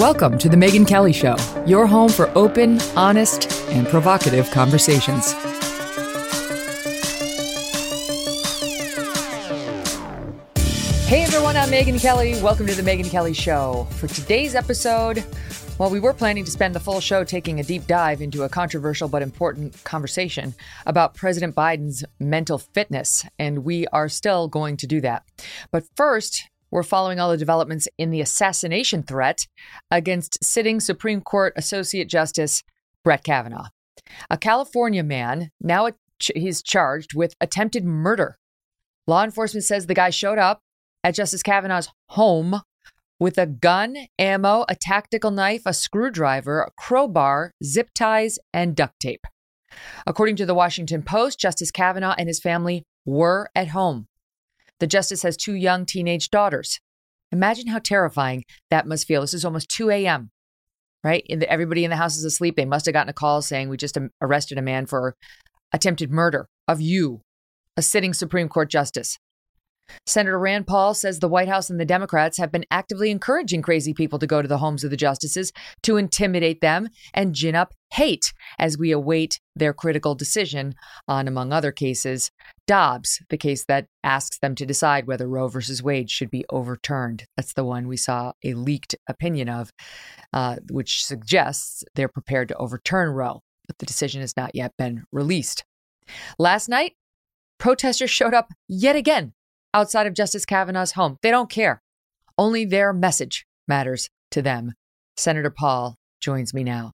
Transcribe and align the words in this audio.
Welcome 0.00 0.38
to 0.38 0.48
The 0.48 0.56
Megyn 0.56 0.88
Kelly 0.88 1.12
Show, 1.12 1.36
your 1.66 1.86
home 1.86 2.08
for 2.08 2.30
open, 2.30 2.80
honest, 2.96 3.52
and 3.68 3.86
provocative 3.86 4.50
conversations. 4.50 5.32
Hey 11.06 11.22
everyone, 11.22 11.54
I'm 11.58 11.68
Megyn 11.68 12.00
Kelly. 12.00 12.42
Welcome 12.42 12.66
to 12.68 12.74
The 12.74 12.80
Megyn 12.80 13.10
Kelly 13.10 13.34
Show. 13.34 13.86
For 13.98 14.06
today's 14.06 14.54
episode, 14.54 15.22
well, 15.76 15.90
we 15.90 16.00
were 16.00 16.14
planning 16.14 16.46
to 16.46 16.50
spend 16.50 16.74
the 16.74 16.80
full 16.80 17.02
show 17.02 17.22
taking 17.22 17.60
a 17.60 17.62
deep 17.62 17.86
dive 17.86 18.22
into 18.22 18.44
a 18.44 18.48
controversial 18.48 19.06
but 19.06 19.20
important 19.20 19.84
conversation 19.84 20.54
about 20.86 21.12
President 21.12 21.54
Biden's 21.54 22.06
mental 22.18 22.56
fitness, 22.56 23.26
and 23.38 23.66
we 23.66 23.86
are 23.88 24.08
still 24.08 24.48
going 24.48 24.78
to 24.78 24.86
do 24.86 25.02
that. 25.02 25.24
But 25.70 25.84
first, 25.94 26.48
we're 26.70 26.82
following 26.82 27.18
all 27.18 27.30
the 27.30 27.36
developments 27.36 27.88
in 27.98 28.10
the 28.10 28.20
assassination 28.20 29.02
threat 29.02 29.46
against 29.90 30.42
sitting 30.44 30.80
Supreme 30.80 31.20
Court 31.20 31.52
Associate 31.56 32.08
Justice 32.08 32.62
Brett 33.04 33.24
Kavanaugh. 33.24 33.68
A 34.28 34.36
California 34.36 35.02
man, 35.02 35.50
now 35.60 35.88
he's 36.34 36.62
charged 36.62 37.14
with 37.14 37.34
attempted 37.40 37.84
murder. 37.84 38.38
Law 39.06 39.24
enforcement 39.24 39.64
says 39.64 39.86
the 39.86 39.94
guy 39.94 40.10
showed 40.10 40.38
up 40.38 40.60
at 41.02 41.14
Justice 41.14 41.42
Kavanaugh's 41.42 41.88
home 42.10 42.60
with 43.18 43.36
a 43.38 43.46
gun, 43.46 43.96
ammo, 44.18 44.64
a 44.68 44.74
tactical 44.74 45.30
knife, 45.30 45.62
a 45.66 45.74
screwdriver, 45.74 46.62
a 46.62 46.70
crowbar, 46.78 47.52
zip 47.62 47.90
ties, 47.94 48.38
and 48.52 48.74
duct 48.74 48.98
tape. 49.00 49.26
According 50.06 50.36
to 50.36 50.46
the 50.46 50.54
Washington 50.54 51.02
Post, 51.02 51.38
Justice 51.38 51.70
Kavanaugh 51.70 52.14
and 52.18 52.28
his 52.28 52.40
family 52.40 52.84
were 53.04 53.50
at 53.54 53.68
home. 53.68 54.06
The 54.80 54.86
justice 54.86 55.22
has 55.22 55.36
two 55.36 55.54
young 55.54 55.86
teenage 55.86 56.30
daughters. 56.30 56.80
Imagine 57.32 57.68
how 57.68 57.78
terrifying 57.78 58.44
that 58.70 58.86
must 58.86 59.06
feel. 59.06 59.20
This 59.20 59.34
is 59.34 59.44
almost 59.44 59.68
2 59.70 59.90
a.m., 59.90 60.30
right? 61.04 61.24
everybody 61.48 61.84
in 61.84 61.90
the 61.90 61.96
house 61.96 62.16
is 62.16 62.24
asleep. 62.24 62.56
They 62.56 62.64
must 62.64 62.86
have 62.86 62.92
gotten 62.92 63.10
a 63.10 63.14
call 63.14 63.42
saying, 63.42 63.68
We 63.68 63.76
just 63.76 63.96
arrested 64.20 64.58
a 64.58 64.62
man 64.62 64.86
for 64.86 65.14
attempted 65.72 66.10
murder 66.10 66.48
of 66.66 66.80
you, 66.80 67.20
a 67.76 67.82
sitting 67.82 68.12
Supreme 68.12 68.48
Court 68.48 68.68
justice. 68.68 69.18
Senator 70.06 70.38
Rand 70.38 70.66
Paul 70.66 70.94
says 70.94 71.18
the 71.18 71.28
White 71.28 71.48
House 71.48 71.70
and 71.70 71.80
the 71.80 71.84
Democrats 71.84 72.38
have 72.38 72.52
been 72.52 72.66
actively 72.70 73.10
encouraging 73.10 73.62
crazy 73.62 73.94
people 73.94 74.18
to 74.18 74.26
go 74.26 74.42
to 74.42 74.48
the 74.48 74.58
homes 74.58 74.84
of 74.84 74.90
the 74.90 74.96
justices 74.96 75.52
to 75.82 75.96
intimidate 75.96 76.60
them 76.60 76.88
and 77.14 77.34
gin 77.34 77.54
up 77.54 77.74
hate 77.92 78.32
as 78.58 78.78
we 78.78 78.92
await 78.92 79.40
their 79.56 79.72
critical 79.72 80.14
decision 80.14 80.74
on, 81.08 81.26
among 81.26 81.52
other 81.52 81.72
cases, 81.72 82.30
Dobbs, 82.66 83.20
the 83.30 83.36
case 83.36 83.64
that 83.66 83.86
asks 84.04 84.38
them 84.38 84.54
to 84.54 84.66
decide 84.66 85.06
whether 85.06 85.28
Roe 85.28 85.48
versus 85.48 85.82
Wade 85.82 86.10
should 86.10 86.30
be 86.30 86.44
overturned. 86.50 87.24
That's 87.36 87.52
the 87.52 87.64
one 87.64 87.88
we 87.88 87.96
saw 87.96 88.32
a 88.44 88.54
leaked 88.54 88.94
opinion 89.08 89.48
of, 89.48 89.72
uh, 90.32 90.56
which 90.70 91.04
suggests 91.04 91.82
they're 91.94 92.08
prepared 92.08 92.48
to 92.48 92.56
overturn 92.56 93.10
Roe, 93.10 93.42
but 93.66 93.78
the 93.78 93.86
decision 93.86 94.20
has 94.20 94.36
not 94.36 94.54
yet 94.54 94.72
been 94.78 95.04
released. 95.10 95.64
Last 96.38 96.68
night, 96.68 96.94
protesters 97.58 98.10
showed 98.10 98.34
up 98.34 98.50
yet 98.68 98.96
again 98.96 99.32
outside 99.74 100.06
of 100.06 100.14
Justice 100.14 100.44
Kavanaugh's 100.44 100.92
home. 100.92 101.16
They 101.22 101.30
don't 101.30 101.50
care. 101.50 101.82
Only 102.38 102.64
their 102.64 102.92
message 102.92 103.46
matters 103.68 104.08
to 104.30 104.42
them. 104.42 104.72
Senator 105.16 105.50
Paul 105.50 105.96
joins 106.20 106.54
me 106.54 106.64
now. 106.64 106.92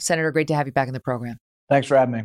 Senator, 0.00 0.30
great 0.30 0.48
to 0.48 0.54
have 0.54 0.66
you 0.66 0.72
back 0.72 0.88
in 0.88 0.94
the 0.94 1.00
program. 1.00 1.38
Thanks 1.68 1.88
for 1.88 1.96
having 1.96 2.14
me. 2.14 2.22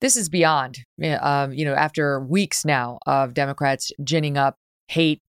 This 0.00 0.16
is 0.16 0.28
beyond, 0.28 0.78
um, 1.20 1.52
you 1.52 1.64
know, 1.64 1.74
after 1.74 2.20
weeks 2.20 2.64
now 2.64 2.98
of 3.06 3.34
Democrats 3.34 3.90
ginning 4.04 4.36
up 4.36 4.56
hate 4.88 5.20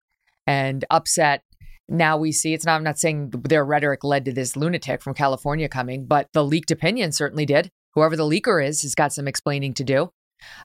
and 0.46 0.86
upset. 0.92 1.44
Now 1.90 2.18
we 2.18 2.32
see 2.32 2.54
it's 2.54 2.66
not, 2.66 2.76
I'm 2.76 2.84
not 2.84 3.00
saying 3.00 3.32
their 3.32 3.66
rhetoric 3.66 4.04
led 4.04 4.26
to 4.26 4.34
this 4.34 4.56
lunatic 4.56 5.02
from 5.02 5.14
California 5.14 5.70
coming, 5.70 6.06
but 6.06 6.28
the 6.34 6.44
leaked 6.44 6.70
opinion 6.70 7.12
certainly 7.12 7.46
did 7.46 7.72
whoever 7.98 8.16
the 8.16 8.22
leaker 8.22 8.64
is 8.64 8.84
has 8.84 8.94
got 8.94 9.12
some 9.12 9.28
explaining 9.28 9.74
to 9.74 9.84
do 9.84 10.12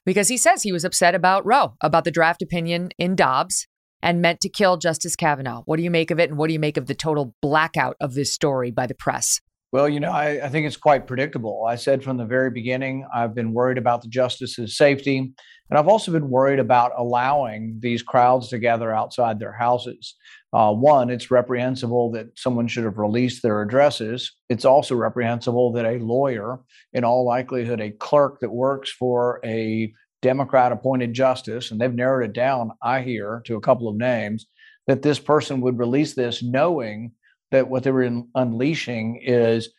because 0.05 0.27
he 0.27 0.37
says 0.37 0.61
he 0.61 0.71
was 0.71 0.85
upset 0.85 1.15
about 1.15 1.43
Roe, 1.47 1.73
about 1.81 2.03
the 2.03 2.11
draft 2.11 2.43
opinion 2.43 2.89
in 2.99 3.15
Dobbs 3.15 3.65
and 4.03 4.21
meant 4.21 4.39
to 4.41 4.49
kill 4.49 4.77
Justice 4.77 5.15
Kavanaugh. 5.15 5.63
What 5.65 5.77
do 5.77 5.83
you 5.83 5.89
make 5.89 6.11
of 6.11 6.19
it? 6.19 6.29
And 6.29 6.37
what 6.37 6.45
do 6.45 6.53
you 6.53 6.59
make 6.59 6.77
of 6.77 6.85
the 6.85 6.93
total 6.93 7.33
blackout 7.41 7.95
of 7.99 8.13
this 8.13 8.31
story 8.31 8.69
by 8.69 8.85
the 8.85 8.93
press? 8.93 9.41
Well, 9.71 9.89
you 9.89 9.99
know, 9.99 10.11
I, 10.11 10.45
I, 10.45 10.49
think 10.49 10.67
it's 10.67 10.77
quite 10.77 11.07
predictable. 11.07 11.65
I 11.67 11.77
said 11.77 12.03
from 12.03 12.17
the 12.17 12.25
very 12.25 12.51
beginning, 12.51 13.07
I've 13.11 13.33
been 13.33 13.53
worried 13.53 13.79
about 13.79 14.03
the 14.03 14.09
justice's 14.09 14.77
safety. 14.77 15.17
And 15.17 15.79
I've 15.79 15.87
also 15.87 16.11
been 16.11 16.29
worried 16.29 16.59
about 16.59 16.91
allowing 16.95 17.77
these 17.79 18.03
crowds 18.03 18.49
to 18.49 18.59
gather 18.59 18.91
outside 18.91 19.39
their 19.39 19.53
houses. 19.53 20.15
Uh, 20.53 20.71
one, 20.71 21.09
it's 21.09 21.31
reprehensible 21.31 22.11
that 22.11 22.27
someone 22.35 22.67
should 22.67 22.83
have 22.83 22.99
released 22.99 23.41
their 23.41 23.63
addresses. 23.63 24.31
It's 24.49 24.65
also 24.65 24.95
reprehensible 24.95 25.71
that 25.73 25.85
a 25.85 25.97
lawyer, 25.97 26.59
in 26.93 27.03
all 27.03 27.25
likelihood, 27.25 27.81
a 27.81 27.89
clerk 27.89 28.39
that 28.41 28.51
works 28.51 28.91
for 28.91 29.39
a 29.43 29.91
Democrat 30.21 30.71
appointed 30.71 31.13
justice, 31.13 31.71
and 31.71 31.81
they've 31.81 31.93
narrowed 31.93 32.29
it 32.29 32.33
down, 32.33 32.71
I 32.83 33.01
hear, 33.01 33.41
to 33.45 33.55
a 33.55 33.61
couple 33.61 33.89
of 33.89 33.95
names, 33.95 34.45
that 34.85 35.01
this 35.01 35.19
person 35.19 35.59
would 35.61 35.79
release 35.79 36.13
this 36.13 36.43
knowing 36.43 37.13
that 37.51 37.69
what 37.69 37.83
they 37.83 37.91
were 37.91 38.03
in, 38.03 38.29
unleashing 38.35 39.21
is 39.23 39.69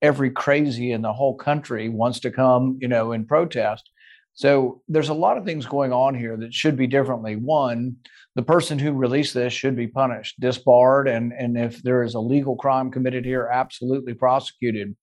every 0.00 0.30
crazy 0.30 0.92
in 0.92 1.02
the 1.02 1.12
whole 1.12 1.34
country 1.36 1.88
wants 1.88 2.20
to 2.20 2.30
come, 2.30 2.78
you 2.80 2.88
know, 2.88 3.12
in 3.12 3.26
protest. 3.26 3.90
So 4.34 4.80
there's 4.88 5.08
a 5.08 5.14
lot 5.14 5.38
of 5.38 5.44
things 5.44 5.66
going 5.66 5.92
on 5.92 6.14
here 6.14 6.36
that 6.36 6.54
should 6.54 6.76
be 6.76 6.86
differently. 6.86 7.36
One, 7.36 7.96
the 8.40 8.46
person 8.46 8.78
who 8.78 8.92
released 8.92 9.34
this 9.34 9.52
should 9.52 9.76
be 9.76 9.86
punished, 9.86 10.40
disbarred, 10.40 11.06
and 11.08 11.30
and 11.34 11.58
if 11.58 11.82
there 11.82 12.02
is 12.02 12.14
a 12.14 12.20
legal 12.20 12.56
crime 12.56 12.90
committed 12.90 13.22
here, 13.22 13.50
absolutely 13.52 14.14
prosecuted. 14.14 14.96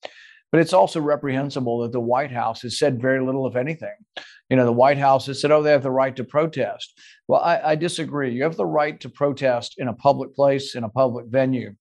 But 0.52 0.62
it's 0.62 0.74
also 0.74 1.00
reprehensible 1.00 1.82
that 1.82 1.92
the 1.92 2.00
White 2.00 2.32
House 2.32 2.64
has 2.64 2.80
said 2.80 3.00
very 3.00 3.24
little, 3.24 3.46
if 3.46 3.56
anything. 3.56 3.94
You 4.50 4.58
know, 4.58 4.66
the 4.66 4.72
White 4.72 4.98
House 4.98 5.28
has 5.28 5.40
said, 5.40 5.52
oh, 5.52 5.62
they 5.62 5.70
have 5.70 5.84
the 5.84 5.92
right 5.92 6.16
to 6.16 6.24
protest. 6.24 7.00
Well, 7.28 7.42
I, 7.42 7.60
I 7.64 7.76
disagree. 7.76 8.34
You 8.34 8.42
have 8.42 8.58
the 8.58 8.66
right 8.66 9.00
to 9.02 9.10
protest 9.10 9.76
in 9.78 9.88
a 9.88 9.94
public 9.94 10.34
place, 10.34 10.74
in 10.74 10.84
a 10.84 10.90
public 10.90 11.28
venue 11.28 11.76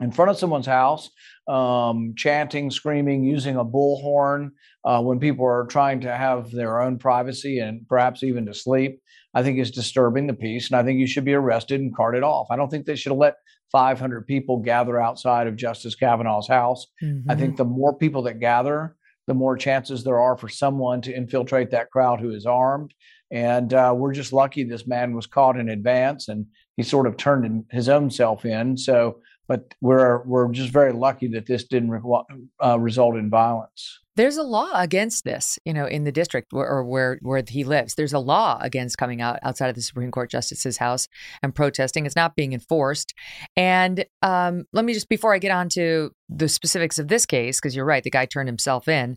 in 0.00 0.10
front 0.10 0.30
of 0.30 0.38
someone's 0.38 0.66
house, 0.66 1.10
um, 1.46 2.14
chanting, 2.16 2.70
screaming, 2.70 3.22
using 3.22 3.56
a 3.56 3.64
bullhorn 3.64 4.50
uh, 4.84 5.00
when 5.00 5.20
people 5.20 5.46
are 5.46 5.66
trying 5.66 6.00
to 6.00 6.16
have 6.16 6.50
their 6.50 6.80
own 6.80 6.98
privacy 6.98 7.58
and 7.58 7.86
perhaps 7.86 8.22
even 8.22 8.46
to 8.46 8.54
sleep, 8.54 9.00
I 9.34 9.42
think 9.42 9.58
is 9.58 9.70
disturbing 9.70 10.26
the 10.26 10.34
peace. 10.34 10.70
And 10.70 10.78
I 10.78 10.82
think 10.82 10.98
you 10.98 11.06
should 11.06 11.24
be 11.24 11.34
arrested 11.34 11.80
and 11.80 11.94
carted 11.94 12.22
off. 12.22 12.48
I 12.50 12.56
don't 12.56 12.68
think 12.68 12.86
they 12.86 12.96
should 12.96 13.12
have 13.12 13.18
let 13.18 13.36
500 13.70 14.26
people 14.26 14.58
gather 14.58 15.00
outside 15.00 15.46
of 15.46 15.56
Justice 15.56 15.94
Kavanaugh's 15.94 16.48
house. 16.48 16.86
Mm-hmm. 17.02 17.30
I 17.30 17.36
think 17.36 17.56
the 17.56 17.64
more 17.64 17.96
people 17.96 18.22
that 18.22 18.40
gather, 18.40 18.96
the 19.26 19.34
more 19.34 19.56
chances 19.56 20.02
there 20.02 20.18
are 20.18 20.36
for 20.36 20.48
someone 20.48 21.00
to 21.02 21.14
infiltrate 21.14 21.70
that 21.70 21.90
crowd 21.90 22.20
who 22.20 22.32
is 22.32 22.46
armed. 22.46 22.92
And 23.30 23.72
uh, 23.72 23.94
we're 23.96 24.12
just 24.12 24.32
lucky 24.32 24.64
this 24.64 24.88
man 24.88 25.14
was 25.14 25.26
caught 25.26 25.56
in 25.56 25.68
advance 25.68 26.28
and 26.28 26.46
he 26.76 26.82
sort 26.82 27.06
of 27.06 27.16
turned 27.16 27.64
his 27.70 27.88
own 27.88 28.10
self 28.10 28.44
in. 28.44 28.76
So 28.76 29.20
but 29.50 29.74
we're 29.80 30.22
we're 30.26 30.48
just 30.52 30.70
very 30.70 30.92
lucky 30.92 31.26
that 31.26 31.44
this 31.44 31.64
didn't 31.64 31.90
re- 31.90 32.22
uh, 32.64 32.78
result 32.78 33.16
in 33.16 33.28
violence. 33.28 33.98
There's 34.14 34.36
a 34.36 34.44
law 34.44 34.70
against 34.74 35.24
this, 35.24 35.58
you 35.64 35.74
know, 35.74 35.86
in 35.86 36.04
the 36.04 36.12
district 36.12 36.52
where, 36.52 36.68
or 36.68 36.84
where 36.84 37.18
where 37.20 37.42
he 37.48 37.64
lives. 37.64 37.96
There's 37.96 38.12
a 38.12 38.20
law 38.20 38.60
against 38.60 38.96
coming 38.96 39.20
out 39.20 39.40
outside 39.42 39.68
of 39.68 39.74
the 39.74 39.82
Supreme 39.82 40.12
Court 40.12 40.30
justice's 40.30 40.76
house 40.76 41.08
and 41.42 41.52
protesting. 41.52 42.06
It's 42.06 42.14
not 42.14 42.36
being 42.36 42.52
enforced. 42.52 43.12
And 43.56 44.04
um, 44.22 44.66
let 44.72 44.84
me 44.84 44.92
just 44.92 45.08
before 45.08 45.34
I 45.34 45.38
get 45.38 45.50
on 45.50 45.68
to 45.70 46.12
the 46.28 46.48
specifics 46.48 47.00
of 47.00 47.08
this 47.08 47.26
case, 47.26 47.58
because 47.58 47.74
you're 47.74 47.84
right, 47.84 48.04
the 48.04 48.10
guy 48.10 48.26
turned 48.26 48.48
himself 48.48 48.86
in 48.86 49.16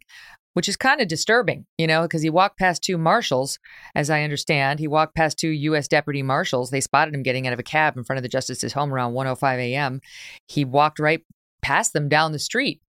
which 0.54 0.70
is 0.70 0.78
kind 0.78 1.02
of 1.02 1.08
disturbing, 1.08 1.66
you 1.78 1.88
know, 1.88 2.04
because 2.04 2.22
he 2.22 2.30
walked 2.30 2.58
past 2.58 2.84
two 2.84 2.98
marshals, 2.98 3.60
as 3.96 4.10
I 4.10 4.24
understand. 4.24 4.80
He 4.80 4.88
walked 4.88 5.16
past 5.16 5.38
two 5.38 5.50
U.S. 5.50 5.88
deputy 5.88 6.24
marshals. 6.24 6.70
They 6.70 6.82
spotted 6.82 7.14
him 7.14 7.24
getting 7.24 7.48
out 7.48 7.54
of 7.54 7.60
a 7.60 7.64
cab 7.64 7.98
in 7.98 8.04
front 8.04 8.18
of 8.18 8.24
the 8.24 8.30
justice's 8.30 8.74
home 8.74 8.94
around 8.94 9.14
1:05 9.14 9.58
a.m. 9.58 10.02
He 10.48 10.64
walked 10.66 11.00
right 11.00 11.22
past 11.62 11.94
them 11.94 12.10
down 12.10 12.32
the 12.32 12.40
street 12.40 12.82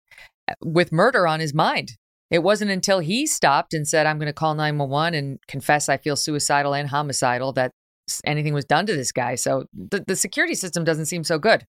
uh, 0.48 0.54
with 0.62 0.92
murder 0.92 1.26
on 1.26 1.40
his 1.40 1.54
mind. 1.54 1.92
It 2.30 2.42
wasn't 2.42 2.70
until 2.70 3.00
he 3.00 3.26
stopped 3.26 3.74
and 3.74 3.86
said, 3.86 4.06
"I'm 4.06 4.18
going 4.18 4.26
to 4.26 4.32
call 4.32 4.54
911 4.54 5.14
and 5.14 5.38
confess 5.48 5.88
I 5.88 5.96
feel 5.96 6.16
suicidal 6.16 6.74
and 6.74 6.88
homicidal 6.88 7.52
that 7.54 7.70
anything 8.24 8.54
was 8.54 8.64
done 8.64 8.86
to 8.86 8.94
this 8.94 9.12
guy." 9.12 9.34
So 9.36 9.64
the, 9.72 10.04
the 10.06 10.16
security 10.16 10.54
system 10.54 10.84
doesn't 10.84 11.06
seem 11.06 11.24
so 11.24 11.38
good 11.38 11.66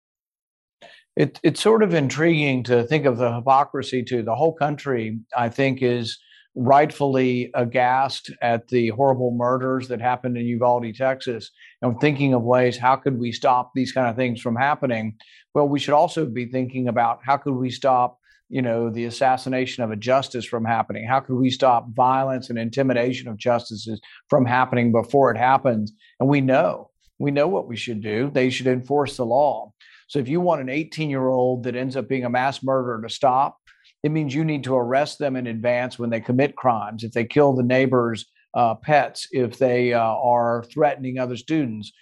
it, 1.19 1.41
it's 1.43 1.61
sort 1.61 1.83
of 1.83 1.95
intriguing 1.95 2.63
to 2.63 2.85
think 2.85 3.05
of 3.05 3.19
the 3.19 3.35
hypocrisy 3.35 4.05
too. 4.05 4.23
the 4.23 4.35
whole 4.35 4.55
country 4.55 5.19
i 5.37 5.49
think 5.49 5.83
is 5.83 6.19
rightfully 6.55 7.51
aghast 7.55 8.31
at 8.41 8.69
the 8.69 8.89
horrible 8.91 9.33
murders 9.37 9.89
that 9.89 10.01
happened 10.01 10.37
in 10.37 10.47
uvalde 10.47 10.95
texas 10.95 11.51
and 11.83 12.01
thinking 12.01 12.33
of 12.33 12.43
ways 12.43 12.79
how 12.79 12.97
could 12.97 13.19
we 13.19 13.33
stop 13.33 13.73
these 13.75 13.93
kind 13.93 14.09
of 14.09 14.17
things 14.17 14.41
from 14.41 14.57
happening 14.57 15.15
well 15.55 15.69
we 15.69 15.79
should 15.79 15.95
also 15.95 16.25
be 16.25 16.47
thinking 16.47 16.89
about 16.89 17.19
how 17.25 17.37
could 17.37 17.55
we 17.55 17.71
stop 17.71 18.19
you 18.49 18.63
know 18.63 18.89
the 18.89 19.05
assassination 19.05 19.85
of 19.85 19.91
a 19.91 19.97
justice 19.97 20.45
from 20.45 20.65
happening 20.65 21.07
how 21.07 21.21
could 21.21 21.37
we 21.37 21.51
stop 21.51 21.87
violence 21.95 22.49
and 22.49 22.59
intimidation 22.59 23.29
of 23.29 23.37
justices 23.37 24.01
from 24.31 24.47
happening 24.47 24.91
before 24.91 25.31
it 25.31 25.37
happens 25.37 25.93
and 26.21 26.29
we 26.29 26.41
know 26.41 26.91
we 27.19 27.31
know 27.31 27.49
what 27.49 27.67
we 27.67 27.77
should 27.77 28.01
do. 28.01 28.31
They 28.33 28.51
should 28.51 28.69
enforce 28.69 29.17
the 29.17 29.27
law. 29.27 29.73
So 30.09 30.19
if 30.19 30.29
you 30.29 30.41
want 30.41 30.61
an 30.61 30.69
18 30.69 31.09
year 31.09 31.29
old 31.29 31.63
that 31.65 31.77
ends 31.77 31.97
up 31.97 32.09
being 32.09 32.25
a 32.25 32.31
mass 32.31 32.63
murderer 32.63 33.01
to 33.03 33.09
stop, 33.09 33.59
it 34.03 34.11
means 34.11 34.35
you 34.35 34.45
need 34.45 34.65
to 34.65 34.77
arrest 34.77 35.19
them 35.19 35.37
in 35.37 35.47
advance 35.47 35.99
when 35.99 36.11
they 36.11 36.21
commit 36.21 36.57
crimes. 36.57 37.05
If 37.05 37.13
they 37.13 37.25
kill 37.25 37.55
the 37.55 37.63
neighbor's 37.63 38.27
uh, 38.55 38.75
pets, 38.77 39.29
if 39.33 39.59
they 39.59 39.93
uh, 39.93 40.01
are 40.01 40.65
threatening 40.73 41.19
other 41.19 41.37
students, 41.37 41.93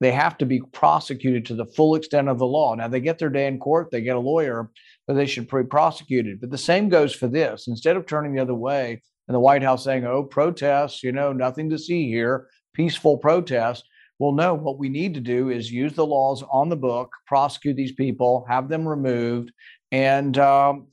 they 0.00 0.12
have 0.12 0.36
to 0.38 0.46
be 0.46 0.60
prosecuted 0.72 1.46
to 1.46 1.54
the 1.54 1.64
full 1.64 1.94
extent 1.94 2.28
of 2.28 2.38
the 2.38 2.46
law. 2.46 2.74
Now, 2.74 2.88
they 2.88 3.00
get 3.00 3.18
their 3.18 3.30
day 3.30 3.46
in 3.46 3.58
court, 3.58 3.90
they 3.90 4.02
get 4.02 4.16
a 4.16 4.20
lawyer, 4.20 4.70
but 5.06 5.14
they 5.14 5.26
should 5.26 5.48
be 5.48 5.62
prosecuted. 5.62 6.40
But 6.40 6.50
the 6.50 6.58
same 6.58 6.88
goes 6.88 7.14
for 7.14 7.28
this. 7.28 7.68
Instead 7.68 7.96
of 7.96 8.06
turning 8.06 8.34
the 8.34 8.42
other 8.42 8.54
way 8.54 9.00
and 9.28 9.34
the 9.34 9.40
White 9.40 9.62
House 9.62 9.84
saying, 9.84 10.04
oh, 10.04 10.24
protests, 10.24 11.02
you 11.02 11.12
know, 11.12 11.32
nothing 11.32 11.70
to 11.70 11.78
see 11.78 12.08
here, 12.08 12.48
peaceful 12.74 13.16
protests. 13.16 13.84
Well, 14.18 14.32
no, 14.32 14.54
what 14.54 14.78
we 14.78 14.88
need 14.88 15.14
to 15.14 15.20
do 15.20 15.50
is 15.50 15.72
use 15.72 15.94
the 15.94 16.06
laws 16.06 16.44
on 16.50 16.68
the 16.68 16.76
book, 16.76 17.10
prosecute 17.26 17.76
these 17.76 17.92
people, 17.92 18.44
have 18.48 18.68
them 18.68 18.86
removed, 18.86 19.50
and 19.90 20.38
um, 20.38 20.88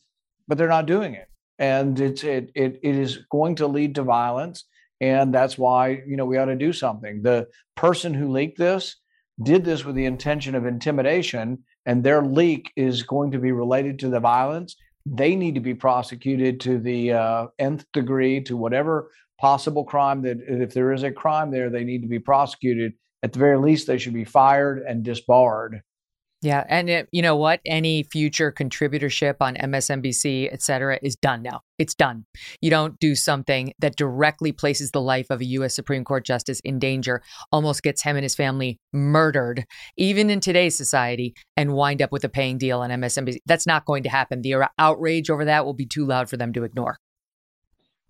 but 0.47 0.57
they're 0.57 0.67
not 0.67 0.87
doing 0.87 1.13
it, 1.13 1.27
and 1.59 1.99
it's 1.99 2.23
it 2.23 2.51
it 2.55 2.79
it 2.81 2.95
is 2.95 3.19
going 3.31 3.55
to 3.55 3.67
lead 3.67 3.95
to 3.95 4.03
violence, 4.03 4.65
and 4.99 5.33
that's 5.33 5.57
why 5.57 6.01
you 6.07 6.17
know 6.17 6.25
we 6.25 6.37
ought 6.37 6.45
to 6.45 6.55
do 6.55 6.73
something. 6.73 7.21
The 7.21 7.47
person 7.75 8.13
who 8.13 8.31
leaked 8.31 8.57
this 8.57 8.95
did 9.43 9.63
this 9.65 9.85
with 9.85 9.95
the 9.95 10.05
intention 10.05 10.55
of 10.55 10.65
intimidation, 10.65 11.59
and 11.85 12.03
their 12.03 12.23
leak 12.23 12.71
is 12.75 13.03
going 13.03 13.31
to 13.31 13.39
be 13.39 13.51
related 13.51 13.99
to 13.99 14.09
the 14.09 14.19
violence. 14.19 14.75
They 15.05 15.35
need 15.35 15.55
to 15.55 15.61
be 15.61 15.73
prosecuted 15.75 16.59
to 16.61 16.79
the 16.79 17.13
uh, 17.13 17.47
nth 17.59 17.85
degree, 17.93 18.41
to 18.43 18.57
whatever 18.57 19.11
possible 19.39 19.83
crime 19.83 20.21
that 20.23 20.37
if 20.47 20.73
there 20.73 20.91
is 20.91 21.03
a 21.03 21.11
crime 21.11 21.51
there, 21.51 21.69
they 21.69 21.83
need 21.83 22.01
to 22.01 22.07
be 22.07 22.19
prosecuted. 22.19 22.93
At 23.23 23.33
the 23.33 23.39
very 23.39 23.57
least, 23.57 23.87
they 23.87 23.97
should 23.97 24.13
be 24.13 24.25
fired 24.25 24.79
and 24.79 25.03
disbarred. 25.03 25.81
Yeah, 26.43 26.63
and 26.67 26.89
it, 26.89 27.07
you 27.11 27.21
know 27.21 27.35
what? 27.35 27.61
Any 27.67 28.01
future 28.01 28.51
contributorship 28.51 29.35
on 29.41 29.53
MSNBC, 29.57 30.49
et 30.51 30.63
cetera, 30.63 30.97
is 31.03 31.15
done 31.15 31.43
now. 31.43 31.61
It's 31.77 31.93
done. 31.93 32.25
You 32.61 32.71
don't 32.71 32.99
do 32.99 33.13
something 33.13 33.73
that 33.77 33.95
directly 33.95 34.51
places 34.51 34.89
the 34.89 35.01
life 35.01 35.27
of 35.29 35.41
a 35.41 35.45
U.S. 35.45 35.75
Supreme 35.75 36.03
Court 36.03 36.25
justice 36.25 36.59
in 36.61 36.79
danger, 36.79 37.21
almost 37.51 37.83
gets 37.83 38.01
him 38.01 38.15
and 38.15 38.23
his 38.23 38.33
family 38.33 38.79
murdered, 38.91 39.65
even 39.97 40.31
in 40.31 40.39
today's 40.39 40.75
society, 40.75 41.35
and 41.55 41.73
wind 41.73 42.01
up 42.01 42.11
with 42.11 42.23
a 42.23 42.29
paying 42.29 42.57
deal 42.57 42.79
on 42.79 42.89
MSNBC. 42.89 43.37
That's 43.45 43.67
not 43.67 43.85
going 43.85 44.01
to 44.03 44.09
happen. 44.09 44.41
The 44.41 44.67
outrage 44.79 45.29
over 45.29 45.45
that 45.45 45.63
will 45.63 45.75
be 45.75 45.85
too 45.85 46.07
loud 46.07 46.27
for 46.27 46.37
them 46.37 46.53
to 46.53 46.63
ignore. 46.63 46.97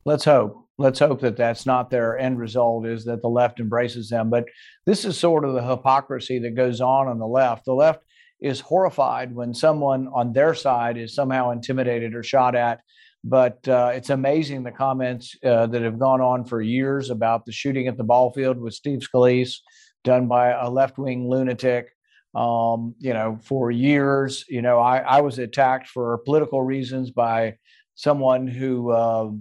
Let's 0.05 0.23
hope. 0.23 0.69
Let's 0.81 0.99
hope 0.99 1.21
that 1.21 1.37
that's 1.37 1.65
not 1.65 1.91
their 1.91 2.17
end 2.17 2.39
result. 2.39 2.87
Is 2.87 3.05
that 3.05 3.21
the 3.21 3.29
left 3.29 3.59
embraces 3.59 4.09
them? 4.09 4.29
But 4.29 4.45
this 4.85 5.05
is 5.05 5.17
sort 5.17 5.45
of 5.45 5.53
the 5.53 5.63
hypocrisy 5.63 6.39
that 6.39 6.55
goes 6.55 6.81
on 6.81 7.07
on 7.07 7.19
the 7.19 7.27
left. 7.27 7.65
The 7.65 7.73
left 7.73 8.03
is 8.39 8.59
horrified 8.59 9.35
when 9.35 9.53
someone 9.53 10.07
on 10.13 10.33
their 10.33 10.55
side 10.55 10.97
is 10.97 11.13
somehow 11.13 11.51
intimidated 11.51 12.15
or 12.15 12.23
shot 12.23 12.55
at. 12.55 12.81
But 13.23 13.67
uh, 13.67 13.91
it's 13.93 14.09
amazing 14.09 14.63
the 14.63 14.71
comments 14.71 15.35
uh, 15.45 15.67
that 15.67 15.83
have 15.83 15.99
gone 15.99 16.21
on 16.21 16.43
for 16.45 16.59
years 16.61 17.11
about 17.11 17.45
the 17.45 17.51
shooting 17.51 17.87
at 17.87 17.97
the 17.97 18.03
ball 18.03 18.33
field 18.33 18.59
with 18.59 18.73
Steve 18.73 18.99
Scalise, 18.99 19.57
done 20.03 20.27
by 20.27 20.49
a 20.49 20.69
left 20.69 20.97
wing 20.97 21.29
lunatic. 21.29 21.89
Um, 22.33 22.95
you 22.97 23.13
know, 23.13 23.37
for 23.43 23.69
years, 23.69 24.45
you 24.47 24.61
know, 24.61 24.79
I, 24.79 24.99
I, 24.99 25.19
was 25.19 25.37
attacked 25.37 25.89
for 25.89 26.17
political 26.19 26.63
reasons 26.63 27.11
by 27.11 27.57
someone 27.95 28.47
who, 28.47 28.89
uh, 28.89 29.31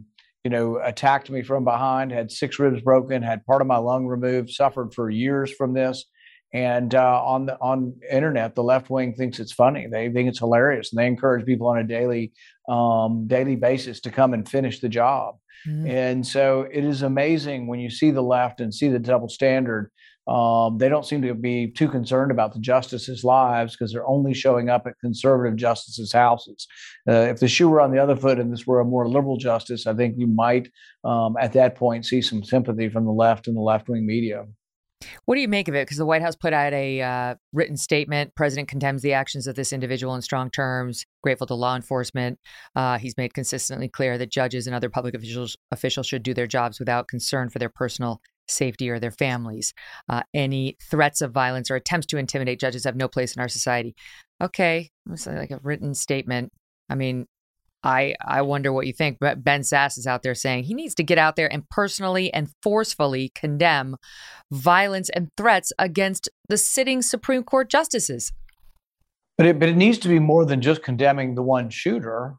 you 0.45 0.51
know, 0.51 0.81
attacked 0.83 1.31
me 1.31 1.43
from 1.43 1.65
behind, 1.65 2.13
had 2.13 2.31
six 2.31 2.59
ribs 2.59 2.83
broken, 2.83 3.23
had 3.23 3.45
part 3.45 3.61
of 3.61 3.67
my 3.67 3.77
lung 3.77 4.07
removed, 4.07 4.51
suffered 4.51 4.95
for 4.95 5.11
years 5.11 5.53
from 5.53 5.75
this. 5.75 6.05
And 6.53 6.95
uh, 6.95 7.23
on 7.25 7.47
the 7.47 7.57
on 7.61 7.95
internet 8.11 8.57
the 8.57 8.65
left 8.65 8.91
wing 8.91 9.15
thinks 9.15 9.39
it's 9.39 9.53
funny. 9.53 9.87
They 9.87 10.11
think 10.11 10.29
it's 10.29 10.41
hilarious 10.41 10.93
and 10.93 10.99
they 10.99 11.07
encourage 11.07 11.47
people 11.47 11.69
on 11.69 11.79
a 11.79 11.85
daily 11.85 12.33
um, 12.69 13.29
daily 13.29 13.55
basis 13.55 14.01
to 14.01 14.11
come 14.11 14.35
and 14.35 14.49
finish 14.49 14.81
the 14.81 14.89
job. 14.89 15.37
Mm-hmm. 15.69 15.87
and 15.89 16.27
so 16.27 16.67
it 16.73 16.85
is 16.85 17.03
amazing 17.03 17.67
when 17.67 17.81
you 17.81 17.91
see 17.91 18.11
the 18.11 18.23
left 18.23 18.63
and 18.63 18.75
see 18.75 18.89
the 18.89 18.99
double 18.99 19.29
standard 19.29 19.91
um, 20.31 20.79
they 20.79 20.89
don't 20.89 21.05
seem 21.05 21.23
to 21.23 21.35
be 21.35 21.73
too 21.73 21.89
concerned 21.89 22.31
about 22.31 22.55
the 22.55 22.61
justices' 22.61 23.25
lives 23.25 23.77
because 23.77 23.93
they're 23.93 24.07
only 24.07 24.33
showing 24.33 24.69
up 24.69 24.87
at 24.87 24.95
conservative 25.01 25.57
justices' 25.57 26.13
houses. 26.13 26.69
Uh, 27.09 27.13
if 27.13 27.41
the 27.41 27.49
shoe 27.49 27.69
were 27.69 27.81
on 27.81 27.91
the 27.91 28.01
other 28.01 28.15
foot 28.15 28.39
and 28.39 28.53
this 28.53 28.65
were 28.65 28.79
a 28.79 28.85
more 28.85 29.09
liberal 29.09 29.37
justice, 29.37 29.89
I 29.89 29.95
think 29.95 30.15
you 30.17 30.29
might, 30.29 30.69
um, 31.03 31.35
at 31.41 31.53
that 31.55 31.75
point, 31.75 32.07
see 32.07 32.23
some 32.23 32.45
sympathy 32.45 32.89
from 32.89 33.07
the 33.07 33.11
left 33.11 33.49
and 33.49 33.57
the 33.57 33.61
left 33.61 33.89
wing 33.89 34.07
media. 34.07 34.45
What 35.25 35.35
do 35.35 35.41
you 35.41 35.49
make 35.49 35.67
of 35.67 35.75
it? 35.75 35.87
Because 35.87 35.97
the 35.97 36.07
White 36.07 36.23
House 36.23 36.37
put 36.37 36.53
out 36.53 36.75
a 36.75 37.01
uh, 37.01 37.35
written 37.53 37.77
statement. 37.77 38.35
President 38.37 38.69
condemns 38.69 39.03
the 39.03 39.15
actions 39.15 39.47
of 39.47 39.57
this 39.57 39.73
individual 39.73 40.15
in 40.15 40.23
strong 40.23 40.51
terms. 40.51 41.07
Grateful 41.23 41.47
to 41.49 41.55
law 41.55 41.75
enforcement. 41.75 42.39
Uh, 42.77 42.99
he's 42.99 43.17
made 43.17 43.35
consistently 43.35 43.89
clear 43.89 44.19
that 44.19 44.31
judges 44.31 44.67
and 44.67 44.77
other 44.77 44.91
public 44.91 45.15
officials 45.15 45.57
officials 45.73 46.07
should 46.07 46.23
do 46.23 46.35
their 46.35 46.47
jobs 46.47 46.79
without 46.79 47.09
concern 47.09 47.49
for 47.49 47.59
their 47.59 47.71
personal 47.71 48.21
safety 48.51 48.91
or 48.91 48.99
their 48.99 49.11
families. 49.11 49.73
Uh, 50.09 50.23
any 50.35 50.77
threats 50.91 51.21
of 51.21 51.33
violence 51.33 51.71
or 51.71 51.77
attempts 51.77 52.07
to 52.09 52.19
intimidate 52.19 52.61
judges 52.61 52.85
have 52.85 52.97
no 52.97 53.09
place 53.09 53.35
in 53.35 53.41
our 53.41 53.49
society. 53.49 53.95
Okay, 54.43 54.91
it's 55.11 55.27
like 55.27 55.51
a 55.51 55.61
written 55.63 55.95
statement. 55.95 56.53
I 56.89 56.95
mean, 56.95 57.27
I 57.83 58.15
I 58.25 58.43
wonder 58.43 58.73
what 58.73 58.87
you 58.87 58.93
think. 58.93 59.19
But 59.21 59.43
Ben 59.43 59.61
Sasse 59.61 59.99
is 59.99 60.07
out 60.07 60.23
there 60.23 60.35
saying 60.35 60.65
he 60.65 60.75
needs 60.75 60.95
to 60.97 61.03
get 61.03 61.19
out 61.19 61.37
there 61.37 61.51
and 61.53 61.69
personally 61.69 62.33
and 62.33 62.49
forcefully 62.63 63.33
condemn 63.35 63.97
violence 64.51 65.09
and 65.11 65.29
threats 65.37 65.73
against 65.79 66.29
the 66.49 66.59
sitting 66.59 67.03
Supreme 67.03 67.43
Court 67.43 67.71
justices. 67.71 68.33
But 69.39 69.47
it, 69.47 69.59
but 69.59 69.71
it 69.71 69.77
needs 69.77 69.99
to 69.99 70.09
be 70.09 70.19
more 70.19 70.45
than 70.45 70.61
just 70.61 70.83
condemning 70.83 71.35
the 71.35 71.43
one 71.43 71.71
shooter. 71.71 72.35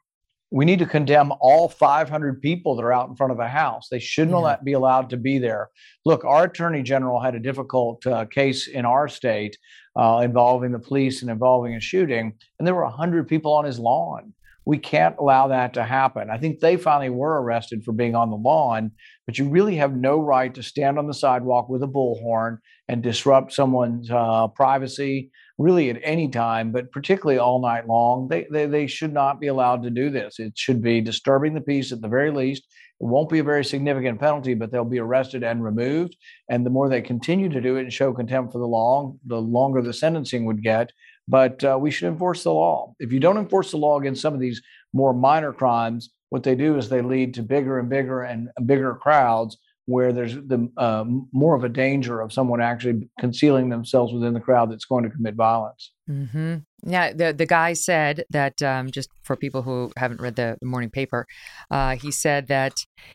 We 0.51 0.65
need 0.65 0.79
to 0.79 0.85
condemn 0.85 1.31
all 1.39 1.69
500 1.69 2.41
people 2.41 2.75
that 2.75 2.83
are 2.83 2.91
out 2.91 3.09
in 3.09 3.15
front 3.15 3.31
of 3.31 3.39
a 3.39 3.47
house. 3.47 3.87
They 3.89 3.99
shouldn't 3.99 4.37
yeah. 4.37 4.57
be 4.63 4.73
allowed 4.73 5.09
to 5.11 5.17
be 5.17 5.39
there. 5.39 5.69
Look, 6.05 6.25
our 6.25 6.43
attorney 6.43 6.83
general 6.83 7.21
had 7.21 7.35
a 7.35 7.39
difficult 7.39 8.05
uh, 8.05 8.25
case 8.25 8.67
in 8.67 8.85
our 8.85 9.07
state 9.07 9.57
uh, 9.95 10.21
involving 10.23 10.71
the 10.71 10.79
police 10.79 11.21
and 11.21 11.31
involving 11.31 11.75
a 11.75 11.79
shooting, 11.79 12.33
and 12.59 12.67
there 12.67 12.75
were 12.75 12.83
100 12.83 13.27
people 13.27 13.53
on 13.53 13.65
his 13.65 13.79
lawn 13.79 14.33
we 14.65 14.77
can't 14.77 15.15
allow 15.17 15.47
that 15.47 15.73
to 15.73 15.83
happen. 15.83 16.29
I 16.29 16.37
think 16.37 16.59
they 16.59 16.77
finally 16.77 17.09
were 17.09 17.41
arrested 17.41 17.83
for 17.83 17.93
being 17.93 18.15
on 18.15 18.29
the 18.29 18.35
lawn, 18.35 18.91
but 19.25 19.37
you 19.37 19.49
really 19.49 19.75
have 19.77 19.95
no 19.95 20.19
right 20.19 20.53
to 20.53 20.61
stand 20.61 20.99
on 20.99 21.07
the 21.07 21.13
sidewalk 21.13 21.67
with 21.67 21.81
a 21.83 21.87
bullhorn 21.87 22.59
and 22.87 23.01
disrupt 23.01 23.53
someone's 23.53 24.09
uh, 24.11 24.47
privacy, 24.49 25.31
really 25.61 25.89
at 25.89 25.99
any 26.03 26.27
time, 26.27 26.71
but 26.71 26.91
particularly 26.91 27.39
all 27.39 27.61
night 27.61 27.87
long. 27.87 28.27
They, 28.27 28.47
they, 28.51 28.65
they 28.65 28.87
should 28.87 29.13
not 29.13 29.39
be 29.39 29.47
allowed 29.47 29.83
to 29.83 29.89
do 29.89 30.09
this. 30.09 30.39
It 30.39 30.57
should 30.57 30.81
be 30.81 31.01
disturbing 31.01 31.53
the 31.53 31.61
peace 31.61 31.91
at 31.91 32.01
the 32.01 32.07
very 32.07 32.31
least. 32.31 32.63
It 32.99 33.05
won't 33.05 33.29
be 33.29 33.39
a 33.39 33.43
very 33.43 33.65
significant 33.65 34.19
penalty, 34.19 34.53
but 34.53 34.71
they'll 34.71 34.85
be 34.85 34.99
arrested 34.99 35.43
and 35.43 35.63
removed. 35.63 36.15
And 36.49 36.65
the 36.65 36.69
more 36.69 36.89
they 36.89 37.01
continue 37.01 37.49
to 37.49 37.61
do 37.61 37.77
it 37.77 37.81
and 37.81 37.93
show 37.93 38.13
contempt 38.13 38.51
for 38.51 38.59
the 38.59 38.67
law, 38.67 39.15
the 39.25 39.41
longer 39.41 39.81
the 39.81 39.93
sentencing 39.93 40.45
would 40.45 40.61
get 40.61 40.91
but 41.27 41.63
uh, 41.63 41.77
we 41.79 41.91
should 41.91 42.09
enforce 42.09 42.43
the 42.43 42.51
law. 42.51 42.93
If 42.99 43.13
you 43.13 43.19
don't 43.19 43.37
enforce 43.37 43.71
the 43.71 43.77
law 43.77 43.97
against 43.97 44.21
some 44.21 44.33
of 44.33 44.39
these 44.39 44.61
more 44.93 45.13
minor 45.13 45.53
crimes, 45.53 46.09
what 46.29 46.43
they 46.43 46.55
do 46.55 46.77
is 46.77 46.89
they 46.89 47.01
lead 47.01 47.33
to 47.35 47.43
bigger 47.43 47.79
and 47.79 47.89
bigger 47.89 48.23
and 48.23 48.49
bigger 48.65 48.95
crowds 48.95 49.57
where 49.85 50.13
there's 50.13 50.35
the 50.35 50.69
uh, 50.77 51.03
more 51.31 51.55
of 51.55 51.63
a 51.63 51.69
danger 51.69 52.21
of 52.21 52.31
someone 52.31 52.61
actually 52.61 53.09
concealing 53.19 53.69
themselves 53.69 54.13
within 54.13 54.33
the 54.33 54.39
crowd 54.39 54.71
that's 54.71 54.85
going 54.85 55.03
to 55.03 55.09
commit 55.09 55.35
violence. 55.35 55.91
Mm-hmm. 56.09 56.57
Yeah, 56.83 57.13
the 57.13 57.33
the 57.33 57.45
guy 57.45 57.73
said 57.73 58.25
that 58.29 58.61
um, 58.61 58.91
just 58.91 59.09
for 59.23 59.35
people 59.35 59.61
who 59.61 59.91
haven't 59.97 60.21
read 60.21 60.35
the 60.35 60.57
morning 60.61 60.89
paper, 60.89 61.25
uh, 61.69 61.95
he 61.95 62.11
said 62.11 62.47
that 62.47 62.73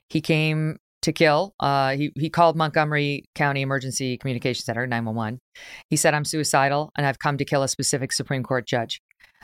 he 0.09 0.21
came 0.21 0.79
to 1.07 1.13
kill. 1.13 1.55
Uh, 1.61 1.97
he, 1.97 2.13
he 2.17 2.29
called 2.29 2.57
Montgomery 2.57 3.25
County 3.37 3.63
Emergency 3.63 4.19
Communication 4.19 4.65
Center, 4.65 4.89
911. 4.89 5.41
He 5.89 5.97
said, 5.97 6.15
I'm 6.15 6.25
suicidal 6.25 6.91
and 6.97 7.07
I've 7.07 7.21
come 7.21 7.39
to 7.39 7.45
kill 7.45 7.63
a 7.63 7.69
specific 7.69 8.13
Supreme 8.13 8.43
Court 8.43 8.67
judge. 8.67 9.01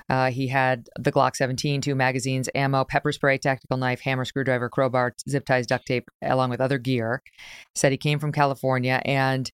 Uh, 0.09 0.31
he 0.31 0.49
had 0.49 0.89
the 0.99 1.13
Glock 1.13 1.37
17, 1.37 1.81
two 1.81 1.95
magazines, 1.95 2.49
ammo, 2.55 2.85
pepper 2.85 3.13
spray, 3.13 3.39
tactical 3.39 3.77
knife, 3.77 4.01
hammer, 4.01 4.25
screwdriver, 4.25 4.69
crowbar, 4.69 5.15
zip 5.29 5.45
ties, 5.45 5.67
duct 5.67 5.87
tape, 5.87 6.09
along 6.23 6.51
with 6.51 6.61
other 6.61 6.79
gear. 6.79 7.23
Said 7.75 7.93
he 7.93 7.99
came 7.99 8.19
from 8.19 8.33
California 8.33 9.01
and 9.05 9.51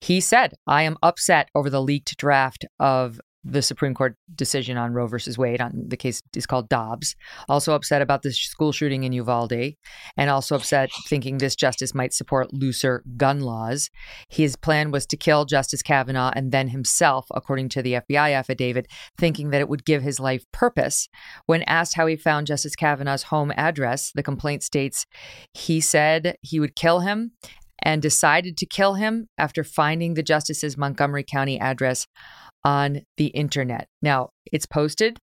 he 0.00 0.20
said, 0.20 0.54
I 0.66 0.82
am 0.82 0.96
upset 1.02 1.48
over 1.54 1.70
the 1.70 1.80
leaked 1.80 2.16
draft 2.16 2.64
of 2.80 3.20
the 3.44 3.62
Supreme 3.62 3.94
Court 3.94 4.16
decision 4.34 4.76
on 4.76 4.92
Roe 4.92 5.06
versus 5.06 5.36
Wade 5.36 5.60
on 5.60 5.72
the 5.88 5.96
case 5.96 6.22
is 6.36 6.46
called 6.46 6.68
Dobbs. 6.68 7.16
Also 7.48 7.74
upset 7.74 8.02
about 8.02 8.22
the 8.22 8.32
school 8.32 8.72
shooting 8.72 9.04
in 9.04 9.12
Uvalde, 9.12 9.74
and 10.16 10.30
also 10.30 10.54
upset 10.56 10.90
thinking 11.08 11.38
this 11.38 11.56
justice 11.56 11.94
might 11.94 12.14
support 12.14 12.52
looser 12.52 13.02
gun 13.16 13.40
laws. 13.40 13.90
His 14.28 14.56
plan 14.56 14.90
was 14.90 15.06
to 15.06 15.16
kill 15.16 15.44
Justice 15.44 15.82
Kavanaugh 15.82 16.32
and 16.34 16.52
then 16.52 16.68
himself, 16.68 17.26
according 17.34 17.68
to 17.70 17.82
the 17.82 17.94
FBI 17.94 18.34
affidavit, 18.34 18.86
thinking 19.18 19.50
that 19.50 19.60
it 19.60 19.68
would 19.68 19.84
give 19.84 20.02
his 20.02 20.20
life 20.20 20.44
purpose. 20.52 21.08
When 21.46 21.62
asked 21.62 21.94
how 21.94 22.06
he 22.06 22.16
found 22.16 22.46
Justice 22.46 22.76
Kavanaugh's 22.76 23.24
home 23.24 23.52
address, 23.56 24.12
the 24.14 24.22
complaint 24.22 24.62
states 24.62 25.06
he 25.52 25.80
said 25.80 26.36
he 26.42 26.60
would 26.60 26.76
kill 26.76 27.00
him 27.00 27.32
and 27.82 28.00
decided 28.00 28.56
to 28.56 28.66
kill 28.66 28.94
him 28.94 29.28
after 29.36 29.64
finding 29.64 30.14
the 30.14 30.22
justice's 30.22 30.78
Montgomery 30.78 31.24
County 31.24 31.58
address 31.58 32.06
on 32.64 33.02
the 33.16 33.26
internet. 33.28 33.88
Now, 34.00 34.30
it's 34.52 34.66
posted, 34.66 35.18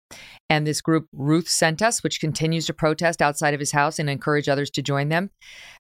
and 0.50 0.66
this 0.66 0.82
group 0.82 1.08
Ruth 1.14 1.48
sent 1.48 1.82
us, 1.82 2.04
which 2.04 2.20
continues 2.20 2.66
to 2.68 2.74
protest 2.74 3.22
outside 3.22 3.54
of 3.54 3.60
his 3.60 3.72
house 3.72 4.00
and 4.00 4.10
encourage 4.10 4.50
others 4.50 4.70
to 4.72 4.82
join 4.82 5.10
them, 5.10 5.30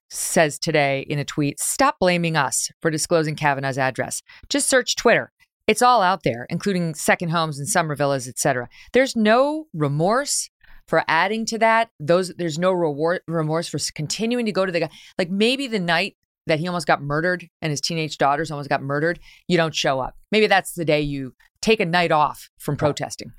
says 0.09 0.59
today 0.59 1.05
in 1.09 1.19
a 1.19 1.25
tweet 1.25 1.59
Stop 1.59 1.97
blaming 1.99 2.35
us 2.35 2.69
for 2.81 2.91
disclosing 2.91 3.35
Kavanaugh's 3.35 3.77
address. 3.77 4.21
Just 4.49 4.67
search 4.67 4.95
Twitter. 4.95 5.31
It's 5.67 5.81
all 5.81 6.01
out 6.01 6.23
there, 6.23 6.47
including 6.49 6.95
second 6.95 7.29
homes 7.29 7.59
and 7.59 7.67
summer 7.67 7.95
villas, 7.95 8.27
etc. 8.27 8.69
There's 8.93 9.15
no 9.15 9.65
remorse 9.73 10.49
for 10.87 11.03
adding 11.07 11.45
to 11.47 11.57
that. 11.57 11.89
Those 11.99 12.33
there's 12.37 12.57
no 12.57 12.71
reward, 12.71 13.21
remorse 13.27 13.67
for 13.67 13.79
continuing 13.93 14.45
to 14.45 14.51
go 14.51 14.65
to 14.65 14.71
the 14.71 14.81
guy. 14.81 14.89
Like 15.17 15.29
maybe 15.29 15.67
the 15.67 15.79
night 15.79 16.15
that 16.47 16.59
he 16.59 16.67
almost 16.67 16.87
got 16.87 17.01
murdered 17.01 17.47
and 17.61 17.69
his 17.69 17.81
teenage 17.81 18.17
daughters 18.17 18.51
almost 18.51 18.69
got 18.69 18.81
murdered, 18.81 19.19
you 19.47 19.57
don't 19.57 19.75
show 19.75 19.99
up. 19.99 20.15
Maybe 20.31 20.47
that's 20.47 20.73
the 20.73 20.85
day 20.85 21.01
you 21.01 21.33
take 21.61 21.79
a 21.79 21.85
night 21.85 22.11
off 22.11 22.49
from 22.57 22.77
protesting. 22.77 23.31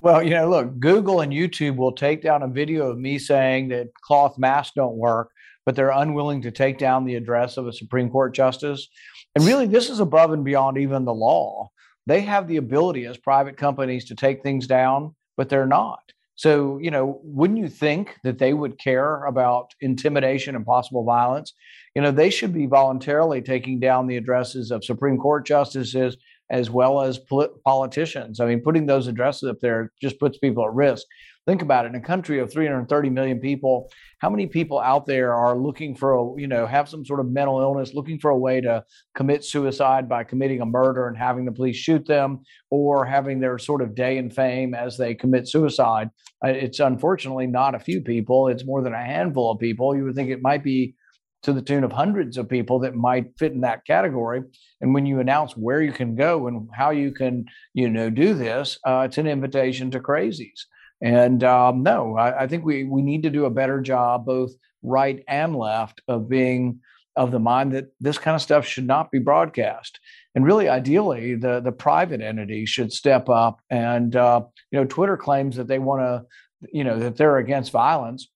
Well, 0.00 0.22
you 0.22 0.30
know, 0.30 0.50
look, 0.50 0.80
Google 0.80 1.20
and 1.20 1.32
YouTube 1.32 1.76
will 1.76 1.92
take 1.92 2.22
down 2.22 2.42
a 2.42 2.48
video 2.48 2.90
of 2.90 2.98
me 2.98 3.18
saying 3.18 3.68
that 3.68 3.94
cloth 4.04 4.36
masks 4.36 4.72
don't 4.74 4.96
work, 4.96 5.30
but 5.64 5.76
they're 5.76 5.90
unwilling 5.90 6.42
to 6.42 6.50
take 6.50 6.78
down 6.78 7.04
the 7.04 7.14
address 7.14 7.56
of 7.56 7.68
a 7.68 7.72
Supreme 7.72 8.10
Court 8.10 8.34
justice. 8.34 8.88
And 9.36 9.46
really, 9.46 9.66
this 9.66 9.88
is 9.88 10.00
above 10.00 10.32
and 10.32 10.44
beyond 10.44 10.76
even 10.76 11.04
the 11.04 11.14
law. 11.14 11.70
They 12.06 12.20
have 12.22 12.48
the 12.48 12.56
ability 12.56 13.06
as 13.06 13.16
private 13.16 13.56
companies 13.56 14.06
to 14.06 14.16
take 14.16 14.42
things 14.42 14.66
down, 14.66 15.14
but 15.36 15.48
they're 15.48 15.66
not. 15.66 16.00
So, 16.34 16.78
you 16.78 16.90
know, 16.90 17.20
wouldn't 17.22 17.60
you 17.60 17.68
think 17.68 18.16
that 18.24 18.38
they 18.38 18.52
would 18.52 18.78
care 18.78 19.24
about 19.26 19.70
intimidation 19.80 20.56
and 20.56 20.66
possible 20.66 21.04
violence? 21.04 21.52
You 21.94 22.02
know, 22.02 22.10
they 22.10 22.30
should 22.30 22.54
be 22.54 22.66
voluntarily 22.66 23.42
taking 23.42 23.78
down 23.78 24.06
the 24.06 24.16
addresses 24.16 24.70
of 24.70 24.84
Supreme 24.84 25.18
Court 25.18 25.46
justices 25.46 26.16
as 26.50 26.70
well 26.70 27.00
as 27.00 27.18
politicians. 27.64 28.38
I 28.38 28.46
mean, 28.46 28.60
putting 28.60 28.86
those 28.86 29.08
addresses 29.08 29.48
up 29.48 29.56
there 29.60 29.90
just 30.00 30.20
puts 30.20 30.38
people 30.38 30.64
at 30.64 30.72
risk. 30.74 31.06
Think 31.46 31.62
about 31.62 31.86
it 31.86 31.88
in 31.88 31.94
a 31.96 32.00
country 32.00 32.38
of 32.38 32.52
330 32.52 33.10
million 33.10 33.40
people, 33.40 33.90
how 34.18 34.30
many 34.30 34.46
people 34.46 34.78
out 34.78 35.06
there 35.06 35.34
are 35.34 35.58
looking 35.58 35.96
for 35.96 36.14
a, 36.14 36.40
you 36.40 36.46
know, 36.46 36.66
have 36.66 36.88
some 36.88 37.04
sort 37.04 37.18
of 37.18 37.26
mental 37.26 37.60
illness, 37.60 37.94
looking 37.94 38.20
for 38.20 38.30
a 38.30 38.38
way 38.38 38.60
to 38.60 38.84
commit 39.16 39.44
suicide 39.44 40.08
by 40.08 40.22
committing 40.22 40.60
a 40.60 40.66
murder 40.66 41.08
and 41.08 41.16
having 41.16 41.44
the 41.44 41.50
police 41.50 41.74
shoot 41.74 42.06
them 42.06 42.42
or 42.70 43.04
having 43.04 43.40
their 43.40 43.58
sort 43.58 43.82
of 43.82 43.96
day 43.96 44.18
in 44.18 44.30
fame 44.30 44.72
as 44.72 44.96
they 44.96 45.14
commit 45.14 45.48
suicide? 45.48 46.10
Uh, 46.44 46.50
it's 46.50 46.78
unfortunately 46.78 47.48
not 47.48 47.74
a 47.74 47.80
few 47.80 48.02
people, 48.02 48.46
it's 48.46 48.64
more 48.64 48.82
than 48.82 48.94
a 48.94 49.04
handful 49.04 49.50
of 49.50 49.58
people. 49.58 49.96
You 49.96 50.04
would 50.04 50.14
think 50.14 50.30
it 50.30 50.42
might 50.42 50.62
be 50.62 50.94
to 51.42 51.52
the 51.52 51.62
tune 51.62 51.84
of 51.84 51.92
hundreds 51.92 52.38
of 52.38 52.48
people 52.48 52.78
that 52.80 52.94
might 52.94 53.36
fit 53.38 53.52
in 53.52 53.62
that 53.62 53.84
category. 53.84 54.42
And 54.80 54.94
when 54.94 55.06
you 55.06 55.20
announce 55.20 55.56
where 55.56 55.82
you 55.82 55.92
can 55.92 56.14
go 56.14 56.46
and 56.46 56.68
how 56.72 56.90
you 56.90 57.12
can, 57.12 57.46
you 57.74 57.90
know, 57.90 58.10
do 58.10 58.34
this, 58.34 58.78
uh, 58.86 59.02
it's 59.06 59.18
an 59.18 59.26
invitation 59.26 59.90
to 59.90 60.00
crazies. 60.00 60.60
And 61.00 61.42
um, 61.42 61.82
no, 61.82 62.16
I, 62.16 62.44
I, 62.44 62.46
think 62.46 62.64
we 62.64 62.84
we 62.84 63.02
need 63.02 63.24
to 63.24 63.30
do 63.30 63.44
a 63.44 63.50
better 63.50 63.80
job, 63.80 64.24
both 64.24 64.52
right 64.82 65.22
and 65.26 65.56
left, 65.56 66.00
of 66.06 66.28
being 66.28 66.78
of 67.16 67.32
the 67.32 67.40
mind 67.40 67.72
that 67.72 67.88
this 68.00 68.18
kind 68.18 68.36
of 68.36 68.40
stuff 68.40 68.64
should 68.64 68.86
not 68.86 69.10
be 69.10 69.18
broadcast. 69.18 69.98
And 70.36 70.46
really, 70.46 70.68
ideally, 70.68 71.34
the 71.34 71.60
the 71.60 71.72
private 71.72 72.20
entity 72.20 72.66
should 72.66 72.92
step 72.92 73.28
up. 73.28 73.60
And 73.68 74.14
uh, 74.14 74.42
you 74.70 74.78
know, 74.78 74.84
Twitter 74.84 75.16
claims 75.16 75.56
that 75.56 75.66
they 75.66 75.80
want 75.80 76.02
to, 76.02 76.68
you 76.72 76.84
know, 76.84 77.00
that 77.00 77.16
they're 77.16 77.38
against 77.38 77.72
violence 77.72 78.28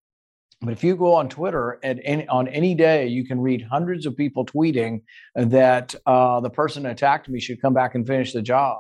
but 0.62 0.72
if 0.72 0.82
you 0.82 0.96
go 0.96 1.14
on 1.14 1.28
Twitter 1.28 1.78
at 1.82 1.98
any, 2.02 2.26
on 2.28 2.48
any 2.48 2.74
day, 2.74 3.06
you 3.06 3.26
can 3.26 3.40
read 3.40 3.66
hundreds 3.70 4.06
of 4.06 4.16
people 4.16 4.46
tweeting 4.46 5.02
that 5.34 5.94
uh, 6.06 6.40
the 6.40 6.50
person 6.50 6.84
that 6.84 6.92
attacked 6.92 7.28
me 7.28 7.40
should 7.40 7.60
come 7.60 7.74
back 7.74 7.94
and 7.94 8.06
finish 8.06 8.32
the 8.32 8.42
job. 8.42 8.78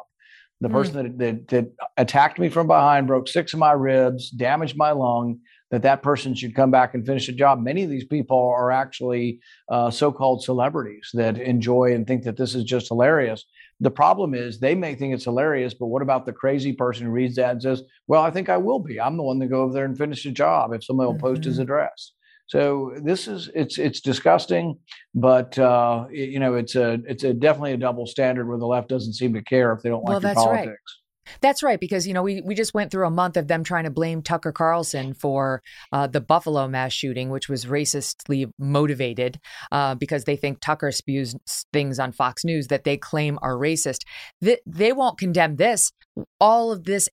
The 0.62 0.68
mm. 0.68 0.72
person 0.72 0.94
that, 0.94 1.18
that, 1.18 1.48
that 1.48 1.66
attacked 1.98 2.38
me 2.38 2.48
from 2.48 2.66
behind 2.66 3.06
broke 3.06 3.28
six 3.28 3.52
of 3.52 3.58
my 3.58 3.72
ribs, 3.72 4.30
damaged 4.30 4.76
my 4.76 4.92
lung. 4.92 5.38
That 5.72 5.82
that 5.82 6.00
person 6.00 6.32
should 6.34 6.54
come 6.54 6.70
back 6.70 6.94
and 6.94 7.04
finish 7.04 7.26
the 7.26 7.32
job. 7.32 7.60
Many 7.60 7.82
of 7.82 7.90
these 7.90 8.04
people 8.06 8.38
are 8.56 8.70
actually 8.70 9.40
uh, 9.68 9.90
so-called 9.90 10.44
celebrities 10.44 11.10
that 11.14 11.38
enjoy 11.38 11.92
and 11.92 12.06
think 12.06 12.22
that 12.22 12.36
this 12.36 12.54
is 12.54 12.62
just 12.62 12.86
hilarious. 12.86 13.44
The 13.80 13.90
problem 13.90 14.34
is 14.34 14.58
they 14.58 14.74
may 14.74 14.94
think 14.94 15.12
it's 15.12 15.24
hilarious, 15.24 15.74
but 15.74 15.86
what 15.86 16.02
about 16.02 16.24
the 16.24 16.32
crazy 16.32 16.72
person 16.72 17.06
who 17.06 17.12
reads 17.12 17.36
that 17.36 17.50
and 17.52 17.62
says, 17.62 17.82
"Well, 18.06 18.22
I 18.22 18.30
think 18.30 18.48
I 18.48 18.56
will 18.56 18.78
be. 18.78 19.00
I'm 19.00 19.16
the 19.16 19.22
one 19.22 19.38
to 19.40 19.46
go 19.46 19.62
over 19.62 19.74
there 19.74 19.84
and 19.84 19.96
finish 19.96 20.24
the 20.24 20.30
job 20.30 20.72
if 20.72 20.84
somebody 20.84 21.06
will 21.06 21.14
mm-hmm. 21.14 21.26
post 21.26 21.44
his 21.44 21.54
mm-hmm. 21.54 21.62
address." 21.62 22.12
So 22.48 22.92
this 23.02 23.26
is 23.26 23.50
it's 23.54 23.76
it's 23.76 24.00
disgusting, 24.00 24.78
but 25.14 25.58
uh, 25.58 26.06
you 26.10 26.38
know 26.38 26.54
it's 26.54 26.76
a 26.76 27.00
it's 27.06 27.24
a 27.24 27.34
definitely 27.34 27.72
a 27.72 27.76
double 27.76 28.06
standard 28.06 28.48
where 28.48 28.58
the 28.58 28.66
left 28.66 28.88
doesn't 28.88 29.14
seem 29.14 29.34
to 29.34 29.42
care 29.42 29.72
if 29.72 29.82
they 29.82 29.88
don't 29.88 30.04
well, 30.04 30.20
like 30.20 30.22
your 30.22 30.34
politics. 30.34 30.68
Right. 30.68 31.05
That's 31.40 31.62
right, 31.62 31.80
because 31.80 32.06
you 32.06 32.14
know 32.14 32.22
we 32.22 32.40
we 32.42 32.54
just 32.54 32.74
went 32.74 32.90
through 32.90 33.06
a 33.06 33.10
month 33.10 33.36
of 33.36 33.48
them 33.48 33.64
trying 33.64 33.84
to 33.84 33.90
blame 33.90 34.22
Tucker 34.22 34.52
Carlson 34.52 35.14
for 35.14 35.62
uh, 35.92 36.06
the 36.06 36.20
Buffalo 36.20 36.68
mass 36.68 36.92
shooting, 36.92 37.30
which 37.30 37.48
was 37.48 37.66
racistly 37.66 38.50
motivated, 38.58 39.38
uh, 39.72 39.94
because 39.94 40.24
they 40.24 40.36
think 40.36 40.60
Tucker 40.60 40.92
spews 40.92 41.36
things 41.72 41.98
on 41.98 42.12
Fox 42.12 42.44
News 42.44 42.68
that 42.68 42.84
they 42.84 42.96
claim 42.96 43.38
are 43.42 43.54
racist. 43.54 44.00
They, 44.40 44.58
they 44.66 44.92
won't 44.92 45.18
condemn 45.18 45.56
this. 45.56 45.92
All 46.40 46.72
of 46.72 46.84
this 46.84 47.08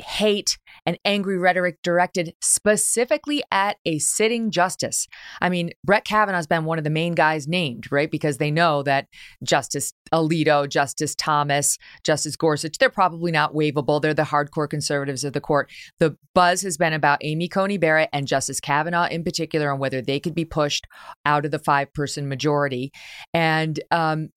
hate 0.00 0.58
and 0.86 0.98
angry 1.04 1.38
rhetoric 1.38 1.78
directed 1.82 2.34
specifically 2.40 3.42
at 3.50 3.76
a 3.84 3.98
sitting 3.98 4.50
justice. 4.50 5.08
I 5.40 5.48
mean, 5.48 5.70
Brett 5.84 6.04
Kavanaugh's 6.04 6.46
been 6.46 6.64
one 6.64 6.78
of 6.78 6.84
the 6.84 6.90
main 6.90 7.14
guys 7.14 7.48
named, 7.48 7.90
right? 7.90 8.10
Because 8.10 8.38
they 8.38 8.50
know 8.50 8.82
that 8.82 9.06
Justice 9.42 9.92
Alito, 10.12 10.68
Justice 10.68 11.14
Thomas, 11.14 11.78
Justice 12.04 12.36
Gorsuch, 12.36 12.78
they're 12.78 12.90
probably 12.90 13.32
not 13.32 13.54
waivable. 13.54 14.00
They're 14.00 14.14
the 14.14 14.22
hardcore 14.22 14.68
conservatives 14.68 15.24
of 15.24 15.32
the 15.32 15.40
court. 15.40 15.70
The 15.98 16.16
buzz 16.34 16.62
has 16.62 16.76
been 16.76 16.92
about 16.92 17.18
Amy 17.22 17.48
Coney 17.48 17.78
Barrett 17.78 18.10
and 18.12 18.26
Justice 18.26 18.60
Kavanaugh 18.60 19.08
in 19.08 19.24
particular 19.24 19.72
on 19.72 19.78
whether 19.78 20.02
they 20.02 20.20
could 20.20 20.34
be 20.34 20.44
pushed 20.44 20.86
out 21.24 21.44
of 21.44 21.50
the 21.50 21.58
five 21.58 21.92
person 21.94 22.28
majority. 22.28 22.92
And 23.32 23.80
um, 23.90 24.28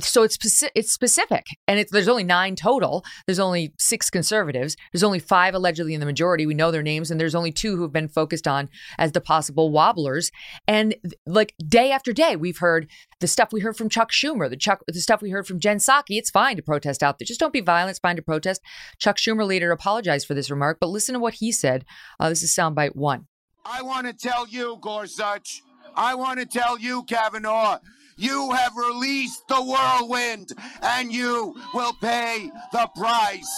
so 0.00 0.22
it's 0.22 0.34
specific, 0.34 0.72
it's 0.74 0.92
specific 0.92 1.46
and 1.66 1.84
there's 1.90 2.08
only 2.08 2.24
nine 2.24 2.56
total. 2.56 3.04
There's 3.26 3.38
only 3.38 3.72
six 3.78 4.10
conservatives. 4.10 4.76
There's 4.92 5.02
only 5.02 5.18
five 5.18 5.54
allegedly 5.54 5.94
in 5.94 6.00
the 6.00 6.06
majority. 6.06 6.46
We 6.46 6.54
know 6.54 6.70
their 6.70 6.82
names 6.82 7.10
and 7.10 7.20
there's 7.20 7.34
only 7.34 7.52
two 7.52 7.76
who've 7.76 7.92
been 7.92 8.08
focused 8.08 8.46
on 8.46 8.68
as 8.98 9.12
the 9.12 9.20
possible 9.20 9.70
wobblers. 9.70 10.30
And 10.66 10.94
like 11.26 11.54
day 11.66 11.90
after 11.90 12.12
day 12.12 12.36
we've 12.36 12.58
heard 12.58 12.88
the 13.20 13.26
stuff 13.26 13.52
we 13.52 13.60
heard 13.60 13.76
from 13.76 13.88
chuck 13.88 14.10
schumer 14.10 14.50
the 14.50 14.56
chuck 14.56 14.80
the 14.86 15.00
stuff 15.00 15.22
we 15.22 15.30
heard 15.30 15.46
from 15.46 15.60
jen 15.60 15.78
psaki. 15.78 16.18
It's 16.18 16.30
fine 16.30 16.56
to 16.56 16.62
protest 16.62 17.02
out 17.02 17.18
there. 17.18 17.26
Just 17.26 17.40
don't 17.40 17.52
be 17.52 17.60
violent. 17.60 17.90
It's 17.90 17.98
fine 17.98 18.16
to 18.16 18.22
protest. 18.22 18.60
Chuck 18.98 19.16
schumer 19.16 19.46
later 19.46 19.70
apologized 19.70 20.26
for 20.26 20.34
this 20.34 20.50
remark 20.50 20.78
but 20.80 20.88
listen 20.88 21.14
to 21.14 21.18
what 21.18 21.34
he 21.34 21.52
said. 21.52 21.84
Uh, 22.20 22.28
this 22.28 22.42
is 22.42 22.54
soundbite 22.54 22.96
one. 22.96 23.26
I 23.64 23.82
want 23.82 24.06
to 24.06 24.12
tell 24.12 24.46
you 24.46 24.78
gorsuch. 24.80 25.62
I 25.96 26.14
want 26.14 26.40
to 26.40 26.46
tell 26.46 26.78
you 26.78 27.04
kavanaugh 27.04 27.78
you 28.16 28.52
have 28.52 28.72
released 28.76 29.46
the 29.48 29.62
whirlwind, 29.62 30.52
and 30.82 31.12
you 31.12 31.54
will 31.72 31.92
pay 32.00 32.50
the 32.72 32.88
price. 32.96 33.56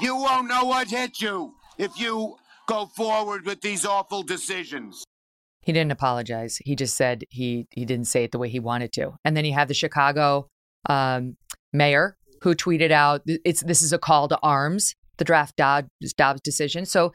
You 0.00 0.16
won't 0.16 0.48
know 0.48 0.64
what 0.64 0.88
hit 0.88 1.20
you 1.20 1.54
if 1.78 1.98
you 1.98 2.36
go 2.66 2.86
forward 2.86 3.44
with 3.44 3.60
these 3.60 3.84
awful 3.84 4.22
decisions. 4.22 5.04
He 5.62 5.72
didn't 5.72 5.92
apologize. 5.92 6.58
He 6.64 6.74
just 6.74 6.96
said 6.96 7.24
he 7.28 7.66
he 7.70 7.84
didn't 7.84 8.06
say 8.06 8.24
it 8.24 8.32
the 8.32 8.38
way 8.38 8.48
he 8.48 8.60
wanted 8.60 8.92
to. 8.94 9.12
And 9.24 9.36
then 9.36 9.44
you 9.44 9.52
have 9.52 9.68
the 9.68 9.74
Chicago 9.74 10.48
um, 10.88 11.36
mayor 11.72 12.16
who 12.42 12.54
tweeted 12.54 12.90
out, 12.90 13.20
"It's 13.26 13.62
this 13.62 13.82
is 13.82 13.92
a 13.92 13.98
call 13.98 14.28
to 14.28 14.38
arms." 14.42 14.94
The 15.18 15.24
draft 15.24 15.56
Dobbs, 15.56 15.90
Dobbs 16.16 16.40
decision. 16.40 16.86
So 16.86 17.12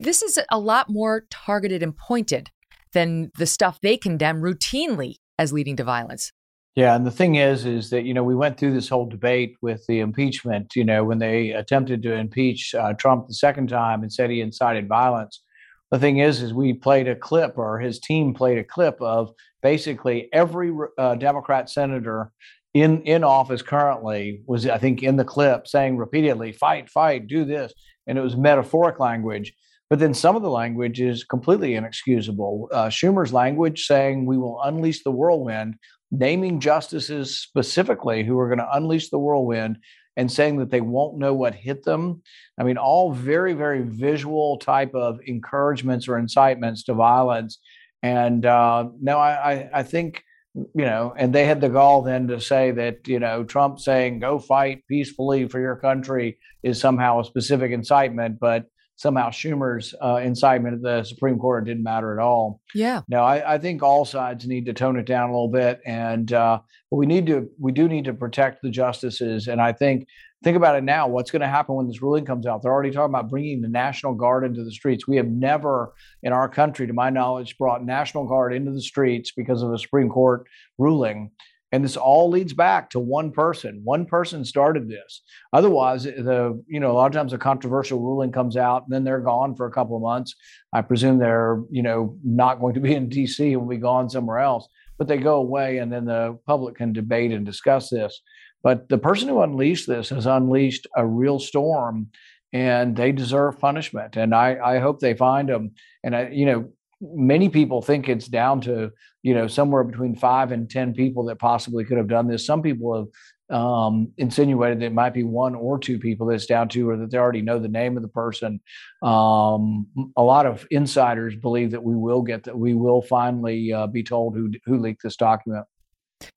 this 0.00 0.22
is 0.22 0.38
a 0.50 0.58
lot 0.58 0.86
more 0.88 1.24
targeted 1.30 1.82
and 1.82 1.94
pointed 1.94 2.48
than 2.92 3.30
the 3.36 3.46
stuff 3.46 3.80
they 3.80 3.96
condemn 3.96 4.42
routinely 4.42 5.16
as 5.38 5.52
leading 5.52 5.76
to 5.76 5.84
violence. 5.84 6.32
Yeah, 6.78 6.94
and 6.94 7.04
the 7.04 7.10
thing 7.10 7.34
is, 7.34 7.64
is 7.64 7.90
that 7.90 8.04
you 8.04 8.14
know 8.14 8.22
we 8.22 8.36
went 8.36 8.56
through 8.56 8.72
this 8.72 8.88
whole 8.88 9.06
debate 9.06 9.56
with 9.60 9.84
the 9.88 9.98
impeachment. 9.98 10.76
You 10.76 10.84
know, 10.84 11.02
when 11.02 11.18
they 11.18 11.50
attempted 11.50 12.04
to 12.04 12.14
impeach 12.14 12.72
uh, 12.72 12.92
Trump 12.92 13.26
the 13.26 13.34
second 13.34 13.68
time 13.68 14.02
and 14.02 14.12
said 14.12 14.30
he 14.30 14.40
incited 14.40 14.86
violence. 14.86 15.42
The 15.90 15.98
thing 15.98 16.18
is, 16.18 16.40
is 16.40 16.54
we 16.54 16.74
played 16.74 17.08
a 17.08 17.16
clip, 17.16 17.58
or 17.58 17.80
his 17.80 17.98
team 17.98 18.32
played 18.32 18.58
a 18.58 18.64
clip 18.64 19.00
of 19.00 19.32
basically 19.60 20.28
every 20.32 20.70
uh, 20.98 21.16
Democrat 21.16 21.68
senator 21.68 22.30
in 22.74 23.02
in 23.02 23.24
office 23.24 23.62
currently 23.62 24.42
was, 24.46 24.68
I 24.68 24.78
think, 24.78 25.02
in 25.02 25.16
the 25.16 25.24
clip 25.24 25.66
saying 25.66 25.96
repeatedly, 25.96 26.52
"Fight, 26.52 26.88
fight, 26.90 27.26
do 27.26 27.44
this," 27.44 27.72
and 28.06 28.16
it 28.16 28.22
was 28.22 28.36
metaphoric 28.36 29.00
language. 29.00 29.52
But 29.90 29.98
then 29.98 30.12
some 30.12 30.36
of 30.36 30.42
the 30.42 30.50
language 30.50 31.00
is 31.00 31.24
completely 31.24 31.74
inexcusable. 31.74 32.68
Uh, 32.70 32.88
Schumer's 32.88 33.32
language 33.32 33.86
saying 33.86 34.26
we 34.26 34.36
will 34.36 34.60
unleash 34.62 35.02
the 35.02 35.10
whirlwind, 35.10 35.76
naming 36.10 36.60
justices 36.60 37.38
specifically 37.38 38.22
who 38.22 38.38
are 38.38 38.48
going 38.48 38.58
to 38.58 38.76
unleash 38.76 39.08
the 39.08 39.18
whirlwind, 39.18 39.78
and 40.16 40.30
saying 40.30 40.58
that 40.58 40.70
they 40.70 40.80
won't 40.80 41.16
know 41.16 41.32
what 41.32 41.54
hit 41.54 41.84
them. 41.84 42.22
I 42.58 42.64
mean, 42.64 42.76
all 42.76 43.12
very, 43.12 43.54
very 43.54 43.82
visual 43.82 44.58
type 44.58 44.94
of 44.94 45.20
encouragements 45.26 46.08
or 46.08 46.18
incitements 46.18 46.82
to 46.84 46.94
violence. 46.94 47.58
And 48.02 48.44
uh, 48.44 48.88
no, 49.00 49.18
I, 49.18 49.52
I, 49.52 49.70
I 49.74 49.82
think 49.84 50.22
you 50.54 50.84
know, 50.84 51.14
and 51.16 51.32
they 51.32 51.44
had 51.44 51.60
the 51.60 51.68
gall 51.68 52.02
then 52.02 52.26
to 52.28 52.40
say 52.40 52.70
that, 52.72 53.06
you 53.06 53.20
know, 53.20 53.44
Trump 53.44 53.78
saying 53.78 54.18
go 54.18 54.38
fight 54.38 54.82
peacefully 54.88 55.46
for 55.46 55.60
your 55.60 55.76
country 55.76 56.38
is 56.62 56.80
somehow 56.80 57.20
a 57.20 57.24
specific 57.24 57.70
incitement, 57.70 58.38
but 58.40 58.64
somehow 58.98 59.30
Schumer's 59.30 59.94
uh, 60.02 60.16
incitement 60.16 60.74
at 60.74 60.82
the 60.82 61.04
Supreme 61.04 61.38
Court 61.38 61.64
didn't 61.64 61.84
matter 61.84 62.12
at 62.12 62.22
all. 62.22 62.60
Yeah. 62.74 63.02
No, 63.08 63.22
I, 63.22 63.54
I, 63.54 63.58
think 63.58 63.80
all 63.80 64.04
sides 64.04 64.44
need 64.44 64.66
to 64.66 64.72
tone 64.72 64.98
it 64.98 65.06
down 65.06 65.30
a 65.30 65.32
little 65.32 65.48
bit, 65.48 65.80
and 65.86 66.32
uh, 66.32 66.58
we 66.90 67.06
need 67.06 67.26
to 67.26 67.48
we 67.58 67.72
do 67.72 67.88
need 67.88 68.04
to 68.06 68.12
protect 68.12 68.60
the 68.60 68.70
justices. 68.70 69.46
And 69.46 69.60
I 69.60 69.72
think 69.72 70.08
think 70.42 70.56
about 70.56 70.76
it 70.76 70.82
now. 70.82 71.06
What's 71.06 71.30
going 71.30 71.42
to 71.42 71.48
happen 71.48 71.76
when 71.76 71.86
this 71.86 72.02
ruling 72.02 72.24
comes 72.24 72.44
out? 72.44 72.60
They're 72.60 72.72
already 72.72 72.90
talking 72.90 73.14
about 73.14 73.30
bringing 73.30 73.60
the 73.60 73.68
National 73.68 74.14
Guard 74.14 74.44
into 74.44 74.64
the 74.64 74.72
streets. 74.72 75.06
We 75.06 75.16
have 75.16 75.28
never, 75.28 75.92
in 76.24 76.32
our 76.32 76.48
country, 76.48 76.86
to 76.88 76.92
my 76.92 77.08
knowledge, 77.08 77.56
brought 77.56 77.84
National 77.84 78.26
Guard 78.26 78.52
into 78.52 78.72
the 78.72 78.82
streets 78.82 79.30
because 79.30 79.62
of 79.62 79.72
a 79.72 79.78
Supreme 79.78 80.08
Court 80.08 80.44
ruling. 80.76 81.30
And 81.70 81.84
this 81.84 81.96
all 81.96 82.30
leads 82.30 82.54
back 82.54 82.90
to 82.90 82.98
one 82.98 83.30
person. 83.30 83.82
One 83.84 84.06
person 84.06 84.44
started 84.44 84.88
this. 84.88 85.22
Otherwise, 85.52 86.04
the 86.04 86.62
you 86.66 86.80
know 86.80 86.90
a 86.90 86.94
lot 86.94 87.06
of 87.06 87.12
times 87.12 87.32
a 87.32 87.38
controversial 87.38 88.00
ruling 88.00 88.32
comes 88.32 88.56
out 88.56 88.84
and 88.84 88.92
then 88.92 89.04
they're 89.04 89.20
gone 89.20 89.54
for 89.54 89.66
a 89.66 89.70
couple 89.70 89.96
of 89.96 90.02
months. 90.02 90.34
I 90.72 90.80
presume 90.80 91.18
they're 91.18 91.62
you 91.70 91.82
know 91.82 92.16
not 92.24 92.60
going 92.60 92.74
to 92.74 92.80
be 92.80 92.94
in 92.94 93.08
D.C. 93.08 93.52
and 93.52 93.62
will 93.62 93.68
be 93.68 93.76
gone 93.76 94.08
somewhere 94.08 94.38
else. 94.38 94.66
But 94.96 95.08
they 95.08 95.18
go 95.18 95.36
away 95.36 95.78
and 95.78 95.92
then 95.92 96.06
the 96.06 96.38
public 96.46 96.76
can 96.76 96.92
debate 96.92 97.32
and 97.32 97.44
discuss 97.44 97.90
this. 97.90 98.20
But 98.62 98.88
the 98.88 98.98
person 98.98 99.28
who 99.28 99.42
unleashed 99.42 99.86
this 99.86 100.08
has 100.08 100.26
unleashed 100.26 100.86
a 100.96 101.06
real 101.06 101.38
storm, 101.38 102.08
and 102.52 102.96
they 102.96 103.12
deserve 103.12 103.60
punishment. 103.60 104.16
And 104.16 104.34
I 104.34 104.58
I 104.58 104.78
hope 104.78 105.00
they 105.00 105.14
find 105.14 105.50
them. 105.50 105.72
And 106.02 106.16
I 106.16 106.28
you 106.30 106.46
know 106.46 106.70
many 107.00 107.48
people 107.48 107.80
think 107.80 108.08
it's 108.08 108.26
down 108.26 108.60
to 108.62 108.90
you 109.22 109.34
know 109.34 109.46
somewhere 109.46 109.84
between 109.84 110.14
five 110.14 110.52
and 110.52 110.70
ten 110.70 110.94
people 110.94 111.24
that 111.26 111.38
possibly 111.38 111.84
could 111.84 111.98
have 111.98 112.08
done 112.08 112.28
this. 112.28 112.46
Some 112.46 112.62
people 112.62 112.94
have 112.96 113.08
um, 113.50 114.12
insinuated 114.18 114.80
that 114.80 114.86
it 114.86 114.92
might 114.92 115.14
be 115.14 115.24
one 115.24 115.54
or 115.54 115.78
two 115.78 115.98
people 115.98 116.26
that's 116.26 116.46
down 116.46 116.68
to 116.70 116.90
or 116.90 116.96
that 116.96 117.10
they 117.10 117.18
already 117.18 117.42
know 117.42 117.58
the 117.58 117.68
name 117.68 117.96
of 117.96 118.02
the 118.02 118.08
person. 118.08 118.60
Um, 119.02 119.86
a 120.16 120.22
lot 120.22 120.46
of 120.46 120.66
insiders 120.70 121.34
believe 121.36 121.70
that 121.70 121.82
we 121.82 121.94
will 121.94 122.22
get 122.22 122.44
that 122.44 122.58
we 122.58 122.74
will 122.74 123.02
finally 123.02 123.72
uh, 123.72 123.86
be 123.86 124.02
told 124.02 124.34
who 124.34 124.50
who 124.64 124.78
leaked 124.78 125.02
this 125.02 125.16
document. 125.16 125.66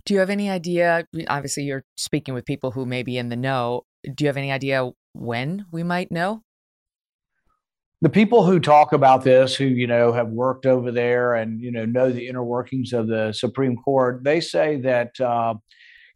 Do 0.05 0.13
you 0.13 0.19
have 0.19 0.29
any 0.29 0.49
idea 0.49 1.05
obviously 1.27 1.63
you're 1.63 1.83
speaking 1.97 2.33
with 2.33 2.45
people 2.45 2.71
who 2.71 2.85
may 2.85 3.03
be 3.03 3.17
in 3.17 3.29
the 3.29 3.35
know. 3.35 3.85
Do 4.03 4.23
you 4.23 4.27
have 4.27 4.37
any 4.37 4.51
idea 4.51 4.89
when 5.13 5.65
we 5.71 5.83
might 5.83 6.11
know 6.11 6.43
the 8.01 8.09
people 8.09 8.43
who 8.43 8.59
talk 8.59 8.93
about 8.93 9.23
this 9.23 9.55
who 9.55 9.65
you 9.65 9.87
know 9.87 10.11
have 10.11 10.29
worked 10.29 10.65
over 10.65 10.91
there 10.91 11.35
and 11.35 11.61
you 11.61 11.71
know 11.71 11.85
know 11.85 12.11
the 12.11 12.27
inner 12.27 12.43
workings 12.43 12.93
of 12.93 13.07
the 13.07 13.31
supreme 13.31 13.77
court 13.77 14.23
they 14.23 14.39
say 14.39 14.77
that 14.81 15.19
uh, 15.19 15.53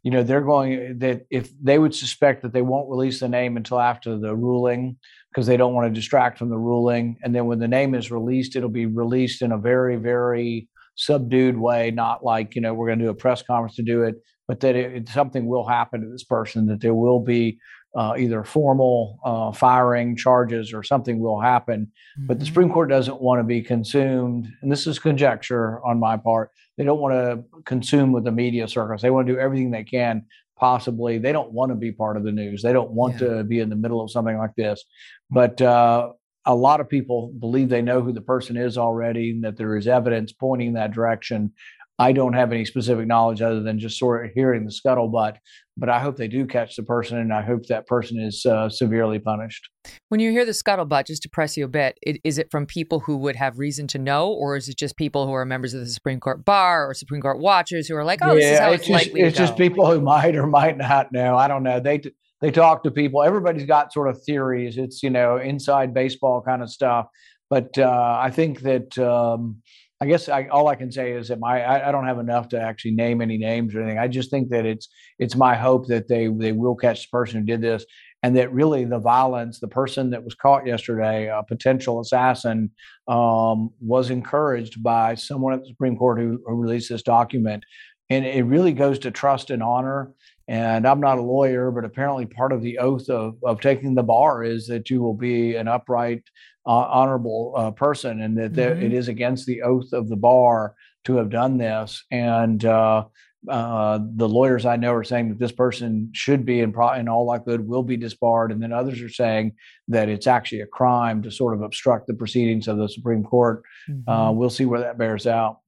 you 0.02 0.10
know 0.10 0.22
they're 0.22 0.40
going 0.40 0.98
that 0.98 1.22
if 1.30 1.50
they 1.62 1.78
would 1.78 1.94
suspect 1.94 2.42
that 2.42 2.52
they 2.52 2.62
won't 2.62 2.90
release 2.90 3.20
the 3.20 3.28
name 3.28 3.56
until 3.56 3.80
after 3.80 4.18
the 4.18 4.34
ruling 4.34 4.96
because 5.32 5.46
they 5.46 5.56
don't 5.56 5.74
want 5.74 5.86
to 5.86 6.00
distract 6.00 6.38
from 6.38 6.50
the 6.50 6.58
ruling 6.58 7.16
and 7.22 7.34
then 7.34 7.46
when 7.46 7.58
the 7.58 7.68
name 7.68 7.94
is 7.94 8.10
released 8.10 8.56
it'll 8.56 8.68
be 8.68 8.86
released 8.86 9.42
in 9.42 9.52
a 9.52 9.58
very 9.58 9.96
very 9.96 10.68
subdued 10.96 11.56
way 11.56 11.90
not 11.90 12.24
like 12.24 12.54
you 12.54 12.60
know 12.60 12.74
we're 12.74 12.86
going 12.86 12.98
to 12.98 13.04
do 13.04 13.10
a 13.10 13.14
press 13.14 13.42
conference 13.42 13.76
to 13.76 13.82
do 13.82 14.02
it 14.02 14.16
but 14.48 14.60
that 14.60 14.76
it, 14.76 15.08
something 15.08 15.46
will 15.46 15.66
happen 15.66 16.00
to 16.00 16.08
this 16.08 16.24
person 16.24 16.66
that 16.66 16.80
there 16.80 16.94
will 16.94 17.20
be 17.20 17.58
uh, 17.96 18.14
either 18.18 18.44
formal 18.44 19.18
uh, 19.24 19.50
firing 19.52 20.16
charges 20.16 20.72
or 20.74 20.82
something 20.82 21.18
will 21.18 21.40
happen. 21.40 21.86
Mm-hmm. 21.86 22.26
But 22.26 22.38
the 22.38 22.44
mm-hmm. 22.44 22.48
Supreme 22.48 22.70
Court 22.70 22.90
doesn't 22.90 23.20
want 23.20 23.40
to 23.40 23.44
be 23.44 23.62
consumed, 23.62 24.52
and 24.60 24.70
this 24.70 24.86
is 24.86 24.98
conjecture 24.98 25.84
on 25.84 25.98
my 25.98 26.16
part. 26.16 26.50
They 26.76 26.84
don't 26.84 27.00
want 27.00 27.14
to 27.14 27.62
consume 27.64 28.12
with 28.12 28.24
the 28.24 28.32
media 28.32 28.68
circus. 28.68 29.00
They 29.00 29.10
want 29.10 29.26
to 29.26 29.32
do 29.32 29.38
everything 29.38 29.70
they 29.70 29.84
can 29.84 30.26
possibly. 30.58 31.18
They 31.18 31.32
don't 31.32 31.52
want 31.52 31.70
to 31.70 31.74
be 31.74 31.92
part 31.92 32.16
of 32.16 32.24
the 32.24 32.32
news. 32.32 32.62
They 32.62 32.72
don't 32.72 32.90
want 32.90 33.20
yeah. 33.20 33.28
to 33.28 33.44
be 33.44 33.60
in 33.60 33.70
the 33.70 33.76
middle 33.76 34.02
of 34.02 34.10
something 34.10 34.36
like 34.36 34.54
this. 34.56 34.84
But 35.30 35.60
uh, 35.60 36.12
a 36.44 36.54
lot 36.54 36.80
of 36.80 36.88
people 36.88 37.32
believe 37.38 37.68
they 37.68 37.82
know 37.82 38.00
who 38.00 38.12
the 38.12 38.20
person 38.20 38.56
is 38.56 38.78
already, 38.78 39.30
and 39.30 39.44
that 39.44 39.56
there 39.56 39.76
is 39.76 39.86
evidence 39.86 40.32
pointing 40.32 40.74
that 40.74 40.92
direction. 40.92 41.52
I 41.98 42.12
don't 42.12 42.34
have 42.34 42.52
any 42.52 42.64
specific 42.64 43.06
knowledge 43.06 43.40
other 43.40 43.62
than 43.62 43.78
just 43.78 43.98
sort 43.98 44.26
of 44.26 44.32
hearing 44.32 44.64
the 44.64 44.70
scuttlebutt. 44.70 45.36
But 45.78 45.90
I 45.90 46.00
hope 46.00 46.16
they 46.16 46.28
do 46.28 46.46
catch 46.46 46.76
the 46.76 46.82
person, 46.82 47.18
and 47.18 47.32
I 47.32 47.42
hope 47.42 47.66
that 47.66 47.86
person 47.86 48.18
is 48.18 48.46
uh, 48.46 48.70
severely 48.70 49.18
punished. 49.18 49.68
When 50.08 50.20
you 50.20 50.30
hear 50.30 50.46
the 50.46 50.52
scuttlebutt, 50.52 51.06
just 51.06 51.22
to 51.22 51.28
press 51.28 51.56
you 51.56 51.66
a 51.66 51.68
bit, 51.68 51.98
it, 52.00 52.18
is 52.24 52.38
it 52.38 52.50
from 52.50 52.64
people 52.64 53.00
who 53.00 53.18
would 53.18 53.36
have 53.36 53.58
reason 53.58 53.86
to 53.88 53.98
know, 53.98 54.28
or 54.28 54.56
is 54.56 54.70
it 54.70 54.78
just 54.78 54.96
people 54.96 55.26
who 55.26 55.32
are 55.32 55.44
members 55.44 55.74
of 55.74 55.80
the 55.80 55.86
Supreme 55.86 56.18
Court 56.18 56.44
bar 56.46 56.88
or 56.88 56.94
Supreme 56.94 57.20
Court 57.20 57.40
watchers 57.40 57.88
who 57.88 57.96
are 57.96 58.04
like, 58.04 58.20
"Oh, 58.22 58.32
yeah, 58.32 58.34
this 58.34 58.52
is 58.52 58.58
how 58.58 58.70
it's, 58.70 58.74
it's 58.74 58.88
just, 58.88 59.06
likely 59.06 59.20
It's 59.20 59.38
just 59.38 59.56
people 59.58 59.90
who 59.90 60.00
might 60.00 60.34
or 60.34 60.46
might 60.46 60.78
not 60.78 61.12
know. 61.12 61.36
I 61.36 61.46
don't 61.46 61.62
know. 61.62 61.78
They 61.78 62.00
they 62.40 62.50
talk 62.50 62.82
to 62.84 62.90
people. 62.90 63.22
Everybody's 63.22 63.66
got 63.66 63.92
sort 63.92 64.08
of 64.08 64.22
theories. 64.22 64.78
It's 64.78 65.02
you 65.02 65.10
know 65.10 65.36
inside 65.36 65.92
baseball 65.92 66.40
kind 66.40 66.62
of 66.62 66.70
stuff. 66.70 67.06
But 67.50 67.76
uh, 67.78 68.18
I 68.20 68.30
think 68.30 68.60
that. 68.60 68.96
Um, 68.98 69.62
I 70.00 70.06
guess 70.06 70.28
I, 70.28 70.46
all 70.48 70.68
I 70.68 70.74
can 70.74 70.92
say 70.92 71.12
is 71.12 71.28
that 71.28 71.40
my 71.40 71.62
I, 71.62 71.88
I, 71.88 71.92
don't 71.92 72.06
have 72.06 72.18
enough 72.18 72.50
to 72.50 72.60
actually 72.60 72.90
name 72.90 73.22
any 73.22 73.38
names 73.38 73.74
or 73.74 73.80
anything. 73.80 73.98
I 73.98 74.08
just 74.08 74.30
think 74.30 74.50
that 74.50 74.66
it's 74.66 74.88
it's 75.18 75.34
my 75.34 75.54
hope 75.54 75.86
that 75.86 76.06
they 76.06 76.28
they 76.28 76.52
will 76.52 76.76
catch 76.76 77.02
the 77.04 77.16
person 77.16 77.40
who 77.40 77.46
did 77.46 77.62
this, 77.62 77.86
and 78.22 78.36
that 78.36 78.52
really 78.52 78.84
the 78.84 78.98
violence, 78.98 79.58
the 79.58 79.68
person 79.68 80.10
that 80.10 80.22
was 80.22 80.34
caught 80.34 80.66
yesterday, 80.66 81.28
a 81.28 81.42
potential 81.42 82.00
assassin, 82.00 82.70
um, 83.08 83.70
was 83.80 84.10
encouraged 84.10 84.82
by 84.82 85.14
someone 85.14 85.54
at 85.54 85.60
the 85.60 85.68
Supreme 85.68 85.96
Court 85.96 86.18
who, 86.18 86.42
who 86.44 86.54
released 86.54 86.90
this 86.90 87.02
document, 87.02 87.64
and 88.10 88.26
it 88.26 88.44
really 88.44 88.72
goes 88.72 88.98
to 89.00 89.10
trust 89.10 89.50
and 89.50 89.62
honor. 89.62 90.12
And 90.48 90.86
I'm 90.86 91.00
not 91.00 91.18
a 91.18 91.22
lawyer, 91.22 91.72
but 91.72 91.84
apparently 91.84 92.24
part 92.24 92.52
of 92.52 92.62
the 92.62 92.78
oath 92.78 93.08
of, 93.08 93.34
of 93.44 93.60
taking 93.60 93.96
the 93.96 94.04
bar 94.04 94.44
is 94.44 94.68
that 94.68 94.90
you 94.90 95.02
will 95.02 95.14
be 95.14 95.56
an 95.56 95.66
upright, 95.66 96.22
uh, 96.66 96.70
honorable 96.70 97.54
uh, 97.56 97.70
person, 97.70 98.20
and 98.20 98.36
that 98.36 98.52
mm-hmm. 98.52 98.82
it 98.82 98.92
is 98.92 99.08
against 99.08 99.46
the 99.46 99.62
oath 99.62 99.92
of 99.92 100.08
the 100.08 100.16
bar 100.16 100.74
to 101.04 101.16
have 101.16 101.30
done 101.30 101.58
this. 101.58 102.04
And 102.10 102.64
uh, 102.64 103.04
uh, 103.48 104.00
the 104.16 104.28
lawyers 104.28 104.66
I 104.66 104.76
know 104.76 104.92
are 104.92 105.04
saying 105.04 105.28
that 105.28 105.38
this 105.38 105.52
person 105.52 106.10
should 106.12 106.44
be, 106.44 106.60
in, 106.60 106.72
pro- 106.72 106.94
in 106.94 107.08
all 107.08 107.24
likelihood, 107.26 107.66
will 107.66 107.84
be 107.84 107.96
disbarred. 107.96 108.50
And 108.50 108.60
then 108.60 108.72
others 108.72 109.00
are 109.00 109.08
saying 109.08 109.52
that 109.88 110.08
it's 110.08 110.26
actually 110.26 110.62
a 110.62 110.66
crime 110.66 111.22
to 111.22 111.30
sort 111.30 111.54
of 111.54 111.62
obstruct 111.62 112.08
the 112.08 112.14
proceedings 112.14 112.66
of 112.66 112.76
the 112.78 112.88
Supreme 112.88 113.22
Court. 113.22 113.62
Uh, 113.88 113.92
mm-hmm. 113.92 114.36
we'll 114.36 114.50
see 114.50 114.64
where 114.64 114.80
that 114.80 114.98
bears 114.98 115.26
out. 115.26 115.58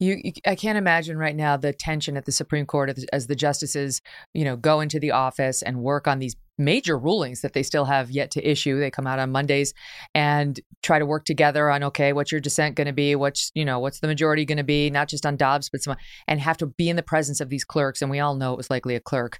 You, 0.00 0.20
you, 0.22 0.32
I 0.44 0.54
can't 0.56 0.76
imagine 0.76 1.16
right 1.16 1.36
now 1.36 1.56
the 1.56 1.72
tension 1.72 2.16
at 2.16 2.26
the 2.26 2.32
Supreme 2.32 2.66
Court 2.66 2.90
as, 2.90 3.06
as 3.12 3.26
the 3.26 3.36
justices, 3.36 4.02
you 4.34 4.44
know, 4.44 4.56
go 4.56 4.80
into 4.80 5.00
the 5.00 5.12
office 5.12 5.62
and 5.62 5.78
work 5.78 6.06
on 6.06 6.18
these 6.18 6.36
major 6.58 6.98
rulings 6.98 7.40
that 7.40 7.52
they 7.52 7.62
still 7.62 7.84
have 7.84 8.10
yet 8.10 8.30
to 8.32 8.48
issue. 8.48 8.78
They 8.78 8.90
come 8.90 9.06
out 9.06 9.18
on 9.18 9.32
Mondays 9.32 9.74
and 10.14 10.58
try 10.82 10.98
to 10.98 11.06
work 11.06 11.24
together 11.24 11.70
on 11.70 11.82
okay, 11.84 12.12
what's 12.12 12.30
your 12.30 12.40
dissent 12.40 12.76
going 12.76 12.86
to 12.86 12.92
be? 12.92 13.16
What's 13.16 13.50
you 13.54 13.64
know, 13.64 13.78
what's 13.78 14.00
the 14.00 14.06
majority 14.06 14.44
going 14.44 14.58
to 14.58 14.64
be? 14.64 14.90
Not 14.90 15.08
just 15.08 15.26
on 15.26 15.36
Dobbs, 15.36 15.68
but 15.70 15.82
some, 15.82 15.96
and 16.28 16.40
have 16.40 16.56
to 16.58 16.66
be 16.66 16.88
in 16.88 16.96
the 16.96 17.02
presence 17.02 17.40
of 17.40 17.48
these 17.48 17.64
clerks. 17.64 18.02
And 18.02 18.10
we 18.10 18.20
all 18.20 18.34
know 18.34 18.52
it 18.52 18.56
was 18.56 18.70
likely 18.70 18.94
a 18.94 19.00
clerk, 19.00 19.38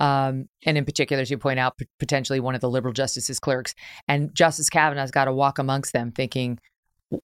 um, 0.00 0.48
and 0.64 0.76
in 0.76 0.84
particular, 0.84 1.20
as 1.20 1.30
you 1.30 1.38
point 1.38 1.58
out, 1.58 1.78
p- 1.78 1.86
potentially 1.98 2.40
one 2.40 2.54
of 2.54 2.60
the 2.60 2.70
liberal 2.70 2.94
justices' 2.94 3.40
clerks. 3.40 3.74
And 4.08 4.34
Justice 4.34 4.70
Kavanaugh's 4.70 5.10
got 5.10 5.26
to 5.26 5.32
walk 5.32 5.58
amongst 5.58 5.92
them, 5.92 6.12
thinking 6.12 6.58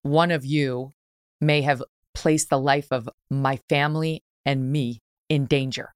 one 0.03 0.31
of 0.31 0.45
you 0.45 0.93
may 1.41 1.63
have 1.63 1.83
placed 2.15 2.51
the 2.51 2.59
life 2.59 2.87
of 2.91 3.09
my 3.31 3.59
family 3.69 4.23
and 4.45 4.71
me 4.71 5.03
in 5.29 5.47
danger? 5.47 5.95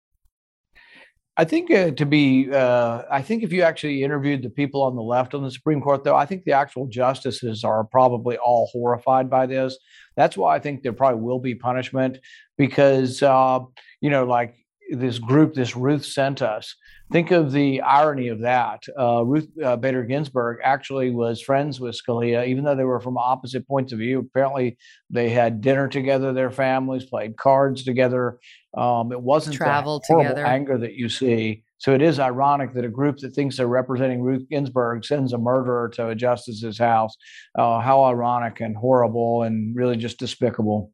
I 1.39 1.45
think 1.45 1.71
uh, 1.71 1.91
to 1.91 2.07
be, 2.07 2.51
uh, 2.51 3.03
I 3.11 3.21
think 3.21 3.43
if 3.43 3.53
you 3.53 3.63
actually 3.63 4.03
interviewed 4.03 4.43
the 4.43 4.49
people 4.49 4.83
on 4.83 4.97
the 4.97 5.03
left 5.03 5.35
on 5.35 5.43
the 5.43 5.51
Supreme 5.51 5.83
Court, 5.83 6.03
though, 6.03 6.17
I 6.17 6.25
think 6.25 6.45
the 6.45 6.53
actual 6.53 6.87
justices 6.87 7.63
are 7.63 7.85
probably 7.85 8.39
all 8.39 8.71
horrified 8.73 9.29
by 9.29 9.45
this. 9.45 9.77
That's 10.17 10.37
why 10.39 10.57
I 10.57 10.61
think 10.61 10.83
there 10.83 10.95
probably 10.95 11.21
will 11.21 11.39
be 11.39 11.55
punishment 11.55 12.19
because, 12.57 13.23
uh, 13.23 13.61
you 14.01 14.09
know, 14.09 14.25
like 14.25 14.55
this 14.91 15.19
group, 15.19 15.55
this 15.55 15.77
Ruth 15.77 16.05
sent 16.05 16.43
us, 16.43 16.75
Think 17.13 17.31
of 17.31 17.53
the 17.53 17.81
irony 17.83 18.29
of 18.29 18.41
that. 18.41 18.83
Uh, 18.99 19.25
Ruth 19.25 19.49
uh, 19.65 19.77
Bader 19.77 20.03
Ginsburg 20.03 20.59
actually 20.65 21.13
was 21.13 21.41
friends 21.41 21.79
with 21.79 21.97
Scalia, 21.97 22.49
even 22.49 22.65
though 22.65 22.75
they 22.75 22.83
were 22.83 23.01
from 23.01 23.17
opposite 23.17 23.67
points 23.69 23.93
of 23.93 24.01
view. 24.01 24.19
Apparently, 24.19 24.77
they 25.09 25.29
had 25.29 25.61
dinner 25.61 25.87
together, 25.87 26.33
their 26.33 26.51
families 26.51 27.05
played 27.05 27.37
cards 27.37 27.85
together. 27.85 28.41
Um, 28.77 29.13
it 29.13 29.21
wasn't 29.21 29.55
traveled 29.55 30.03
the 30.09 30.15
horrible 30.15 30.31
together. 30.31 30.47
anger 30.47 30.79
that 30.79 30.95
you 30.95 31.09
see. 31.09 31.63
So 31.79 31.95
it 31.95 32.03
is 32.03 32.19
ironic 32.19 32.75
that 32.75 32.85
a 32.85 32.89
group 32.89 33.19
that 33.19 33.35
thinks 33.35 33.57
they're 33.57 33.69
representing 33.69 34.21
Ruth 34.21 34.49
Ginsburg 34.51 35.05
sends 35.05 35.33
a 35.33 35.39
murderer 35.39 35.89
to 35.91 36.09
a 36.09 36.15
justice's 36.15 36.79
house. 36.79 37.15
Uh, 37.57 37.79
how 37.79 38.03
ironic 38.03 38.61
and 38.61 38.77
horrible 38.77 39.45
and 39.45 39.77
really 39.77 39.97
just 39.97 40.19
despicable. 40.19 40.91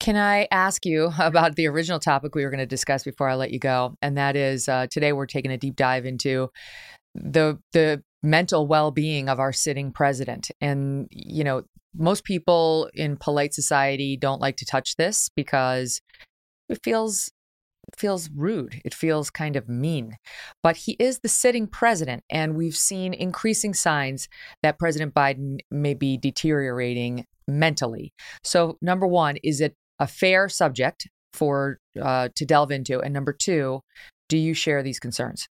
Can 0.00 0.16
I 0.16 0.48
ask 0.50 0.84
you 0.84 1.12
about 1.18 1.56
the 1.56 1.66
original 1.68 1.98
topic 1.98 2.34
we 2.34 2.44
were 2.44 2.50
going 2.50 2.58
to 2.58 2.66
discuss 2.66 3.04
before 3.04 3.28
I 3.28 3.34
let 3.34 3.52
you 3.52 3.58
go? 3.58 3.96
And 4.02 4.16
that 4.16 4.36
is 4.36 4.68
uh, 4.68 4.86
today 4.90 5.12
we're 5.12 5.26
taking 5.26 5.52
a 5.52 5.58
deep 5.58 5.76
dive 5.76 6.06
into 6.06 6.50
the 7.14 7.58
the 7.72 8.02
mental 8.22 8.66
well-being 8.66 9.28
of 9.28 9.40
our 9.40 9.52
sitting 9.52 9.92
president. 9.92 10.50
And 10.60 11.08
you 11.10 11.44
know, 11.44 11.64
most 11.94 12.24
people 12.24 12.90
in 12.94 13.16
polite 13.16 13.54
society 13.54 14.16
don't 14.16 14.40
like 14.40 14.56
to 14.56 14.64
touch 14.64 14.96
this 14.96 15.28
because 15.34 16.00
it 16.68 16.80
feels 16.82 17.30
it 17.88 17.98
feels 17.98 18.30
rude. 18.30 18.80
It 18.84 18.94
feels 18.94 19.28
kind 19.28 19.56
of 19.56 19.68
mean. 19.68 20.16
But 20.62 20.76
he 20.76 20.92
is 20.98 21.18
the 21.18 21.28
sitting 21.28 21.66
president, 21.66 22.22
and 22.30 22.54
we've 22.54 22.76
seen 22.76 23.12
increasing 23.12 23.74
signs 23.74 24.28
that 24.62 24.78
President 24.78 25.14
Biden 25.14 25.58
may 25.70 25.94
be 25.94 26.16
deteriorating 26.16 27.26
mentally. 27.48 28.12
So, 28.42 28.78
number 28.80 29.06
one, 29.06 29.36
is 29.42 29.60
it 29.60 29.74
a 29.98 30.06
fair 30.06 30.48
subject 30.48 31.08
for 31.32 31.78
uh, 32.00 32.28
to 32.34 32.44
delve 32.44 32.70
into? 32.70 33.00
And 33.00 33.12
number 33.12 33.32
two, 33.32 33.80
do 34.28 34.36
you 34.36 34.54
share 34.54 34.82
these 34.82 34.98
concerns? 34.98 35.48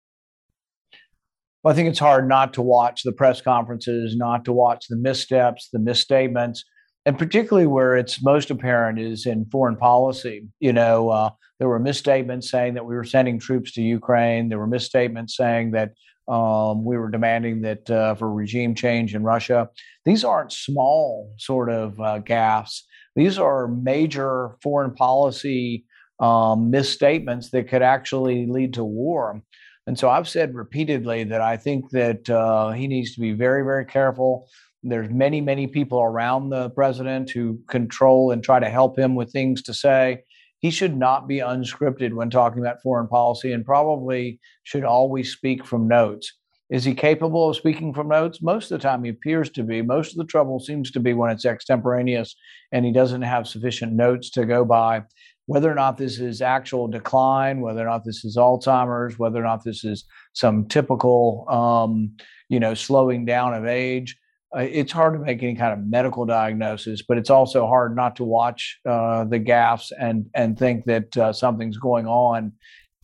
Well, 1.62 1.72
I 1.72 1.74
think 1.74 1.88
it's 1.88 1.98
hard 1.98 2.28
not 2.28 2.54
to 2.54 2.62
watch 2.62 3.02
the 3.02 3.12
press 3.12 3.40
conferences, 3.40 4.14
not 4.16 4.44
to 4.44 4.52
watch 4.52 4.86
the 4.88 4.96
missteps, 4.96 5.68
the 5.72 5.80
misstatements, 5.80 6.64
and 7.04 7.18
particularly 7.18 7.66
where 7.66 7.96
it's 7.96 8.22
most 8.22 8.50
apparent 8.50 9.00
is 9.00 9.26
in 9.26 9.46
foreign 9.46 9.76
policy. 9.76 10.46
You 10.60 10.72
know, 10.72 11.08
uh, 11.10 11.30
there 11.58 11.68
were 11.68 11.78
misstatements 11.78 12.50
saying 12.50 12.74
that 12.74 12.86
we 12.86 12.94
were 12.94 13.04
sending 13.04 13.40
troops 13.40 13.72
to 13.72 13.82
Ukraine. 13.82 14.48
There 14.48 14.58
were 14.58 14.66
misstatements 14.66 15.36
saying 15.36 15.70
that 15.70 15.92
um, 16.28 16.84
we 16.84 16.96
were 16.96 17.10
demanding 17.10 17.62
that 17.62 17.88
uh, 17.90 18.14
for 18.14 18.32
regime 18.32 18.74
change 18.74 19.14
in 19.14 19.22
Russia. 19.22 19.68
These 20.04 20.24
aren't 20.24 20.52
small 20.52 21.34
sort 21.38 21.70
of 21.70 22.00
uh, 22.00 22.20
gaffes. 22.20 22.82
These 23.14 23.38
are 23.38 23.68
major 23.68 24.56
foreign 24.62 24.94
policy 24.94 25.84
um, 26.18 26.70
misstatements 26.70 27.50
that 27.50 27.68
could 27.68 27.82
actually 27.82 28.46
lead 28.46 28.74
to 28.74 28.84
war. 28.84 29.40
And 29.86 29.98
so 29.98 30.10
I've 30.10 30.28
said 30.28 30.54
repeatedly 30.54 31.24
that 31.24 31.40
I 31.40 31.56
think 31.56 31.90
that 31.90 32.28
uh, 32.28 32.72
he 32.72 32.88
needs 32.88 33.14
to 33.14 33.20
be 33.20 33.32
very, 33.32 33.62
very 33.62 33.84
careful. 33.84 34.48
There's 34.82 35.10
many, 35.10 35.40
many 35.40 35.66
people 35.66 36.00
around 36.00 36.50
the 36.50 36.70
president 36.70 37.30
who 37.30 37.60
control 37.68 38.32
and 38.32 38.42
try 38.42 38.58
to 38.58 38.68
help 38.68 38.98
him 38.98 39.14
with 39.14 39.30
things 39.30 39.62
to 39.62 39.74
say 39.74 40.24
he 40.60 40.70
should 40.70 40.96
not 40.96 41.28
be 41.28 41.38
unscripted 41.38 42.14
when 42.14 42.30
talking 42.30 42.60
about 42.60 42.82
foreign 42.82 43.08
policy 43.08 43.52
and 43.52 43.64
probably 43.64 44.40
should 44.62 44.84
always 44.84 45.32
speak 45.32 45.64
from 45.64 45.88
notes. 45.88 46.32
Is 46.68 46.84
he 46.84 46.94
capable 46.94 47.50
of 47.50 47.56
speaking 47.56 47.94
from 47.94 48.08
notes? 48.08 48.42
Most 48.42 48.70
of 48.70 48.78
the 48.80 48.82
time, 48.82 49.04
he 49.04 49.10
appears 49.10 49.50
to 49.50 49.62
be. 49.62 49.82
Most 49.82 50.12
of 50.12 50.18
the 50.18 50.24
trouble 50.24 50.58
seems 50.58 50.90
to 50.92 51.00
be 51.00 51.12
when 51.12 51.30
it's 51.30 51.44
extemporaneous 51.44 52.34
and 52.72 52.84
he 52.84 52.90
doesn't 52.90 53.22
have 53.22 53.46
sufficient 53.46 53.92
notes 53.92 54.30
to 54.30 54.44
go 54.44 54.64
by. 54.64 55.04
Whether 55.46 55.70
or 55.70 55.76
not 55.76 55.96
this 55.96 56.18
is 56.18 56.42
actual 56.42 56.88
decline, 56.88 57.60
whether 57.60 57.82
or 57.82 57.86
not 57.86 58.04
this 58.04 58.24
is 58.24 58.36
Alzheimer's, 58.36 59.16
whether 59.16 59.38
or 59.38 59.44
not 59.44 59.62
this 59.62 59.84
is 59.84 60.04
some 60.32 60.66
typical, 60.66 61.46
um, 61.48 62.16
you 62.48 62.58
know, 62.58 62.74
slowing 62.74 63.24
down 63.24 63.54
of 63.54 63.64
age, 63.64 64.16
uh, 64.54 64.60
it's 64.60 64.92
hard 64.92 65.14
to 65.14 65.18
make 65.18 65.42
any 65.42 65.56
kind 65.56 65.72
of 65.72 65.86
medical 65.86 66.24
diagnosis, 66.24 67.02
but 67.02 67.18
it's 67.18 67.30
also 67.30 67.66
hard 67.66 67.96
not 67.96 68.16
to 68.16 68.24
watch 68.24 68.78
uh, 68.88 69.24
the 69.24 69.40
gaffes 69.40 69.90
and 69.98 70.26
and 70.34 70.58
think 70.58 70.84
that 70.84 71.16
uh, 71.16 71.32
something's 71.32 71.78
going 71.78 72.06
on. 72.06 72.52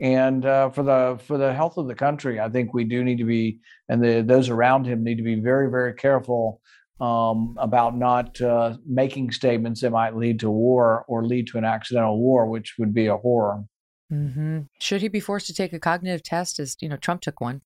And 0.00 0.44
uh, 0.44 0.70
for 0.70 0.83
the 0.83 1.18
for 1.26 1.38
the 1.38 1.52
health 1.52 1.76
of 1.76 1.88
the 1.88 1.94
country, 1.94 2.40
I 2.40 2.48
think 2.48 2.74
we 2.74 2.85
do 2.85 3.02
need 3.05 3.18
to 3.18 3.24
be, 3.24 3.59
and 3.88 4.02
the 4.02 4.22
those 4.22 4.48
around 4.48 4.87
him 4.87 5.02
need 5.02 5.16
to 5.16 5.22
be 5.22 5.37
very 5.37 5.70
very 5.70 5.94
careful 5.94 6.61
um, 7.00 7.57
about 7.59 7.96
not 7.96 8.40
uh, 8.40 8.76
making 8.87 9.33
statements 9.33 9.81
that 9.81 9.90
might 9.90 10.16
lead 10.16 10.40
to 10.40 10.50
war 10.50 11.05
or 11.09 11.26
lead 11.26 11.48
to 11.48 11.59
an 11.59 11.64
accidental 11.64 12.18
war, 12.18 12.46
which 12.46 12.74
would 12.78 12.94
be 12.94 13.07
a 13.07 13.16
horror. 13.16 13.64
Mm-hmm. 14.12 14.61
Should 14.81 15.00
he 15.00 15.09
be 15.09 15.20
forced 15.20 15.46
to 15.46 15.55
take 15.55 15.72
a 15.72 15.81
cognitive 15.81 16.22
test, 16.22 16.61
as 16.61 16.76
you 16.81 16.88
know 16.88 16.96
Trump 16.96 17.22
took 17.22 17.40
one? 17.40 17.62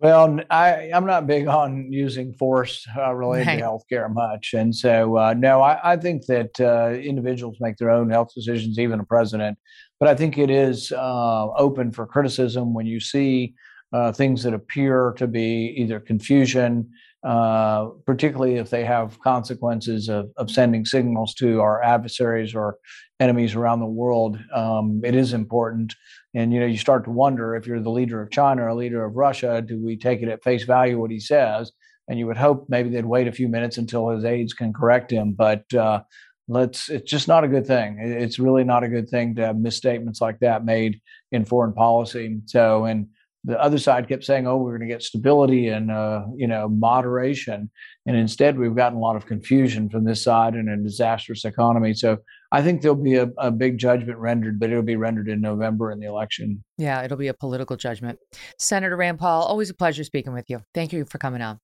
Well, 0.00 0.38
I, 0.48 0.90
I'm 0.94 1.06
not 1.06 1.26
big 1.26 1.48
on 1.48 1.92
using 1.92 2.32
force 2.34 2.86
uh, 2.96 3.12
related 3.14 3.48
right. 3.48 3.58
to 3.58 3.64
healthcare 3.64 4.12
much. 4.12 4.54
And 4.54 4.72
so, 4.72 5.16
uh, 5.16 5.34
no, 5.36 5.60
I, 5.60 5.92
I, 5.92 5.96
think 5.96 6.26
that 6.26 6.60
uh, 6.60 6.90
individuals 6.90 7.56
make 7.58 7.78
their 7.78 7.90
own 7.90 8.08
health 8.08 8.32
decisions, 8.32 8.78
even 8.78 9.00
a 9.00 9.04
president. 9.04 9.58
But 9.98 10.08
I 10.08 10.14
think 10.14 10.38
it 10.38 10.50
is 10.50 10.92
uh, 10.92 11.48
open 11.54 11.90
for 11.90 12.06
criticism 12.06 12.74
when 12.74 12.86
you 12.86 13.00
see 13.00 13.54
uh, 13.92 14.12
things 14.12 14.44
that 14.44 14.54
appear 14.54 15.14
to 15.16 15.26
be 15.26 15.74
either 15.76 15.98
confusion, 15.98 16.88
uh, 17.24 17.86
particularly 18.06 18.56
if 18.56 18.70
they 18.70 18.84
have 18.84 19.18
consequences 19.20 20.08
of, 20.08 20.30
of 20.36 20.48
sending 20.48 20.84
signals 20.84 21.34
to 21.34 21.60
our 21.60 21.82
adversaries 21.82 22.54
or 22.54 22.76
enemies 23.20 23.54
around 23.54 23.80
the 23.80 23.86
world. 23.86 24.38
Um, 24.54 25.00
it 25.04 25.14
is 25.14 25.32
important 25.32 25.94
and 26.34 26.52
you 26.52 26.60
know, 26.60 26.66
you 26.66 26.76
start 26.76 27.04
to 27.04 27.10
wonder 27.10 27.56
if 27.56 27.66
you're 27.66 27.80
the 27.80 27.90
leader 27.90 28.20
of 28.22 28.30
China 28.30 28.66
or 28.66 28.74
leader 28.74 29.04
of 29.04 29.16
Russia, 29.16 29.62
do 29.62 29.82
we 29.82 29.96
take 29.96 30.22
it 30.22 30.28
at 30.28 30.44
face 30.44 30.64
value 30.64 30.98
what 30.98 31.10
he 31.10 31.20
says? 31.20 31.72
And 32.06 32.18
you 32.18 32.26
would 32.26 32.36
hope 32.36 32.66
maybe 32.68 32.90
they'd 32.90 33.04
wait 33.04 33.28
a 33.28 33.32
few 33.32 33.48
minutes 33.48 33.76
until 33.78 34.08
his 34.10 34.24
aides 34.24 34.54
can 34.54 34.72
correct 34.72 35.10
him. 35.10 35.32
But 35.32 35.72
uh, 35.74 36.02
let's 36.46 36.88
it's 36.88 37.10
just 37.10 37.28
not 37.28 37.44
a 37.44 37.48
good 37.48 37.66
thing. 37.66 37.98
It's 38.00 38.38
really 38.38 38.64
not 38.64 38.84
a 38.84 38.88
good 38.88 39.08
thing 39.08 39.34
to 39.34 39.46
have 39.46 39.56
misstatements 39.56 40.20
like 40.20 40.38
that 40.40 40.64
made 40.64 41.00
in 41.32 41.44
foreign 41.44 41.74
policy. 41.74 42.38
So 42.46 42.84
and 42.84 43.08
the 43.44 43.60
other 43.60 43.78
side 43.78 44.08
kept 44.08 44.24
saying, 44.24 44.46
"Oh, 44.46 44.56
we're 44.56 44.76
going 44.76 44.88
to 44.88 44.94
get 44.94 45.02
stability 45.02 45.68
and 45.68 45.90
uh, 45.90 46.24
you 46.36 46.46
know 46.46 46.68
moderation," 46.68 47.70
and 48.06 48.16
instead 48.16 48.58
we've 48.58 48.74
gotten 48.74 48.98
a 48.98 49.02
lot 49.02 49.16
of 49.16 49.26
confusion 49.26 49.88
from 49.88 50.04
this 50.04 50.22
side 50.22 50.54
and 50.54 50.68
a 50.68 50.76
disastrous 50.76 51.44
economy. 51.44 51.94
So 51.94 52.18
I 52.50 52.62
think 52.62 52.80
there'll 52.80 52.96
be 52.96 53.16
a, 53.16 53.30
a 53.36 53.50
big 53.50 53.78
judgment 53.78 54.18
rendered, 54.18 54.58
but 54.58 54.70
it'll 54.70 54.82
be 54.82 54.96
rendered 54.96 55.28
in 55.28 55.40
November 55.40 55.90
in 55.90 56.00
the 56.00 56.06
election. 56.06 56.64
Yeah, 56.78 57.02
it'll 57.02 57.18
be 57.18 57.28
a 57.28 57.34
political 57.34 57.76
judgment. 57.76 58.18
Senator 58.58 58.96
Rand 58.96 59.18
Paul, 59.18 59.42
always 59.42 59.68
a 59.68 59.74
pleasure 59.74 60.04
speaking 60.04 60.32
with 60.32 60.48
you. 60.48 60.60
Thank 60.74 60.92
you 60.92 61.04
for 61.04 61.18
coming 61.18 61.42
on. 61.42 61.60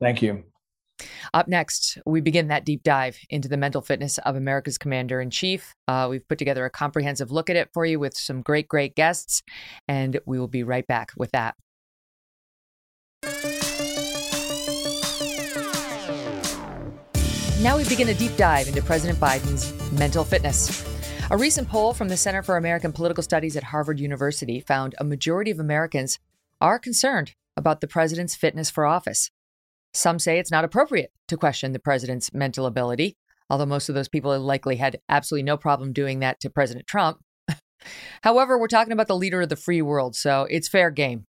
Thank 0.00 0.22
you. 0.22 0.44
Up 1.32 1.48
next, 1.48 1.98
we 2.06 2.20
begin 2.20 2.48
that 2.48 2.64
deep 2.64 2.82
dive 2.82 3.18
into 3.30 3.48
the 3.48 3.56
mental 3.56 3.80
fitness 3.80 4.18
of 4.18 4.36
America's 4.36 4.78
commander 4.78 5.20
in 5.20 5.30
chief. 5.30 5.74
Uh, 5.88 6.06
we've 6.10 6.26
put 6.28 6.38
together 6.38 6.64
a 6.64 6.70
comprehensive 6.70 7.30
look 7.30 7.50
at 7.50 7.56
it 7.56 7.70
for 7.72 7.84
you 7.84 7.98
with 7.98 8.16
some 8.16 8.42
great, 8.42 8.68
great 8.68 8.94
guests, 8.94 9.42
and 9.88 10.20
we 10.26 10.38
will 10.38 10.48
be 10.48 10.62
right 10.62 10.86
back 10.86 11.10
with 11.16 11.30
that. 11.32 11.54
Now 17.62 17.76
we 17.76 17.86
begin 17.86 18.08
a 18.08 18.14
deep 18.14 18.34
dive 18.38 18.68
into 18.68 18.80
President 18.80 19.18
Biden's 19.18 19.92
mental 19.92 20.24
fitness. 20.24 20.82
A 21.30 21.36
recent 21.36 21.68
poll 21.68 21.92
from 21.92 22.08
the 22.08 22.16
Center 22.16 22.42
for 22.42 22.56
American 22.56 22.90
Political 22.90 23.22
Studies 23.22 23.54
at 23.54 23.64
Harvard 23.64 24.00
University 24.00 24.60
found 24.60 24.94
a 24.96 25.04
majority 25.04 25.50
of 25.50 25.60
Americans 25.60 26.18
are 26.62 26.78
concerned 26.78 27.34
about 27.58 27.82
the 27.82 27.86
president's 27.86 28.34
fitness 28.34 28.70
for 28.70 28.86
office. 28.86 29.30
Some 29.92 30.18
say 30.18 30.38
it's 30.38 30.50
not 30.50 30.64
appropriate 30.64 31.12
to 31.28 31.36
question 31.36 31.72
the 31.72 31.78
president's 31.78 32.32
mental 32.32 32.64
ability, 32.64 33.18
although 33.50 33.66
most 33.66 33.90
of 33.90 33.94
those 33.94 34.08
people 34.08 34.38
likely 34.40 34.76
had 34.76 34.98
absolutely 35.10 35.42
no 35.42 35.58
problem 35.58 35.92
doing 35.92 36.20
that 36.20 36.40
to 36.40 36.48
President 36.48 36.86
Trump. 36.86 37.20
However, 38.22 38.58
we're 38.58 38.68
talking 38.68 38.94
about 38.94 39.06
the 39.06 39.18
leader 39.18 39.42
of 39.42 39.50
the 39.50 39.56
free 39.56 39.82
world, 39.82 40.16
so 40.16 40.46
it's 40.48 40.66
fair 40.66 40.90
game. 40.90 41.26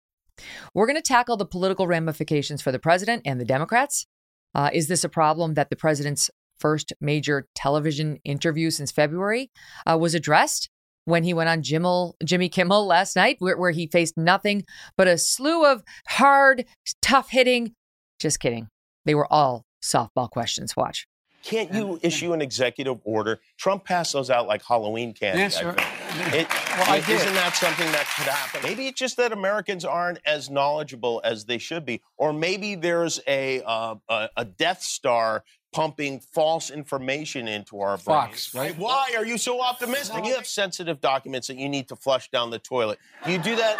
We're 0.73 0.87
going 0.87 0.95
to 0.95 1.01
tackle 1.01 1.35
the 1.35 1.45
political 1.45 1.87
ramifications 1.87 2.61
for 2.61 2.71
the 2.71 2.79
president 2.79 3.23
and 3.25 3.37
the 3.37 3.45
Democrats, 3.45 4.07
uh, 4.55 4.69
is 4.73 4.87
this 4.87 5.03
a 5.03 5.09
problem 5.09 5.53
that 5.55 5.69
the 5.69 5.75
president's 5.75 6.29
first 6.59 6.93
major 7.01 7.47
television 7.55 8.19
interview 8.23 8.69
since 8.69 8.91
February 8.91 9.49
uh, 9.89 9.97
was 9.97 10.13
addressed 10.13 10.69
when 11.05 11.23
he 11.23 11.33
went 11.33 11.49
on 11.49 11.63
Jimmel, 11.63 12.15
Jimmy 12.23 12.49
Kimmel 12.49 12.85
last 12.85 13.15
night, 13.15 13.37
where, 13.39 13.57
where 13.57 13.71
he 13.71 13.87
faced 13.87 14.17
nothing 14.17 14.63
but 14.97 15.07
a 15.07 15.17
slew 15.17 15.65
of 15.65 15.83
hard, 16.07 16.65
tough 17.01 17.29
hitting? 17.29 17.73
Just 18.19 18.39
kidding. 18.39 18.67
They 19.05 19.15
were 19.15 19.31
all 19.33 19.65
softball 19.83 20.29
questions. 20.29 20.75
Watch. 20.77 21.07
Can't 21.43 21.73
you 21.73 21.99
issue 22.01 22.34
an 22.34 22.41
executive 22.41 22.99
order? 23.04 23.39
Trump 23.58 23.86
passed 23.86 24.13
those 24.13 24.30
out 24.30 24.47
like 24.47 24.63
Halloween 24.63 25.13
candy. 25.13 25.39
Yes, 25.39 25.58
sir. 25.58 25.75
It, 26.13 26.45
well, 26.77 26.97
it, 26.97 27.08
isn't 27.08 27.34
that 27.36 27.56
something 27.56 27.89
that 27.93 28.06
could 28.17 28.27
happen? 28.27 28.60
Maybe 28.63 28.88
it's 28.88 28.99
just 28.99 29.15
that 29.15 29.32
Americans 29.32 29.86
aren't 29.86 30.19
as 30.25 30.49
knowledgeable 30.49 31.21
as 31.23 31.45
they 31.45 31.58
should 31.58 31.86
be, 31.86 32.01
or 32.17 32.34
maybe 32.34 32.75
there's 32.75 33.21
a 33.27 33.62
uh, 33.63 33.95
a, 34.10 34.30
a, 34.36 34.43
Death 34.43 34.82
Star 34.82 35.45
pumping 35.71 36.19
false 36.19 36.69
information 36.69 37.47
into 37.47 37.80
our 37.80 37.97
Fox, 37.97 38.51
brains. 38.51 38.71
Right? 38.73 38.77
Why 38.77 39.13
are 39.17 39.25
you 39.25 39.38
so 39.38 39.62
optimistic? 39.62 40.25
You 40.25 40.36
have 40.36 40.45
sensitive 40.45 40.99
documents 40.99 41.47
that 41.47 41.56
you 41.56 41.69
need 41.69 41.88
to 41.88 41.95
flush 41.95 42.30
down 42.30 42.49
the 42.49 42.60
toilet. 42.60 42.99
Do 43.25 43.32
you 43.32 43.38
do 43.38 43.56
that? 43.56 43.80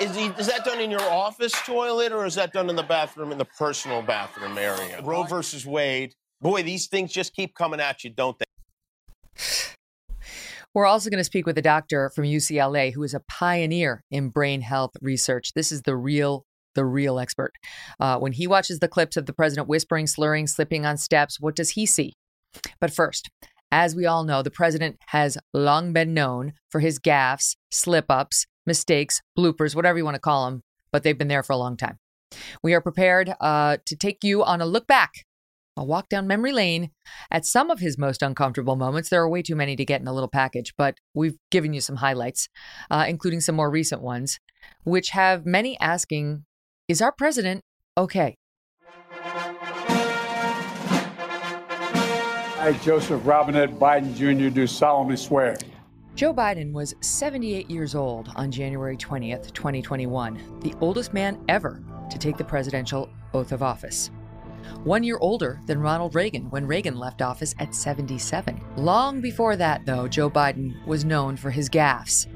Is, 0.00 0.16
he, 0.16 0.26
is 0.26 0.46
that 0.46 0.64
done 0.64 0.80
in 0.80 0.90
your 0.90 1.02
office 1.02 1.52
toilet, 1.64 2.12
or 2.12 2.24
is 2.24 2.34
that 2.36 2.52
done 2.52 2.70
in 2.70 2.76
the 2.76 2.82
bathroom, 2.82 3.32
in 3.32 3.38
the 3.38 3.44
personal 3.44 4.02
bathroom 4.02 4.56
area? 4.56 5.00
Roe 5.02 5.24
versus 5.24 5.66
Wade. 5.66 6.14
Boy, 6.40 6.62
these 6.62 6.86
things 6.86 7.12
just 7.12 7.34
keep 7.34 7.54
coming 7.54 7.80
at 7.80 8.04
you, 8.04 8.10
don't 8.10 8.38
they? 8.38 8.44
We're 10.74 10.86
also 10.86 11.08
going 11.08 11.20
to 11.20 11.24
speak 11.24 11.46
with 11.46 11.56
a 11.56 11.62
doctor 11.62 12.10
from 12.10 12.24
UCLA 12.24 12.92
who 12.92 13.02
is 13.02 13.14
a 13.14 13.22
pioneer 13.30 14.02
in 14.10 14.28
brain 14.28 14.60
health 14.60 14.90
research. 15.00 15.52
This 15.54 15.72
is 15.72 15.82
the 15.82 15.96
real 15.96 16.44
the 16.74 16.84
real 16.84 17.18
expert. 17.18 17.52
Uh, 17.98 18.18
when 18.18 18.32
he 18.32 18.46
watches 18.46 18.80
the 18.80 18.88
clips 18.88 19.16
of 19.16 19.24
the 19.24 19.32
president 19.32 19.66
whispering, 19.66 20.06
slurring, 20.06 20.46
slipping 20.46 20.84
on 20.84 20.98
steps, 20.98 21.40
what 21.40 21.56
does 21.56 21.70
he 21.70 21.86
see? 21.86 22.12
But 22.80 22.92
first, 22.92 23.30
as 23.72 23.96
we 23.96 24.04
all 24.04 24.24
know, 24.24 24.42
the 24.42 24.50
president 24.50 24.96
has 25.06 25.38
long 25.54 25.94
been 25.94 26.12
known 26.12 26.52
for 26.70 26.80
his 26.80 26.98
gaffes, 26.98 27.56
slip 27.70 28.06
ups, 28.10 28.46
mistakes, 28.66 29.22
bloopers, 29.38 29.74
whatever 29.74 29.96
you 29.98 30.04
want 30.04 30.16
to 30.16 30.20
call 30.20 30.50
them, 30.50 30.62
but 30.92 31.02
they've 31.02 31.16
been 31.16 31.28
there 31.28 31.42
for 31.42 31.54
a 31.54 31.56
long 31.56 31.76
time. 31.76 31.98
We 32.62 32.74
are 32.74 32.80
prepared 32.80 33.34
uh, 33.40 33.78
to 33.86 33.96
take 33.96 34.22
you 34.22 34.44
on 34.44 34.60
a 34.60 34.66
look 34.66 34.86
back, 34.86 35.10
a 35.76 35.84
walk 35.84 36.08
down 36.08 36.26
memory 36.26 36.52
lane 36.52 36.90
at 37.30 37.44
some 37.44 37.70
of 37.70 37.80
his 37.80 37.98
most 37.98 38.22
uncomfortable 38.22 38.76
moments. 38.76 39.08
There 39.08 39.22
are 39.22 39.28
way 39.28 39.42
too 39.42 39.56
many 39.56 39.76
to 39.76 39.84
get 39.84 40.00
in 40.00 40.08
a 40.08 40.12
little 40.12 40.28
package, 40.28 40.74
but 40.76 40.96
we've 41.14 41.36
given 41.50 41.72
you 41.72 41.80
some 41.80 41.96
highlights, 41.96 42.48
uh, 42.90 43.04
including 43.08 43.40
some 43.40 43.54
more 43.54 43.70
recent 43.70 44.02
ones, 44.02 44.40
which 44.84 45.10
have 45.10 45.44
many 45.46 45.78
asking 45.80 46.44
Is 46.88 47.02
our 47.02 47.12
president 47.12 47.62
okay? 47.96 48.36
I, 52.58 52.72
Joseph 52.82 53.20
Robinette 53.24 53.78
Biden 53.78 54.14
Jr., 54.14 54.48
do 54.52 54.66
solemnly 54.66 55.16
swear. 55.16 55.56
Joe 56.16 56.32
Biden 56.32 56.72
was 56.72 56.94
78 57.00 57.70
years 57.70 57.94
old 57.94 58.30
on 58.36 58.50
January 58.50 58.96
20th, 58.96 59.52
2021, 59.52 60.60
the 60.60 60.74
oldest 60.80 61.12
man 61.12 61.38
ever 61.48 61.82
to 62.10 62.18
take 62.18 62.38
the 62.38 62.44
presidential 62.44 63.10
oath 63.34 63.52
of 63.52 63.62
office. 63.62 64.10
One 64.84 65.02
year 65.02 65.18
older 65.20 65.60
than 65.66 65.80
Ronald 65.80 66.14
Reagan 66.14 66.50
when 66.50 66.66
Reagan 66.66 66.96
left 66.98 67.22
office 67.22 67.54
at 67.58 67.74
77. 67.74 68.60
Long 68.76 69.20
before 69.20 69.56
that, 69.56 69.84
though, 69.86 70.08
Joe 70.08 70.30
Biden 70.30 70.84
was 70.86 71.04
known 71.04 71.36
for 71.36 71.50
his 71.50 71.68
gaffes. 71.68 72.26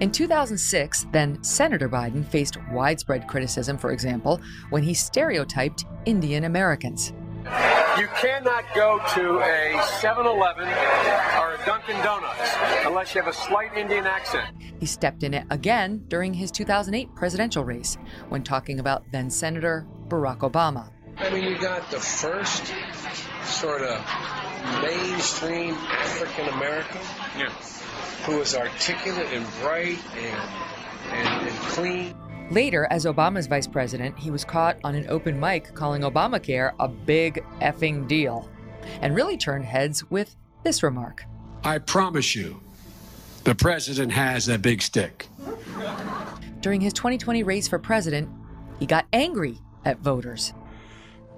In 0.00 0.10
2006, 0.10 1.06
then 1.12 1.42
Senator 1.44 1.88
Biden 1.88 2.26
faced 2.26 2.56
widespread 2.72 3.28
criticism, 3.28 3.78
for 3.78 3.92
example, 3.92 4.40
when 4.70 4.82
he 4.82 4.94
stereotyped 4.94 5.84
Indian 6.06 6.44
Americans. 6.44 7.12
You 7.98 8.08
cannot 8.16 8.64
go 8.74 9.00
to 9.14 9.40
a 9.40 9.82
7 10.00 10.26
Eleven 10.26 10.64
or 10.64 11.54
a 11.54 11.60
Dunkin' 11.66 11.96
Donuts 12.02 12.56
unless 12.86 13.14
you 13.14 13.20
have 13.20 13.30
a 13.30 13.36
slight 13.36 13.76
Indian 13.76 14.06
accent. 14.06 14.56
He 14.80 14.86
stepped 14.86 15.22
in 15.22 15.34
it 15.34 15.46
again 15.50 16.04
during 16.08 16.32
his 16.32 16.50
2008 16.50 17.14
presidential 17.14 17.64
race 17.64 17.98
when 18.28 18.42
talking 18.42 18.80
about 18.80 19.04
then 19.12 19.28
Senator 19.28 19.86
Barack 20.08 20.38
Obama. 20.38 20.90
I 21.18 21.30
mean, 21.30 21.44
you 21.44 21.58
got 21.58 21.90
the 21.90 22.00
first 22.00 22.72
sort 23.44 23.82
of 23.82 24.04
mainstream 24.82 25.74
African 25.74 26.48
American 26.48 27.00
yeah. 27.38 27.50
who 28.24 28.38
was 28.38 28.54
articulate 28.54 29.26
and 29.32 29.46
bright 29.60 29.98
and, 30.16 30.50
and, 31.10 31.48
and 31.48 31.58
clean. 31.68 32.14
Later, 32.50 32.86
as 32.90 33.06
Obama's 33.06 33.46
vice 33.46 33.66
president, 33.66 34.18
he 34.18 34.30
was 34.30 34.44
caught 34.44 34.78
on 34.84 34.94
an 34.94 35.06
open 35.08 35.38
mic 35.38 35.74
calling 35.74 36.02
Obamacare 36.02 36.72
a 36.78 36.88
big 36.88 37.42
effing 37.60 38.06
deal 38.06 38.48
and 39.00 39.14
really 39.14 39.36
turned 39.36 39.64
heads 39.64 40.10
with 40.10 40.36
this 40.64 40.82
remark 40.82 41.24
I 41.64 41.78
promise 41.78 42.34
you, 42.34 42.60
the 43.44 43.54
president 43.54 44.10
has 44.12 44.48
a 44.48 44.58
big 44.58 44.82
stick. 44.82 45.28
During 46.60 46.80
his 46.80 46.92
2020 46.92 47.44
race 47.44 47.68
for 47.68 47.78
president, 47.78 48.28
he 48.80 48.86
got 48.86 49.06
angry 49.12 49.58
at 49.84 50.00
voters. 50.00 50.52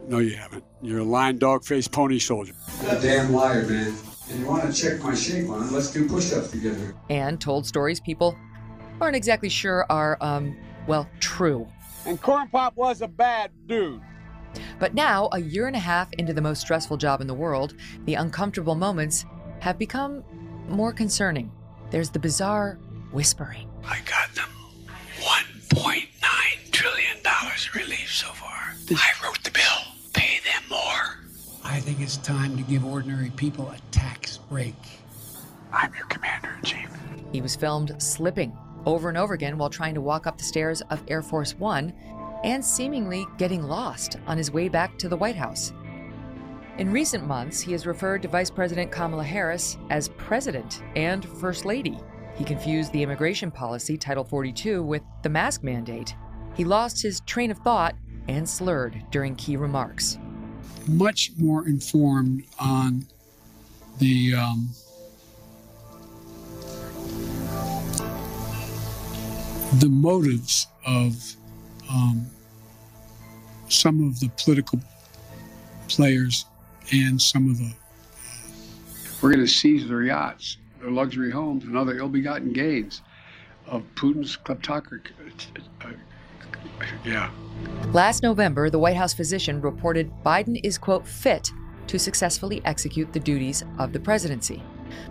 No, 0.06 0.18
you 0.18 0.36
haven't. 0.36 0.64
You're 0.82 1.00
a 1.00 1.04
lying 1.04 1.38
dog 1.38 1.64
faced 1.64 1.92
pony 1.92 2.18
soldier. 2.18 2.54
a 2.88 3.00
damn 3.00 3.32
liar, 3.32 3.66
man. 3.66 3.94
And 4.30 4.40
you 4.40 4.46
want 4.46 4.62
to 4.62 4.72
check 4.72 5.02
my 5.02 5.14
shape 5.14 5.48
on 5.48 5.66
it? 5.66 5.72
Let's 5.72 5.90
do 5.92 6.08
push 6.08 6.32
ups 6.32 6.50
together. 6.50 6.94
And 7.10 7.40
told 7.40 7.66
stories 7.66 8.00
people 8.00 8.36
aren't 9.00 9.16
exactly 9.16 9.48
sure 9.48 9.86
are 9.90 10.16
um, 10.20 10.56
well, 10.86 11.08
true. 11.20 11.66
And 12.06 12.20
Corn 12.20 12.48
Pop 12.48 12.76
was 12.76 13.00
a 13.02 13.08
bad 13.08 13.50
dude. 13.66 14.00
But 14.78 14.94
now, 14.94 15.28
a 15.32 15.40
year 15.40 15.66
and 15.66 15.74
a 15.74 15.80
half 15.80 16.12
into 16.14 16.32
the 16.32 16.42
most 16.42 16.60
stressful 16.60 16.96
job 16.96 17.20
in 17.20 17.26
the 17.26 17.34
world, 17.34 17.74
the 18.04 18.14
uncomfortable 18.14 18.74
moments 18.74 19.24
have 19.60 19.78
become 19.78 20.22
more 20.68 20.92
concerning. 20.92 21.50
There's 21.90 22.10
the 22.10 22.18
bizarre 22.18 22.78
whispering. 23.10 23.70
I 23.84 23.98
got 24.04 24.34
them 24.34 24.48
$1.9 25.20 26.70
trillion 26.70 27.18
relief 27.74 28.12
so 28.12 28.28
far. 28.28 28.74
I 28.90 29.12
wrote 29.24 29.42
the 29.42 29.50
bill. 29.50 29.93
Pay 30.14 30.40
them 30.40 30.62
more. 30.70 31.18
I 31.64 31.80
think 31.80 32.00
it's 32.00 32.16
time 32.18 32.56
to 32.56 32.62
give 32.62 32.84
ordinary 32.84 33.30
people 33.30 33.68
a 33.70 33.78
tax 33.90 34.38
break. 34.48 34.74
I'm 35.72 35.92
your 35.94 36.06
commander 36.06 36.54
in 36.56 36.64
chief. 36.64 36.88
He 37.32 37.40
was 37.40 37.56
filmed 37.56 38.00
slipping 38.00 38.56
over 38.86 39.08
and 39.08 39.18
over 39.18 39.34
again 39.34 39.58
while 39.58 39.70
trying 39.70 39.94
to 39.94 40.00
walk 40.00 40.26
up 40.26 40.38
the 40.38 40.44
stairs 40.44 40.80
of 40.90 41.02
Air 41.08 41.22
Force 41.22 41.54
One 41.54 41.92
and 42.44 42.64
seemingly 42.64 43.26
getting 43.38 43.62
lost 43.62 44.18
on 44.26 44.38
his 44.38 44.50
way 44.50 44.68
back 44.68 44.98
to 44.98 45.08
the 45.08 45.16
White 45.16 45.36
House. 45.36 45.72
In 46.78 46.90
recent 46.90 47.26
months, 47.26 47.60
he 47.60 47.72
has 47.72 47.86
referred 47.86 48.22
to 48.22 48.28
Vice 48.28 48.50
President 48.50 48.90
Kamala 48.90 49.24
Harris 49.24 49.78
as 49.90 50.08
President 50.10 50.82
and 50.96 51.24
First 51.24 51.64
Lady. 51.64 51.98
He 52.36 52.44
confused 52.44 52.92
the 52.92 53.02
immigration 53.02 53.50
policy, 53.50 53.96
Title 53.96 54.24
42, 54.24 54.82
with 54.82 55.02
the 55.22 55.28
mask 55.28 55.62
mandate. 55.62 56.16
He 56.56 56.64
lost 56.64 57.00
his 57.00 57.20
train 57.20 57.50
of 57.50 57.58
thought 57.58 57.94
and 58.28 58.48
slurred 58.48 59.02
during 59.10 59.36
key 59.36 59.56
remarks. 59.56 60.18
Much 60.86 61.32
more 61.38 61.66
informed 61.66 62.44
on 62.58 63.06
the 63.98 64.34
um, 64.34 64.68
the 69.80 69.88
motives 69.88 70.66
of 70.86 71.16
um, 71.90 72.26
some 73.68 74.06
of 74.06 74.20
the 74.20 74.28
political 74.36 74.78
players 75.88 76.46
and 76.92 77.20
some 77.20 77.50
of 77.50 77.58
the. 77.58 77.66
Uh, 77.66 79.16
We're 79.22 79.32
going 79.32 79.44
to 79.44 79.50
seize 79.50 79.88
their 79.88 80.02
yachts, 80.02 80.58
their 80.80 80.90
luxury 80.90 81.30
homes, 81.30 81.64
and 81.64 81.76
other 81.76 81.96
ill 81.98 82.08
begotten 82.08 82.52
gains 82.52 83.02
of 83.66 83.82
Putin's 83.94 84.36
kleptocracy. 84.36 85.10
Yeah. 87.04 87.30
Last 87.92 88.22
November, 88.22 88.70
the 88.70 88.78
White 88.78 88.96
House 88.96 89.14
physician 89.14 89.60
reported 89.60 90.10
Biden 90.24 90.60
is, 90.64 90.78
quote, 90.78 91.06
fit 91.06 91.50
to 91.86 91.98
successfully 91.98 92.62
execute 92.64 93.12
the 93.12 93.20
duties 93.20 93.62
of 93.78 93.92
the 93.92 94.00
presidency. 94.00 94.62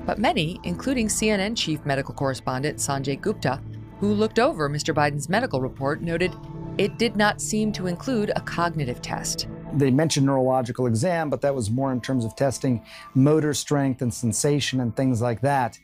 But 0.06 0.18
many, 0.18 0.60
including 0.64 1.08
CNN 1.08 1.56
chief 1.56 1.86
medical 1.86 2.14
correspondent 2.14 2.78
Sanjay 2.78 3.20
Gupta, 3.20 3.62
who 4.00 4.14
looked 4.14 4.40
over 4.40 4.70
Mr. 4.70 4.94
Biden's 4.94 5.30
medical 5.30 5.62
report, 5.62 6.02
noted 6.02 6.36
it 6.78 6.98
did 6.98 7.16
not 7.16 7.40
seem 7.40 7.72
to 7.74 7.88
include 7.88 8.32
a 8.36 8.42
cognitive 8.42 9.02
test. 9.02 9.48
They 9.74 9.92
mentioned 9.92 10.26
neurological 10.26 10.88
exam, 10.88 11.30
but 11.30 11.42
that 11.42 11.56
was 11.56 11.72
more 11.72 11.92
in 11.92 12.02
terms 12.02 12.26
of 12.26 12.36
testing 12.36 12.84
motor 13.16 13.54
strength 13.54 14.02
and 14.02 14.14
sensation 14.14 14.80
and 14.80 14.96
things 14.96 15.22
like 15.22 15.42
that. 15.42 15.80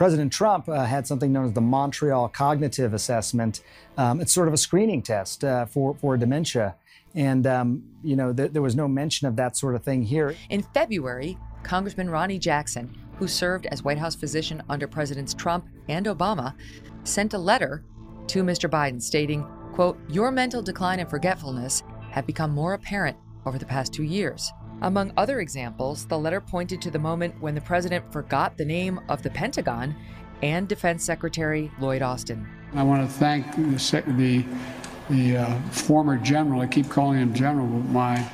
President 0.00 0.32
Trump 0.32 0.66
uh, 0.66 0.86
had 0.86 1.06
something 1.06 1.30
known 1.30 1.44
as 1.44 1.52
the 1.52 1.60
Montreal 1.60 2.30
Cognitive 2.30 2.94
Assessment. 2.94 3.60
Um, 3.98 4.22
it's 4.22 4.32
sort 4.32 4.48
of 4.48 4.54
a 4.54 4.56
screening 4.56 5.02
test 5.02 5.44
uh, 5.44 5.66
for, 5.66 5.94
for 5.94 6.16
dementia. 6.16 6.74
And, 7.14 7.46
um, 7.46 7.84
you 8.02 8.16
know, 8.16 8.32
th- 8.32 8.52
there 8.52 8.62
was 8.62 8.74
no 8.74 8.88
mention 8.88 9.26
of 9.26 9.36
that 9.36 9.58
sort 9.58 9.74
of 9.74 9.84
thing 9.84 10.02
here. 10.02 10.34
In 10.48 10.62
February, 10.62 11.36
Congressman 11.64 12.08
Ronny 12.08 12.38
Jackson, 12.38 12.96
who 13.18 13.28
served 13.28 13.66
as 13.66 13.82
White 13.82 13.98
House 13.98 14.14
physician 14.14 14.62
under 14.70 14.88
Presidents 14.88 15.34
Trump 15.34 15.66
and 15.90 16.06
Obama, 16.06 16.54
sent 17.04 17.34
a 17.34 17.38
letter 17.38 17.84
to 18.28 18.42
Mr. 18.42 18.70
Biden 18.70 19.02
stating, 19.02 19.46
quote, 19.74 19.98
Your 20.08 20.30
mental 20.30 20.62
decline 20.62 21.00
and 21.00 21.10
forgetfulness 21.10 21.82
have 22.10 22.26
become 22.26 22.52
more 22.52 22.72
apparent 22.72 23.18
over 23.44 23.58
the 23.58 23.66
past 23.66 23.92
two 23.92 24.04
years. 24.04 24.50
Among 24.82 25.12
other 25.16 25.40
examples, 25.40 26.06
the 26.06 26.18
letter 26.18 26.40
pointed 26.40 26.80
to 26.82 26.90
the 26.90 26.98
moment 26.98 27.34
when 27.40 27.54
the 27.54 27.60
president 27.60 28.10
forgot 28.10 28.56
the 28.56 28.64
name 28.64 28.98
of 29.10 29.22
the 29.22 29.28
Pentagon 29.28 29.94
and 30.42 30.66
Defense 30.66 31.04
Secretary 31.04 31.70
Lloyd 31.80 32.00
Austin. 32.00 32.48
I 32.74 32.82
want 32.82 33.06
to 33.06 33.14
thank 33.18 33.54
the, 33.56 34.44
the, 35.10 35.36
uh, 35.36 35.60
former 35.70 36.16
general, 36.16 36.62
I 36.62 36.66
keep 36.66 36.88
calling 36.88 37.18
him 37.18 37.34
general, 37.34 37.66
but 37.66 37.90
my, 37.90 38.30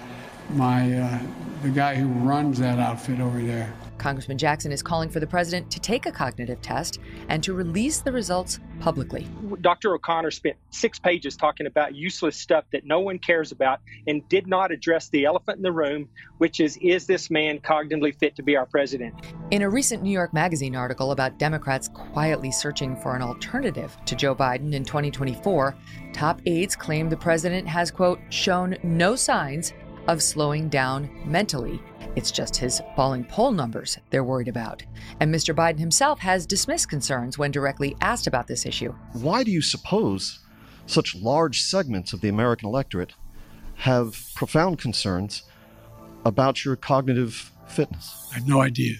my, 0.50 0.98
uh, 1.00 1.18
the 1.62 1.70
guy 1.70 1.96
who 1.96 2.06
runs 2.06 2.61
that 2.61 2.78
outfit 2.78 3.18
over 3.18 3.42
there. 3.42 3.72
Congressman 3.98 4.38
Jackson 4.38 4.72
is 4.72 4.82
calling 4.82 5.09
for 5.09 5.20
the 5.20 5.26
president 5.26 5.70
to 5.70 5.80
take 5.80 6.06
a 6.06 6.12
cognitive 6.12 6.61
test 6.61 6.98
and 7.28 7.42
to 7.42 7.52
release 7.52 8.00
the 8.00 8.12
results 8.12 8.61
publicly. 8.80 9.26
Dr. 9.61 9.94
O'Connor 9.94 10.30
spent 10.30 10.56
six 10.70 10.98
pages 10.98 11.37
talking 11.37 11.66
about 11.66 11.94
useless 11.94 12.37
stuff 12.37 12.64
that 12.72 12.85
no 12.85 13.00
one 13.00 13.18
cares 13.18 13.52
about 13.52 13.80
and 14.06 14.26
did 14.28 14.46
not 14.46 14.70
address 14.70 15.09
the 15.09 15.24
elephant 15.24 15.56
in 15.56 15.62
the 15.62 15.72
room, 15.72 16.09
which 16.38 16.61
is 16.61 16.78
is 16.82 17.06
this 17.06 17.30
man 17.30 17.59
cognitively 17.59 18.16
fit 18.18 18.37
to 18.37 18.42
be 18.42 18.56
our 18.56 18.66
president? 18.66 19.14
In 19.50 19.62
a 19.62 19.70
recent 19.70 20.02
New 20.02 20.11
York 20.11 20.32
Magazine 20.35 20.76
article 20.76 21.12
about 21.12 21.38
Democrats 21.38 21.88
quietly 21.88 22.50
searching 22.50 22.96
for 22.96 23.16
an 23.16 23.22
alternative 23.22 23.96
to 24.06 24.14
Joe 24.14 24.35
Biden 24.35 24.74
in 24.74 24.85
2024, 24.85 25.76
top 26.12 26.40
aides 26.46 26.76
claim 26.76 27.09
the 27.09 27.16
president 27.16 27.66
has, 27.66 27.90
quote, 27.90 28.20
shown 28.30 28.76
no 28.82 29.16
signs 29.16 29.72
of 30.09 30.23
slowing 30.23 30.69
down 30.69 31.11
mentally 31.25 31.81
it's 32.16 32.31
just 32.31 32.57
his 32.57 32.81
falling 32.97 33.25
poll 33.25 33.53
numbers 33.53 33.99
they're 34.09 34.25
worried 34.25 34.49
about. 34.49 34.83
And 35.21 35.33
Mr. 35.33 35.55
Biden 35.55 35.79
himself 35.79 36.19
has 36.21 36.47
dismissed 36.47 36.88
concerns 36.88 37.37
when 37.37 37.51
directly 37.51 37.95
asked 38.01 38.27
about 38.27 38.47
this 38.47 38.64
issue. 38.64 38.95
Why 39.12 39.45
do 39.45 39.51
you 39.51 39.61
suppose 39.61 40.40
such 40.87 41.14
large 41.14 41.61
segments 41.61 42.14
of 42.14 42.23
the 42.23 42.31
American 42.31 42.69
electorate 42.69 43.12
have 43.77 44.31
profound 44.35 44.79
concerns 44.79 45.42
about 46.25 46.64
your 46.64 46.75
cognitive 46.75 47.53
fitness? 47.66 48.31
I 48.33 48.37
have 48.37 48.49
no 48.49 48.62
idea. 48.62 48.95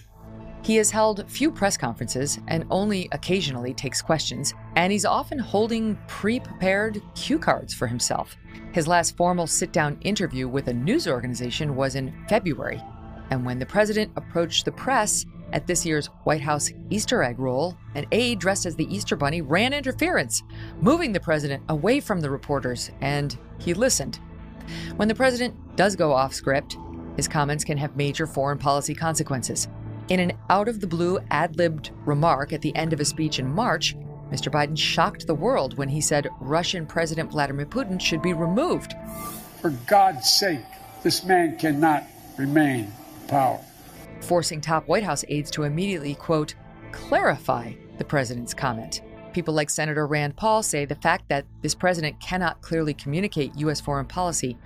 He 0.67 0.75
has 0.75 0.91
held 0.91 1.23
few 1.31 1.49
press 1.49 1.77
conferences 1.77 2.39
and 2.49 2.65
only 2.69 3.07
occasionally 3.13 3.73
takes 3.73 4.01
questions, 4.01 4.53
and 4.75 4.91
he's 4.91 5.05
often 5.05 5.39
holding 5.39 5.97
pre 6.07 6.41
prepared 6.41 7.01
cue 7.15 7.39
cards 7.39 7.73
for 7.73 7.87
himself. 7.87 8.35
His 8.73 8.85
last 8.85 9.15
formal 9.15 9.47
sit 9.47 9.71
down 9.71 9.97
interview 10.01 10.49
with 10.49 10.67
a 10.67 10.73
news 10.73 11.07
organization 11.07 11.77
was 11.77 11.95
in 11.95 12.13
February, 12.27 12.83
and 13.29 13.45
when 13.45 13.59
the 13.59 13.65
president 13.65 14.11
approached 14.17 14.65
the 14.65 14.73
press 14.73 15.25
at 15.53 15.67
this 15.67 15.85
year's 15.85 16.07
White 16.25 16.41
House 16.41 16.69
Easter 16.89 17.23
egg 17.23 17.39
roll, 17.39 17.77
an 17.95 18.05
aide 18.11 18.39
dressed 18.39 18.65
as 18.65 18.75
the 18.75 18.93
Easter 18.93 19.15
Bunny 19.15 19.41
ran 19.41 19.71
interference, 19.71 20.43
moving 20.81 21.13
the 21.13 21.19
president 21.21 21.63
away 21.69 22.01
from 22.01 22.19
the 22.19 22.29
reporters, 22.29 22.91
and 22.99 23.39
he 23.57 23.73
listened. 23.73 24.19
When 24.97 25.07
the 25.07 25.15
president 25.15 25.77
does 25.77 25.95
go 25.95 26.11
off 26.11 26.33
script, 26.33 26.75
his 27.15 27.29
comments 27.29 27.63
can 27.63 27.77
have 27.77 27.95
major 27.95 28.27
foreign 28.27 28.57
policy 28.57 28.93
consequences. 28.93 29.69
In 30.09 30.21
an 30.21 30.31
out 30.49 30.69
of 30.69 30.79
the 30.79 30.87
blue 30.87 31.19
ad 31.31 31.57
libbed 31.57 31.91
remark 32.05 32.53
at 32.53 32.61
the 32.61 32.73
end 32.77 32.93
of 32.93 33.01
a 33.01 33.05
speech 33.05 33.39
in 33.39 33.53
March, 33.53 33.93
Mr. 34.31 34.49
Biden 34.49 34.77
shocked 34.77 35.27
the 35.27 35.35
world 35.35 35.77
when 35.77 35.89
he 35.89 35.99
said 35.99 36.29
Russian 36.39 36.85
President 36.85 37.31
Vladimir 37.31 37.65
Putin 37.65 37.99
should 37.99 38.21
be 38.21 38.33
removed. 38.33 38.93
For 39.61 39.71
God's 39.85 40.29
sake, 40.29 40.63
this 41.03 41.25
man 41.25 41.57
cannot 41.57 42.05
remain 42.37 42.85
in 42.85 43.27
power. 43.27 43.59
Forcing 44.21 44.61
top 44.61 44.87
White 44.87 45.03
House 45.03 45.25
aides 45.27 45.51
to 45.51 45.63
immediately, 45.63 46.15
quote, 46.15 46.55
clarify 46.93 47.73
the 47.97 48.05
president's 48.05 48.53
comment. 48.53 49.01
People 49.33 49.53
like 49.53 49.69
Senator 49.69 50.07
Rand 50.07 50.37
Paul 50.37 50.63
say 50.63 50.85
the 50.85 50.95
fact 50.95 51.27
that 51.27 51.45
this 51.61 51.75
president 51.75 52.19
cannot 52.21 52.61
clearly 52.61 52.93
communicate 52.93 53.57
U.S. 53.57 53.81
foreign 53.81 54.05
policy 54.05 54.57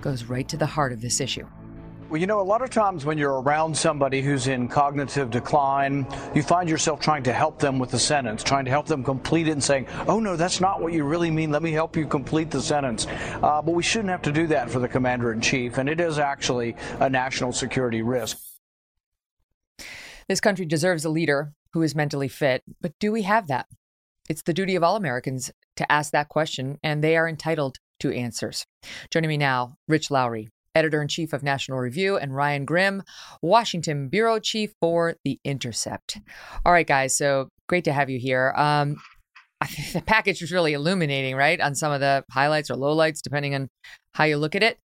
goes 0.00 0.24
right 0.24 0.48
to 0.48 0.56
the 0.56 0.66
heart 0.66 0.92
of 0.92 1.00
this 1.00 1.20
issue. 1.20 1.46
Well, 2.08 2.20
you 2.20 2.28
know, 2.28 2.40
a 2.40 2.42
lot 2.42 2.62
of 2.62 2.70
times 2.70 3.04
when 3.04 3.18
you're 3.18 3.40
around 3.40 3.76
somebody 3.76 4.22
who's 4.22 4.46
in 4.46 4.68
cognitive 4.68 5.28
decline, 5.28 6.06
you 6.36 6.42
find 6.44 6.68
yourself 6.68 7.00
trying 7.00 7.24
to 7.24 7.32
help 7.32 7.58
them 7.58 7.80
with 7.80 7.90
the 7.90 7.98
sentence, 7.98 8.44
trying 8.44 8.64
to 8.66 8.70
help 8.70 8.86
them 8.86 9.02
complete 9.02 9.48
it 9.48 9.52
and 9.52 9.64
saying, 9.64 9.88
oh, 10.06 10.20
no, 10.20 10.36
that's 10.36 10.60
not 10.60 10.80
what 10.80 10.92
you 10.92 11.02
really 11.02 11.32
mean. 11.32 11.50
Let 11.50 11.64
me 11.64 11.72
help 11.72 11.96
you 11.96 12.06
complete 12.06 12.48
the 12.52 12.62
sentence. 12.62 13.08
Uh, 13.08 13.60
but 13.60 13.72
we 13.72 13.82
shouldn't 13.82 14.10
have 14.10 14.22
to 14.22 14.30
do 14.30 14.46
that 14.46 14.70
for 14.70 14.78
the 14.78 14.86
commander 14.86 15.32
in 15.32 15.40
chief, 15.40 15.78
and 15.78 15.88
it 15.88 16.00
is 16.00 16.20
actually 16.20 16.76
a 17.00 17.10
national 17.10 17.52
security 17.52 18.02
risk. 18.02 18.38
This 20.28 20.40
country 20.40 20.64
deserves 20.64 21.04
a 21.04 21.10
leader 21.10 21.54
who 21.72 21.82
is 21.82 21.96
mentally 21.96 22.28
fit, 22.28 22.62
but 22.80 22.92
do 23.00 23.10
we 23.10 23.22
have 23.22 23.48
that? 23.48 23.66
It's 24.28 24.42
the 24.42 24.54
duty 24.54 24.76
of 24.76 24.84
all 24.84 24.94
Americans 24.94 25.50
to 25.74 25.90
ask 25.90 26.12
that 26.12 26.28
question, 26.28 26.78
and 26.84 27.02
they 27.02 27.16
are 27.16 27.28
entitled 27.28 27.78
to 27.98 28.12
answers. 28.12 28.64
Joining 29.10 29.28
me 29.28 29.36
now, 29.36 29.76
Rich 29.88 30.10
Lowry, 30.12 30.50
editor 30.76 31.00
in 31.00 31.08
chief 31.08 31.32
of 31.32 31.42
National 31.42 31.78
Review, 31.78 32.16
and 32.16 32.34
Ryan 32.34 32.64
Grim, 32.64 33.02
Washington 33.42 34.08
bureau 34.08 34.38
chief 34.38 34.74
for 34.80 35.16
The 35.24 35.40
Intercept. 35.42 36.18
All 36.64 36.72
right, 36.72 36.86
guys, 36.86 37.16
so 37.16 37.48
great 37.68 37.84
to 37.84 37.92
have 37.92 38.10
you 38.10 38.18
here. 38.18 38.52
Um, 38.56 38.96
I 39.60 39.66
think 39.66 39.92
the 39.94 40.02
package 40.02 40.42
was 40.42 40.52
really 40.52 40.74
illuminating, 40.74 41.34
right, 41.34 41.58
on 41.60 41.74
some 41.74 41.90
of 41.90 42.00
the 42.00 42.24
highlights 42.30 42.70
or 42.70 42.74
lowlights, 42.74 43.22
depending 43.22 43.54
on 43.54 43.68
how 44.12 44.24
you 44.24 44.36
look 44.36 44.54
at 44.54 44.62
it. 44.62 44.78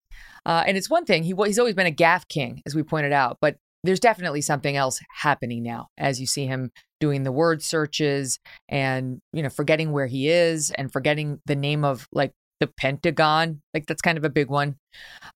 Uh, 0.45 0.63
and 0.65 0.77
it's 0.77 0.89
one 0.89 1.05
thing 1.05 1.23
he 1.23 1.35
he's 1.45 1.59
always 1.59 1.75
been 1.75 1.87
a 1.87 1.91
gaffe 1.91 2.27
king, 2.29 2.61
as 2.65 2.73
we 2.73 2.81
pointed 2.81 3.11
out, 3.11 3.37
but 3.41 3.57
there's 3.83 3.99
definitely 3.99 4.41
something 4.41 4.75
else 4.75 4.99
happening 5.15 5.63
now 5.63 5.87
as 5.97 6.19
you 6.19 6.27
see 6.27 6.45
him 6.45 6.71
doing 6.99 7.23
the 7.23 7.31
word 7.31 7.63
searches 7.63 8.39
and 8.69 9.19
you 9.33 9.41
know 9.41 9.49
forgetting 9.49 9.91
where 9.91 10.05
he 10.05 10.29
is 10.29 10.71
and 10.71 10.93
forgetting 10.93 11.39
the 11.47 11.55
name 11.55 11.83
of 11.83 12.07
like 12.11 12.31
the 12.61 12.67
Pentagon. 12.67 13.61
Like 13.73 13.87
that's 13.87 14.01
kind 14.01 14.17
of 14.17 14.23
a 14.23 14.29
big 14.29 14.49
one. 14.49 14.77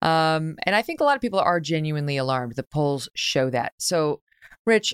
Um, 0.02 0.56
and 0.64 0.76
I 0.76 0.82
think 0.82 1.02
a 1.02 1.04
lot 1.04 1.18
of 1.18 1.22
people 1.22 1.40
are 1.40 1.60
genuinely 1.60 2.16
alarmed. 2.16 2.56
The 2.56 2.64
polls 2.64 3.10
show 3.16 3.50
that. 3.50 3.74
So, 3.80 4.22
Rich, 4.66 4.94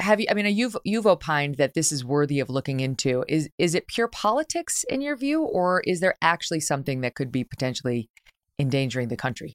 have 0.00 0.18
you? 0.18 0.26
I 0.28 0.34
mean, 0.34 0.46
you've 0.56 0.76
you've 0.84 1.06
opined 1.06 1.56
that 1.56 1.74
this 1.74 1.92
is 1.92 2.04
worthy 2.04 2.40
of 2.40 2.50
looking 2.50 2.80
into. 2.80 3.24
Is 3.28 3.48
is 3.58 3.74
it 3.74 3.86
pure 3.86 4.08
politics 4.08 4.84
in 4.88 5.00
your 5.00 5.16
view, 5.16 5.42
or 5.42 5.80
is 5.86 6.00
there 6.00 6.16
actually 6.20 6.60
something 6.60 7.02
that 7.02 7.14
could 7.14 7.30
be 7.30 7.44
potentially 7.44 8.08
endangering 8.58 9.08
the 9.08 9.16
country? 9.16 9.54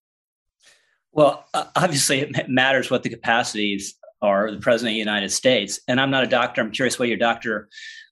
Well, 1.12 1.46
obviously, 1.54 2.20
it 2.22 2.50
matters 2.50 2.90
what 2.90 3.04
the 3.04 3.10
capacities 3.10 3.96
are. 4.22 4.48
Of 4.48 4.54
the 4.54 4.62
president 4.62 4.92
of 4.92 4.96
the 4.96 5.00
United 5.00 5.32
States, 5.32 5.80
and 5.88 6.00
I'm 6.00 6.12
not 6.12 6.24
a 6.24 6.28
doctor. 6.28 6.62
I'm 6.62 6.72
curious 6.72 7.00
what 7.00 7.08
your 7.08 7.18
doctor 7.18 7.70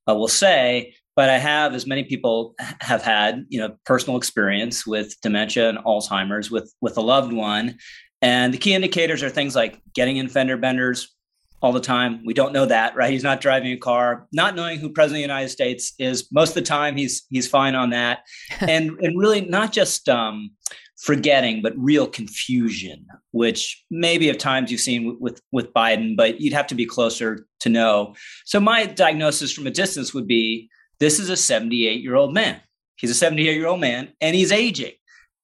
uh, 0.10 0.16
will 0.16 0.28
say 0.28 0.96
but 1.20 1.30
I 1.30 1.38
have, 1.38 1.76
as 1.76 1.86
many 1.86 2.06
people 2.06 2.56
have 2.80 3.02
had, 3.02 3.46
you 3.50 3.60
know, 3.60 3.76
personal 3.86 4.16
experience 4.16 4.88
with 4.88 5.20
dementia 5.20 5.68
and 5.68 5.78
Alzheimer's 5.80 6.50
with 6.50 6.74
with 6.80 6.96
a 6.96 7.02
loved 7.02 7.34
one, 7.34 7.78
and 8.22 8.54
the 8.54 8.58
key 8.58 8.74
indicators 8.74 9.22
are 9.22 9.30
things 9.30 9.54
like 9.54 9.82
getting 9.94 10.16
in 10.16 10.30
fender 10.30 10.56
benders 10.56 11.14
all 11.62 11.74
the 11.74 11.82
time. 11.82 12.22
We 12.26 12.34
don't 12.34 12.54
know 12.54 12.66
that, 12.68 12.96
right? 12.96 13.12
He's 13.12 13.26
not 13.26 13.42
driving 13.42 13.74
a 13.74 13.78
car, 13.78 14.28
not 14.32 14.56
knowing 14.56 14.80
who 14.80 14.94
President 14.94 15.18
of 15.18 15.28
the 15.28 15.34
United 15.34 15.50
States 15.50 15.94
is. 16.00 16.32
Most 16.32 16.52
of 16.52 16.56
the 16.56 16.62
time, 16.62 16.96
he's 16.96 17.26
he's 17.30 17.50
fine 17.50 17.76
on 17.76 17.90
that, 17.90 18.20
and 18.62 18.92
and 19.02 19.20
really 19.20 19.42
not 19.42 19.74
just 19.74 20.08
um, 20.08 20.52
forgetting, 21.02 21.62
but 21.62 21.74
real 21.78 22.08
confusion, 22.08 23.06
which 23.32 23.84
maybe 23.92 24.30
at 24.30 24.40
times 24.40 24.72
you've 24.72 24.80
seen 24.80 25.06
with, 25.06 25.20
with 25.20 25.42
with 25.52 25.74
Biden, 25.74 26.16
but 26.16 26.40
you'd 26.40 26.54
have 26.54 26.68
to 26.68 26.76
be 26.76 26.86
closer 26.86 27.46
to 27.60 27.68
know. 27.68 28.16
So 28.46 28.62
my 28.62 28.86
diagnosis 28.86 29.52
from 29.52 29.68
a 29.68 29.72
distance 29.72 30.14
would 30.14 30.26
be 30.26 30.70
this 31.00 31.20
is 31.20 31.30
a 31.30 31.38
78 31.38 32.02
year 32.02 32.16
old 32.16 32.34
man. 32.34 32.60
He's 32.96 33.12
a 33.12 33.16
78 33.16 33.56
year 33.56 33.68
old 33.68 33.80
man 33.80 34.10
and 34.22 34.36
he's 34.36 34.52
aging. 34.52 34.94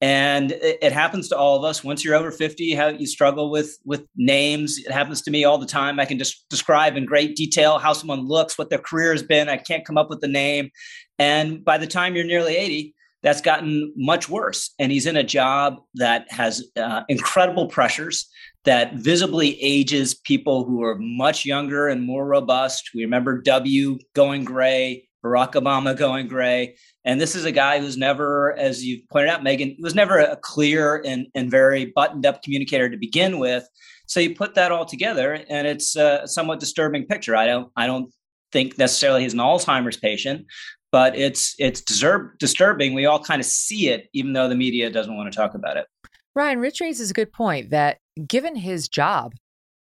And 0.01 0.51
it, 0.51 0.91
happens 0.91 1.29
to 1.29 1.37
all 1.37 1.57
of 1.57 1.63
us. 1.63 1.83
Once 1.83 2.03
you're 2.03 2.15
over 2.15 2.29
50, 2.29 2.75
how 2.75 2.89
you 2.89 3.07
struggle 3.07 3.49
with 3.49 3.77
with 3.85 4.05
names. 4.15 4.77
It 4.77 4.91
happens 4.91 5.21
to 5.23 5.31
me 5.31 5.45
all 5.45 5.57
the 5.57 5.65
time. 5.65 5.99
I 5.99 6.05
can 6.05 6.19
just 6.19 6.47
describe 6.49 6.97
in 6.97 7.05
great 7.05 7.35
detail 7.35 7.79
how 7.79 7.93
someone 7.93 8.27
looks, 8.27 8.57
what 8.57 8.69
their 8.69 8.79
career 8.79 9.13
has 9.13 9.23
been. 9.23 9.47
I 9.47 9.57
can't 9.57 9.85
come 9.85 9.97
up 9.97 10.09
with 10.09 10.19
the 10.19 10.27
name. 10.27 10.69
And 11.17 11.63
by 11.63 11.77
the 11.77 11.87
time 11.87 12.13
you're 12.13 12.25
nearly 12.25 12.57
80, 12.57 12.93
that's 13.23 13.41
gotten 13.41 13.93
much 13.95 14.29
worse. 14.29 14.71
And 14.77 14.91
he's 14.91 15.07
in 15.07 15.17
a 15.17 15.23
job 15.23 15.77
that 15.95 16.29
has 16.29 16.63
uh, 16.75 17.03
incredible 17.09 17.67
pressures 17.67 18.29
that 18.65 18.95
visibly 18.95 19.59
ages 19.61 20.13
people 20.13 20.65
who 20.65 20.83
are 20.83 20.97
much 20.99 21.45
younger 21.45 21.87
and 21.87 22.03
more 22.03 22.25
robust. 22.25 22.91
We 22.93 23.03
remember 23.03 23.41
W 23.41 23.97
going 24.13 24.43
gray, 24.43 25.07
Barack 25.25 25.53
Obama 25.53 25.97
going 25.97 26.27
gray. 26.27 26.75
And 27.03 27.19
this 27.19 27.35
is 27.35 27.45
a 27.45 27.51
guy 27.51 27.79
who's 27.79 27.97
never, 27.97 28.55
as 28.57 28.85
you 28.85 29.01
pointed 29.11 29.29
out, 29.29 29.41
Megyn, 29.41 29.75
was 29.79 29.95
never 29.95 30.19
a 30.19 30.35
clear 30.35 31.01
and, 31.03 31.27
and 31.33 31.49
very 31.49 31.85
buttoned 31.95 32.25
up 32.25 32.43
communicator 32.43 32.89
to 32.89 32.97
begin 32.97 33.39
with. 33.39 33.67
So 34.07 34.19
you 34.19 34.35
put 34.35 34.53
that 34.55 34.71
all 34.71 34.85
together, 34.85 35.43
and 35.49 35.65
it's 35.65 35.95
a 35.95 36.27
somewhat 36.27 36.59
disturbing 36.59 37.07
picture. 37.07 37.35
I 37.35 37.47
don't, 37.47 37.71
I 37.75 37.87
don't 37.87 38.11
think 38.51 38.77
necessarily 38.77 39.23
he's 39.23 39.33
an 39.33 39.39
Alzheimer's 39.39 39.97
patient, 39.97 40.45
but 40.91 41.17
it's 41.17 41.55
it's 41.57 41.81
disturbing. 41.81 42.93
We 42.93 43.07
all 43.07 43.21
kind 43.21 43.41
of 43.41 43.45
see 43.45 43.89
it, 43.89 44.07
even 44.13 44.33
though 44.33 44.47
the 44.47 44.55
media 44.55 44.89
doesn't 44.91 45.15
want 45.15 45.31
to 45.31 45.35
talk 45.35 45.55
about 45.55 45.77
it. 45.77 45.87
Ryan, 46.35 46.59
Rich 46.59 46.81
raises 46.81 47.09
a 47.09 47.13
good 47.13 47.33
point 47.33 47.71
that 47.71 47.97
given 48.27 48.55
his 48.55 48.87
job, 48.87 49.33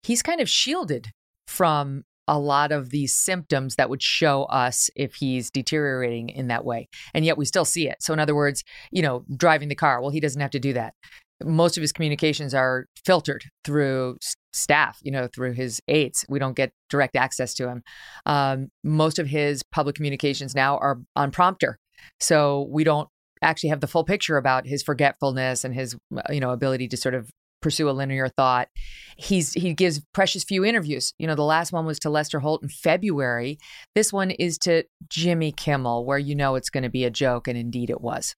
he's 0.03 0.23
kind 0.23 0.41
of 0.41 0.49
shielded 0.49 1.09
from 1.47 2.05
a 2.29 2.39
lot 2.39 2.71
of 2.71 2.91
these 2.91 3.15
symptoms 3.15 3.75
that 3.77 3.91
would 3.91 4.03
show 4.03 4.45
us 4.45 4.91
if 4.95 5.17
he's 5.17 5.51
deteriorating 5.51 6.29
in 6.29 6.49
that 6.49 6.65
way. 6.65 6.89
And 7.15 7.25
yet 7.25 7.39
we 7.39 7.47
still 7.47 7.65
see 7.65 7.89
it. 7.89 7.97
So, 8.01 8.13
in 8.13 8.21
other 8.21 8.35
words, 8.35 8.63
you 8.93 9.03
know, 9.03 9.25
driving 9.35 9.69
the 9.69 9.75
car, 9.75 10.01
well, 10.01 10.11
he 10.11 10.21
doesn't 10.21 10.41
have 10.41 10.51
to 10.53 10.61
do 10.61 10.75
that. 10.75 10.95
Most 11.43 11.77
of 11.77 11.81
his 11.81 11.93
communications 11.93 12.53
are 12.53 12.87
filtered 13.05 13.45
through 13.65 14.19
staff, 14.53 14.99
you 15.03 15.11
know, 15.11 15.29
through 15.35 15.53
his 15.53 15.81
aides. 15.89 16.25
We 16.29 16.39
don't 16.39 16.57
get 16.57 16.73
direct 16.91 17.17
access 17.17 17.55
to 17.55 17.69
him. 17.69 17.83
Um, 18.27 18.69
most 18.85 19.19
of 19.19 19.27
his 19.27 19.63
public 19.73 19.97
communications 19.97 20.55
now 20.55 20.79
are 20.79 20.99
on 21.17 21.31
prompter. 21.31 21.79
So 22.21 22.69
we 22.71 22.85
don't 22.85 23.09
actually 23.43 23.71
have 23.71 23.81
the 23.81 23.87
full 23.87 24.05
picture 24.05 24.37
about 24.37 24.67
his 24.67 24.83
forgetfulness 24.83 25.65
and 25.65 25.75
his 25.75 25.97
you 26.29 26.41
know 26.41 26.51
ability 26.51 26.89
to 26.89 26.97
sort 26.97 27.15
of 27.15 27.31
pursue 27.61 27.89
a 27.89 27.93
linear 27.93 28.29
thought. 28.29 28.69
He's 29.17 29.53
he 29.53 29.75
gives 29.75 30.01
precious 30.13 30.45
few 30.45 30.65
interviews. 30.65 31.13
You 31.19 31.27
know, 31.27 31.35
the 31.35 31.43
last 31.43 31.73
one 31.73 31.87
was 31.87 31.99
to 32.01 32.11
Lester 32.11 32.41
Holt 32.41 32.63
in 32.63 32.69
February. 32.69 33.59
This 33.95 34.13
one 34.13 34.31
is 34.31 34.59
to 34.59 34.85
Jimmy 35.09 35.53
Kimmel, 35.53 36.05
where 36.05 36.19
you 36.19 36.35
know 36.35 36.55
it's 36.55 36.71
going 36.71 36.85
to 36.85 36.91
be 36.91 37.05
a 37.05 37.11
joke, 37.11 37.49
and 37.49 37.59
indeed 37.59 37.91
it 37.91 38.01
was. 38.01 38.35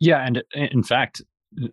Yeah, 0.00 0.24
and 0.24 0.42
in 0.54 0.82
fact, 0.82 1.22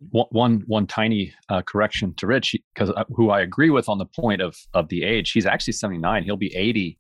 one 0.10 0.64
one 0.68 0.88
tiny 0.88 1.34
uh, 1.50 1.62
correction 1.64 2.14
to 2.16 2.28
Rich, 2.28 2.56
because 2.74 2.90
uh, 2.92 3.04
who 3.16 3.30
I 3.30 3.42
agree 3.42 3.70
with 3.70 3.90
on 3.90 3.98
the 3.98 4.06
point 4.06 4.42
of 4.42 4.56
of 4.74 4.90
the 4.90 5.04
age. 5.04 5.32
He's 5.32 5.46
actually 5.46 5.74
seventy 5.74 6.00
nine. 6.00 6.24
He'll 6.24 6.38
be 6.38 6.56
eighty. 6.56 6.98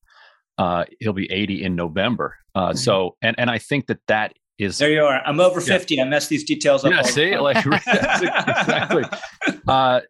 Uh, 0.57 0.85
he'll 0.99 1.13
be 1.13 1.31
eighty 1.31 1.63
in 1.63 1.75
November. 1.75 2.35
Uh, 2.53 2.69
mm-hmm. 2.69 2.77
So, 2.77 3.15
and 3.21 3.35
and 3.39 3.49
I 3.49 3.57
think 3.57 3.87
that 3.87 3.99
that 4.07 4.33
is 4.61 4.77
there 4.77 4.91
you 4.91 5.03
are. 5.03 5.21
I'm 5.25 5.39
over 5.39 5.59
yeah. 5.59 5.77
50. 5.77 6.01
I 6.01 6.03
mess 6.05 6.27
these 6.27 6.43
details 6.43 6.85
up. 6.85 6.91
Yeah, 6.91 7.01
see, 7.01 7.37
like 7.37 7.57
exactly. 7.65 9.03
Uh, 9.67 10.01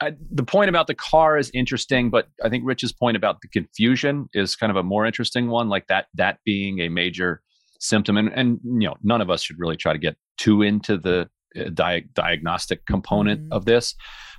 I, 0.00 0.12
the 0.30 0.42
point 0.42 0.68
about 0.68 0.86
the 0.86 0.94
car 0.94 1.38
is 1.38 1.50
interesting, 1.54 2.10
but 2.10 2.28
I 2.42 2.48
think 2.48 2.64
Rich's 2.66 2.92
point 2.92 3.16
about 3.16 3.40
the 3.42 3.48
confusion 3.48 4.28
is 4.34 4.56
kind 4.56 4.70
of 4.70 4.76
a 4.76 4.82
more 4.82 5.06
interesting 5.06 5.48
one. 5.48 5.68
Like 5.68 5.86
that, 5.88 6.06
that 6.14 6.38
being 6.44 6.80
a 6.80 6.88
major 6.88 7.42
symptom, 7.78 8.16
and 8.16 8.28
and 8.34 8.60
you 8.64 8.88
know, 8.88 8.96
none 9.02 9.20
of 9.20 9.30
us 9.30 9.42
should 9.42 9.58
really 9.58 9.76
try 9.76 9.92
to 9.92 9.98
get 9.98 10.16
too 10.38 10.62
into 10.62 10.98
the 10.98 11.28
uh, 11.58 11.68
di- 11.72 12.04
diagnostic 12.14 12.86
component 12.86 13.42
mm-hmm. 13.42 13.52
of 13.52 13.64
this. 13.64 13.94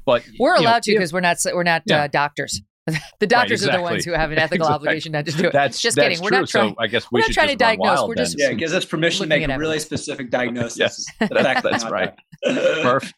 But 0.06 0.24
we're 0.40 0.56
allowed 0.56 0.74
know, 0.74 0.80
to 0.82 0.94
because 0.94 1.14
we're 1.14 1.22
not 1.22 1.38
we're 1.54 1.64
not 1.64 1.84
yeah. 1.86 2.04
uh, 2.04 2.08
doctors. 2.08 2.62
the 3.20 3.28
doctors 3.28 3.62
right, 3.62 3.68
exactly. 3.68 3.70
are 3.70 3.78
the 3.78 3.84
ones 3.84 4.06
who 4.06 4.12
have 4.12 4.32
an 4.32 4.38
ethical 4.38 4.66
exactly. 4.68 4.88
obligation 4.88 5.12
not 5.12 5.26
to 5.26 5.32
do 5.32 5.48
it. 5.48 5.54
That's 5.54 5.82
just 5.82 5.96
that's 5.96 6.08
kidding. 6.08 6.24
We're 6.24 6.30
true. 6.30 6.40
not 6.40 6.50
trying. 6.50 6.70
So 6.72 6.76
I 6.80 6.88
guess 6.88 7.12
we 7.12 7.20
are 7.20 7.22
not 7.22 7.26
should 7.28 7.34
trying 7.34 7.48
to 7.50 7.56
diagnose. 7.56 7.98
Wild, 7.98 8.10
we're 8.10 8.16
just 8.16 8.36
yeah, 8.38 8.54
gives 8.54 8.74
us 8.74 8.86
permission 8.86 9.24
to 9.24 9.28
make 9.28 9.48
a 9.48 9.58
really 9.58 9.80
specific 9.80 10.30
diagnosis. 10.32 10.78
yes, 10.78 11.06
that's, 11.20 11.62
that's 11.62 11.86
right. 11.86 12.14
Perfect. 12.44 13.14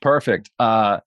Perfect. 0.00 0.50
Uh, 0.58 1.00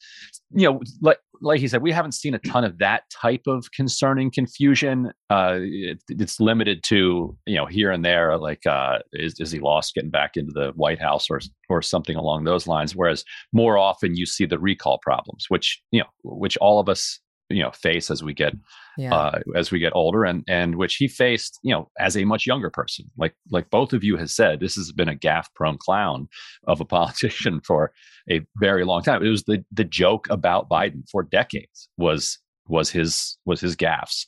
you 0.54 0.70
know, 0.70 0.82
like 1.02 1.20
like 1.42 1.60
he 1.60 1.68
said, 1.68 1.82
we 1.82 1.92
haven't 1.92 2.12
seen 2.12 2.36
a 2.36 2.40
ton 2.40 2.64
of 2.64 2.78
that 2.78 3.04
type 3.10 3.44
of 3.48 3.72
concerning 3.72 4.30
confusion. 4.30 5.12
Uh, 5.30 5.58
it, 5.62 6.02
it's 6.10 6.40
limited 6.40 6.84
to 6.84 7.36
you 7.46 7.56
know 7.56 7.66
here 7.66 7.92
and 7.92 8.06
there, 8.06 8.38
like 8.38 8.66
uh, 8.66 9.00
is 9.14 9.40
is 9.40 9.52
he 9.52 9.60
lost 9.60 9.96
getting 9.96 10.10
back 10.10 10.36
into 10.36 10.52
the 10.54 10.72
White 10.76 11.02
House 11.02 11.30
or 11.30 11.40
or 11.70 11.82
something 11.82 12.16
along 12.16 12.44
those 12.44 12.68
lines. 12.68 12.96
Whereas 12.96 13.24
more 13.54 13.78
often 13.78 14.16
you 14.16 14.26
see 14.26 14.46
the 14.46 14.60
recall 14.60 15.00
problems, 15.00 15.46
which 15.50 15.82
you 15.92 16.02
know, 16.02 16.08
which 16.24 16.58
all 16.58 16.80
of 16.80 16.90
us 16.90 17.20
you 17.52 17.62
know 17.62 17.72
face 17.72 18.10
as 18.10 18.24
we 18.24 18.34
get 18.34 18.54
yeah. 18.98 19.14
uh, 19.14 19.40
as 19.56 19.72
we 19.72 19.80
get 19.80 19.94
older 19.96 20.24
and 20.26 20.44
and 20.48 20.76
which 20.76 20.96
he 20.96 21.08
faced 21.08 21.60
you 21.64 21.74
know 21.74 21.90
as 22.00 22.18
a 22.18 22.26
much 22.26 22.46
younger 22.46 22.70
person. 22.70 23.06
Like 23.18 23.36
like 23.50 23.70
both 23.70 23.94
of 23.94 24.04
you 24.04 24.18
has 24.18 24.34
said 24.34 24.60
this 24.60 24.76
has 24.76 24.92
been 24.92 25.10
a 25.10 25.16
gaffe 25.16 25.48
prone 25.56 25.78
clown 25.78 26.28
of 26.68 26.82
a 26.82 26.86
politician 26.98 27.62
for 27.62 27.92
a 28.30 28.42
very 28.58 28.86
long 28.86 29.04
time. 29.04 29.24
It 29.24 29.30
was 29.30 29.44
the 29.44 29.64
the 29.72 29.84
joke 29.84 30.28
about 30.30 30.70
biden 30.70 31.10
for 31.10 31.24
decades 31.24 31.90
was 31.98 32.40
was 32.68 32.90
his 32.90 33.38
was 33.46 33.60
his 33.60 33.76
gaffes. 33.76 34.26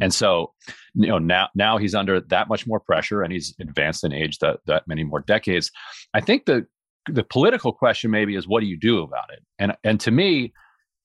And 0.00 0.14
so 0.14 0.52
you 0.94 1.08
know 1.08 1.18
now 1.18 1.48
now 1.54 1.78
he's 1.78 1.94
under 1.94 2.20
that 2.20 2.48
much 2.48 2.66
more 2.66 2.80
pressure 2.80 3.22
and 3.22 3.32
he's 3.32 3.54
advanced 3.60 4.04
in 4.04 4.12
age 4.12 4.38
that 4.38 4.60
that 4.66 4.86
many 4.86 5.04
more 5.04 5.20
decades. 5.20 5.70
I 6.14 6.20
think 6.20 6.46
the 6.46 6.66
the 7.08 7.24
political 7.24 7.72
question 7.72 8.10
maybe 8.10 8.36
is 8.36 8.46
what 8.46 8.60
do 8.60 8.66
you 8.66 8.78
do 8.78 9.02
about 9.02 9.32
it? 9.32 9.40
And 9.58 9.76
and 9.84 10.00
to 10.00 10.10
me 10.10 10.52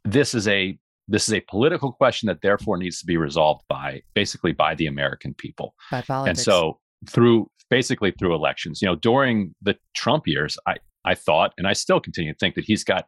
this 0.06 0.36
is 0.36 0.48
a 0.48 0.78
this 1.08 1.28
is 1.28 1.34
a 1.34 1.42
political 1.42 1.92
question 1.92 2.28
that 2.28 2.42
therefore 2.42 2.78
needs 2.78 3.00
to 3.00 3.06
be 3.06 3.18
resolved 3.18 3.64
by 3.70 4.02
basically 4.14 4.52
by 4.52 4.76
the 4.76 4.88
American 4.88 5.34
people. 5.34 5.76
By 5.92 6.02
politics. 6.02 6.40
And 6.40 6.44
so 6.44 6.80
through 7.10 7.50
basically 7.70 8.12
through 8.12 8.34
elections, 8.34 8.82
you 8.82 8.88
know, 8.88 8.96
during 8.96 9.54
the 9.62 9.76
Trump 9.96 10.28
years, 10.28 10.58
I 10.68 10.76
I 11.04 11.16
thought 11.16 11.54
and 11.58 11.68
I 11.68 11.74
still 11.74 12.00
continue 12.00 12.34
to 12.34 12.40
think 12.40 12.56
that 12.56 12.66
he's 12.66 12.84
got 12.84 13.08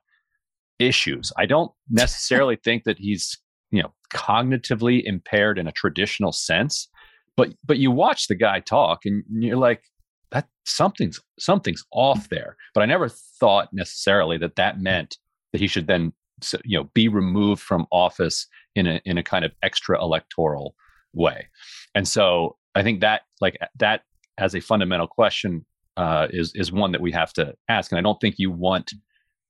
issues. 0.80 1.32
I 1.38 1.46
don't 1.46 1.72
necessarily 1.90 2.56
think 2.56 2.84
that 2.84 2.98
he's, 3.00 3.38
you 3.72 3.82
know, 3.82 3.94
cognitively 4.14 5.04
impaired 5.04 5.58
in 5.58 5.68
a 5.68 5.72
traditional 5.72 6.32
sense, 6.32 6.88
but 7.36 7.54
but 7.66 7.78
you 7.78 7.92
watch 7.92 8.28
the 8.28 8.36
guy 8.36 8.60
talk 8.60 9.06
and 9.06 9.24
you're 9.30 9.58
like 9.58 9.84
that 10.32 10.48
something's 10.66 11.20
something's 11.40 11.84
off 11.92 12.26
mm. 12.26 12.30
there. 12.30 12.58
But 12.74 12.84
I 12.84 12.86
never 12.86 13.10
thought 13.10 13.70
necessarily 13.74 14.38
that 14.40 14.56
that 14.58 14.80
meant 14.80 15.18
that 15.52 15.62
he 15.62 15.68
should 15.68 15.88
then 15.88 16.14
you 16.64 16.78
know 16.78 16.86
be 16.94 17.08
removed 17.08 17.62
from 17.62 17.88
office 17.92 18.48
in 18.76 18.88
a 18.88 19.02
in 19.06 19.18
a 19.18 19.24
kind 19.24 19.46
of 19.46 19.52
extra 19.64 20.02
electoral 20.02 20.76
way. 21.14 21.48
And 21.96 22.08
so 22.08 22.58
i 22.76 22.84
think 22.84 23.02
that 23.02 23.22
like 23.42 23.58
that 23.78 24.04
as 24.38 24.54
a 24.56 24.60
fundamental 24.60 25.08
question 25.08 25.66
uh, 25.98 26.28
is 26.30 26.52
is 26.56 26.72
one 26.72 26.92
that 26.92 27.02
we 27.02 27.12
have 27.12 27.34
to 27.34 27.54
ask. 27.70 27.92
And 27.92 28.00
i 28.00 28.02
don't 28.02 28.20
think 28.22 28.36
you 28.38 28.52
want 28.52 28.94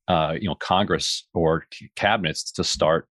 uh, 0.08 0.36
you 0.40 0.48
know 0.48 0.56
congress 0.56 1.28
or 1.34 1.66
c- 1.74 1.92
cabinets 1.96 2.52
to 2.52 2.64
start 2.64 3.08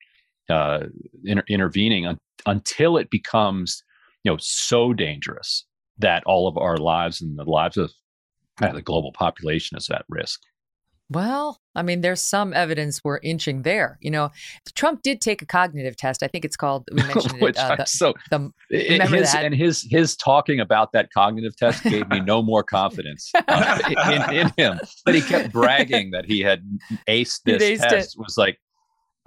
uh, 0.50 0.86
inter- 1.26 1.44
intervening 1.50 2.08
un- 2.08 2.20
until 2.46 2.98
it 2.98 3.10
becomes 3.10 3.84
you 4.24 4.32
know 4.32 4.38
so 4.40 4.94
dangerous 4.94 5.66
that 5.98 6.24
all 6.26 6.48
of 6.48 6.58
our 6.58 6.78
lives 6.78 7.22
and 7.22 7.38
the 7.38 7.44
lives 7.44 7.78
of 7.78 7.92
uh, 8.62 8.72
the 8.72 8.82
global 8.82 9.12
population 9.12 9.78
is 9.78 9.90
at 9.90 10.06
risk 10.10 10.42
well, 11.10 11.62
I 11.76 11.84
mean, 11.84 12.02
there's 12.02 12.22
some 12.22 12.54
evidence 12.54 13.04
we're 13.04 13.20
inching 13.22 13.62
there. 13.62 14.00
You 14.02 14.10
know, 14.10 14.32
Trump 14.74 15.04
did 15.04 15.22
take 15.22 15.42
a 15.42 15.46
cognitive 15.46 15.96
test. 15.96 16.24
I 16.24 16.28
think 16.28 16.46
it's 16.46 16.58
called. 16.58 16.88
We 16.92 17.04
mentioned 17.08 17.42
Which 17.42 17.58
it. 17.58 17.62
Uh, 17.62 17.76
the, 17.76 17.86
so 17.86 18.14
the, 18.32 18.52
remember 18.72 19.18
his, 19.18 19.32
that? 19.32 19.46
and 19.46 19.54
his 19.54 19.86
his 19.90 20.16
talking 20.16 20.60
about 20.60 20.94
that 20.94 21.12
cognitive 21.14 21.56
test 21.56 21.84
gave 21.84 22.10
me 22.10 22.20
no 22.22 22.42
more 22.42 22.64
confidence 22.64 23.32
uh, 23.48 23.80
in, 24.12 24.36
in, 24.36 24.52
him. 24.58 24.80
But 25.06 25.16
he 25.16 25.22
kept 25.22 25.52
bragging 25.52 26.12
that 26.12 26.26
he 26.26 26.40
had 26.40 26.64
aced 27.08 27.42
this 27.46 27.62
aced 27.62 27.88
test. 27.88 28.16
It. 28.16 28.20
Was 28.20 28.38
like, 28.38 28.58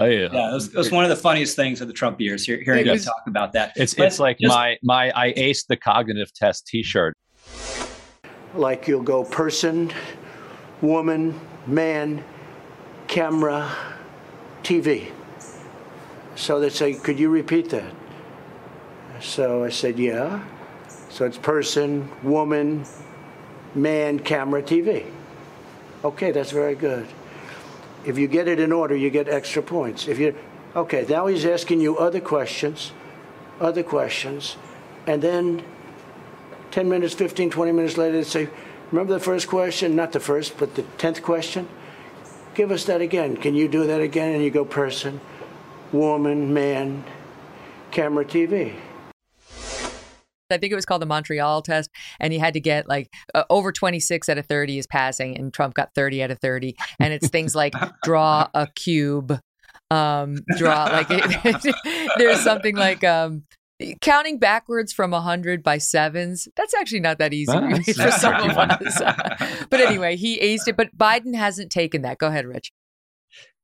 Oh, 0.01 0.05
yeah, 0.05 0.29
yeah 0.33 0.51
it, 0.51 0.55
was, 0.55 0.69
it, 0.69 0.77
was, 0.77 0.93
one 0.93 1.05
of 1.05 1.11
the 1.11 1.17
funniest 1.17 1.57
things 1.57 1.81
of 1.81 1.89
the 1.89 1.95
Trump 1.95 2.21
years. 2.21 2.45
Hearing 2.45 2.87
you 2.87 2.99
talk 2.99 3.23
about 3.27 3.53
that, 3.55 3.73
it's 3.75 3.95
but 3.95 4.07
it's 4.07 4.21
like 4.21 4.39
just, 4.39 4.55
my 4.55 4.77
my 4.83 5.13
I 5.15 5.33
aced 5.33 5.67
the 5.69 5.77
cognitive 5.77 6.33
test 6.33 6.67
T-shirt. 6.69 7.17
Like 8.55 8.87
you'll 8.87 9.03
go 9.03 9.25
person, 9.25 9.93
woman, 10.83 11.39
man, 11.69 12.25
camera, 13.07 13.75
TV. 14.63 15.11
So 16.35 16.61
they 16.61 16.71
say, 16.71 16.95
Could 16.95 17.19
you 17.19 17.29
repeat 17.29 17.71
that? 17.71 17.93
So 19.21 19.65
I 19.65 19.69
said, 19.69 19.99
Yeah. 19.99 20.43
So 21.11 21.25
it's 21.25 21.39
person, 21.39 22.11
woman, 22.23 22.85
man, 23.75 24.19
camera, 24.19 24.63
TV. 24.63 25.07
Okay, 26.05 26.31
that's 26.31 26.53
very 26.53 26.75
good. 26.75 27.07
If 28.05 28.19
you 28.19 28.29
get 28.29 28.49
it 28.49 28.61
in 28.61 28.73
order, 28.73 28.97
you 28.97 29.11
get 29.11 29.29
extra 29.29 29.63
points. 29.63 30.09
If 30.09 30.19
you 30.19 30.35
okay, 30.77 31.05
now 31.09 31.27
he's 31.27 31.45
asking 31.45 31.81
you 31.81 31.99
other 31.99 32.21
questions, 32.21 32.93
other 33.61 33.83
questions, 33.83 34.57
and 35.07 35.21
then 35.21 35.63
10 36.71 36.89
minutes, 36.89 37.15
15, 37.15 37.51
20 37.51 37.73
minutes 37.73 37.97
later, 37.97 38.19
they 38.19 38.25
say, 38.25 38.49
Remember 38.91 39.13
the 39.13 39.21
first 39.21 39.49
question? 39.49 39.95
Not 39.95 40.13
the 40.13 40.21
first, 40.21 40.57
but 40.57 40.75
the 40.75 40.83
10th 40.83 41.23
question? 41.23 41.69
Give 42.55 42.71
us 42.71 42.85
that 42.85 43.01
again. 43.01 43.37
Can 43.37 43.55
you 43.55 43.69
do 43.69 43.87
that 43.87 44.01
again? 44.01 44.35
And 44.35 44.43
you 44.43 44.51
go 44.51 44.65
person, 44.65 45.21
woman, 45.93 46.55
man, 46.55 47.05
camera, 47.91 48.25
TV. 48.25 48.75
I 50.51 50.57
think 50.57 50.73
it 50.73 50.77
was 50.77 50.87
called 50.87 51.03
the 51.03 51.07
Montreal 51.07 51.61
test, 51.61 51.91
and 52.19 52.33
you 52.33 52.41
had 52.41 52.55
to 52.55 52.61
get 52.61 52.89
like 52.89 53.13
uh, 53.35 53.45
over 53.51 53.71
26 53.71 54.31
out 54.31 54.39
of 54.39 54.47
30 54.47 54.79
is 54.79 54.87
passing, 54.87 55.37
and 55.37 55.53
Trump 55.53 55.75
got 55.75 55.95
30 55.95 56.23
out 56.23 56.31
of 56.31 56.39
30. 56.41 56.75
And 56.99 57.13
it's 57.13 57.29
things 57.29 57.55
like 57.55 57.75
draw 58.03 58.49
a 58.55 58.67
cube, 58.75 59.39
um, 59.91 60.39
draw 60.57 60.85
like 60.85 61.09
it, 61.11 61.75
there's 62.17 62.41
something 62.41 62.77
like 62.77 63.05
um, 63.05 63.45
counting 64.01 64.39
backwards 64.39 64.93
from 64.93 65.13
100 65.13 65.63
by 65.63 65.79
sevens 65.79 66.49
that's 66.57 66.75
actually 66.75 67.01
not 67.01 67.19
that 67.19 67.33
easy 67.33 67.53
for 67.93 68.11
some 68.11 68.51
of 68.51 68.57
us 68.57 69.01
but 69.71 69.81
anyway 69.81 70.17
he 70.17 70.39
aced 70.41 70.67
it 70.67 70.77
but 70.77 70.97
biden 70.97 71.35
hasn't 71.35 71.71
taken 71.71 72.03
that. 72.03 72.19
Go 72.19 72.29
ahead 72.29 72.47
rich. 72.47 72.73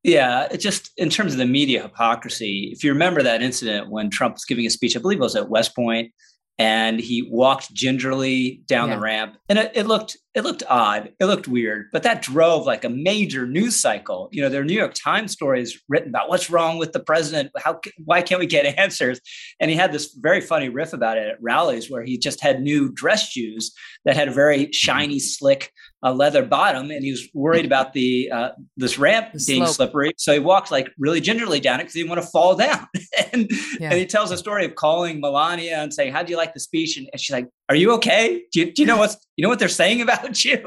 Yeah 0.03 0.49
it 0.51 0.59
just 0.59 0.93
in 0.97 1.11
terms 1.11 1.33
of 1.33 1.39
the 1.39 1.47
media 1.47 1.83
hypocrisy 1.83 2.71
if 2.73 2.85
you 2.85 2.93
remember 2.93 3.23
that 3.23 3.43
incident 3.43 3.91
when 3.91 4.11
trump 4.11 4.35
was 4.35 4.45
giving 4.45 4.67
a 4.67 4.71
speech 4.71 4.97
i 4.97 5.01
believe 5.01 5.19
it 5.19 5.23
was 5.23 5.37
at 5.37 5.49
west 5.49 5.75
point 5.75 6.13
and 6.59 7.01
he 7.01 7.29
walked 7.31 7.73
gingerly 7.75 8.63
down 8.67 8.89
yeah. 8.89 8.95
the 8.95 9.01
ramp. 9.01 9.37
And 9.49 9.59
it, 9.59 9.73
it, 9.75 9.87
looked 9.87 10.17
it 10.35 10.45
looked 10.45 10.63
odd. 10.69 11.13
It 11.21 11.25
looked 11.25 11.49
weird 11.49 11.87
but 11.93 12.03
that 12.03 12.23
drove 12.23 12.67
like 12.67 12.85
a 12.85 12.89
major 12.89 13.47
news 13.47 13.81
cycle. 13.81 14.29
You 14.33 14.43
know 14.43 14.49
there 14.49 14.61
are 14.61 14.65
new 14.65 14.79
york 14.79 14.95
times 14.95 15.33
stories 15.33 15.81
written 15.89 16.09
about 16.09 16.29
what's 16.29 16.51
wrong 16.51 16.79
with 16.79 16.93
the 16.93 17.01
president. 17.01 17.51
How 17.57 17.81
why 18.05 18.23
can't 18.23 18.41
we 18.41 18.47
get 18.47 18.67
answers? 18.79 19.21
And 19.61 19.71
he 19.71 19.77
had 19.77 19.93
this 19.93 20.17
very 20.21 20.41
funny 20.41 20.69
riff 20.69 20.93
about 20.93 21.19
it 21.19 21.29
at 21.29 21.43
rallies 21.43 21.91
where 21.91 22.05
he 22.05 22.19
just 22.19 22.41
had 22.41 22.61
new 22.61 22.91
dress 22.93 23.31
shoes 23.31 23.73
that 24.05 24.17
had 24.17 24.29
a 24.29 24.33
very 24.33 24.65
mm-hmm. 24.65 24.73
shiny 24.73 25.19
slick 25.19 25.73
uh, 26.05 26.13
leather 26.13 26.45
bottom 26.45 26.91
and 26.91 27.03
he 27.03 27.11
was 27.11 27.29
worried 27.33 27.65
about 27.65 27.95
the 27.95 28.31
uh, 28.31 28.51
this 28.77 28.99
ramp 28.99 29.33
the 29.33 29.43
being 29.47 29.65
slope. 29.65 29.77
slippery. 29.77 30.13
So 30.19 30.35
he 30.35 30.39
walked 30.39 30.71
like 30.71 30.91
really 30.99 31.21
gingerly 31.21 31.61
down 31.61 31.81
it 31.81 31.85
because 31.85 31.95
he 31.95 32.01
didn't 32.01 32.11
want 32.11 32.23
to 32.23 32.29
fall 32.29 32.55
down. 32.55 32.87
And, 33.33 33.49
yeah. 33.81 33.91
and 33.91 33.99
he 33.99 34.07
tells 34.07 34.31
a 34.33 34.37
story 34.37 34.65
of 34.65 34.75
calling 34.75 35.21
melania 35.21 35.79
and 35.79 35.95
saying 35.95 36.13
how 36.13 36.23
do 36.23 36.31
you 36.31 36.37
like 36.37 36.53
the 36.53 36.61
speech? 36.61 36.97
And, 36.97 37.09
and 37.13 37.21
she's 37.21 37.33
like 37.33 37.49
are 37.69 37.75
you 37.75 37.93
okay? 37.93 38.45
Do 38.53 38.61
you, 38.61 38.73
do 38.73 38.83
you 38.83 38.87
know 38.87 38.97
what's 38.97 39.17
you 39.37 39.43
know 39.43 39.49
what 39.49 39.59
they're 39.59 39.69
saying 39.69 40.03
about 40.03 40.45
you? 40.45 40.59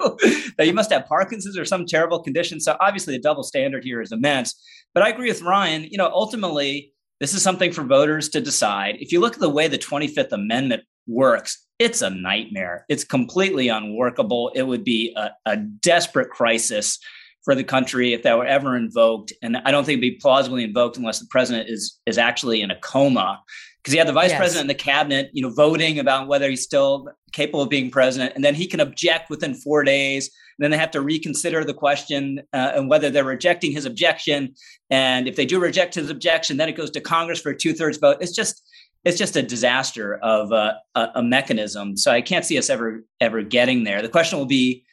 That 0.58 0.66
you 0.66 0.74
must 0.74 0.92
have 0.92 1.06
parkinson's 1.06 1.58
or 1.58 1.66
some 1.66 1.86
terrible 1.86 2.22
condition? 2.24 2.60
So 2.60 2.76
obviously 2.82 3.16
the 3.16 3.22
double 3.22 3.44
standard 3.44 3.84
here 3.84 4.02
is 4.02 4.12
immense. 4.12 4.60
But 4.94 5.04
i 5.04 5.10
agree 5.10 5.30
with 5.30 5.42
ryan 5.42 5.84
you 5.84 5.98
know 5.98 6.10
ultimately 6.12 6.94
this 7.20 7.34
is 7.34 7.42
something 7.42 7.72
for 7.72 7.84
voters 7.84 8.30
to 8.30 8.42
decide. 8.42 8.98
If 9.00 9.12
you 9.12 9.20
look 9.20 9.34
at 9.34 9.40
the 9.40 9.50
way 9.50 9.68
the 9.68 9.78
25th 9.78 10.32
amendment 10.32 10.84
works 11.08 11.67
it's 11.80 12.02
a 12.02 12.10
nightmare 12.10 12.86
it's 12.90 13.04
completely 13.04 13.68
unworkable 13.68 14.52
it 14.56 14.64
would 14.64 14.84
be 14.84 15.14
a, 15.16 15.30
a 15.46 15.58
desperate 15.58 16.30
crisis 16.30 17.00
for 17.44 17.56
the 17.56 17.64
country 17.64 18.14
if 18.14 18.24
that 18.24 18.38
were 18.38 18.46
ever 18.46 18.76
invoked 18.76 19.32
and 19.42 19.58
i 19.58 19.72
don't 19.72 19.86
think 19.86 19.98
it'd 19.98 20.14
be 20.14 20.20
plausibly 20.20 20.64
invoked 20.64 20.98
unless 20.98 21.20
the 21.20 21.28
president 21.30 21.70
is 21.70 22.00
is 22.06 22.18
actually 22.18 22.62
in 22.62 22.72
a 22.72 22.80
coma 22.80 23.40
because 23.88 23.94
he 23.94 24.00
had 24.00 24.08
the 24.10 24.12
vice 24.12 24.32
yes. 24.32 24.38
president 24.38 24.64
and 24.64 24.70
the 24.70 24.84
cabinet, 24.84 25.30
you 25.32 25.42
know, 25.42 25.50
voting 25.50 25.98
about 25.98 26.28
whether 26.28 26.50
he's 26.50 26.62
still 26.62 27.08
capable 27.32 27.62
of 27.62 27.70
being 27.70 27.90
president, 27.90 28.34
and 28.36 28.44
then 28.44 28.54
he 28.54 28.68
can 28.68 28.82
object 28.82 29.30
within 29.30 29.54
four 29.54 29.82
days. 29.82 30.30
And 30.60 30.66
then 30.66 30.72
they 30.72 30.78
have 30.78 30.92
to 30.92 31.00
reconsider 31.00 31.64
the 31.64 31.74
question 31.74 32.42
uh, 32.52 32.74
and 32.76 32.90
whether 32.90 33.10
they're 33.10 33.24
rejecting 33.24 33.72
his 33.72 33.86
objection. 33.86 34.56
And 34.90 35.26
if 35.26 35.38
they 35.38 35.46
do 35.46 35.58
reject 35.58 35.96
his 35.96 36.10
objection, 36.10 36.58
then 36.58 36.68
it 36.68 36.76
goes 36.76 36.92
to 36.92 37.00
Congress 37.00 37.40
for 37.40 37.52
a 37.52 37.58
two 37.58 37.72
thirds 37.72 37.98
vote. 37.98 38.18
It's 38.20 38.36
just 38.36 38.62
it's 39.08 39.18
just 39.18 39.38
a 39.38 39.42
disaster 39.42 40.16
of 40.16 40.52
uh, 40.52 40.74
a, 40.96 41.08
a 41.16 41.24
mechanism. 41.24 41.96
So 41.96 42.12
I 42.12 42.22
can't 42.22 42.44
see 42.44 42.58
us 42.58 42.70
ever 42.70 43.04
ever 43.22 43.42
getting 43.42 43.86
there. 43.86 44.02
The 44.02 44.10
question 44.10 44.38
will 44.38 44.46
be 44.46 44.84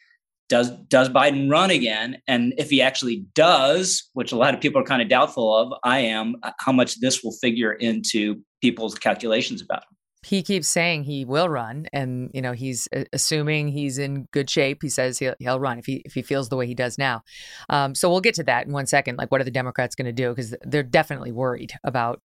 does 0.47 0.71
does 0.87 1.09
Biden 1.09 1.51
run 1.51 1.69
again? 1.69 2.21
And 2.27 2.53
if 2.57 2.69
he 2.69 2.81
actually 2.81 3.25
does, 3.33 4.09
which 4.13 4.31
a 4.31 4.37
lot 4.37 4.53
of 4.53 4.61
people 4.61 4.81
are 4.81 4.85
kind 4.85 5.01
of 5.01 5.09
doubtful 5.09 5.55
of, 5.55 5.73
I 5.83 5.99
am, 5.99 6.35
uh, 6.43 6.51
how 6.59 6.71
much 6.71 6.99
this 7.01 7.23
will 7.23 7.33
figure 7.33 7.73
into 7.73 8.41
people's 8.61 8.95
calculations 8.95 9.61
about 9.61 9.79
him. 9.79 9.97
He 10.23 10.41
keeps 10.41 10.67
saying 10.67 11.03
he 11.03 11.23
will 11.23 11.49
run, 11.49 11.87
and 11.93 12.31
you 12.33 12.41
know 12.41 12.53
he's 12.53 12.87
uh, 12.95 13.03
assuming 13.13 13.67
he's 13.67 13.97
in 13.99 14.27
good 14.31 14.49
shape. 14.49 14.79
He 14.81 14.89
says 14.89 15.19
he'll, 15.19 15.35
he'll 15.39 15.59
run 15.59 15.77
if 15.77 15.85
he 15.85 16.01
if 16.05 16.13
he 16.13 16.21
feels 16.21 16.49
the 16.49 16.55
way 16.55 16.65
he 16.65 16.73
does 16.73 16.97
now. 16.97 17.21
Um, 17.69 17.93
so 17.93 18.09
we'll 18.09 18.21
get 18.21 18.35
to 18.35 18.43
that 18.43 18.65
in 18.65 18.73
one 18.73 18.87
second. 18.87 19.17
Like, 19.17 19.31
what 19.31 19.41
are 19.41 19.43
the 19.43 19.51
Democrats 19.51 19.93
going 19.95 20.07
to 20.07 20.11
do? 20.11 20.29
Because 20.29 20.55
they're 20.63 20.81
definitely 20.83 21.31
worried 21.31 21.73
about 21.83 22.21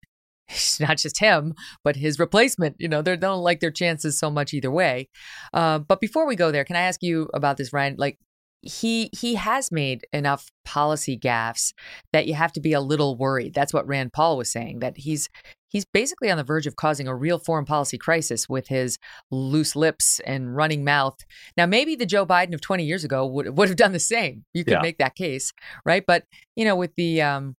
not 0.79 0.97
just 0.97 1.19
him, 1.19 1.53
but 1.83 1.95
his 1.95 2.19
replacement. 2.19 2.75
You 2.79 2.87
know, 2.87 3.01
they 3.01 3.17
don't 3.17 3.43
like 3.43 3.59
their 3.59 3.71
chances 3.71 4.17
so 4.17 4.29
much 4.29 4.53
either 4.53 4.71
way. 4.71 5.09
Uh, 5.53 5.79
but 5.79 5.99
before 5.99 6.25
we 6.27 6.35
go 6.35 6.51
there, 6.51 6.63
can 6.63 6.75
I 6.75 6.81
ask 6.81 7.01
you 7.03 7.29
about 7.33 7.57
this, 7.57 7.73
Ryan? 7.73 7.95
Like, 7.97 8.17
he 8.65 9.11
he 9.17 9.35
has 9.35 9.71
made 9.71 10.07
enough 10.11 10.51
policy 10.65 11.17
gaffes 11.17 11.71
that 12.11 12.25
you 12.25 12.33
have 12.33 12.51
to 12.53 12.59
be 12.59 12.73
a 12.73 12.81
little 12.81 13.15
worried. 13.15 13.53
That's 13.53 13.73
what 13.73 13.87
Rand 13.87 14.11
Paul 14.11 14.37
was 14.37 14.51
saying. 14.51 14.79
That 14.79 14.97
he's 14.97 15.29
he's 15.69 15.85
basically 15.85 16.31
on 16.31 16.37
the 16.37 16.43
verge 16.43 16.65
of 16.65 16.75
causing 16.75 17.07
a 17.07 17.15
real 17.15 17.37
foreign 17.37 17.65
policy 17.65 17.99
crisis 17.99 18.49
with 18.49 18.67
his 18.67 18.97
loose 19.29 19.75
lips 19.75 20.19
and 20.25 20.55
running 20.55 20.83
mouth. 20.83 21.17
Now, 21.55 21.67
maybe 21.67 21.95
the 21.95 22.07
Joe 22.07 22.25
Biden 22.25 22.55
of 22.55 22.61
20 22.61 22.83
years 22.83 23.03
ago 23.03 23.25
would 23.27 23.55
would 23.55 23.69
have 23.69 23.77
done 23.77 23.91
the 23.91 23.99
same. 23.99 24.45
You 24.53 24.63
could 24.63 24.73
yeah. 24.73 24.81
make 24.81 24.97
that 24.97 25.15
case, 25.15 25.53
right? 25.85 26.03
But 26.05 26.23
you 26.55 26.65
know, 26.65 26.75
with 26.75 26.95
the 26.95 27.21
um, 27.21 27.55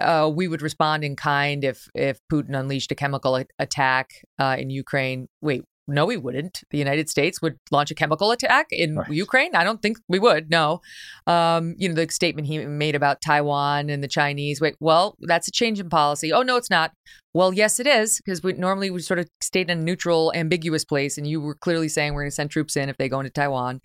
uh, 0.00 0.30
we 0.34 0.48
would 0.48 0.62
respond 0.62 1.04
in 1.04 1.16
kind 1.16 1.64
if 1.64 1.88
if 1.94 2.18
Putin 2.32 2.58
unleashed 2.58 2.92
a 2.92 2.94
chemical 2.94 3.36
a- 3.36 3.46
attack 3.58 4.10
uh, 4.38 4.56
in 4.58 4.70
Ukraine. 4.70 5.28
Wait, 5.40 5.64
no, 5.86 6.06
we 6.06 6.16
wouldn't. 6.16 6.62
The 6.70 6.78
United 6.78 7.10
States 7.10 7.42
would 7.42 7.58
launch 7.70 7.90
a 7.90 7.94
chemical 7.94 8.30
attack 8.30 8.66
in 8.70 8.96
right. 8.96 9.10
Ukraine. 9.10 9.54
I 9.54 9.64
don't 9.64 9.82
think 9.82 9.98
we 10.08 10.18
would. 10.18 10.50
No, 10.50 10.80
um, 11.26 11.74
you 11.78 11.88
know 11.88 11.94
the 11.94 12.10
statement 12.10 12.48
he 12.48 12.64
made 12.64 12.94
about 12.94 13.20
Taiwan 13.20 13.90
and 13.90 14.02
the 14.02 14.08
Chinese. 14.08 14.60
Wait, 14.60 14.76
well, 14.80 15.16
that's 15.20 15.48
a 15.48 15.52
change 15.52 15.80
in 15.80 15.90
policy. 15.90 16.32
Oh 16.32 16.42
no, 16.42 16.56
it's 16.56 16.70
not. 16.70 16.92
Well, 17.34 17.52
yes, 17.52 17.80
it 17.80 17.86
is 17.86 18.20
because 18.24 18.42
we 18.42 18.54
normally 18.54 18.90
we 18.90 19.00
sort 19.00 19.18
of 19.18 19.28
stayed 19.42 19.68
in 19.68 19.78
a 19.78 19.82
neutral, 19.82 20.32
ambiguous 20.34 20.84
place, 20.84 21.18
and 21.18 21.26
you 21.26 21.40
were 21.40 21.54
clearly 21.54 21.88
saying 21.88 22.14
we're 22.14 22.22
going 22.22 22.30
to 22.30 22.34
send 22.34 22.50
troops 22.50 22.76
in 22.76 22.88
if 22.88 22.96
they 22.96 23.08
go 23.08 23.20
into 23.20 23.30
Taiwan. 23.30 23.80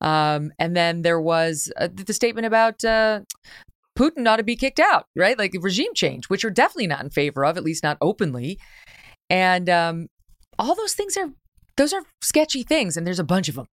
Um, 0.00 0.52
and 0.58 0.76
then 0.76 1.02
there 1.02 1.20
was 1.20 1.72
uh, 1.78 1.88
the 1.92 2.12
statement 2.12 2.46
about 2.46 2.84
uh, 2.84 3.20
Putin 3.98 4.28
ought 4.28 4.36
to 4.36 4.44
be 4.44 4.54
kicked 4.54 4.78
out, 4.78 5.06
right? 5.16 5.36
Like 5.36 5.56
regime 5.60 5.92
change, 5.92 6.28
which 6.28 6.44
are 6.44 6.50
definitely 6.50 6.86
not 6.86 7.02
in 7.02 7.10
favor 7.10 7.44
of, 7.44 7.56
at 7.56 7.64
least 7.64 7.82
not 7.82 7.98
openly. 8.00 8.58
And 9.28 9.68
um, 9.68 10.06
all 10.58 10.74
those 10.74 10.94
things 10.94 11.16
are 11.16 11.30
those 11.76 11.92
are 11.92 12.02
sketchy 12.22 12.62
things, 12.62 12.96
and 12.96 13.06
there's 13.06 13.18
a 13.18 13.24
bunch 13.24 13.48
of 13.48 13.56
them. 13.56 13.66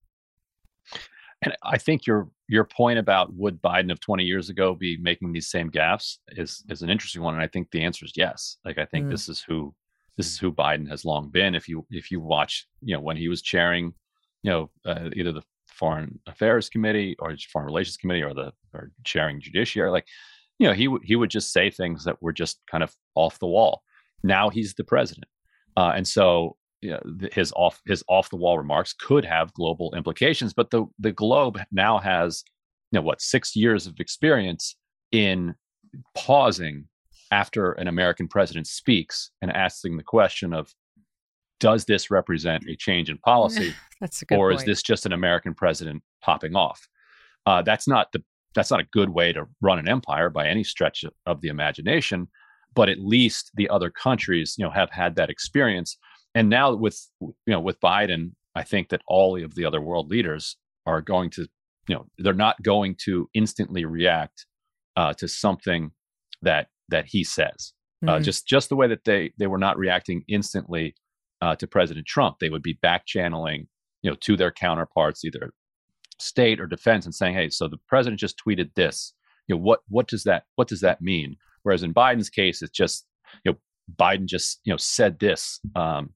And 1.41 1.55
I 1.63 1.77
think 1.77 2.07
your 2.07 2.29
your 2.47 2.63
point 2.63 2.97
about 2.97 3.33
would 3.35 3.61
Biden 3.61 3.91
of 3.91 3.99
20 3.99 4.23
years 4.23 4.49
ago 4.49 4.75
be 4.75 4.97
making 4.97 5.31
these 5.31 5.49
same 5.49 5.69
gaffes 5.69 6.17
is 6.29 6.63
is 6.69 6.81
an 6.81 6.89
interesting 6.89 7.21
one, 7.21 7.35
and 7.35 7.43
I 7.43 7.47
think 7.47 7.69
the 7.71 7.83
answer 7.83 8.03
is 8.05 8.13
yes. 8.15 8.57
Like 8.65 8.79
I 8.79 8.85
think 8.85 9.05
mm. 9.05 9.11
this 9.11 9.29
is 9.29 9.41
who 9.41 9.75
this 10.17 10.27
is 10.27 10.39
who 10.39 10.51
Biden 10.51 10.89
has 10.89 11.05
long 11.05 11.29
been. 11.29 11.53
If 11.53 11.67
you 11.67 11.85
if 11.91 12.09
you 12.09 12.19
watch, 12.19 12.67
you 12.81 12.95
know, 12.95 13.01
when 13.01 13.17
he 13.17 13.27
was 13.27 13.43
chairing, 13.43 13.93
you 14.41 14.51
know, 14.51 14.69
uh, 14.85 15.09
either 15.13 15.33
the 15.33 15.43
Foreign 15.75 16.19
Affairs 16.27 16.69
Committee 16.69 17.15
or 17.19 17.35
Foreign 17.51 17.67
Relations 17.67 17.97
Committee 17.97 18.23
or 18.23 18.33
the 18.33 18.53
or 18.73 18.91
chairing 19.03 19.41
Judiciary. 19.41 19.91
Like, 19.91 20.07
you 20.59 20.67
know, 20.67 20.73
he 20.73 20.87
would 20.87 21.01
he 21.03 21.15
would 21.15 21.29
just 21.29 21.51
say 21.51 21.69
things 21.69 22.03
that 22.05 22.21
were 22.21 22.33
just 22.33 22.61
kind 22.69 22.83
of 22.83 22.93
off 23.15 23.39
the 23.39 23.47
wall. 23.47 23.81
Now 24.23 24.49
he's 24.49 24.73
the 24.73 24.83
president, 24.83 25.27
uh, 25.77 25.93
and 25.95 26.07
so 26.07 26.57
you 26.81 26.91
know, 26.91 27.01
his 27.31 27.51
off 27.55 27.81
his 27.85 28.03
off 28.07 28.29
the 28.29 28.37
wall 28.37 28.57
remarks 28.57 28.93
could 28.93 29.25
have 29.25 29.53
global 29.53 29.93
implications. 29.95 30.53
But 30.53 30.71
the 30.71 30.85
the 30.99 31.11
globe 31.11 31.59
now 31.71 31.97
has 31.99 32.43
you 32.91 32.99
know 32.99 33.03
what 33.03 33.21
six 33.21 33.55
years 33.55 33.87
of 33.87 33.99
experience 33.99 34.75
in 35.11 35.55
pausing 36.15 36.87
after 37.31 37.73
an 37.73 37.87
American 37.87 38.27
president 38.27 38.67
speaks 38.67 39.31
and 39.41 39.51
asking 39.51 39.97
the 39.97 40.03
question 40.03 40.53
of 40.53 40.73
does 41.59 41.85
this 41.85 42.11
represent 42.11 42.63
a 42.67 42.75
change 42.75 43.09
in 43.09 43.17
policy 43.19 43.73
that's 44.01 44.23
or 44.31 44.49
point. 44.49 44.59
is 44.59 44.65
this 44.65 44.81
just 44.81 45.05
an 45.05 45.13
american 45.13 45.53
president 45.53 46.01
popping 46.21 46.55
off 46.55 46.87
uh, 47.45 47.61
that's 47.61 47.87
not 47.87 48.11
the 48.11 48.23
that's 48.55 48.71
not 48.71 48.79
a 48.79 48.87
good 48.91 49.09
way 49.09 49.31
to 49.33 49.45
run 49.61 49.77
an 49.77 49.87
empire 49.87 50.29
by 50.29 50.47
any 50.47 50.63
stretch 50.63 51.05
of 51.25 51.41
the 51.41 51.47
imagination 51.47 52.27
but 52.73 52.89
at 52.89 52.99
least 52.99 53.51
the 53.55 53.69
other 53.69 53.89
countries 53.89 54.55
you 54.57 54.65
know 54.65 54.71
have 54.71 54.89
had 54.91 55.15
that 55.15 55.29
experience 55.29 55.97
and 56.33 56.49
now 56.49 56.73
with 56.73 57.07
you 57.21 57.33
know 57.47 57.59
with 57.59 57.79
biden 57.79 58.31
i 58.55 58.63
think 58.63 58.89
that 58.89 59.01
all 59.07 59.41
of 59.41 59.55
the 59.55 59.65
other 59.65 59.81
world 59.81 60.09
leaders 60.09 60.57
are 60.85 61.01
going 61.01 61.29
to 61.29 61.47
you 61.87 61.95
know 61.95 62.05
they're 62.17 62.33
not 62.33 62.61
going 62.63 62.95
to 62.95 63.29
instantly 63.33 63.85
react 63.85 64.45
uh, 64.95 65.13
to 65.13 65.27
something 65.27 65.91
that 66.41 66.67
that 66.89 67.05
he 67.05 67.23
says 67.23 67.73
uh, 68.03 68.05
mm-hmm. 68.05 68.09
uh, 68.09 68.19
just 68.19 68.47
just 68.47 68.69
the 68.69 68.75
way 68.75 68.87
that 68.87 69.03
they 69.05 69.31
they 69.37 69.47
were 69.47 69.57
not 69.57 69.77
reacting 69.77 70.23
instantly 70.27 70.95
uh, 71.45 71.55
to 71.55 71.67
President 71.67 72.07
Trump. 72.07 72.39
They 72.39 72.49
would 72.49 72.63
be 72.63 72.79
back 72.81 73.05
channeling, 73.05 73.67
you 74.01 74.09
know, 74.09 74.17
to 74.21 74.35
their 74.35 74.51
counterparts, 74.51 75.23
either 75.23 75.53
state 76.19 76.59
or 76.59 76.65
defense, 76.65 77.05
and 77.05 77.13
saying, 77.13 77.35
"Hey, 77.35 77.49
so 77.49 77.67
the 77.67 77.77
president 77.87 78.19
just 78.19 78.41
tweeted 78.45 78.73
this. 78.75 79.13
You 79.47 79.55
know, 79.55 79.61
what 79.61 79.81
what 79.87 80.07
does 80.07 80.23
that 80.23 80.45
what 80.55 80.67
does 80.67 80.81
that 80.81 81.01
mean?" 81.01 81.35
Whereas 81.61 81.83
in 81.83 81.93
Biden's 81.93 82.31
case, 82.31 82.63
it's 82.63 82.71
just 82.71 83.05
you 83.43 83.51
know 83.51 83.57
Biden 83.95 84.25
just 84.25 84.59
you 84.63 84.73
know 84.73 84.77
said 84.77 85.19
this, 85.19 85.59
um, 85.75 86.15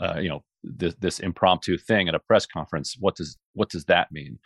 uh, 0.00 0.18
you 0.18 0.28
know, 0.28 0.42
this, 0.64 0.94
this 0.96 1.20
impromptu 1.20 1.78
thing 1.78 2.08
at 2.08 2.16
a 2.16 2.20
press 2.20 2.44
conference. 2.44 2.96
What 2.98 3.14
does 3.14 3.38
what 3.52 3.70
does 3.70 3.84
that 3.84 4.10
mean? 4.10 4.40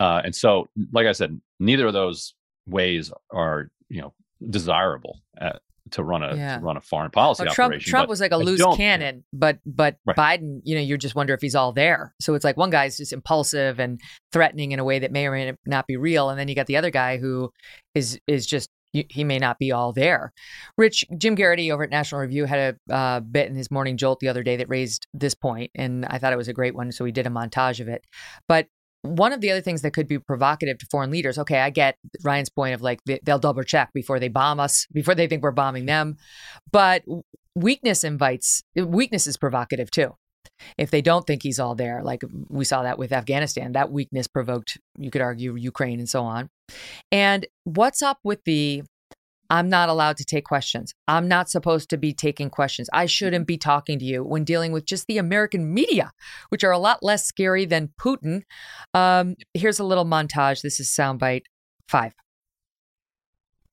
Uh, 0.00 0.22
and 0.24 0.34
so, 0.34 0.66
like 0.92 1.06
I 1.06 1.12
said, 1.12 1.40
neither 1.60 1.86
of 1.86 1.92
those 1.92 2.34
ways 2.66 3.12
are 3.32 3.70
you 3.88 4.00
know 4.00 4.12
desirable 4.50 5.20
uh, 5.40 5.58
to 5.92 6.02
run 6.02 6.22
a 6.22 6.36
yeah. 6.36 6.58
to 6.58 6.64
run 6.64 6.76
a 6.76 6.80
foreign 6.80 7.10
policy 7.10 7.44
well, 7.44 7.54
Trump, 7.54 7.72
operation. 7.72 7.90
Trump 7.90 8.08
was 8.08 8.20
like 8.20 8.32
a 8.32 8.36
loose 8.36 8.64
cannon, 8.76 9.24
but 9.32 9.58
but 9.66 9.96
right. 10.06 10.16
Biden, 10.16 10.60
you 10.64 10.74
know, 10.74 10.80
you 10.80 10.96
just 10.98 11.14
wonder 11.14 11.34
if 11.34 11.40
he's 11.40 11.54
all 11.54 11.72
there. 11.72 12.14
So 12.20 12.34
it's 12.34 12.44
like 12.44 12.56
one 12.56 12.70
guy's 12.70 12.96
just 12.96 13.12
impulsive 13.12 13.78
and 13.78 14.00
threatening 14.32 14.72
in 14.72 14.78
a 14.78 14.84
way 14.84 14.98
that 14.98 15.12
may 15.12 15.26
or 15.26 15.32
may 15.32 15.52
not 15.66 15.86
be 15.86 15.96
real, 15.96 16.30
and 16.30 16.38
then 16.38 16.48
you 16.48 16.54
got 16.54 16.66
the 16.66 16.76
other 16.76 16.90
guy 16.90 17.18
who 17.18 17.50
is 17.94 18.20
is 18.26 18.46
just 18.46 18.70
he 18.92 19.24
may 19.24 19.38
not 19.38 19.58
be 19.58 19.70
all 19.72 19.92
there. 19.92 20.32
Rich 20.76 21.04
Jim 21.18 21.36
Geraghty 21.36 21.70
over 21.70 21.82
at 21.82 21.90
National 21.90 22.22
Review 22.22 22.46
had 22.46 22.76
a 22.88 22.94
uh, 22.94 23.20
bit 23.20 23.48
in 23.48 23.54
his 23.54 23.70
morning 23.70 23.96
jolt 23.96 24.20
the 24.20 24.28
other 24.28 24.42
day 24.42 24.56
that 24.56 24.68
raised 24.68 25.06
this 25.12 25.34
point, 25.34 25.70
and 25.74 26.06
I 26.06 26.18
thought 26.18 26.32
it 26.32 26.36
was 26.36 26.48
a 26.48 26.54
great 26.54 26.74
one. 26.74 26.92
So 26.92 27.04
we 27.04 27.12
did 27.12 27.26
a 27.26 27.30
montage 27.30 27.80
of 27.80 27.88
it. 27.88 28.04
But 28.48 28.66
one 29.02 29.32
of 29.32 29.40
the 29.40 29.50
other 29.50 29.60
things 29.60 29.82
that 29.82 29.92
could 29.92 30.08
be 30.08 30.18
provocative 30.18 30.78
to 30.78 30.86
foreign 30.90 31.10
leaders 31.10 31.38
okay 31.38 31.60
i 31.60 31.70
get 31.70 31.96
ryan's 32.24 32.48
point 32.48 32.74
of 32.74 32.82
like 32.82 33.00
they'll 33.22 33.38
double 33.38 33.62
check 33.62 33.90
before 33.94 34.18
they 34.18 34.28
bomb 34.28 34.58
us 34.58 34.86
before 34.92 35.14
they 35.14 35.26
think 35.26 35.42
we're 35.42 35.50
bombing 35.50 35.86
them 35.86 36.16
but 36.72 37.04
weakness 37.58 38.04
invites 38.04 38.62
weakness 38.76 39.26
is 39.26 39.36
provocative 39.36 39.90
too. 39.90 40.14
If 40.76 40.90
they 40.90 41.02
don't 41.02 41.26
think 41.26 41.42
he's 41.42 41.60
all 41.60 41.74
there 41.74 42.02
like 42.02 42.22
we 42.48 42.64
saw 42.64 42.82
that 42.82 42.98
with 42.98 43.12
afghanistan 43.12 43.72
that 43.72 43.92
weakness 43.92 44.26
provoked 44.26 44.78
you 44.96 45.10
could 45.10 45.22
argue 45.22 45.54
ukraine 45.56 45.98
and 45.98 46.08
so 46.08 46.24
on. 46.24 46.50
And 47.12 47.46
what's 47.64 48.02
up 48.02 48.18
with 48.24 48.42
the 48.44 48.82
I'm 49.50 49.68
not 49.68 49.88
allowed 49.88 50.16
to 50.18 50.24
take 50.24 50.44
questions. 50.44 50.94
I'm 51.06 51.28
not 51.28 51.48
supposed 51.48 51.90
to 51.90 51.96
be 51.96 52.12
taking 52.12 52.50
questions. 52.50 52.88
I 52.92 53.06
shouldn't 53.06 53.46
be 53.46 53.56
talking 53.56 53.98
to 53.98 54.04
you 54.04 54.22
when 54.22 54.44
dealing 54.44 54.72
with 54.72 54.84
just 54.84 55.06
the 55.06 55.18
American 55.18 55.72
media, 55.72 56.10
which 56.50 56.64
are 56.64 56.72
a 56.72 56.78
lot 56.78 57.02
less 57.02 57.24
scary 57.26 57.64
than 57.64 57.90
Putin. 58.00 58.42
Um, 58.94 59.36
here's 59.54 59.78
a 59.78 59.84
little 59.84 60.04
montage. 60.04 60.62
This 60.62 60.80
is 60.80 60.88
soundbite 60.88 61.42
five. 61.88 62.12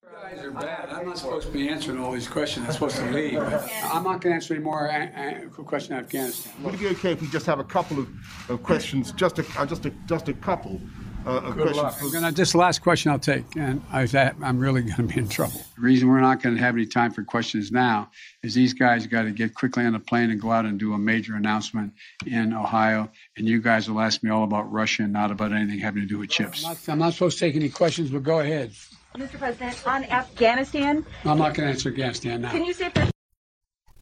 You 0.03 0.37
guys 0.37 0.45
are 0.45 0.51
bad. 0.51 0.89
I'm 0.89 1.05
not 1.05 1.17
supposed 1.17 1.47
to 1.47 1.53
be 1.53 1.67
answering 1.67 1.99
all 1.99 2.11
these 2.11 2.27
questions. 2.27 2.65
I'm 2.65 2.71
supposed 2.73 2.95
to 2.97 3.11
leave. 3.11 3.37
I'm 3.37 4.03
not 4.03 4.21
going 4.21 4.31
to 4.31 4.33
answer 4.33 4.53
any 4.55 4.63
more 4.63 4.87
a- 4.87 5.43
a- 5.45 5.63
question 5.63 5.93
on 5.95 6.03
Afghanistan. 6.03 6.53
Would 6.63 6.75
it 6.75 6.79
be 6.79 6.87
okay 6.87 7.11
if 7.11 7.21
we 7.21 7.27
just 7.27 7.45
have 7.45 7.59
a 7.59 7.63
couple 7.63 7.99
of, 7.99 8.07
of 8.49 8.63
questions, 8.63 9.11
just 9.11 9.39
a, 9.39 9.45
uh, 9.57 9.65
just 9.65 9.85
a, 9.85 9.89
just 10.07 10.29
a 10.29 10.33
couple? 10.33 10.79
Uh, 11.25 11.51
Good 11.51 11.75
luck. 11.75 11.99
Gonna, 12.11 12.31
this 12.31 12.51
the 12.51 12.57
last 12.57 12.81
question 12.81 13.11
I'll 13.11 13.19
take, 13.19 13.43
and 13.55 13.81
I, 13.91 14.03
am 14.43 14.59
really 14.59 14.81
going 14.81 14.95
to 14.95 15.03
be 15.03 15.19
in 15.19 15.27
trouble. 15.27 15.59
The 15.75 15.81
reason 15.81 16.07
we're 16.07 16.21
not 16.21 16.41
going 16.41 16.55
to 16.55 16.61
have 16.61 16.75
any 16.75 16.85
time 16.85 17.11
for 17.11 17.23
questions 17.23 17.71
now 17.71 18.11
is 18.43 18.53
these 18.53 18.73
guys 18.73 19.07
got 19.07 19.23
to 19.23 19.31
get 19.31 19.55
quickly 19.55 19.85
on 19.85 19.95
a 19.95 19.99
plane 19.99 20.29
and 20.29 20.39
go 20.39 20.51
out 20.51 20.65
and 20.65 20.79
do 20.79 20.93
a 20.93 20.97
major 20.97 21.35
announcement 21.35 21.93
in 22.27 22.53
Ohio, 22.53 23.09
and 23.37 23.47
you 23.47 23.61
guys 23.61 23.89
will 23.89 23.99
ask 23.99 24.21
me 24.23 24.29
all 24.29 24.43
about 24.43 24.71
Russia 24.71 25.03
and 25.03 25.13
not 25.13 25.31
about 25.31 25.51
anything 25.51 25.79
having 25.79 26.03
to 26.03 26.07
do 26.07 26.19
with 26.19 26.29
chips. 26.29 26.63
I'm 26.63 26.71
not, 26.71 26.89
I'm 26.89 26.99
not 26.99 27.13
supposed 27.13 27.39
to 27.39 27.45
take 27.45 27.55
any 27.55 27.69
questions, 27.69 28.11
but 28.11 28.23
go 28.23 28.39
ahead. 28.39 28.71
Mr. 29.15 29.37
President, 29.37 29.87
on 29.87 30.03
Afghanistan. 30.05 31.05
I'm 31.23 31.37
not 31.37 31.55
going 31.55 31.67
to 31.67 31.73
answer 31.73 31.89
Afghanistan 31.89 32.41
now. 32.41 32.51
Can 32.51 32.65
you 32.65 32.73
say? 32.73 32.91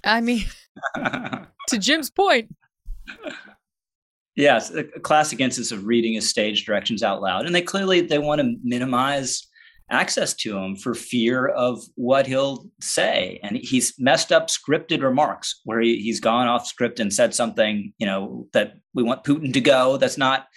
I 0.03 0.21
mean, 0.21 0.43
to 0.95 1.77
Jim's 1.77 2.09
point. 2.09 2.53
Yes, 4.35 4.71
a 4.71 4.83
classic 4.83 5.39
instance 5.39 5.71
of 5.71 5.85
reading 5.85 6.13
his 6.13 6.29
stage 6.29 6.65
directions 6.65 7.03
out 7.03 7.21
loud, 7.21 7.45
and 7.45 7.53
they 7.53 7.61
clearly 7.61 8.01
they 8.01 8.17
want 8.17 8.41
to 8.41 8.55
minimize 8.63 9.47
access 9.91 10.33
to 10.33 10.57
him 10.57 10.75
for 10.75 10.95
fear 10.95 11.47
of 11.47 11.83
what 11.95 12.25
he'll 12.25 12.65
say. 12.81 13.39
And 13.43 13.57
he's 13.57 13.93
messed 13.99 14.31
up 14.31 14.47
scripted 14.47 15.03
remarks 15.03 15.61
where 15.65 15.79
he, 15.79 16.01
he's 16.01 16.19
gone 16.19 16.47
off 16.47 16.65
script 16.65 16.99
and 16.99 17.13
said 17.13 17.35
something, 17.35 17.93
you 17.99 18.07
know, 18.07 18.47
that 18.53 18.73
we 18.93 19.03
want 19.03 19.23
Putin 19.23 19.53
to 19.53 19.61
go. 19.61 19.97
That's 19.97 20.17
not 20.17 20.47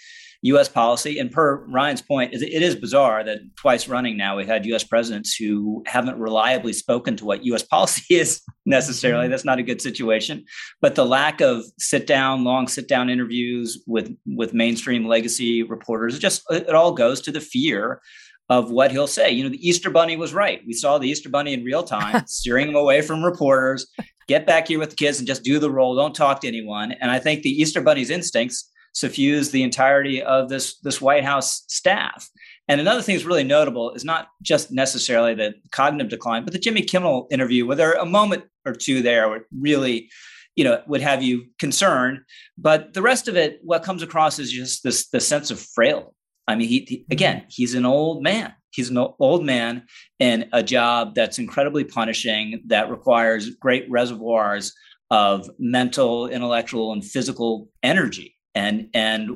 U.S. 0.47 0.69
policy. 0.69 1.19
And 1.19 1.31
per 1.31 1.65
Ryan's 1.65 2.01
point, 2.01 2.33
it 2.33 2.63
is 2.63 2.75
bizarre 2.75 3.23
that 3.23 3.39
twice 3.55 3.87
running 3.87 4.17
now 4.17 4.37
we've 4.37 4.47
had 4.47 4.65
U.S. 4.65 4.83
presidents 4.83 5.35
who 5.35 5.83
haven't 5.85 6.19
reliably 6.19 6.73
spoken 6.73 7.15
to 7.17 7.25
what 7.25 7.45
U.S. 7.45 7.63
policy 7.77 8.15
is 8.15 8.41
necessarily. 8.65 9.25
Mm-hmm. 9.25 9.31
That's 9.31 9.45
not 9.45 9.59
a 9.59 9.63
good 9.63 9.81
situation. 9.81 10.45
But 10.81 10.95
the 10.95 11.05
lack 11.05 11.41
of 11.41 11.63
sit 11.79 12.07
down, 12.07 12.43
long 12.43 12.67
sit 12.67 12.87
down 12.87 13.09
interviews 13.09 13.81
with 13.87 14.15
with 14.25 14.53
mainstream 14.53 15.05
legacy 15.07 15.63
reporters, 15.63 16.15
it 16.15 16.19
just 16.19 16.43
it 16.49 16.75
all 16.75 16.93
goes 16.93 17.21
to 17.21 17.31
the 17.31 17.41
fear 17.41 18.01
of 18.49 18.71
what 18.71 18.91
he'll 18.91 19.07
say. 19.07 19.29
You 19.29 19.43
know, 19.43 19.49
the 19.49 19.67
Easter 19.67 19.89
Bunny 19.89 20.15
was 20.15 20.33
right. 20.33 20.61
We 20.65 20.73
saw 20.73 20.97
the 20.97 21.09
Easter 21.09 21.29
Bunny 21.29 21.53
in 21.53 21.63
real 21.63 21.83
time, 21.83 22.23
steering 22.27 22.69
him 22.69 22.75
away 22.75 23.01
from 23.01 23.23
reporters. 23.23 23.87
Get 24.27 24.45
back 24.45 24.67
here 24.67 24.79
with 24.79 24.91
the 24.91 24.95
kids 24.95 25.19
and 25.19 25.27
just 25.27 25.43
do 25.43 25.59
the 25.59 25.71
role. 25.71 25.95
Don't 25.95 26.15
talk 26.15 26.41
to 26.41 26.47
anyone. 26.47 26.93
And 26.93 27.11
I 27.11 27.19
think 27.19 27.43
the 27.43 27.49
Easter 27.49 27.81
Bunny's 27.81 28.09
instincts 28.09 28.69
suffuse 28.97 29.51
the 29.51 29.61
entirety 29.61 30.23
of 30.23 30.49
this 30.49 30.79
this 30.79 30.99
White 30.99 31.23
House 31.23 31.63
staff. 31.67 32.27
And 32.67 32.81
another 32.81 33.01
thing 33.01 33.15
that's 33.15 33.25
really 33.25 33.43
notable 33.43 33.93
is 33.93 34.03
not 34.03 34.29
just 34.41 34.71
necessarily 34.71 35.35
the 35.35 35.53
cognitive 35.71 36.09
decline, 36.09 36.43
but 36.43 36.51
the 36.51 36.59
Jimmy 36.59 36.81
Kimmel 36.81 37.27
interview, 37.31 37.65
where 37.65 37.75
there 37.75 37.93
a 37.93 38.05
moment 38.05 38.45
or 38.65 38.73
two 38.73 39.01
there 39.01 39.29
where 39.29 39.45
really, 39.57 40.09
you 40.55 40.63
know, 40.63 40.81
would 40.87 41.01
have 41.01 41.21
you 41.21 41.45
concerned. 41.59 42.19
But 42.57 42.93
the 42.93 43.03
rest 43.03 43.27
of 43.27 43.37
it, 43.37 43.59
what 43.63 43.83
comes 43.83 44.01
across 44.01 44.39
is 44.39 44.51
just 44.51 44.83
this 44.83 45.07
the 45.09 45.21
sense 45.21 45.51
of 45.51 45.59
frailty. 45.59 46.09
I 46.47 46.55
mean, 46.55 46.67
he, 46.67 46.85
he 46.87 46.97
mm-hmm. 46.97 47.11
again, 47.11 47.45
he's 47.49 47.75
an 47.75 47.85
old 47.85 48.23
man. 48.23 48.53
He's 48.71 48.89
an 48.89 48.97
old 48.97 49.45
man 49.45 49.83
in 50.19 50.49
a 50.53 50.61
job 50.63 51.15
that's 51.15 51.39
incredibly 51.39 51.83
punishing, 51.83 52.61
that 52.67 52.89
requires 52.89 53.49
great 53.55 53.89
reservoirs 53.89 54.73
of 55.09 55.49
mental, 55.57 56.27
intellectual, 56.27 56.91
and 56.91 57.03
physical 57.03 57.69
energy 57.81 58.36
and 58.57 58.89
and 58.93 59.29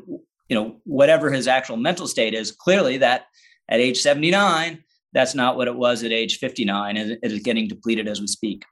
you 0.50 0.56
know 0.56 0.76
whatever 0.84 1.32
his 1.32 1.48
actual 1.48 1.78
mental 1.78 2.08
state 2.08 2.34
is 2.34 2.52
clearly 2.52 2.98
that 2.98 3.26
at 3.70 3.80
age 3.80 4.00
79 4.00 4.84
that's 5.14 5.36
not 5.36 5.56
what 5.56 5.68
it 5.68 5.76
was 5.76 6.04
at 6.04 6.12
age 6.12 6.40
59 6.40 6.98
it 6.98 7.20
is 7.22 7.40
getting 7.42 7.68
depleted 7.68 8.08
as 8.08 8.20
we 8.20 8.28
speak. 8.28 8.66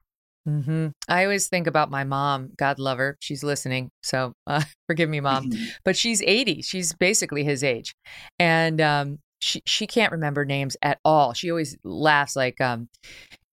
Mm-hmm. 0.47 0.87
i 1.07 1.25
always 1.25 1.47
think 1.47 1.67
about 1.67 1.91
my 1.91 2.03
mom. 2.03 2.51
God 2.57 2.79
love 2.79 2.97
her. 2.97 3.17
She's 3.19 3.43
listening 3.43 3.91
so 4.01 4.33
uh, 4.47 4.63
forgive 4.87 5.09
me 5.09 5.19
mom. 5.19 5.51
But 5.85 5.95
she's 5.95 6.21
80 6.21 6.63
she's 6.63 6.93
basically 6.93 7.43
his 7.43 7.63
age. 7.63 7.93
And 8.39 8.81
um, 8.81 9.19
she, 9.39 9.61
she 9.65 9.85
can't 9.85 10.11
remember 10.11 10.45
names 10.45 10.75
at 10.81 10.99
all. 11.05 11.33
She 11.33 11.51
always 11.51 11.77
laughs 11.83 12.35
like 12.35 12.59
um, 12.59 12.89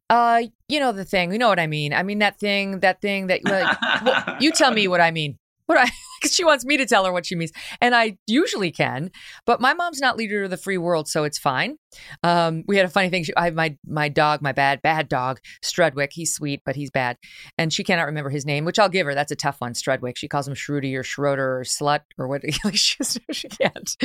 uh 0.09 0.45
you 0.69 0.81
know 0.81 0.93
the 0.93 1.05
thing. 1.05 1.33
You 1.33 1.39
know 1.39 1.49
what 1.49 1.61
i 1.61 1.67
mean. 1.67 1.93
I 1.93 2.03
mean 2.03 2.21
that 2.21 2.39
thing 2.39 2.81
that 2.81 3.03
thing 3.03 3.27
that 3.27 3.45
like, 3.45 4.03
well, 4.03 4.37
you 4.41 4.53
tell 4.53 4.73
me 4.73 4.89
what 4.89 5.01
i 5.01 5.11
mean. 5.11 5.37
What 5.67 5.79
I 5.79 5.91
because 6.21 6.35
she 6.35 6.45
wants 6.45 6.65
me 6.65 6.77
to 6.77 6.87
tell 6.87 7.05
her 7.05 7.13
what 7.13 7.27
she 7.27 7.37
means, 7.37 7.53
and 7.81 7.95
I 7.95 8.19
usually 8.27 8.71
can. 8.71 9.11
But 9.45 9.61
my 9.61 9.75
mom's 9.75 10.01
not 10.01 10.17
leader 10.17 10.45
of 10.45 10.51
the 10.51 10.57
free 10.57 10.79
world, 10.79 11.09
so 11.09 11.25
it's 11.25 11.39
fine. 11.39 11.77
Um, 12.23 12.65
we 12.67 12.77
had 12.77 12.87
a 12.87 12.91
funny 12.91 13.09
thing. 13.09 13.25
She, 13.25 13.35
I 13.37 13.47
have 13.47 13.55
my 13.55 13.77
my 13.87 14.09
dog, 14.09 14.43
my 14.43 14.53
bad 14.53 14.83
bad 14.83 15.09
dog, 15.09 15.41
Strudwick. 15.63 16.13
He's 16.13 16.35
sweet, 16.35 16.63
but 16.65 16.77
he's 16.77 16.91
bad, 16.91 17.17
and 17.59 17.73
she 17.73 17.85
cannot 17.85 18.07
remember 18.07 18.31
his 18.31 18.47
name, 18.47 18.65
which 18.65 18.79
I'll 18.79 18.89
give 18.89 19.07
her. 19.07 19.15
That's 19.15 19.33
a 19.33 19.37
tough 19.37 19.61
one, 19.61 19.73
Strudwick. 19.73 20.17
She 20.17 20.29
calls 20.29 20.49
him 20.49 20.55
Shrudy 20.55 20.97
or 20.99 21.03
Schroeder 21.03 21.59
or 21.59 21.65
Slut 21.65 22.01
or 22.19 22.29
what. 22.29 22.43
she, 22.75 23.03
she 23.33 23.49
can't. 23.49 23.97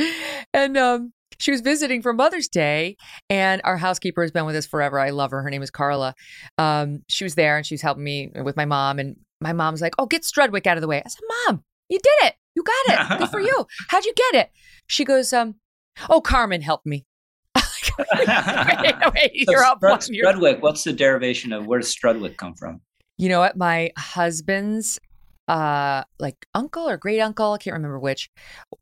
And 0.52 0.76
um, 0.76 1.12
she 1.38 1.50
was 1.50 1.60
visiting 1.60 2.02
for 2.02 2.12
Mother's 2.12 2.48
Day, 2.48 2.96
and 3.28 3.60
our 3.64 3.76
housekeeper 3.76 4.22
has 4.22 4.30
been 4.30 4.46
with 4.46 4.56
us 4.56 4.66
forever. 4.66 4.98
I 4.98 5.10
love 5.10 5.30
her. 5.30 5.42
Her 5.42 5.50
name 5.50 5.62
is 5.62 5.70
Carla. 5.70 6.14
Um, 6.58 7.02
she 7.08 7.24
was 7.24 7.34
there, 7.34 7.56
and 7.56 7.66
she 7.66 7.74
was 7.74 7.82
helping 7.82 8.04
me 8.04 8.30
with 8.42 8.56
my 8.56 8.64
mom. 8.64 8.98
And 8.98 9.16
my 9.40 9.52
mom's 9.52 9.80
like, 9.80 9.94
"Oh, 9.98 10.06
get 10.06 10.22
Strudwick 10.22 10.66
out 10.66 10.76
of 10.76 10.82
the 10.82 10.88
way." 10.88 11.02
I 11.04 11.08
said, 11.08 11.22
"Mom, 11.46 11.64
you 11.88 11.98
did 11.98 12.28
it. 12.28 12.34
You 12.54 12.62
got 12.62 13.12
it. 13.12 13.18
Good 13.18 13.30
for 13.30 13.40
you. 13.40 13.66
How'd 13.88 14.04
you 14.04 14.14
get 14.14 14.34
it?" 14.34 14.50
She 14.86 15.04
goes, 15.04 15.32
"Um, 15.32 15.56
oh, 16.08 16.20
Carmen 16.20 16.62
helped 16.62 16.86
me." 16.86 17.06
wait, 17.98 18.94
wait, 19.14 19.30
you're 19.48 19.64
up 19.64 19.80
Strud- 19.80 20.10
Strudwick. 20.10 20.60
What's 20.60 20.84
the 20.84 20.92
derivation 20.92 21.52
of 21.52 21.66
where 21.66 21.80
does 21.80 21.94
Strudwick 21.94 22.36
come 22.36 22.54
from? 22.54 22.80
You 23.18 23.28
know 23.28 23.40
what? 23.40 23.56
My 23.56 23.92
husband's 23.96 24.98
uh 25.48 26.04
like 26.18 26.46
uncle 26.54 26.88
or 26.88 26.96
great 26.96 27.20
uncle, 27.20 27.52
I 27.52 27.58
can't 27.58 27.74
remember 27.74 27.98
which, 27.98 28.30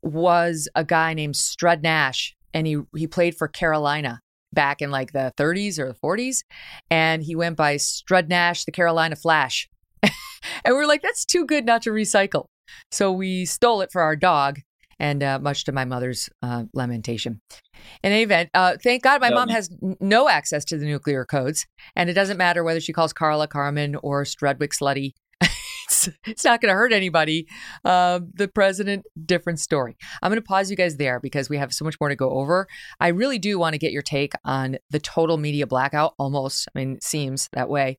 was 0.01 0.69
a 0.75 0.83
guy 0.83 1.13
named 1.13 1.35
Strud 1.35 1.81
Nash, 1.81 2.35
and 2.53 2.67
he 2.67 2.77
he 2.95 3.07
played 3.07 3.35
for 3.35 3.47
Carolina 3.47 4.21
back 4.53 4.81
in 4.81 4.91
like 4.91 5.13
the 5.13 5.33
30s 5.37 5.79
or 5.79 5.87
the 5.87 5.99
40s, 5.99 6.43
and 6.89 7.23
he 7.23 7.35
went 7.35 7.57
by 7.57 7.75
Strud 7.75 8.27
Nash, 8.27 8.65
the 8.65 8.71
Carolina 8.71 9.15
Flash. 9.15 9.69
and 10.03 10.11
we 10.65 10.73
are 10.73 10.87
like, 10.87 11.01
that's 11.01 11.25
too 11.25 11.45
good 11.45 11.65
not 11.65 11.81
to 11.83 11.91
recycle. 11.91 12.47
So 12.91 13.11
we 13.11 13.45
stole 13.45 13.81
it 13.81 13.91
for 13.91 14.01
our 14.01 14.15
dog, 14.15 14.59
and 14.99 15.23
uh, 15.23 15.39
much 15.39 15.65
to 15.65 15.71
my 15.71 15.83
mother's 15.83 16.29
uh, 16.43 16.65
lamentation. 16.73 17.41
In 18.03 18.11
any 18.11 18.21
event, 18.21 18.49
uh, 18.53 18.77
thank 18.81 19.03
God 19.03 19.19
my 19.19 19.29
no. 19.29 19.35
mom 19.35 19.49
has 19.49 19.69
n- 19.83 19.97
no 19.99 20.29
access 20.29 20.63
to 20.65 20.77
the 20.77 20.85
nuclear 20.85 21.25
codes, 21.25 21.65
and 21.95 22.09
it 22.09 22.13
doesn't 22.13 22.37
matter 22.37 22.63
whether 22.63 22.79
she 22.79 22.93
calls 22.93 23.11
Carla 23.11 23.47
Carmen 23.47 23.95
or 24.03 24.23
Strudwick 24.23 24.73
Slutty. 24.79 25.13
it's, 25.41 26.07
it's 26.25 26.45
not 26.45 26.61
going 26.61 26.69
to 26.69 26.75
hurt 26.75 26.93
anybody. 26.93 27.47
Uh, 27.83 28.19
the 28.33 28.47
president, 28.47 29.05
different 29.25 29.59
story. 29.59 29.97
I'm 30.21 30.29
going 30.29 30.39
to 30.41 30.47
pause 30.47 30.69
you 30.69 30.77
guys 30.77 30.97
there 30.97 31.19
because 31.19 31.49
we 31.49 31.57
have 31.57 31.73
so 31.73 31.83
much 31.83 31.95
more 31.99 32.09
to 32.09 32.15
go 32.15 32.29
over. 32.29 32.67
I 32.99 33.07
really 33.07 33.39
do 33.39 33.57
want 33.57 33.73
to 33.73 33.79
get 33.79 33.91
your 33.91 34.03
take 34.03 34.33
on 34.45 34.77
the 34.91 34.99
total 34.99 35.37
media 35.37 35.65
blackout, 35.65 36.13
almost. 36.19 36.67
I 36.75 36.79
mean, 36.79 36.97
it 36.97 37.03
seems 37.03 37.49
that 37.53 37.69
way 37.69 37.97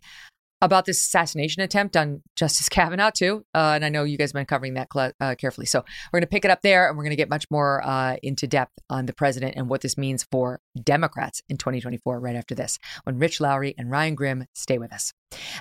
about 0.63 0.87
this 0.87 1.01
assassination 1.01 1.61
attempt 1.61 1.97
on 1.97 2.23
Justice 2.37 2.69
Kavanaugh, 2.71 3.11
too. 3.11 3.45
Uh, 3.55 3.73
and 3.75 3.85
I 3.85 3.91
know 3.91 4.05
you 4.05 4.17
guys 4.17 4.31
have 4.31 4.35
been 4.35 4.47
covering 4.47 4.75
that 4.75 4.89
cl- 4.91 5.13
uh, 5.21 5.35
carefully. 5.35 5.67
So 5.67 5.81
we're 6.13 6.21
going 6.21 6.27
to 6.27 6.31
pick 6.31 6.47
it 6.47 6.51
up 6.51 6.63
there 6.63 6.89
and 6.89 6.97
we're 6.97 7.05
going 7.05 7.11
to 7.11 7.17
get 7.17 7.29
much 7.29 7.47
more 7.51 7.85
uh, 7.85 8.17
into 8.23 8.47
depth 8.47 8.73
on 8.89 9.07
the 9.07 9.13
president 9.13 9.55
and 9.57 9.69
what 9.69 9.83
this 9.83 9.99
means 9.99 10.27
for 10.31 10.61
Democrats 10.83 11.43
in 11.49 11.59
2024 11.59 12.21
right 12.21 12.37
after 12.37 12.55
this 12.55 12.79
when 13.05 13.19
Rich 13.19 13.41
Lowry 13.41 13.75
and 13.77 13.91
Ryan 13.91 14.15
Grim 14.15 14.47
stay 14.55 14.79
with 14.79 14.93
us. 14.93 15.13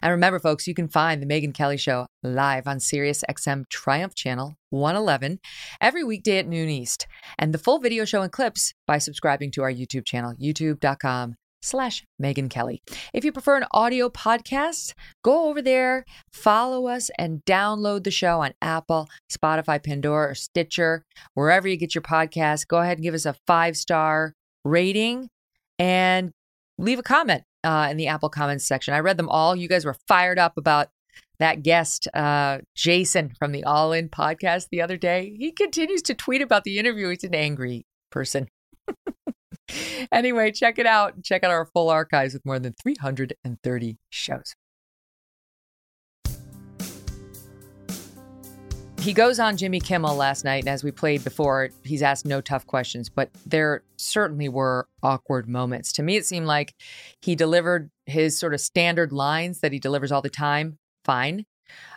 And 0.01 0.11
remember, 0.11 0.39
folks, 0.39 0.67
you 0.67 0.73
can 0.73 0.87
find 0.87 1.21
The 1.21 1.25
Megyn 1.25 1.53
Kelly 1.53 1.77
Show 1.77 2.07
live 2.23 2.67
on 2.67 2.77
SiriusXM 2.77 3.69
Triumph 3.69 4.15
Channel 4.15 4.55
111 4.69 5.39
every 5.79 6.03
weekday 6.03 6.37
at 6.37 6.47
noon 6.47 6.69
East. 6.69 7.07
And 7.39 7.53
the 7.53 7.57
full 7.57 7.79
video 7.79 8.05
show 8.05 8.21
and 8.21 8.31
clips 8.31 8.73
by 8.85 8.97
subscribing 8.97 9.51
to 9.51 9.63
our 9.63 9.71
YouTube 9.71 10.05
channel, 10.05 10.33
youtube.com 10.41 11.35
slash 11.61 12.03
Megyn 12.21 12.49
Kelly. 12.49 12.81
If 13.13 13.23
you 13.23 13.31
prefer 13.31 13.57
an 13.57 13.65
audio 13.71 14.09
podcast, 14.09 14.93
go 15.23 15.49
over 15.49 15.61
there, 15.61 16.05
follow 16.31 16.87
us, 16.87 17.09
and 17.17 17.43
download 17.45 18.03
the 18.03 18.11
show 18.11 18.41
on 18.41 18.53
Apple, 18.61 19.09
Spotify, 19.31 19.83
Pandora, 19.83 20.31
or 20.31 20.35
Stitcher, 20.35 21.05
wherever 21.33 21.67
you 21.67 21.77
get 21.77 21.95
your 21.95 22.01
podcast. 22.01 22.67
Go 22.67 22.77
ahead 22.77 22.97
and 22.97 23.03
give 23.03 23.13
us 23.13 23.25
a 23.25 23.35
five 23.47 23.77
star 23.77 24.33
rating 24.63 25.29
and 25.79 26.31
leave 26.77 26.99
a 26.99 27.03
comment 27.03 27.43
uh, 27.63 27.87
in 27.89 27.97
the 27.97 28.07
Apple 28.07 28.29
comments 28.29 28.65
section. 28.65 28.93
I 28.93 28.99
read 28.99 29.17
them 29.17 29.29
all. 29.29 29.55
You 29.55 29.67
guys 29.67 29.85
were 29.85 29.97
fired 30.07 30.39
up 30.39 30.57
about 30.57 30.89
that 31.39 31.63
guest, 31.63 32.07
uh, 32.13 32.59
Jason 32.75 33.33
from 33.37 33.51
the 33.51 33.63
All 33.63 33.91
In 33.93 34.09
podcast 34.09 34.67
the 34.69 34.81
other 34.81 34.97
day. 34.97 35.35
He 35.37 35.51
continues 35.51 36.03
to 36.03 36.13
tweet 36.13 36.41
about 36.41 36.63
the 36.63 36.77
interview. 36.77 37.09
He's 37.09 37.23
an 37.23 37.35
angry 37.35 37.85
person. 38.11 38.47
anyway, 40.11 40.51
check 40.51 40.79
it 40.79 40.85
out. 40.85 41.23
Check 41.23 41.43
out 41.43 41.51
our 41.51 41.65
full 41.65 41.89
archives 41.89 42.33
with 42.33 42.45
more 42.45 42.59
than 42.59 42.73
330 42.73 43.97
shows. 44.09 44.55
He 49.01 49.13
goes 49.13 49.39
on 49.39 49.57
Jimmy 49.57 49.79
Kimmel 49.79 50.15
last 50.15 50.45
night, 50.45 50.61
and 50.63 50.69
as 50.69 50.83
we 50.83 50.91
played 50.91 51.23
before, 51.23 51.69
he's 51.83 52.03
asked 52.03 52.23
no 52.23 52.39
tough 52.39 52.67
questions, 52.67 53.09
but 53.09 53.31
there 53.47 53.81
certainly 53.97 54.47
were 54.47 54.87
awkward 55.01 55.49
moments. 55.49 55.91
To 55.93 56.03
me, 56.03 56.17
it 56.17 56.25
seemed 56.27 56.45
like 56.45 56.75
he 57.19 57.35
delivered 57.35 57.89
his 58.05 58.37
sort 58.37 58.53
of 58.53 58.61
standard 58.61 59.11
lines 59.11 59.61
that 59.61 59.71
he 59.71 59.79
delivers 59.79 60.11
all 60.11 60.21
the 60.21 60.29
time 60.29 60.77
fine. 61.03 61.45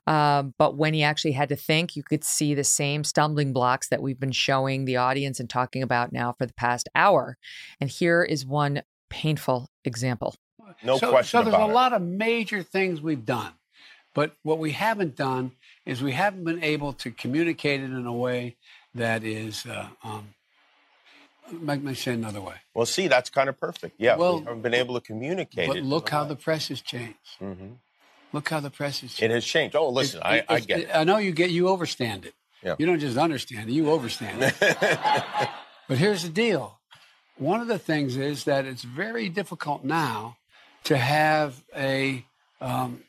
Um, 0.07 0.55
but 0.59 0.77
when 0.77 0.95
he 0.95 1.03
actually 1.03 1.33
had 1.33 1.49
to 1.49 1.57
think, 1.57 1.97
you 1.97 2.03
could 2.03 2.25
see 2.25 2.55
the 2.55 2.65
same 2.65 3.05
stumbling 3.05 3.53
blocks 3.53 3.89
that 3.89 4.03
we've 4.03 4.21
been 4.21 4.33
showing 4.33 4.85
the 4.85 4.97
audience 4.97 5.41
and 5.41 5.49
talking 5.49 5.83
about 5.83 6.13
now 6.13 6.35
for 6.39 6.47
the 6.47 6.55
past 6.55 6.89
hour. 6.95 7.37
And 7.81 7.91
here 7.91 8.23
is 8.23 8.45
one 8.45 8.83
painful 9.09 9.71
example. 9.85 10.35
No 10.83 10.99
so, 10.99 11.11
question. 11.11 11.39
So 11.39 11.51
there's 11.51 11.63
a 11.63 11.71
it. 11.71 11.75
lot 11.75 11.93
of 11.93 12.03
major 12.03 12.63
things 12.63 13.01
we've 13.01 13.25
done, 13.25 13.53
but 14.15 14.33
what 14.43 14.59
we 14.59 14.73
haven't 14.73 15.17
done 15.17 15.53
is 15.87 16.03
we 16.03 16.13
haven't 16.13 16.45
been 16.45 16.63
able 16.63 16.93
to 16.95 17.11
communicate 17.11 17.81
it 17.81 17.85
in 17.85 18.07
a 18.07 18.13
way 18.13 18.57
that 18.95 19.25
is. 19.25 19.67
Uh, 19.67 19.89
um, 20.03 20.35
let 21.63 21.83
me 21.83 21.95
say 21.95 22.15
another 22.15 22.41
way. 22.41 22.55
Well, 22.73 22.87
see, 22.87 23.07
that's 23.09 23.31
kind 23.31 23.49
of 23.49 23.59
perfect. 23.59 23.97
Yeah, 23.99 24.17
well, 24.17 24.39
we 24.39 24.45
haven't 24.45 24.63
been 24.63 24.75
able 24.75 24.95
to 24.95 25.01
communicate 25.01 25.69
but 25.69 25.77
it. 25.77 25.85
Look 25.85 26.09
how 26.09 26.25
the 26.25 26.37
press 26.37 26.69
has 26.69 26.81
changed. 26.81 27.39
Mm-hmm. 27.41 27.73
Look 28.35 28.49
how 28.49 28.59
the 28.59 28.69
press 28.69 29.01
has 29.03 29.15
changed. 29.15 29.23
It 29.23 29.31
has 29.31 29.45
changed. 29.45 29.77
Oh, 29.77 29.91
listen, 29.91 30.21
it, 30.25 30.39
it, 30.39 30.45
I, 30.49 30.55
I, 30.57 30.61
get 30.61 30.81
it. 30.81 30.91
I 30.93 31.05
know 31.05 31.19
you 31.19 31.31
get 31.31 31.51
you 31.51 31.67
overstand 31.67 32.25
it. 32.25 32.35
Yeah. 32.65 32.75
You 32.81 32.85
don't 32.85 32.99
just 32.99 33.17
understand 33.17 33.71
it, 33.71 33.75
you 33.75 33.85
overstand 33.85 34.43
it. 34.43 34.55
but 35.89 35.99
here's 35.99 36.25
the 36.25 36.31
deal. 36.31 36.81
One 37.37 37.61
of 37.61 37.69
the 37.69 37.79
things 37.79 38.17
is 38.17 38.43
that 38.45 38.65
it's 38.65 38.83
very 38.83 39.29
difficult 39.29 39.85
now 39.85 40.37
to 40.83 40.97
have 40.97 41.63
a 41.77 42.25
um, 42.61 43.05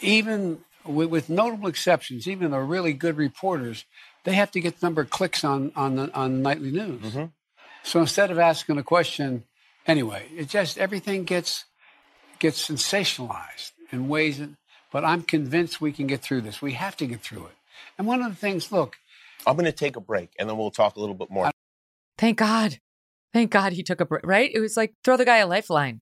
even 0.00 0.60
with, 0.86 1.08
with 1.08 1.28
notable 1.28 1.66
exceptions, 1.66 2.28
even 2.28 2.52
the 2.52 2.60
really 2.60 2.92
good 2.92 3.16
reporters, 3.16 3.84
they 4.22 4.34
have 4.34 4.52
to 4.52 4.60
get 4.60 4.78
the 4.78 4.86
number 4.86 5.00
of 5.00 5.10
clicks 5.10 5.42
on 5.42 5.72
on 5.74 5.96
the 5.96 6.14
on 6.14 6.40
nightly 6.40 6.70
news. 6.70 7.02
Mm-hmm. 7.02 7.24
So 7.82 8.00
instead 8.00 8.30
of 8.30 8.38
asking 8.38 8.78
a 8.78 8.84
question, 8.84 9.42
anyway, 9.88 10.26
it 10.36 10.48
just 10.48 10.78
everything 10.78 11.24
gets 11.24 11.64
gets 12.38 12.68
sensationalized 12.68 13.72
in 13.94 14.08
ways. 14.08 14.38
That, 14.38 14.50
but 14.92 15.04
I'm 15.04 15.22
convinced 15.22 15.80
we 15.80 15.92
can 15.92 16.06
get 16.06 16.22
through 16.22 16.42
this. 16.42 16.60
We 16.60 16.72
have 16.72 16.96
to 16.98 17.06
get 17.06 17.20
through 17.20 17.46
it. 17.46 17.52
And 17.98 18.06
one 18.06 18.22
of 18.22 18.28
the 18.28 18.36
things, 18.36 18.70
look, 18.70 18.96
I'm 19.46 19.54
going 19.54 19.64
to 19.64 19.72
take 19.72 19.96
a 19.96 20.00
break, 20.00 20.30
and 20.38 20.48
then 20.48 20.56
we'll 20.56 20.70
talk 20.70 20.96
a 20.96 21.00
little 21.00 21.14
bit 21.14 21.30
more. 21.30 21.50
Thank 22.18 22.38
God. 22.38 22.78
Thank 23.32 23.50
God 23.50 23.72
he 23.72 23.82
took 23.82 24.00
a 24.00 24.04
break, 24.06 24.24
right? 24.24 24.50
It 24.52 24.60
was 24.60 24.76
like 24.76 24.94
throw 25.02 25.16
the 25.16 25.24
guy 25.24 25.38
a 25.38 25.46
lifeline. 25.46 26.00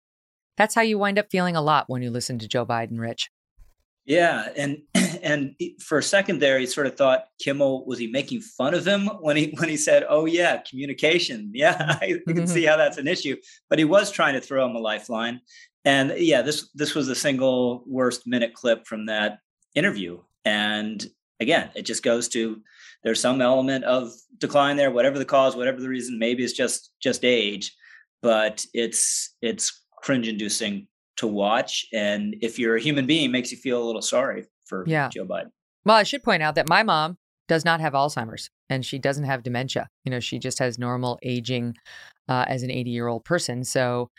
That's 0.56 0.74
how 0.74 0.82
you 0.82 0.98
wind 0.98 1.18
up 1.18 1.28
feeling 1.30 1.56
a 1.56 1.62
lot 1.62 1.88
when 1.88 2.02
you 2.02 2.10
listen 2.10 2.38
to 2.40 2.48
Joe 2.48 2.66
Biden, 2.66 2.98
Rich. 2.98 3.30
Yeah, 4.04 4.48
and 4.56 4.82
and 5.22 5.54
for 5.80 5.98
a 5.98 6.02
second 6.02 6.40
there, 6.40 6.58
he 6.58 6.66
sort 6.66 6.86
of 6.86 6.96
thought 6.96 7.26
Kimmel 7.40 7.86
was 7.86 7.98
he 7.98 8.08
making 8.08 8.40
fun 8.40 8.74
of 8.74 8.86
him 8.86 9.06
when 9.20 9.36
he 9.36 9.54
when 9.58 9.68
he 9.68 9.76
said, 9.76 10.04
"Oh 10.08 10.26
yeah, 10.26 10.58
communication." 10.58 11.52
Yeah, 11.54 11.76
I, 11.78 12.18
I 12.26 12.32
can 12.32 12.46
see 12.46 12.64
how 12.66 12.76
that's 12.76 12.98
an 12.98 13.06
issue. 13.06 13.36
But 13.70 13.78
he 13.78 13.84
was 13.84 14.10
trying 14.10 14.34
to 14.34 14.40
throw 14.40 14.66
him 14.66 14.74
a 14.74 14.80
lifeline, 14.80 15.40
and 15.84 16.12
yeah, 16.16 16.42
this 16.42 16.70
this 16.74 16.94
was 16.94 17.06
the 17.06 17.14
single 17.14 17.84
worst 17.86 18.26
minute 18.26 18.54
clip 18.54 18.86
from 18.86 19.06
that 19.06 19.38
interview. 19.74 20.20
And 20.44 21.04
again, 21.40 21.70
it 21.74 21.82
just 21.82 22.02
goes 22.02 22.28
to 22.28 22.60
there's 23.04 23.20
some 23.20 23.40
element 23.40 23.84
of 23.84 24.12
decline 24.38 24.76
there, 24.76 24.90
whatever 24.90 25.18
the 25.18 25.24
cause, 25.24 25.56
whatever 25.56 25.80
the 25.80 25.88
reason. 25.88 26.18
Maybe 26.18 26.44
it's 26.44 26.52
just 26.52 26.92
just 27.00 27.24
age, 27.24 27.74
but 28.22 28.64
it's 28.72 29.34
it's 29.42 29.84
cringe 30.02 30.28
inducing 30.28 30.86
to 31.16 31.26
watch. 31.26 31.86
And 31.92 32.36
if 32.40 32.58
you're 32.58 32.76
a 32.76 32.80
human 32.80 33.06
being, 33.06 33.30
makes 33.30 33.50
you 33.50 33.58
feel 33.58 33.82
a 33.82 33.84
little 33.84 34.02
sorry 34.02 34.46
for 34.64 34.84
Yeah. 34.86 35.08
Joe 35.08 35.24
Biden. 35.24 35.50
Well, 35.84 35.96
I 35.96 36.04
should 36.04 36.22
point 36.22 36.42
out 36.42 36.54
that 36.54 36.68
my 36.68 36.82
mom 36.82 37.18
does 37.48 37.64
not 37.64 37.80
have 37.80 37.92
Alzheimer's 37.92 38.48
and 38.70 38.84
she 38.84 38.98
doesn't 38.98 39.24
have 39.24 39.42
dementia. 39.42 39.88
You 40.04 40.10
know, 40.10 40.20
she 40.20 40.38
just 40.38 40.58
has 40.60 40.78
normal 40.78 41.18
aging 41.22 41.74
uh, 42.28 42.44
as 42.48 42.62
an 42.62 42.70
80 42.70 42.90
year 42.90 43.08
old 43.08 43.24
person. 43.24 43.64
So 43.64 44.10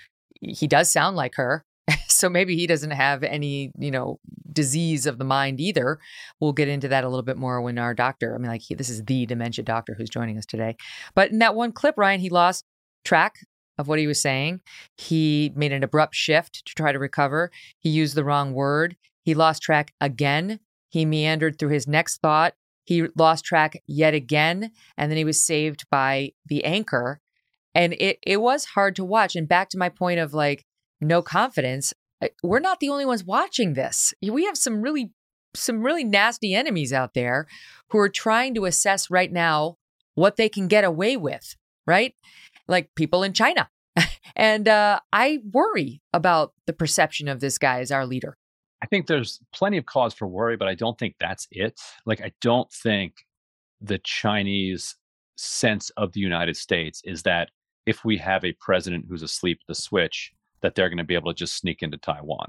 he 0.43 0.67
does 0.67 0.91
sound 0.91 1.15
like 1.15 1.35
her. 1.35 1.65
so 2.07 2.29
maybe 2.29 2.55
he 2.55 2.67
doesn't 2.67 2.91
have 2.91 3.23
any, 3.23 3.71
you 3.77 3.91
know, 3.91 4.19
disease 4.51 5.05
of 5.05 5.17
the 5.17 5.25
mind 5.25 5.59
either. 5.59 5.99
We'll 6.39 6.53
get 6.53 6.67
into 6.67 6.87
that 6.89 7.03
a 7.03 7.09
little 7.09 7.23
bit 7.23 7.37
more 7.37 7.61
when 7.61 7.77
our 7.77 7.93
doctor, 7.93 8.35
I 8.35 8.37
mean, 8.37 8.49
like, 8.49 8.61
he, 8.61 8.75
this 8.75 8.89
is 8.89 9.03
the 9.03 9.25
dementia 9.25 9.63
doctor 9.63 9.95
who's 9.97 10.09
joining 10.09 10.37
us 10.37 10.45
today. 10.45 10.75
But 11.15 11.31
in 11.31 11.39
that 11.39 11.55
one 11.55 11.71
clip, 11.71 11.95
Ryan, 11.97 12.19
he 12.19 12.29
lost 12.29 12.65
track 13.03 13.35
of 13.77 13.87
what 13.87 13.99
he 13.99 14.07
was 14.07 14.21
saying. 14.21 14.61
He 14.97 15.51
made 15.55 15.73
an 15.73 15.83
abrupt 15.83 16.15
shift 16.15 16.65
to 16.65 16.75
try 16.75 16.91
to 16.91 16.99
recover. 16.99 17.51
He 17.79 17.89
used 17.89 18.15
the 18.15 18.23
wrong 18.23 18.53
word. 18.53 18.95
He 19.23 19.33
lost 19.33 19.61
track 19.61 19.93
again. 19.99 20.59
He 20.89 21.05
meandered 21.05 21.57
through 21.57 21.69
his 21.69 21.87
next 21.87 22.21
thought. 22.21 22.53
He 22.85 23.07
lost 23.15 23.45
track 23.45 23.81
yet 23.87 24.13
again. 24.13 24.71
And 24.97 25.09
then 25.09 25.17
he 25.17 25.25
was 25.25 25.43
saved 25.43 25.85
by 25.89 26.33
the 26.45 26.63
anchor. 26.65 27.19
And 27.75 27.93
it, 27.93 28.19
it 28.25 28.41
was 28.41 28.65
hard 28.65 28.95
to 28.97 29.05
watch. 29.05 29.35
And 29.35 29.47
back 29.47 29.69
to 29.69 29.77
my 29.77 29.89
point 29.89 30.19
of 30.19 30.33
like, 30.33 30.65
no 31.01 31.21
confidence. 31.21 31.93
We're 32.41 32.59
not 32.59 32.79
the 32.79 32.89
only 32.89 33.05
ones 33.05 33.23
watching 33.23 33.73
this. 33.73 34.13
We 34.21 34.45
have 34.45 34.57
some 34.57 34.81
really, 34.81 35.11
some 35.55 35.83
really 35.83 36.03
nasty 36.03 36.53
enemies 36.53 36.93
out 36.93 37.13
there 37.13 37.47
who 37.89 37.97
are 37.97 38.09
trying 38.09 38.55
to 38.55 38.65
assess 38.65 39.11
right 39.11 39.31
now 39.31 39.77
what 40.15 40.37
they 40.37 40.49
can 40.49 40.67
get 40.67 40.83
away 40.83 41.17
with, 41.17 41.55
right? 41.85 42.13
Like 42.67 42.95
people 42.95 43.23
in 43.23 43.33
China. 43.33 43.69
and 44.35 44.67
uh, 44.67 44.99
I 45.11 45.39
worry 45.51 46.01
about 46.13 46.53
the 46.65 46.73
perception 46.73 47.27
of 47.27 47.39
this 47.39 47.57
guy 47.57 47.79
as 47.79 47.91
our 47.91 48.05
leader. 48.05 48.37
I 48.81 48.85
think 48.85 49.07
there's 49.07 49.39
plenty 49.53 49.77
of 49.77 49.85
cause 49.85 50.13
for 50.13 50.27
worry, 50.27 50.57
but 50.57 50.67
I 50.67 50.75
don't 50.75 50.97
think 50.97 51.15
that's 51.19 51.47
it. 51.51 51.79
Like, 52.05 52.21
I 52.21 52.33
don't 52.41 52.71
think 52.71 53.25
the 53.79 53.97
Chinese 53.99 54.97
sense 55.37 55.89
of 55.91 56.11
the 56.13 56.19
United 56.19 56.57
States 56.57 57.01
is 57.05 57.23
that 57.23 57.49
if 57.85 58.03
we 58.05 58.17
have 58.17 58.43
a 58.45 58.53
president 58.59 59.05
who's 59.09 59.23
asleep 59.23 59.59
at 59.61 59.67
the 59.67 59.75
switch, 59.75 60.31
that 60.61 60.75
they're 60.75 60.89
going 60.89 60.97
to 60.97 61.03
be 61.03 61.15
able 61.15 61.31
to 61.33 61.37
just 61.37 61.57
sneak 61.57 61.81
into 61.81 61.97
Taiwan. 61.97 62.47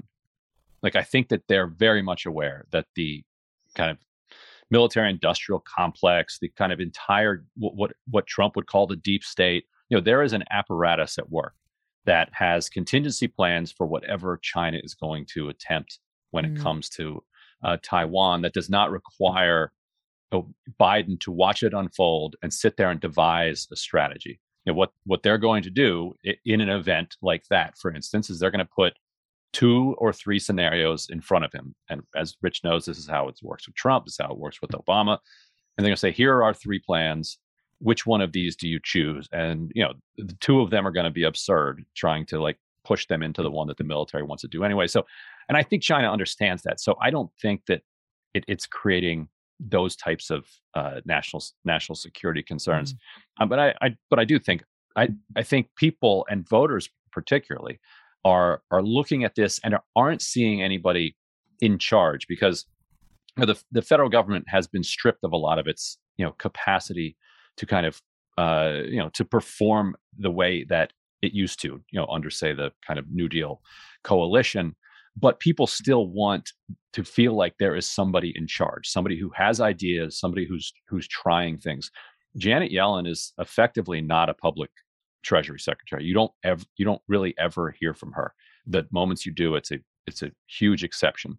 Like, 0.81 0.95
I 0.95 1.03
think 1.03 1.29
that 1.29 1.43
they're 1.47 1.67
very 1.67 2.01
much 2.01 2.25
aware 2.25 2.65
that 2.71 2.85
the 2.95 3.23
kind 3.75 3.91
of 3.91 3.97
military 4.71 5.09
industrial 5.09 5.63
complex, 5.77 6.37
the 6.39 6.49
kind 6.49 6.71
of 6.71 6.79
entire 6.79 7.45
what, 7.55 7.75
what 7.75 7.91
what 8.09 8.27
Trump 8.27 8.55
would 8.55 8.67
call 8.67 8.87
the 8.87 8.95
deep 8.95 9.23
state, 9.23 9.65
you 9.89 9.97
know, 9.97 10.01
there 10.03 10.23
is 10.23 10.33
an 10.33 10.43
apparatus 10.51 11.17
at 11.17 11.29
work 11.29 11.53
that 12.05 12.29
has 12.33 12.69
contingency 12.69 13.27
plans 13.27 13.71
for 13.71 13.87
whatever 13.87 14.39
China 14.41 14.79
is 14.81 14.93
going 14.93 15.25
to 15.33 15.49
attempt 15.49 15.99
when 16.31 16.45
Mm. 16.45 16.57
it 16.57 16.61
comes 16.61 16.89
to 16.89 17.23
uh, 17.63 17.77
Taiwan 17.81 18.41
that 18.43 18.53
does 18.53 18.69
not 18.69 18.91
require 18.91 19.71
Biden 20.79 21.19
to 21.21 21.31
watch 21.31 21.63
it 21.63 21.73
unfold 21.73 22.35
and 22.43 22.53
sit 22.53 22.77
there 22.77 22.91
and 22.91 22.99
devise 22.99 23.67
a 23.71 23.75
strategy. 23.75 24.39
You 24.65 24.73
know, 24.73 24.77
what 24.77 24.91
what 25.05 25.23
they're 25.23 25.37
going 25.37 25.63
to 25.63 25.69
do 25.69 26.13
in 26.43 26.61
an 26.61 26.69
event 26.69 27.17
like 27.21 27.43
that, 27.49 27.77
for 27.77 27.93
instance, 27.93 28.29
is 28.29 28.39
they're 28.39 28.51
going 28.51 28.65
to 28.65 28.71
put 28.73 28.93
two 29.53 29.95
or 29.99 30.11
three 30.11 30.39
scenarios 30.39 31.07
in 31.09 31.21
front 31.21 31.45
of 31.45 31.53
him. 31.53 31.73
And 31.89 32.01
as 32.15 32.35
Rich 32.41 32.63
knows, 32.63 32.85
this 32.85 32.97
is 32.97 33.07
how 33.07 33.29
it 33.29 33.39
works 33.41 33.67
with 33.67 33.75
Trump. 33.75 34.05
This 34.05 34.15
is 34.15 34.19
how 34.21 34.31
it 34.31 34.37
works 34.37 34.61
with 34.61 34.71
Obama. 34.71 35.17
And 35.77 35.85
they're 35.85 35.89
going 35.89 35.95
to 35.95 35.99
say, 35.99 36.11
here 36.11 36.35
are 36.35 36.43
our 36.43 36.53
three 36.53 36.79
plans. 36.79 37.37
Which 37.79 38.05
one 38.05 38.21
of 38.21 38.31
these 38.31 38.55
do 38.55 38.67
you 38.67 38.79
choose? 38.83 39.27
And 39.31 39.71
you 39.75 39.83
know, 39.83 39.93
the 40.17 40.35
two 40.39 40.61
of 40.61 40.71
them 40.71 40.87
are 40.87 40.91
going 40.91 41.05
to 41.05 41.11
be 41.11 41.23
absurd, 41.23 41.85
trying 41.95 42.25
to 42.27 42.41
like 42.41 42.57
push 42.85 43.05
them 43.07 43.21
into 43.21 43.43
the 43.43 43.51
one 43.51 43.67
that 43.67 43.77
the 43.77 43.83
military 43.83 44.23
wants 44.23 44.41
to 44.41 44.47
do 44.47 44.63
anyway. 44.63 44.87
So, 44.87 45.05
and 45.49 45.57
I 45.57 45.63
think 45.63 45.83
China 45.83 46.11
understands 46.11 46.63
that. 46.63 46.79
So 46.79 46.95
I 47.01 47.09
don't 47.09 47.31
think 47.41 47.65
that 47.67 47.81
it, 48.33 48.45
it's 48.47 48.65
creating 48.65 49.27
those 49.59 49.95
types 49.95 50.29
of 50.29 50.45
uh, 50.73 51.01
national 51.05 51.43
national 51.63 51.95
security 51.95 52.43
concerns. 52.43 52.93
Um, 53.39 53.49
but 53.49 53.59
I, 53.59 53.73
I 53.81 53.95
but 54.09 54.19
I 54.19 54.25
do 54.25 54.39
think 54.39 54.63
I 54.95 55.09
I 55.35 55.43
think 55.43 55.69
people 55.75 56.25
and 56.29 56.47
voters 56.47 56.89
particularly 57.11 57.79
are 58.23 58.61
are 58.71 58.81
looking 58.81 59.23
at 59.23 59.35
this 59.35 59.59
and 59.63 59.77
aren't 59.95 60.21
seeing 60.21 60.61
anybody 60.61 61.15
in 61.61 61.77
charge 61.77 62.27
because 62.27 62.65
you 63.37 63.45
know, 63.45 63.53
the 63.53 63.61
the 63.71 63.81
federal 63.81 64.09
government 64.09 64.45
has 64.47 64.67
been 64.67 64.83
stripped 64.83 65.23
of 65.23 65.31
a 65.31 65.37
lot 65.37 65.59
of 65.59 65.67
its 65.67 65.97
you 66.17 66.25
know 66.25 66.33
capacity 66.33 67.15
to 67.57 67.65
kind 67.65 67.85
of 67.85 68.01
uh, 68.37 68.81
you 68.85 68.97
know 68.97 69.09
to 69.13 69.23
perform 69.23 69.95
the 70.17 70.31
way 70.31 70.63
that 70.65 70.91
it 71.21 71.33
used 71.33 71.61
to 71.61 71.81
you 71.91 71.99
know 71.99 72.07
under 72.07 72.29
say 72.29 72.53
the 72.53 72.71
kind 72.85 72.99
of 72.99 73.05
New 73.09 73.29
Deal 73.29 73.61
coalition. 74.03 74.75
But 75.17 75.39
people 75.39 75.67
still 75.67 76.07
want 76.07 76.51
to 76.93 77.03
feel 77.03 77.35
like 77.35 77.55
there 77.57 77.75
is 77.75 77.89
somebody 77.89 78.33
in 78.35 78.47
charge, 78.47 78.87
somebody 78.87 79.17
who 79.17 79.31
has 79.35 79.61
ideas, 79.61 80.19
somebody 80.19 80.45
who's 80.47 80.73
who's 80.87 81.07
trying 81.07 81.57
things. 81.57 81.89
Janet 82.37 82.71
Yellen 82.71 83.07
is 83.07 83.33
effectively 83.37 84.01
not 84.01 84.29
a 84.29 84.33
public 84.33 84.69
treasury 85.23 85.59
secretary. 85.59 86.03
You 86.03 86.13
don't 86.13 86.31
ever 86.43 86.63
you 86.77 86.85
don't 86.85 87.01
really 87.07 87.33
ever 87.37 87.75
hear 87.79 87.93
from 87.93 88.11
her. 88.13 88.33
The 88.67 88.85
moments 88.91 89.25
you 89.25 89.33
do, 89.33 89.55
it's 89.55 89.71
a 89.71 89.79
it's 90.07 90.21
a 90.21 90.31
huge 90.47 90.83
exception. 90.83 91.37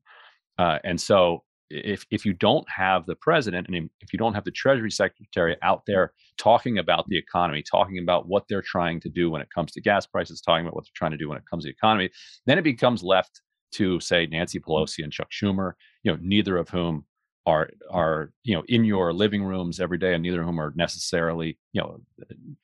Uh, 0.59 0.79
and 0.85 1.01
so 1.01 1.43
if 1.71 2.07
if 2.11 2.25
you 2.25 2.33
don't 2.33 2.67
have 2.69 3.07
the 3.07 3.17
president 3.17 3.67
and 3.69 3.91
if 4.01 4.13
you 4.13 4.19
don't 4.19 4.35
have 4.35 4.45
the 4.45 4.51
treasury 4.51 4.91
secretary 4.91 5.57
out 5.63 5.83
there 5.87 6.13
talking 6.39 6.79
about 6.79 7.09
the 7.09 7.19
economy, 7.19 7.63
talking 7.63 7.99
about 7.99 8.29
what 8.29 8.45
they're 8.49 8.63
trying 8.63 9.01
to 9.01 9.09
do 9.09 9.31
when 9.31 9.43
it 9.43 9.49
comes 9.55 9.73
to 9.73 9.81
gas 9.81 10.07
prices, 10.07 10.41
talking 10.41 10.65
about 10.65 10.75
what 10.75 10.85
they're 10.85 10.91
trying 10.95 11.11
to 11.11 11.17
do 11.17 11.29
when 11.29 11.39
it 11.39 11.45
comes 11.49 11.65
to 11.65 11.69
the 11.69 11.73
economy, 11.73 12.11
then 12.47 12.59
it 12.59 12.65
becomes 12.65 13.03
left 13.03 13.41
to 13.73 14.01
say 14.01 14.27
Nancy 14.27 14.61
Pelosi 14.61 15.03
and 15.03 15.13
Chuck 15.13 15.31
Schumer, 15.31 15.73
you 16.03 16.13
know, 16.13 16.19
neither 16.21 16.57
of 16.57 16.69
whom 16.69 17.05
are 17.47 17.71
are 17.91 18.33
you 18.43 18.55
know 18.55 18.65
in 18.69 18.85
your 18.85 19.13
living 19.13 19.45
rooms 19.45 19.79
every 19.79 19.99
day 19.99 20.15
and 20.15 20.23
neither 20.23 20.41
of 20.41 20.47
whom 20.47 20.61
are 20.61 20.73
necessarily 20.75 21.57
you 21.73 21.81
know 21.81 22.01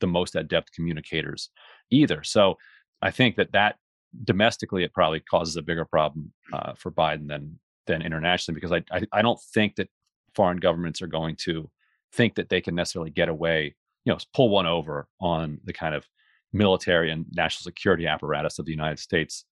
the 0.00 0.06
most 0.06 0.34
adept 0.34 0.72
communicators 0.72 1.50
either. 1.90 2.22
So 2.24 2.56
i 3.02 3.10
think 3.10 3.36
that 3.36 3.52
that 3.52 3.76
domestically 4.24 4.84
it 4.84 4.94
probably 4.94 5.20
causes 5.20 5.56
a 5.56 5.62
bigger 5.62 5.84
problem 5.84 6.32
uh, 6.52 6.72
for 6.74 6.90
biden 6.90 7.28
than 7.28 7.58
than 7.86 8.02
internationally 8.02 8.58
because 8.58 8.72
I, 8.72 8.82
I 8.90 9.02
i 9.12 9.22
don't 9.22 9.40
think 9.54 9.76
that 9.76 9.88
foreign 10.34 10.58
governments 10.58 11.02
are 11.02 11.06
going 11.06 11.36
to 11.44 11.70
think 12.12 12.34
that 12.36 12.48
they 12.48 12.60
can 12.60 12.74
necessarily 12.74 13.10
get 13.10 13.28
away 13.28 13.74
you 14.04 14.12
know 14.12 14.18
pull 14.32 14.48
one 14.48 14.66
over 14.66 15.08
on 15.20 15.58
the 15.64 15.72
kind 15.72 15.94
of 15.94 16.06
military 16.52 17.10
and 17.10 17.26
national 17.32 17.64
security 17.64 18.06
apparatus 18.06 18.58
of 18.58 18.66
the 18.66 18.72
united 18.72 18.98
states 18.98 19.44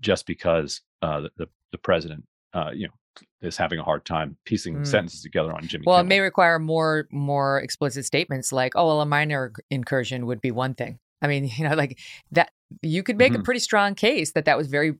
just 0.00 0.26
because 0.26 0.82
uh, 1.02 1.20
the, 1.22 1.30
the 1.36 1.46
the 1.72 1.78
president 1.78 2.24
uh, 2.54 2.70
you 2.74 2.86
know 2.88 2.94
is 3.42 3.56
having 3.56 3.78
a 3.78 3.82
hard 3.82 4.04
time 4.04 4.36
piecing 4.44 4.76
Mm. 4.78 4.86
sentences 4.86 5.22
together 5.22 5.52
on 5.52 5.66
Jimmy 5.66 5.84
Well, 5.86 6.00
it 6.00 6.06
may 6.06 6.20
require 6.20 6.58
more 6.58 7.06
more 7.10 7.60
explicit 7.60 8.04
statements 8.04 8.52
like, 8.52 8.72
"Oh, 8.76 8.86
well, 8.86 9.00
a 9.00 9.06
minor 9.06 9.52
incursion 9.70 10.26
would 10.26 10.40
be 10.40 10.50
one 10.50 10.74
thing." 10.74 10.98
I 11.22 11.26
mean, 11.26 11.44
you 11.56 11.68
know, 11.68 11.74
like 11.74 11.98
that. 12.32 12.50
You 12.82 13.02
could 13.02 13.16
make 13.16 13.34
a 13.34 13.38
Mhm. 13.38 13.44
pretty 13.44 13.60
strong 13.60 13.94
case 13.94 14.32
that 14.32 14.44
that 14.44 14.58
was 14.58 14.66
very 14.66 14.94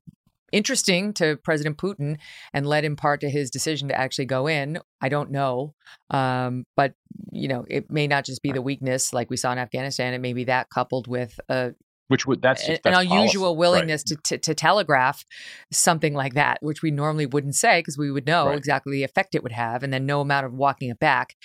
interesting 0.53 1.13
to 1.13 1.37
President 1.45 1.77
Putin 1.77 2.17
and 2.55 2.67
led 2.67 2.85
in 2.85 2.97
part 2.97 3.21
to 3.21 3.29
his 3.29 3.51
decision 3.51 3.89
to 3.89 3.95
actually 4.01 4.25
go 4.25 4.47
in. 4.47 4.79
I 5.03 5.11
don't 5.11 5.31
know, 5.31 5.75
um, 6.11 6.65
but 6.77 6.95
you 7.31 7.47
know, 7.49 7.67
it 7.69 7.91
may 7.91 8.07
not 8.07 8.25
just 8.25 8.43
be 8.43 8.53
the 8.53 8.63
weakness 8.63 9.13
like 9.13 9.29
we 9.31 9.37
saw 9.37 9.53
in 9.53 9.59
Afghanistan. 9.59 10.15
It 10.15 10.21
may 10.21 10.33
be 10.33 10.45
that 10.45 10.71
coupled 10.71 11.07
with 11.07 11.39
a 11.51 11.75
which 12.09 12.27
would 12.27 12.43
that's 12.43 12.69
an, 12.69 12.79
that's 12.83 12.99
unusual 12.99 13.55
policy. 13.55 13.59
willingness 13.59 14.05
right. 14.11 14.19
to, 14.25 14.37
to, 14.37 14.39
to 14.39 14.55
telegraph 14.55 15.25
something 15.73 16.15
like 16.15 16.35
that, 16.35 16.59
which 16.61 16.83
we 16.83 16.91
normally 16.91 17.27
wouldn't 17.27 17.55
say 17.55 17.81
because 17.81 17.97
we 17.97 18.11
would 18.11 18.27
know 18.27 18.47
Right. 18.47 18.59
exactly 18.59 18.93
the 18.93 19.05
effect 19.05 19.35
it 19.35 19.43
would 19.43 19.53
have, 19.53 19.83
and 19.83 19.93
then 19.93 20.07
no 20.07 20.21
amount 20.21 20.47
of 20.47 20.53
walking 20.55 20.91
it 20.91 20.99
back 20.99 21.37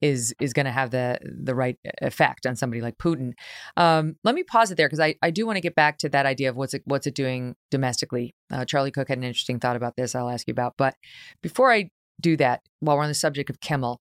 is 0.00 0.34
is 0.40 0.52
going 0.52 0.66
to 0.66 0.72
have 0.72 0.90
the 0.90 1.18
the 1.22 1.54
right 1.54 1.76
effect 2.00 2.46
on 2.46 2.56
somebody 2.56 2.80
like 2.80 2.98
Putin. 2.98 3.32
Um, 3.76 4.16
let 4.24 4.34
me 4.34 4.42
pause 4.42 4.70
it 4.70 4.76
there 4.76 4.88
because 4.88 5.00
I, 5.00 5.14
I 5.22 5.30
do 5.30 5.46
want 5.46 5.56
to 5.56 5.60
get 5.60 5.74
back 5.74 5.98
to 5.98 6.08
that 6.08 6.26
idea 6.26 6.48
of 6.50 6.56
what's 6.56 6.74
it 6.74 6.82
what's 6.86 7.06
it 7.06 7.14
doing 7.14 7.54
domestically. 7.70 8.34
Uh, 8.52 8.64
Charlie 8.64 8.90
Cook 8.90 9.08
had 9.08 9.18
an 9.18 9.24
interesting 9.24 9.60
thought 9.60 9.76
about 9.76 9.96
this. 9.96 10.14
I'll 10.14 10.28
ask 10.30 10.46
you 10.48 10.52
about, 10.52 10.74
but 10.76 10.94
before 11.42 11.72
I 11.72 11.90
do 12.20 12.36
that, 12.36 12.62
while 12.80 12.96
we're 12.96 13.02
on 13.02 13.08
the 13.08 13.14
subject 13.14 13.50
of 13.50 13.60
Kimmel, 13.60 14.00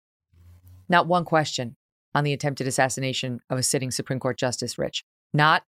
not 0.89 1.07
one 1.07 1.25
question 1.25 1.75
on 2.13 2.23
the 2.23 2.33
attempted 2.33 2.67
assassination 2.67 3.39
of 3.49 3.57
a 3.57 3.63
sitting 3.63 3.89
Supreme 3.89 4.19
Court 4.19 4.37
justice, 4.37 4.77
Rich. 4.77 5.03
Not 5.33 5.63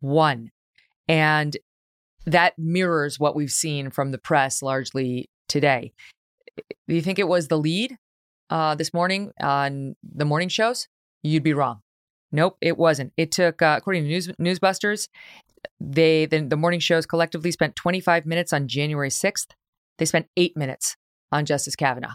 one. 0.00 0.50
And 1.08 1.56
that 2.26 2.54
mirrors 2.58 3.18
what 3.18 3.34
we've 3.34 3.50
seen 3.50 3.90
from 3.90 4.12
the 4.12 4.18
press 4.18 4.62
largely 4.62 5.30
today. 5.48 5.92
Do 6.56 6.94
you 6.94 7.02
think 7.02 7.18
it 7.18 7.28
was 7.28 7.48
the 7.48 7.58
lead 7.58 7.96
uh, 8.50 8.74
this 8.74 8.92
morning 8.92 9.32
on 9.40 9.96
the 10.02 10.24
morning 10.24 10.48
shows? 10.48 10.88
You'd 11.22 11.42
be 11.42 11.54
wrong. 11.54 11.80
Nope, 12.30 12.58
it 12.60 12.76
wasn't. 12.76 13.12
It 13.16 13.32
took, 13.32 13.62
uh, 13.62 13.76
according 13.78 14.04
to 14.04 14.08
News, 14.08 14.28
Newsbusters, 14.38 15.08
they 15.80 16.26
the, 16.26 16.40
the 16.40 16.56
morning 16.56 16.80
shows 16.80 17.06
collectively 17.06 17.50
spent 17.50 17.74
25 17.76 18.26
minutes 18.26 18.52
on 18.52 18.68
January 18.68 19.08
6th. 19.08 19.48
They 19.98 20.04
spent 20.04 20.26
eight 20.36 20.56
minutes 20.56 20.96
on 21.32 21.46
Justice 21.46 21.74
Kavanaugh. 21.74 22.14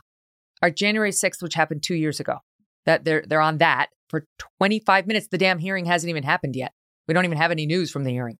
Our 0.61 0.69
January 0.69 1.11
6th, 1.11 1.41
which 1.41 1.55
happened 1.55 1.83
two 1.83 1.95
years 1.95 2.19
ago, 2.19 2.39
that 2.85 3.03
they're 3.05 3.23
they're 3.27 3.41
on 3.41 3.57
that 3.57 3.87
for 4.09 4.25
25 4.59 5.07
minutes. 5.07 5.27
The 5.27 5.37
damn 5.37 5.59
hearing 5.59 5.85
hasn't 5.85 6.09
even 6.09 6.23
happened 6.23 6.55
yet. 6.55 6.73
We 7.07 7.13
don't 7.13 7.25
even 7.25 7.37
have 7.37 7.51
any 7.51 7.65
news 7.65 7.91
from 7.91 8.03
the 8.03 8.11
hearing. 8.11 8.37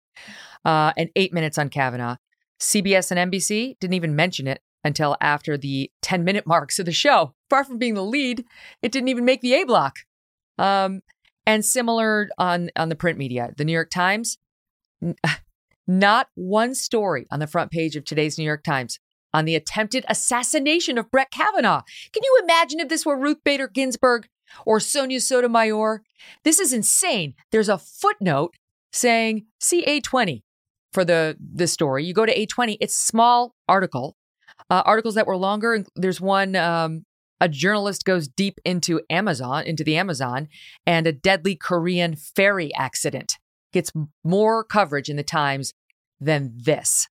Uh, 0.64 0.92
and 0.96 1.10
eight 1.16 1.32
minutes 1.32 1.58
on 1.58 1.68
Kavanaugh. 1.68 2.16
CBS 2.60 3.10
and 3.10 3.32
NBC 3.32 3.78
didn't 3.78 3.94
even 3.94 4.16
mention 4.16 4.46
it 4.46 4.60
until 4.84 5.16
after 5.20 5.56
the 5.56 5.90
10 6.02 6.24
minute 6.24 6.46
marks 6.46 6.78
of 6.78 6.86
the 6.86 6.92
show. 6.92 7.34
Far 7.50 7.64
from 7.64 7.78
being 7.78 7.94
the 7.94 8.04
lead, 8.04 8.44
it 8.82 8.92
didn't 8.92 9.08
even 9.08 9.24
make 9.24 9.40
the 9.40 9.54
A 9.54 9.64
block. 9.64 9.98
Um, 10.58 11.00
and 11.46 11.64
similar 11.64 12.28
on, 12.38 12.70
on 12.76 12.88
the 12.88 12.96
print 12.96 13.18
media. 13.18 13.52
The 13.56 13.64
New 13.64 13.72
York 13.72 13.90
Times, 13.90 14.38
n- 15.02 15.16
not 15.86 16.28
one 16.34 16.74
story 16.74 17.26
on 17.30 17.40
the 17.40 17.46
front 17.46 17.70
page 17.70 17.96
of 17.96 18.04
today's 18.04 18.38
New 18.38 18.44
York 18.44 18.62
Times 18.62 18.98
on 19.34 19.44
the 19.44 19.56
attempted 19.56 20.04
assassination 20.08 20.96
of 20.96 21.10
Brett 21.10 21.30
Kavanaugh. 21.30 21.82
Can 22.12 22.22
you 22.22 22.40
imagine 22.42 22.80
if 22.80 22.88
this 22.88 23.04
were 23.04 23.18
Ruth 23.18 23.38
Bader 23.44 23.68
Ginsburg 23.68 24.28
or 24.66 24.80
Sonia 24.80 25.20
Sotomayor? 25.20 26.02
This 26.44 26.60
is 26.60 26.72
insane. 26.72 27.34
There's 27.50 27.68
a 27.68 27.78
footnote 27.78 28.54
saying 28.92 29.46
see 29.60 29.84
A20 29.84 30.42
for 30.92 31.04
the 31.04 31.36
the 31.40 31.66
story. 31.66 32.04
You 32.04 32.14
go 32.14 32.26
to 32.26 32.34
A20, 32.34 32.76
it's 32.80 32.96
a 32.96 33.00
small 33.00 33.54
article. 33.68 34.16
Uh, 34.70 34.82
articles 34.86 35.16
that 35.16 35.26
were 35.26 35.36
longer. 35.36 35.84
There's 35.96 36.20
one 36.20 36.56
um, 36.56 37.04
a 37.40 37.48
journalist 37.48 38.04
goes 38.04 38.28
deep 38.28 38.58
into 38.64 39.00
Amazon, 39.10 39.64
into 39.64 39.84
the 39.84 39.96
Amazon, 39.96 40.48
and 40.86 41.06
a 41.06 41.12
deadly 41.12 41.56
Korean 41.56 42.16
ferry 42.16 42.74
accident 42.74 43.38
gets 43.72 43.92
more 44.22 44.64
coverage 44.64 45.10
in 45.10 45.16
the 45.16 45.22
Times 45.22 45.74
than 46.20 46.52
this. 46.54 47.08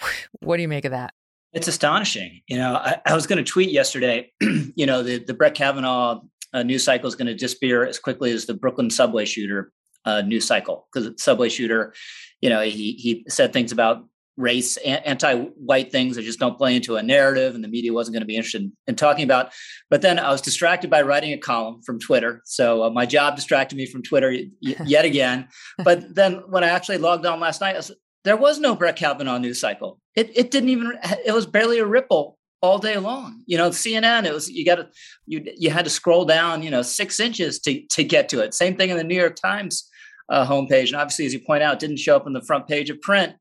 What 0.40 0.56
do 0.56 0.62
you 0.62 0.68
make 0.68 0.84
of 0.84 0.90
that? 0.90 1.14
It's 1.54 1.68
astonishing. 1.68 2.42
You 2.48 2.58
know, 2.58 2.74
I, 2.74 3.00
I 3.06 3.14
was 3.14 3.26
going 3.26 3.42
to 3.42 3.50
tweet 3.50 3.70
yesterday. 3.70 4.30
you 4.40 4.84
know, 4.84 5.02
the 5.02 5.18
the 5.18 5.32
Brett 5.32 5.54
Kavanaugh 5.54 6.20
uh, 6.54 6.62
news 6.62 6.84
cycle 6.84 7.08
is 7.08 7.14
going 7.16 7.26
to 7.26 7.34
disappear 7.34 7.84
as 7.84 7.98
quickly 7.98 8.30
as 8.32 8.46
the 8.46 8.54
Brooklyn 8.54 8.88
subway 8.90 9.24
shooter 9.26 9.72
uh, 10.06 10.22
news 10.22 10.46
cycle 10.46 10.86
because 10.92 11.10
subway 11.22 11.48
shooter, 11.48 11.92
you 12.40 12.48
know, 12.48 12.62
he 12.62 12.92
he 12.92 13.24
said 13.28 13.52
things 13.52 13.72
about 13.72 14.04
race, 14.36 14.76
a- 14.78 15.06
anti-white 15.08 15.92
things 15.92 16.16
that 16.16 16.22
just 16.22 16.40
don't 16.40 16.58
play 16.58 16.74
into 16.74 16.96
a 16.96 17.02
narrative, 17.02 17.54
and 17.54 17.62
the 17.62 17.68
media 17.68 17.92
wasn't 17.92 18.12
going 18.14 18.20
to 18.22 18.26
be 18.26 18.36
interested 18.36 18.62
in, 18.62 18.72
in 18.88 18.96
talking 18.96 19.24
about. 19.24 19.52
But 19.90 20.02
then 20.02 20.18
I 20.18 20.30
was 20.30 20.40
distracted 20.40 20.90
by 20.90 21.02
writing 21.02 21.32
a 21.32 21.38
column 21.38 21.82
from 21.82 21.98
Twitter, 22.00 22.40
so 22.44 22.84
uh, 22.84 22.90
my 22.90 23.06
job 23.06 23.36
distracted 23.36 23.76
me 23.76 23.86
from 23.86 24.02
Twitter 24.02 24.30
y- 24.30 24.46
yet 24.84 25.04
again. 25.04 25.48
but 25.84 26.14
then 26.14 26.42
when 26.48 26.64
I 26.64 26.68
actually 26.68 26.98
logged 26.98 27.26
on 27.26 27.40
last 27.40 27.60
night, 27.60 27.74
I 27.74 27.78
was, 27.78 27.92
there 28.24 28.36
was 28.36 28.58
no 28.58 28.74
Brett 28.74 28.96
Kavanaugh 28.96 29.38
news 29.38 29.60
cycle. 29.60 30.00
It 30.14 30.30
it 30.36 30.50
didn't 30.50 30.70
even. 30.70 30.92
It 31.24 31.32
was 31.32 31.46
barely 31.46 31.78
a 31.78 31.86
ripple 31.86 32.38
all 32.64 32.78
day 32.78 32.96
long. 32.96 33.42
You 33.46 33.58
know, 33.58 33.68
CNN. 33.68 34.24
It 34.24 34.32
was 34.32 34.50
you 34.50 34.64
got 34.64 34.76
to 34.76 34.88
you 35.26 35.44
you 35.56 35.70
had 35.70 35.84
to 35.84 35.90
scroll 35.90 36.24
down. 36.24 36.62
You 36.62 36.70
know, 36.70 36.80
six 36.80 37.20
inches 37.20 37.60
to 37.60 37.82
to 37.90 38.02
get 38.02 38.30
to 38.30 38.40
it. 38.40 38.54
Same 38.54 38.74
thing 38.76 38.88
in 38.88 38.96
the 38.96 39.04
New 39.04 39.16
York 39.16 39.36
Times 39.36 39.88
uh, 40.30 40.46
homepage, 40.46 40.88
and 40.88 40.96
obviously, 40.96 41.26
as 41.26 41.34
you 41.34 41.40
point 41.40 41.62
out, 41.62 41.78
didn't 41.78 41.98
show 41.98 42.16
up 42.16 42.26
on 42.26 42.32
the 42.32 42.40
front 42.40 42.66
page 42.66 42.88
of 42.88 43.00
print. 43.02 43.34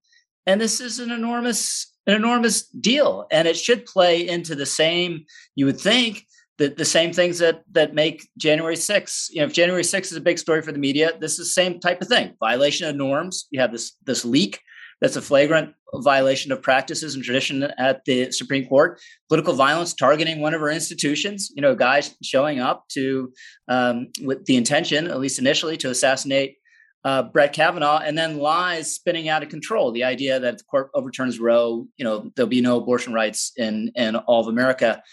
And 0.46 0.60
this 0.60 0.82
is 0.82 1.00
an 1.00 1.10
enormous 1.10 1.94
an 2.06 2.16
enormous 2.16 2.68
deal, 2.68 3.26
and 3.32 3.48
it 3.48 3.56
should 3.56 3.86
play 3.86 4.28
into 4.28 4.56
the 4.56 4.66
same. 4.66 5.26
You 5.56 5.68
would 5.68 5.80
think 5.80 6.26
that 6.58 6.76
the 6.76 6.86
same 6.86 7.14
things 7.14 7.40
that 7.40 7.64
that 7.72 7.94
make 7.94 8.28
January 8.38 8.76
6th, 8.76 9.30
you 9.32 9.40
know, 9.40 9.46
if 9.46 9.54
January 9.54 9.84
6th 9.84 10.12
is 10.12 10.18
a 10.18 10.22
big 10.30 10.38
story 10.38 10.62
for 10.62 10.74
the 10.74 10.80
media, 10.80 11.12
this 11.18 11.40
is 11.40 11.48
the 11.48 11.62
same 11.62 11.80
type 11.80 12.02
of 12.02 12.10
thing. 12.10 12.34
Violation 12.42 12.90
of 12.90 12.98
norms. 12.98 13.48
You 13.52 13.62
have 13.62 13.72
this 13.72 13.94
this 14.04 14.26
leak 14.26 14.60
that's 15.04 15.18
a 15.18 15.22
flagrant 15.22 15.76
violation 15.96 16.54
of 16.54 16.62
practices 16.62 17.14
and 17.14 17.26
tradition 17.26 17.64
at 17.78 18.06
the 18.06 18.32
Supreme 18.32 18.66
Court. 18.66 19.02
Political 19.28 19.56
violence 19.56 19.94
targeting 19.94 20.40
one 20.40 20.54
of 20.54 20.62
our 20.62 20.70
institutions. 20.70 21.52
You 21.54 21.62
know, 21.62 21.76
guys 21.76 22.16
showing 22.24 22.62
up 22.62 22.88
to 22.94 23.34
um, 23.68 24.08
with 24.22 24.46
the 24.46 24.56
intention, 24.56 25.08
at 25.08 25.20
least 25.20 25.40
initially, 25.40 25.76
to 25.78 25.90
assassinate 25.90 26.56
uh, 27.04 27.24
Brett 27.24 27.52
Kavanaugh, 27.52 28.00
and 28.00 28.18
then 28.18 28.38
lies 28.38 28.96
spinning 28.96 29.28
out 29.28 29.44
of 29.44 29.50
control. 29.50 29.92
The 29.92 30.06
idea 30.06 30.40
that 30.40 30.60
the 30.60 30.64
court 30.64 30.90
overturns 30.96 31.38
Roe, 31.38 31.86
you 31.98 32.06
know, 32.06 32.32
there'll 32.38 32.48
be 32.48 32.62
no 32.62 32.78
abortion 32.78 33.12
rights 33.12 33.52
in 33.58 33.92
in 33.96 34.16
all 34.16 34.40
of 34.40 34.48
America 34.48 35.04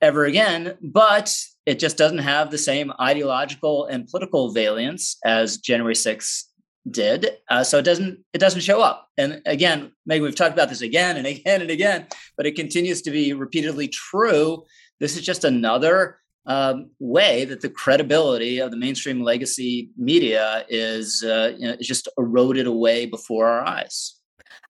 ever 0.00 0.24
again. 0.24 0.78
But 0.80 1.36
it 1.66 1.78
just 1.78 1.98
doesn't 1.98 2.18
have 2.18 2.50
the 2.50 2.56
same 2.56 2.94
ideological 2.98 3.84
and 3.84 4.08
political 4.08 4.52
valence 4.52 5.18
as 5.22 5.58
January 5.58 5.94
6th 5.94 6.44
did. 6.90 7.38
Uh, 7.48 7.64
so 7.64 7.78
it 7.78 7.84
doesn't 7.84 8.20
it 8.32 8.38
doesn't 8.38 8.60
show 8.60 8.80
up. 8.80 9.08
And 9.16 9.40
again, 9.46 9.92
Meg, 10.06 10.22
we've 10.22 10.34
talked 10.34 10.52
about 10.52 10.68
this 10.68 10.82
again 10.82 11.16
and 11.16 11.26
again 11.26 11.62
and 11.62 11.70
again, 11.70 12.06
but 12.36 12.46
it 12.46 12.56
continues 12.56 13.02
to 13.02 13.10
be 13.10 13.32
repeatedly 13.32 13.88
true. 13.88 14.64
This 15.00 15.16
is 15.16 15.22
just 15.22 15.44
another 15.44 16.18
um, 16.46 16.90
way 16.98 17.44
that 17.46 17.62
the 17.62 17.70
credibility 17.70 18.58
of 18.58 18.70
the 18.70 18.76
mainstream 18.76 19.22
legacy 19.22 19.90
media 19.96 20.66
is 20.68 21.22
uh, 21.26 21.54
you 21.56 21.68
know, 21.68 21.76
just 21.80 22.08
eroded 22.18 22.66
away 22.66 23.06
before 23.06 23.46
our 23.46 23.66
eyes. 23.66 24.16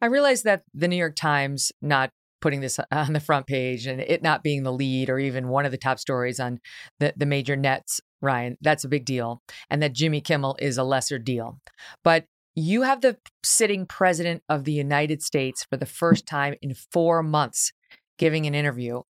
I 0.00 0.06
realize 0.06 0.42
that 0.42 0.62
the 0.72 0.88
New 0.88 0.96
York 0.96 1.16
Times 1.16 1.72
not 1.82 2.10
putting 2.40 2.60
this 2.60 2.78
on 2.92 3.12
the 3.12 3.20
front 3.20 3.46
page 3.46 3.86
and 3.86 4.00
it 4.00 4.22
not 4.22 4.42
being 4.42 4.62
the 4.62 4.72
lead 4.72 5.10
or 5.10 5.18
even 5.18 5.48
one 5.48 5.64
of 5.64 5.72
the 5.72 5.78
top 5.78 5.98
stories 5.98 6.38
on 6.38 6.60
the, 7.00 7.12
the 7.16 7.26
major 7.26 7.56
nets, 7.56 8.00
Ryan, 8.24 8.58
that's 8.60 8.84
a 8.84 8.88
big 8.88 9.04
deal. 9.04 9.42
And 9.70 9.82
that 9.82 9.92
Jimmy 9.92 10.20
Kimmel 10.20 10.56
is 10.58 10.78
a 10.78 10.84
lesser 10.84 11.18
deal. 11.18 11.60
But 12.02 12.26
you 12.54 12.82
have 12.82 13.00
the 13.00 13.18
sitting 13.42 13.86
president 13.86 14.42
of 14.48 14.64
the 14.64 14.72
United 14.72 15.22
States 15.22 15.64
for 15.68 15.76
the 15.76 15.86
first 15.86 16.26
time 16.26 16.54
in 16.62 16.74
four 16.74 17.22
months 17.22 17.72
giving 18.18 18.46
an 18.46 18.54
interview. 18.54 19.02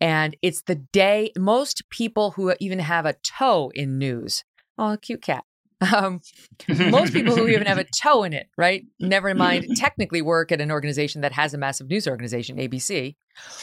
And 0.00 0.36
it's 0.42 0.62
the 0.62 0.74
day 0.74 1.32
most 1.36 1.88
people 1.88 2.32
who 2.32 2.54
even 2.60 2.78
have 2.78 3.06
a 3.06 3.14
toe 3.14 3.72
in 3.74 3.98
news. 3.98 4.44
Oh, 4.76 4.92
a 4.92 4.98
cute 4.98 5.22
cat. 5.22 5.44
Um, 5.92 6.20
most 6.68 7.12
people 7.12 7.36
who 7.36 7.48
even 7.48 7.66
have 7.66 7.78
a 7.78 7.86
toe 8.02 8.22
in 8.22 8.32
it, 8.32 8.48
right? 8.56 8.84
Never 9.00 9.34
mind 9.34 9.76
technically 9.76 10.22
work 10.22 10.52
at 10.52 10.60
an 10.60 10.70
organization 10.70 11.20
that 11.22 11.32
has 11.32 11.54
a 11.54 11.58
massive 11.58 11.88
news 11.88 12.06
organization, 12.06 12.56
ABC, 12.56 13.16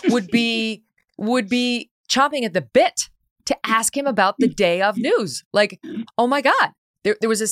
would 0.10 0.28
be 0.28 0.84
would 1.18 1.48
be 1.48 1.90
chomping 2.10 2.44
at 2.44 2.54
the 2.54 2.62
bit 2.62 3.10
to 3.46 3.58
ask 3.66 3.96
him 3.96 4.08
about 4.08 4.36
the 4.40 4.48
day 4.48 4.82
of 4.82 4.96
mm. 4.96 5.04
news. 5.04 5.44
Like, 5.54 5.80
mm. 5.86 6.04
oh 6.18 6.28
my 6.28 6.42
God, 6.42 6.72
there 7.04 7.18
there 7.20 7.30
was 7.30 7.42
a 7.42 7.48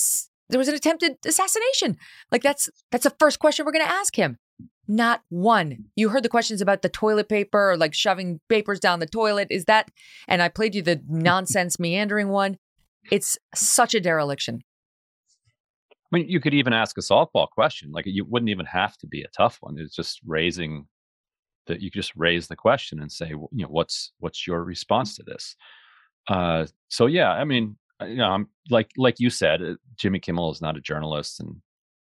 there 0.50 0.60
was 0.60 0.68
an 0.68 0.76
attempted 0.76 1.18
assassination. 1.26 1.98
Like 2.32 2.44
that's 2.44 2.70
that's 2.92 3.04
the 3.04 3.16
first 3.20 3.40
question 3.40 3.66
we're 3.66 3.72
going 3.72 3.86
to 3.86 3.92
ask 3.92 4.16
him. 4.16 4.38
Not 4.88 5.22
one. 5.30 5.86
You 5.96 6.10
heard 6.10 6.24
the 6.24 6.30
questions 6.30 6.62
about 6.62 6.82
the 6.82 6.90
toilet 6.90 7.30
paper 7.30 7.72
or 7.72 7.78
like 7.78 7.94
shoving 7.94 8.40
papers 8.50 8.80
down 8.80 9.00
the 9.00 9.06
toilet. 9.06 9.48
Is 9.52 9.66
that? 9.66 9.90
And 10.28 10.42
I 10.42 10.50
played 10.50 10.74
you 10.74 10.82
the 10.82 11.02
nonsense 11.08 11.80
meandering 11.80 12.30
one. 12.30 12.58
It's 13.12 13.38
such 13.54 13.94
a 13.94 14.00
dereliction. 14.00 14.62
I 16.12 16.18
mean, 16.18 16.28
you 16.28 16.40
could 16.40 16.56
even 16.56 16.74
ask 16.74 16.98
a 16.98 17.02
softball 17.02 17.48
question. 17.50 17.92
Like 17.92 18.06
you 18.08 18.26
wouldn't 18.26 18.50
even 18.50 18.66
have 18.66 18.98
to 18.98 19.08
be 19.08 19.22
a 19.22 19.28
tough 19.28 19.60
one. 19.62 19.76
It's 19.78 19.96
just 19.96 20.20
raising 20.26 20.88
that 21.70 21.82
you 21.82 21.90
could 21.90 22.02
just 22.02 22.16
raise 22.16 22.48
the 22.48 22.56
question 22.56 23.00
and 23.00 23.10
say, 23.12 23.30
you 23.30 23.48
know, 23.52 23.68
what's 23.70 24.12
what's 24.20 24.46
your 24.46 24.64
response 24.64 25.16
to 25.16 25.24
this? 25.24 25.56
Uh, 26.28 26.66
so 26.90 27.06
yeah, 27.06 27.32
I 27.32 27.46
mean, 27.46 27.78
uh, 28.02 28.06
you 28.06 28.18
know, 28.18 28.30
I'm 28.30 28.48
like 28.70 28.92
like 28.98 29.16
you 29.20 29.30
said, 29.30 29.62
uh, 29.62 29.76
Jimmy 29.96 30.20
Kimmel 30.20 30.52
is 30.52 30.62
not 30.62 30.78
a 30.78 30.82
journalist, 30.82 31.40
and 31.40 31.56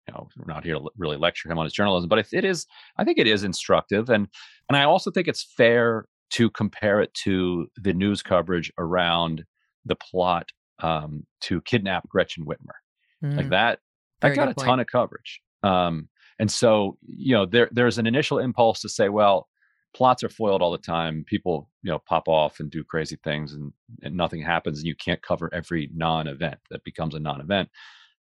you 0.08 0.14
know, 0.14 0.28
we're 0.36 0.52
not 0.52 0.64
here 0.64 0.74
to 0.74 0.88
really 0.96 1.16
lecture 1.16 1.50
him 1.50 1.58
on 1.58 1.64
his 1.64 1.72
journalism. 1.72 2.08
But 2.08 2.26
it 2.32 2.44
is, 2.44 2.66
I 2.96 3.04
think 3.04 3.18
it 3.18 3.26
is 3.28 3.44
instructive, 3.44 4.10
and 4.10 4.26
and 4.68 4.76
I 4.76 4.84
also 4.84 5.10
think 5.10 5.28
it's 5.28 5.44
fair 5.56 6.06
to 6.30 6.50
compare 6.50 7.00
it 7.00 7.12
to 7.14 7.68
the 7.76 7.92
news 7.92 8.22
coverage 8.22 8.72
around 8.78 9.44
the 9.84 9.96
plot 9.96 10.50
um, 10.80 11.26
to 11.42 11.60
kidnap 11.62 12.08
Gretchen 12.08 12.44
Whitmer. 12.44 12.76
Like 13.22 13.46
Mm. 13.46 13.50
that 13.50 13.78
Very 14.22 14.34
that 14.34 14.40
got 14.40 14.50
a 14.50 14.54
point. 14.54 14.66
ton 14.66 14.80
of 14.80 14.86
coverage. 14.86 15.40
Um, 15.62 16.08
and 16.38 16.50
so, 16.50 16.96
you 17.06 17.34
know, 17.34 17.44
there 17.44 17.68
there's 17.70 17.98
an 17.98 18.06
initial 18.06 18.38
impulse 18.38 18.80
to 18.80 18.88
say, 18.88 19.10
well, 19.10 19.49
plots 19.94 20.22
are 20.22 20.28
foiled 20.28 20.62
all 20.62 20.72
the 20.72 20.78
time. 20.78 21.24
People, 21.26 21.68
you 21.82 21.90
know, 21.90 21.98
pop 21.98 22.28
off 22.28 22.60
and 22.60 22.70
do 22.70 22.84
crazy 22.84 23.18
things, 23.22 23.52
and, 23.52 23.72
and 24.02 24.16
nothing 24.16 24.42
happens, 24.42 24.78
and 24.78 24.86
you 24.86 24.94
can't 24.94 25.22
cover 25.22 25.52
every 25.52 25.90
non-event 25.94 26.58
that 26.70 26.84
becomes 26.84 27.14
a 27.14 27.20
non-event. 27.20 27.68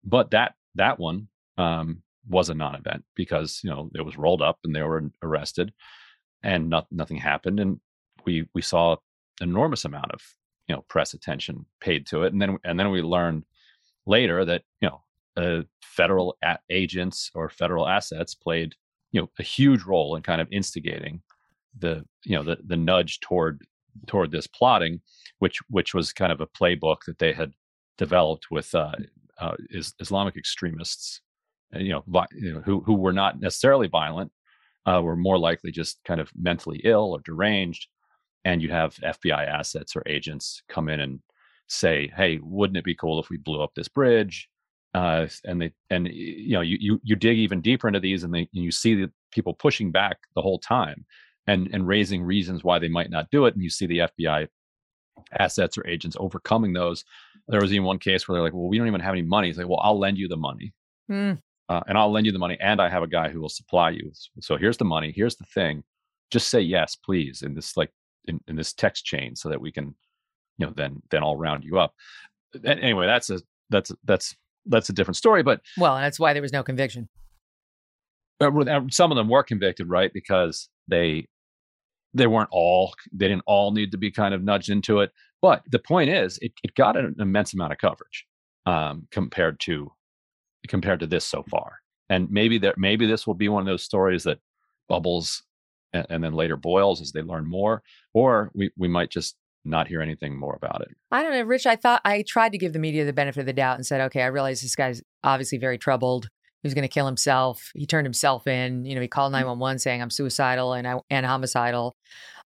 But 0.03 0.31
that 0.31 0.53
that 0.75 0.99
one 0.99 1.27
um, 1.57 2.01
was 2.27 2.49
a 2.49 2.53
non-event 2.53 3.03
because 3.15 3.61
you 3.63 3.69
know 3.69 3.89
it 3.95 4.01
was 4.01 4.17
rolled 4.17 4.41
up 4.41 4.59
and 4.63 4.75
they 4.75 4.83
were 4.83 5.09
arrested, 5.23 5.73
and 6.43 6.69
not, 6.69 6.87
nothing 6.91 7.17
happened, 7.17 7.59
and 7.59 7.79
we 8.25 8.47
we 8.53 8.61
saw 8.61 8.95
enormous 9.41 9.85
amount 9.85 10.11
of 10.11 10.21
you 10.67 10.75
know 10.75 10.85
press 10.87 11.13
attention 11.13 11.65
paid 11.79 12.05
to 12.07 12.23
it, 12.23 12.33
and 12.33 12.41
then 12.41 12.57
and 12.63 12.79
then 12.79 12.91
we 12.91 13.01
learned 13.01 13.43
later 14.05 14.45
that 14.45 14.63
you 14.81 14.89
know 14.89 15.01
uh, 15.37 15.63
federal 15.81 16.37
agents 16.69 17.31
or 17.33 17.49
federal 17.49 17.87
assets 17.87 18.35
played 18.35 18.75
you 19.11 19.21
know 19.21 19.29
a 19.39 19.43
huge 19.43 19.83
role 19.83 20.15
in 20.15 20.21
kind 20.21 20.41
of 20.41 20.47
instigating 20.51 21.21
the 21.79 22.03
you 22.23 22.35
know 22.35 22.43
the 22.43 22.57
the 22.65 22.77
nudge 22.77 23.19
toward 23.19 23.61
toward 24.07 24.31
this 24.31 24.47
plotting, 24.47 25.01
which 25.39 25.59
which 25.69 25.93
was 25.93 26.13
kind 26.13 26.31
of 26.31 26.41
a 26.41 26.47
playbook 26.47 26.97
that 27.07 27.19
they 27.19 27.33
had 27.33 27.53
developed 27.97 28.47
with 28.51 28.73
uh, 28.75 28.93
uh, 29.39 29.55
is, 29.69 29.93
Islamic 29.99 30.35
extremists, 30.35 31.21
uh, 31.75 31.79
you 31.79 31.91
know, 31.91 32.03
vi- 32.07 32.27
you 32.35 32.53
know, 32.53 32.61
who 32.61 32.81
who 32.81 32.93
were 32.93 33.13
not 33.13 33.39
necessarily 33.39 33.87
violent, 33.87 34.31
uh, 34.85 35.01
were 35.01 35.15
more 35.15 35.37
likely 35.37 35.71
just 35.71 35.99
kind 36.05 36.19
of 36.19 36.31
mentally 36.35 36.81
ill 36.83 37.13
or 37.13 37.19
deranged, 37.23 37.87
and 38.43 38.61
you 38.61 38.69
have 38.69 38.95
FBI 38.95 39.47
assets 39.47 39.95
or 39.95 40.03
agents 40.05 40.61
come 40.69 40.89
in 40.89 40.99
and 40.99 41.19
say, 41.67 42.11
"Hey, 42.15 42.39
wouldn't 42.41 42.77
it 42.77 42.85
be 42.85 42.95
cool 42.95 43.19
if 43.19 43.29
we 43.29 43.37
blew 43.37 43.61
up 43.61 43.71
this 43.75 43.89
bridge?" 43.89 44.49
Uh, 44.93 45.27
and 45.43 45.61
they 45.61 45.73
and 45.89 46.07
you 46.07 46.53
know 46.53 46.61
you, 46.61 46.77
you 46.79 46.99
you 47.03 47.15
dig 47.15 47.37
even 47.37 47.61
deeper 47.61 47.87
into 47.87 47.99
these, 47.99 48.23
and 48.23 48.33
they 48.33 48.47
and 48.53 48.63
you 48.63 48.71
see 48.71 48.95
the 48.95 49.11
people 49.31 49.53
pushing 49.53 49.91
back 49.91 50.17
the 50.35 50.41
whole 50.41 50.59
time 50.59 51.05
and 51.47 51.69
and 51.73 51.87
raising 51.87 52.23
reasons 52.23 52.63
why 52.63 52.79
they 52.79 52.87
might 52.87 53.09
not 53.09 53.29
do 53.31 53.45
it. 53.45 53.53
And 53.53 53.63
you 53.63 53.69
see 53.69 53.85
the 53.85 53.99
FBI 53.99 54.47
assets 55.39 55.77
or 55.77 55.87
agents 55.87 56.17
overcoming 56.19 56.73
those. 56.73 57.03
There 57.47 57.61
was 57.61 57.73
even 57.73 57.85
one 57.85 57.99
case 57.99 58.27
where 58.27 58.35
they're 58.35 58.43
like, 58.43 58.53
"Well, 58.53 58.67
we 58.67 58.77
don't 58.77 58.87
even 58.87 59.01
have 59.01 59.13
any 59.13 59.21
money." 59.21 59.47
He's 59.47 59.57
like, 59.57 59.67
"Well, 59.67 59.81
I'll 59.81 59.99
lend 59.99 60.17
you 60.17 60.27
the 60.27 60.37
money, 60.37 60.73
mm. 61.09 61.39
uh, 61.69 61.81
and 61.87 61.97
I'll 61.97 62.11
lend 62.11 62.25
you 62.25 62.31
the 62.31 62.39
money, 62.39 62.57
and 62.59 62.81
I 62.81 62.89
have 62.89 63.03
a 63.03 63.07
guy 63.07 63.29
who 63.29 63.39
will 63.39 63.49
supply 63.49 63.91
you. 63.91 64.11
So 64.41 64.57
here's 64.57 64.77
the 64.77 64.85
money. 64.85 65.13
Here's 65.15 65.35
the 65.35 65.45
thing. 65.45 65.83
Just 66.31 66.47
say 66.49 66.61
yes, 66.61 66.95
please, 66.95 67.43
in 67.43 67.53
this 67.53 67.77
like 67.77 67.91
in, 68.25 68.39
in 68.47 68.55
this 68.55 68.73
text 68.73 69.05
chain, 69.05 69.35
so 69.35 69.49
that 69.49 69.61
we 69.61 69.71
can, 69.71 69.95
you 70.57 70.65
know, 70.65 70.73
then 70.75 71.01
then 71.11 71.23
I'll 71.23 71.37
round 71.37 71.63
you 71.63 71.79
up." 71.79 71.93
And 72.53 72.79
anyway, 72.79 73.05
that's 73.05 73.29
a 73.29 73.41
that's 73.69 73.91
that's 74.03 74.35
that's 74.65 74.89
a 74.89 74.93
different 74.93 75.17
story. 75.17 75.43
But 75.43 75.61
well, 75.77 75.95
and 75.95 76.03
that's 76.03 76.19
why 76.19 76.33
there 76.33 76.41
was 76.41 76.53
no 76.53 76.63
conviction. 76.63 77.09
Uh, 78.41 78.81
some 78.89 79.11
of 79.11 79.15
them 79.15 79.29
were 79.29 79.43
convicted, 79.43 79.87
right? 79.87 80.11
Because 80.13 80.67
they 80.87 81.27
they 82.15 82.27
weren't 82.27 82.49
all 82.51 82.93
they 83.11 83.27
didn't 83.27 83.43
all 83.45 83.71
need 83.71 83.91
to 83.91 83.97
be 83.97 84.11
kind 84.11 84.33
of 84.33 84.43
nudged 84.43 84.69
into 84.69 84.99
it 84.99 85.11
but 85.41 85.61
the 85.69 85.77
point 85.79 86.09
is 86.09 86.39
it, 86.41 86.53
it 86.63 86.73
got 86.73 86.97
an 86.97 87.15
immense 87.19 87.53
amount 87.53 87.71
of 87.71 87.77
coverage 87.77 88.25
um, 88.65 89.07
compared 89.11 89.59
to 89.59 89.91
compared 90.67 90.99
to 90.99 91.07
this 91.07 91.25
so 91.25 91.43
far. 91.43 91.79
And 92.09 92.29
maybe 92.29 92.57
that 92.59 92.77
maybe 92.77 93.05
this 93.05 93.25
will 93.25 93.35
be 93.35 93.49
one 93.49 93.61
of 93.61 93.67
those 93.67 93.83
stories 93.83 94.23
that 94.23 94.39
bubbles 94.89 95.43
and, 95.93 96.05
and, 96.09 96.23
then 96.23 96.33
later 96.33 96.57
boils 96.57 97.01
as 97.01 97.11
they 97.11 97.21
learn 97.21 97.47
more 97.47 97.81
or 98.13 98.51
we, 98.53 98.71
we 98.77 98.87
might 98.87 99.09
just 99.09 99.35
not 99.63 99.87
hear 99.87 100.01
anything 100.01 100.37
more 100.37 100.55
about 100.55 100.81
it. 100.81 100.89
I 101.11 101.23
don't 101.23 101.31
know 101.31 101.41
rich 101.41 101.65
i 101.65 101.75
thought 101.75 102.01
i 102.05 102.23
tried 102.27 102.51
to 102.51 102.59
give 102.59 102.73
the 102.73 102.79
media 102.79 103.03
the 103.03 103.13
benefit 103.13 103.39
of 103.39 103.45
the 103.47 103.53
doubt 103.53 103.77
and 103.77 103.85
said 103.85 103.99
okay 104.01 104.21
i 104.21 104.27
realize 104.27 104.61
this 104.61 104.75
guy's 104.75 105.01
obviously 105.23 105.57
very 105.57 105.79
troubled 105.79 106.29
he 106.65 106.67
was 106.67 106.73
going 106.73 106.81
to 106.81 106.87
kill 106.87 107.05
himself. 107.05 107.71
He 107.75 107.85
turned 107.85 108.07
himself 108.07 108.47
in. 108.47 108.85
You 108.85 108.95
know, 108.95 109.01
he 109.01 109.07
called 109.07 109.31
911 109.31 109.77
saying 109.77 110.01
I'm 110.01 110.09
suicidal 110.09 110.73
and 110.73 110.87
I, 110.87 110.99
and 111.11 111.23
homicidal. 111.23 111.95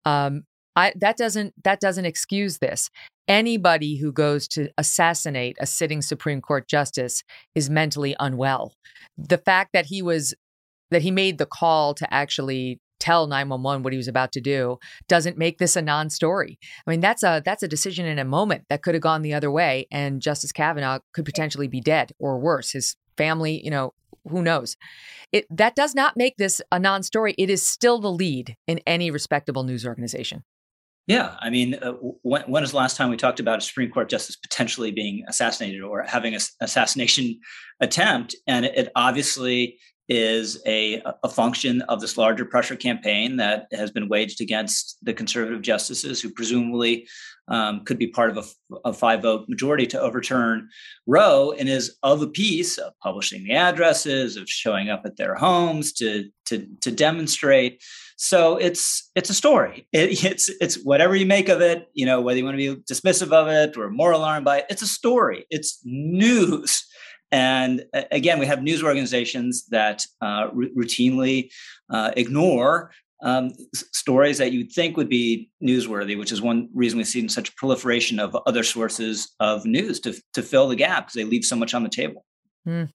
Um, 0.04 0.42
I, 0.74 0.92
that 0.96 1.16
doesn't 1.16 1.54
that 1.62 1.78
doesn't 1.78 2.04
excuse 2.04 2.58
this. 2.58 2.90
Anybody 3.28 3.96
who 3.96 4.10
goes 4.10 4.48
to 4.48 4.70
assassinate 4.76 5.56
a 5.60 5.66
sitting 5.66 6.02
Supreme 6.02 6.40
Court 6.40 6.66
justice 6.66 7.22
is 7.54 7.70
mentally 7.70 8.16
unwell. 8.18 8.74
The 9.16 9.38
fact 9.38 9.70
that 9.72 9.86
he 9.86 10.02
was 10.02 10.34
that 10.90 11.02
he 11.02 11.12
made 11.12 11.38
the 11.38 11.46
call 11.46 11.94
to 11.94 12.12
actually 12.12 12.80
tell 12.98 13.28
911 13.28 13.84
what 13.84 13.92
he 13.92 13.98
was 13.98 14.08
about 14.08 14.32
to 14.32 14.40
do 14.40 14.80
doesn't 15.06 15.38
make 15.38 15.58
this 15.58 15.76
a 15.76 15.82
non-story. 15.82 16.58
I 16.84 16.90
mean, 16.90 16.98
that's 16.98 17.22
a 17.22 17.40
that's 17.44 17.62
a 17.62 17.68
decision 17.68 18.04
in 18.04 18.18
a 18.18 18.24
moment 18.24 18.64
that 18.68 18.82
could 18.82 18.96
have 18.96 19.02
gone 19.02 19.22
the 19.22 19.34
other 19.34 19.50
way 19.50 19.86
and 19.92 20.20
Justice 20.20 20.50
Kavanaugh 20.50 20.98
could 21.12 21.24
potentially 21.24 21.68
be 21.68 21.80
dead 21.80 22.10
or 22.18 22.40
worse. 22.40 22.72
His 22.72 22.96
family, 23.16 23.60
you 23.62 23.70
know, 23.70 23.92
who 24.28 24.42
knows? 24.42 24.76
It 25.32 25.46
that 25.50 25.74
does 25.74 25.94
not 25.94 26.16
make 26.16 26.36
this 26.36 26.60
a 26.72 26.78
non-story. 26.78 27.34
It 27.38 27.50
is 27.50 27.62
still 27.62 28.00
the 28.00 28.10
lead 28.10 28.56
in 28.66 28.80
any 28.86 29.10
respectable 29.10 29.64
news 29.64 29.86
organization. 29.86 30.44
Yeah, 31.06 31.36
I 31.40 31.48
mean, 31.48 31.74
uh, 31.74 31.92
when, 32.22 32.42
when 32.42 32.62
is 32.62 32.72
the 32.72 32.76
last 32.76 32.98
time 32.98 33.08
we 33.08 33.16
talked 33.16 33.40
about 33.40 33.58
a 33.58 33.62
Supreme 33.62 33.90
Court 33.90 34.10
justice 34.10 34.36
potentially 34.36 34.90
being 34.90 35.24
assassinated 35.26 35.82
or 35.82 36.02
having 36.02 36.34
an 36.34 36.40
assassination 36.60 37.40
attempt? 37.80 38.36
And 38.46 38.66
it 38.66 38.92
obviously 38.94 39.78
is 40.10 40.62
a, 40.66 41.02
a 41.22 41.28
function 41.28 41.80
of 41.82 42.00
this 42.00 42.18
larger 42.18 42.44
pressure 42.44 42.76
campaign 42.76 43.36
that 43.36 43.68
has 43.72 43.90
been 43.90 44.08
waged 44.08 44.40
against 44.42 44.98
the 45.02 45.14
conservative 45.14 45.62
justices 45.62 46.20
who 46.20 46.30
presumably 46.30 47.06
um, 47.49 47.84
could 47.84 47.99
be 47.99 48.09
part 48.09 48.30
of 48.30 48.36
a, 48.72 48.76
a, 48.88 48.92
five 48.92 49.22
vote 49.22 49.49
majority 49.49 49.86
to 49.86 50.01
overturn 50.01 50.68
Roe 51.07 51.53
and 51.53 51.68
is 51.68 51.96
of 52.03 52.22
a 52.22 52.26
piece 52.26 52.78
of 52.78 52.92
publishing 53.03 53.44
the 53.44 53.53
addresses, 53.53 54.36
of 54.36 54.49
showing 54.49 54.90
up 54.90 55.03
at 55.05 55.16
their 55.16 55.34
homes 55.34 55.92
to, 55.94 56.28
to, 56.46 56.66
to 56.82 56.90
demonstrate. 56.90 57.82
So 58.16 58.57
it's 58.57 59.11
it's 59.14 59.30
a 59.30 59.34
story. 59.34 59.86
It, 59.92 60.24
it's 60.24 60.51
it's 60.61 60.76
whatever 60.82 61.16
you 61.16 61.26
make 61.26 61.49
of 61.49 61.61
it. 61.61 61.88
You 61.94 62.07
know 62.07 62.20
whether 62.20 62.38
you 62.38 62.44
want 62.44 62.59
to 62.59 62.74
be 62.74 62.82
dismissive 62.82 63.32
of 63.32 63.49
it 63.49 63.76
or 63.76 63.90
more 63.90 64.12
alarmed 64.12 64.44
by 64.44 64.59
it. 64.59 64.66
It's 64.68 64.82
a 64.82 64.86
story. 64.86 65.46
It's 65.51 65.80
news. 65.84 66.84
And 67.30 67.84
again, 67.92 68.38
we 68.38 68.46
have 68.46 68.62
news 68.62 68.82
organizations 68.82 69.66
that 69.66 70.07
uh, 70.22 70.49
r- 70.49 70.53
routinely 70.76 71.51
uh, 71.90 72.11
ignore 72.16 72.90
um, 73.22 73.50
stories 73.74 74.38
that 74.38 74.52
you'd 74.52 74.72
think 74.72 74.96
would 74.96 75.08
be 75.08 75.50
newsworthy, 75.62 76.18
which 76.18 76.32
is 76.32 76.40
one 76.40 76.68
reason 76.74 76.98
we've 76.98 77.06
seen 77.06 77.28
such 77.28 77.54
proliferation 77.56 78.18
of 78.18 78.36
other 78.46 78.62
sources 78.62 79.34
of 79.40 79.64
news 79.64 80.00
to, 80.00 80.14
to 80.34 80.42
fill 80.42 80.68
the 80.68 80.76
gap 80.76 81.06
because 81.06 81.14
they 81.14 81.24
leave 81.24 81.44
so 81.44 81.56
much 81.56 81.74
on 81.74 81.82
the 81.82 81.88
table. 81.88 82.24
Mm. 82.66 82.90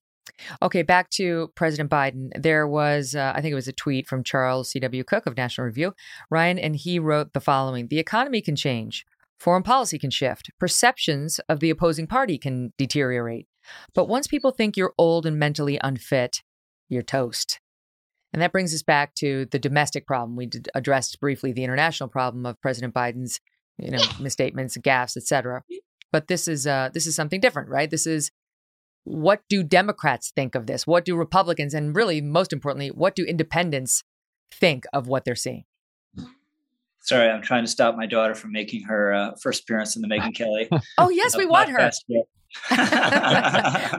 Okay, 0.62 0.82
back 0.82 1.10
to 1.12 1.52
President 1.56 1.90
Biden. 1.90 2.30
There 2.42 2.68
was, 2.68 3.16
uh, 3.16 3.34
I 3.36 3.42
think 3.42 3.52
it 3.52 3.56
was 3.56 3.68
a 3.68 3.74
tweet 3.74 4.08
from 4.08 4.24
Charles 4.24 4.72
C.W. 4.72 5.04
Cooke 5.04 5.26
of 5.26 5.36
National 5.36 5.66
Review, 5.66 5.94
Ryan, 6.30 6.58
and 6.58 6.76
he 6.76 7.00
wrote 7.00 7.34
the 7.34 7.42
following 7.42 7.88
The 7.88 8.00
economy 8.00 8.42
can 8.42 8.56
change, 8.56 9.06
foreign 9.40 9.64
policy 9.64 10.00
can 10.00 10.10
shift, 10.10 10.50
perceptions 10.60 11.40
of 11.50 11.60
the 11.60 11.70
opposing 11.70 12.08
party 12.08 12.38
can 12.38 12.72
deteriorate. 12.78 13.48
But 13.94 14.08
once 14.08 14.28
people 14.28 14.52
think 14.52 14.78
you're 14.78 14.94
old 14.98 15.26
and 15.26 15.38
mentally 15.38 15.78
unfit, 15.84 16.42
you're 16.90 17.04
toast. 17.04 17.60
And 18.34 18.42
that 18.42 18.52
brings 18.52 18.74
us 18.74 18.82
back 18.82 19.14
to 19.16 19.46
the 19.52 19.60
domestic 19.60 20.08
problem. 20.08 20.36
We 20.36 20.50
addressed 20.74 21.20
briefly 21.20 21.54
the 21.54 21.64
international 21.64 22.10
problem 22.10 22.48
of 22.48 22.60
President 22.62 22.94
Biden's, 22.94 23.40
you 23.78 23.92
know, 23.92 24.04
misstatements, 24.20 24.76
gaffes, 24.78 25.16
etc. 25.16 25.64
But 26.12 26.28
this 26.28 26.48
is 26.48 26.66
uh, 26.66 26.90
this 26.94 27.06
is 27.06 27.16
something 27.16 27.40
different, 27.40 27.70
right? 27.70 27.90
This 27.90 28.08
is 28.08 28.32
what 29.04 29.42
do 29.50 29.64
Democrats 29.64 30.32
think 30.36 30.56
of 30.56 30.66
this? 30.66 30.88
What 30.88 31.06
do 31.06 31.16
Republicans, 31.16 31.76
and 31.76 31.96
really 31.96 32.22
most 32.22 32.52
importantly, 32.52 32.90
what 32.90 33.16
do 33.16 33.24
independents 33.24 34.04
think 34.52 34.86
of 34.94 35.08
what 35.08 35.26
they're 35.26 35.36
seeing? 35.36 35.66
Sorry, 37.02 37.30
I'm 37.30 37.42
trying 37.42 37.66
to 37.66 37.70
stop 37.70 37.98
my 37.98 38.06
daughter 38.06 38.34
from 38.34 38.54
making 38.54 38.84
her 38.84 39.14
uh, 39.14 39.32
first 39.42 39.64
appearance 39.64 39.96
in 39.96 40.02
the 40.02 40.08
Megyn 40.08 40.34
Kelly. 40.34 40.70
oh 40.98 41.10
yes, 41.10 41.38
we 41.38 41.46
want 41.46 41.70
her. 41.70 41.92
we 42.70 42.78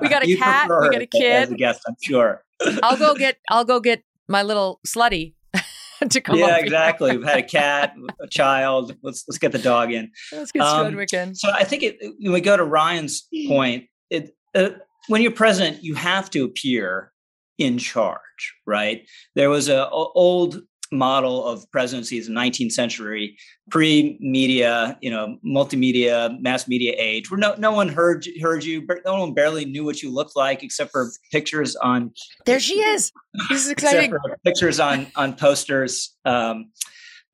got 0.08 0.22
a 0.22 0.28
you 0.28 0.38
cat. 0.38 0.70
We 0.70 0.88
got 0.88 1.02
a 1.02 1.06
kid. 1.06 1.32
As 1.32 1.50
a 1.50 1.54
guest, 1.54 1.82
I'm 1.86 1.96
sure. 2.02 2.42
I'll 2.82 2.96
go 2.96 3.14
get. 3.14 3.38
I'll 3.50 3.64
go 3.64 3.78
get 3.78 4.02
my 4.28 4.42
little 4.42 4.80
slutty 4.86 5.34
to 6.10 6.20
come. 6.20 6.36
Yeah, 6.36 6.56
exactly. 6.58 7.16
We've 7.16 7.26
had 7.26 7.38
a 7.38 7.42
cat, 7.42 7.94
a 8.20 8.28
child. 8.28 8.96
Let's 9.02 9.24
let's 9.28 9.38
get 9.38 9.52
the 9.52 9.58
dog 9.58 9.92
in. 9.92 10.10
Let's 10.32 10.52
get 10.52 10.62
um, 10.62 10.98
in. 10.98 11.34
So 11.34 11.50
I 11.52 11.64
think 11.64 11.82
it, 11.82 11.98
when 12.20 12.32
we 12.32 12.40
go 12.40 12.56
to 12.56 12.64
Ryan's 12.64 13.26
point, 13.48 13.84
it 14.10 14.34
uh, 14.54 14.70
when 15.08 15.22
you're 15.22 15.32
president, 15.32 15.82
you 15.82 15.94
have 15.94 16.30
to 16.30 16.44
appear 16.44 17.12
in 17.58 17.78
charge, 17.78 18.54
right? 18.66 19.06
There 19.34 19.50
was 19.50 19.68
a, 19.68 19.82
a 19.82 20.12
old 20.12 20.62
model 20.92 21.44
of 21.44 21.70
presidencies 21.70 22.28
in 22.28 22.34
the 22.34 22.40
19th 22.40 22.72
century, 22.72 23.36
pre-media, 23.70 24.98
you 25.00 25.10
know, 25.10 25.38
multimedia, 25.44 26.40
mass 26.40 26.68
media 26.68 26.94
age, 26.98 27.30
where 27.30 27.38
no, 27.38 27.54
no 27.58 27.72
one 27.72 27.88
heard 27.88 28.26
heard 28.40 28.64
you, 28.64 28.86
no 29.04 29.20
one 29.20 29.34
barely 29.34 29.64
knew 29.64 29.84
what 29.84 30.02
you 30.02 30.12
looked 30.12 30.36
like 30.36 30.62
except 30.62 30.92
for 30.92 31.10
pictures 31.32 31.76
on. 31.76 32.12
There 32.46 32.60
she 32.60 32.80
is. 32.80 33.12
This 33.48 33.64
is 33.64 33.70
exciting. 33.72 34.14
pictures 34.44 34.80
on 34.80 35.06
on 35.16 35.34
posters. 35.34 36.14
Um, 36.24 36.70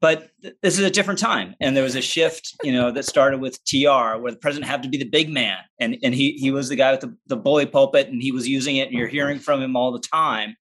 but 0.00 0.30
th- 0.42 0.54
this 0.62 0.78
is 0.78 0.84
a 0.84 0.90
different 0.90 1.18
time, 1.18 1.54
and 1.60 1.76
there 1.76 1.84
was 1.84 1.94
a 1.94 2.00
shift, 2.00 2.54
you 2.62 2.72
know, 2.72 2.90
that 2.90 3.04
started 3.04 3.40
with 3.40 3.62
TR, 3.64 4.18
where 4.18 4.30
the 4.30 4.38
president 4.40 4.70
had 4.70 4.82
to 4.82 4.88
be 4.88 4.96
the 4.96 5.08
big 5.08 5.28
man, 5.28 5.58
and 5.78 5.96
and 6.02 6.14
he 6.14 6.32
he 6.32 6.50
was 6.50 6.68
the 6.68 6.76
guy 6.76 6.92
with 6.92 7.00
the, 7.00 7.16
the 7.26 7.36
bully 7.36 7.66
pulpit, 7.66 8.08
and 8.08 8.22
he 8.22 8.32
was 8.32 8.48
using 8.48 8.76
it, 8.76 8.88
and 8.88 8.96
you're 8.96 9.08
hearing 9.08 9.38
from 9.38 9.62
him 9.62 9.76
all 9.76 9.92
the 9.92 10.00
time, 10.00 10.56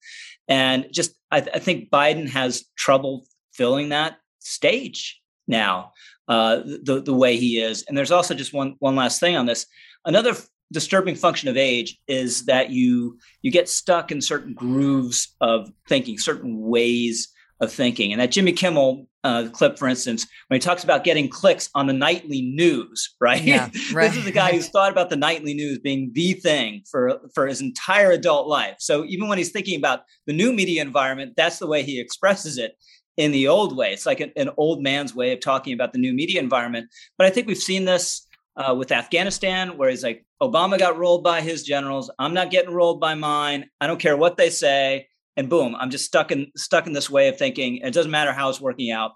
and 0.47 0.87
just 0.91 1.15
I, 1.31 1.41
th- 1.41 1.55
I 1.55 1.59
think 1.59 1.89
Biden 1.89 2.27
has 2.29 2.65
trouble 2.77 3.25
filling 3.53 3.89
that 3.89 4.17
stage 4.39 5.21
now, 5.47 5.93
uh, 6.27 6.57
the 6.57 7.01
the 7.03 7.13
way 7.13 7.37
he 7.37 7.61
is, 7.61 7.83
and 7.87 7.97
there's 7.97 8.11
also 8.11 8.33
just 8.33 8.53
one 8.53 8.75
one 8.79 8.95
last 8.95 9.19
thing 9.19 9.37
on 9.37 9.45
this, 9.45 9.65
another 10.05 10.35
disturbing 10.71 11.15
function 11.15 11.49
of 11.49 11.57
age 11.57 11.97
is 12.07 12.45
that 12.45 12.69
you 12.69 13.17
you 13.41 13.51
get 13.51 13.69
stuck 13.69 14.11
in 14.11 14.21
certain 14.21 14.53
grooves 14.53 15.35
of 15.41 15.71
thinking 15.87 16.17
certain 16.17 16.59
ways 16.59 17.29
of 17.59 17.71
thinking. 17.71 18.11
And 18.11 18.21
that 18.21 18.31
jimmy 18.31 18.51
kimmel 18.51 19.08
uh, 19.23 19.49
clip 19.51 19.77
for 19.77 19.87
instance 19.87 20.25
when 20.47 20.59
he 20.59 20.63
talks 20.63 20.83
about 20.83 21.03
getting 21.03 21.27
clicks 21.27 21.69
on 21.75 21.87
the 21.87 21.93
nightly 21.93 22.41
news 22.41 23.15
right, 23.21 23.41
Yeah, 23.41 23.69
right. 23.93 24.07
this 24.07 24.17
is 24.17 24.25
the 24.25 24.31
guy 24.31 24.51
who's 24.51 24.69
thought 24.73 24.91
about 24.91 25.09
the 25.09 25.15
nightly 25.15 25.53
news 25.53 25.79
being 25.79 26.11
the 26.13 26.33
thing 26.33 26.83
for 26.89 27.19
for 27.33 27.47
his 27.47 27.61
entire 27.61 28.11
adult 28.11 28.47
life 28.47 28.75
so 28.79 29.03
even 29.05 29.27
when 29.27 29.37
he's 29.37 29.51
thinking 29.51 29.77
about 29.77 30.01
the 30.25 30.33
new 30.33 30.53
media 30.53 30.81
environment 30.81 31.33
that's 31.35 31.59
the 31.59 31.67
way 31.67 31.83
he 31.83 31.99
expresses 31.99 32.57
it 32.57 32.73
in 33.17 33.31
the 33.31 33.47
old 33.47 33.75
way 33.75 33.91
it's 33.91 34.05
like 34.05 34.21
an, 34.21 34.31
an 34.37 34.49
old 34.57 34.81
man's 34.81 35.13
way 35.13 35.33
of 35.33 35.41
talking 35.41 35.73
about 35.73 35.91
the 35.91 35.99
new 35.99 36.13
media 36.13 36.39
environment 36.39 36.87
but 37.17 37.27
i 37.27 37.29
think 37.29 37.45
we've 37.47 37.57
seen 37.57 37.85
this 37.85 38.25
uh, 38.59 38.75
with 38.75 38.91
Afghanistan, 38.91 39.77
where 39.77 39.89
he's 39.89 40.03
like, 40.03 40.25
Obama 40.41 40.77
got 40.77 40.97
rolled 40.97 41.23
by 41.23 41.39
his 41.39 41.63
generals. 41.63 42.11
I'm 42.19 42.33
not 42.33 42.51
getting 42.51 42.73
rolled 42.73 42.99
by 42.99 43.15
mine. 43.15 43.69
I 43.79 43.87
don't 43.87 43.99
care 43.99 44.17
what 44.17 44.35
they 44.35 44.49
say. 44.49 45.07
And 45.39 45.47
boom, 45.47 45.73
I'm 45.79 45.89
just 45.89 46.03
stuck 46.03 46.33
in 46.33 46.51
stuck 46.57 46.85
in 46.85 46.91
this 46.91 47.09
way 47.09 47.29
of 47.29 47.37
thinking. 47.37 47.77
It 47.77 47.93
doesn't 47.93 48.11
matter 48.11 48.33
how 48.33 48.49
it's 48.49 48.59
working 48.59 48.91
out. 48.91 49.13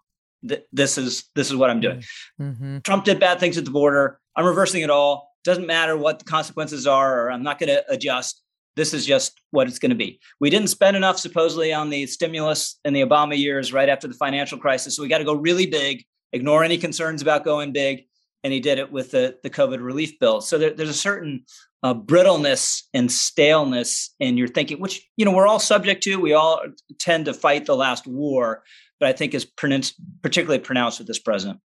Th- 0.47 0.63
this 0.71 0.97
is 0.97 1.25
this 1.35 1.49
is 1.49 1.57
what 1.57 1.69
I'm 1.69 1.81
doing. 1.81 2.01
Mm-hmm. 2.39 2.77
Trump 2.85 3.03
did 3.03 3.19
bad 3.19 3.41
things 3.41 3.57
at 3.57 3.65
the 3.65 3.71
border. 3.71 4.21
I'm 4.33 4.45
reversing 4.45 4.83
it 4.83 4.89
all. 4.89 5.33
Doesn't 5.43 5.67
matter 5.67 5.97
what 5.97 6.19
the 6.19 6.25
consequences 6.25 6.87
are, 6.87 7.25
or 7.25 7.29
I'm 7.29 7.43
not 7.43 7.59
going 7.59 7.67
to 7.67 7.83
adjust. 7.91 8.41
This 8.77 8.93
is 8.93 9.05
just 9.05 9.37
what 9.51 9.67
it's 9.67 9.79
going 9.79 9.89
to 9.89 9.97
be. 9.97 10.21
We 10.39 10.49
didn't 10.49 10.69
spend 10.69 10.95
enough 10.95 11.19
supposedly 11.19 11.73
on 11.73 11.89
the 11.89 12.07
stimulus 12.07 12.79
in 12.85 12.93
the 12.93 13.01
Obama 13.01 13.37
years 13.37 13.73
right 13.73 13.89
after 13.89 14.07
the 14.07 14.13
financial 14.13 14.57
crisis. 14.57 14.95
So 14.95 15.03
we 15.03 15.09
got 15.09 15.17
to 15.17 15.25
go 15.25 15.33
really 15.33 15.65
big, 15.65 16.05
ignore 16.31 16.63
any 16.63 16.77
concerns 16.77 17.21
about 17.21 17.43
going 17.43 17.73
big 17.73 18.05
and 18.43 18.51
he 18.53 18.61
did 18.61 18.79
it 18.79 18.91
with 18.91 19.11
the, 19.11 19.37
the 19.43 19.49
COVID 19.49 19.83
relief 19.83 20.19
bill. 20.19 20.41
So 20.41 20.57
there, 20.57 20.71
there's 20.71 20.89
a 20.89 20.93
certain 20.93 21.45
uh, 21.83 21.93
brittleness 21.93 22.87
and 22.93 23.11
staleness 23.11 24.15
in 24.19 24.37
your 24.37 24.47
thinking, 24.47 24.79
which 24.79 25.07
you 25.17 25.25
know 25.25 25.31
we're 25.31 25.47
all 25.47 25.59
subject 25.59 26.01
to. 26.03 26.17
We 26.17 26.33
all 26.33 26.61
tend 26.97 27.25
to 27.25 27.33
fight 27.33 27.65
the 27.65 27.75
last 27.75 28.07
war, 28.07 28.63
but 28.99 29.09
I 29.09 29.13
think 29.13 29.33
is 29.33 29.45
pronounced, 29.45 29.95
particularly 30.21 30.59
pronounced 30.59 30.99
with 30.99 31.07
this 31.07 31.19
president. 31.19 31.59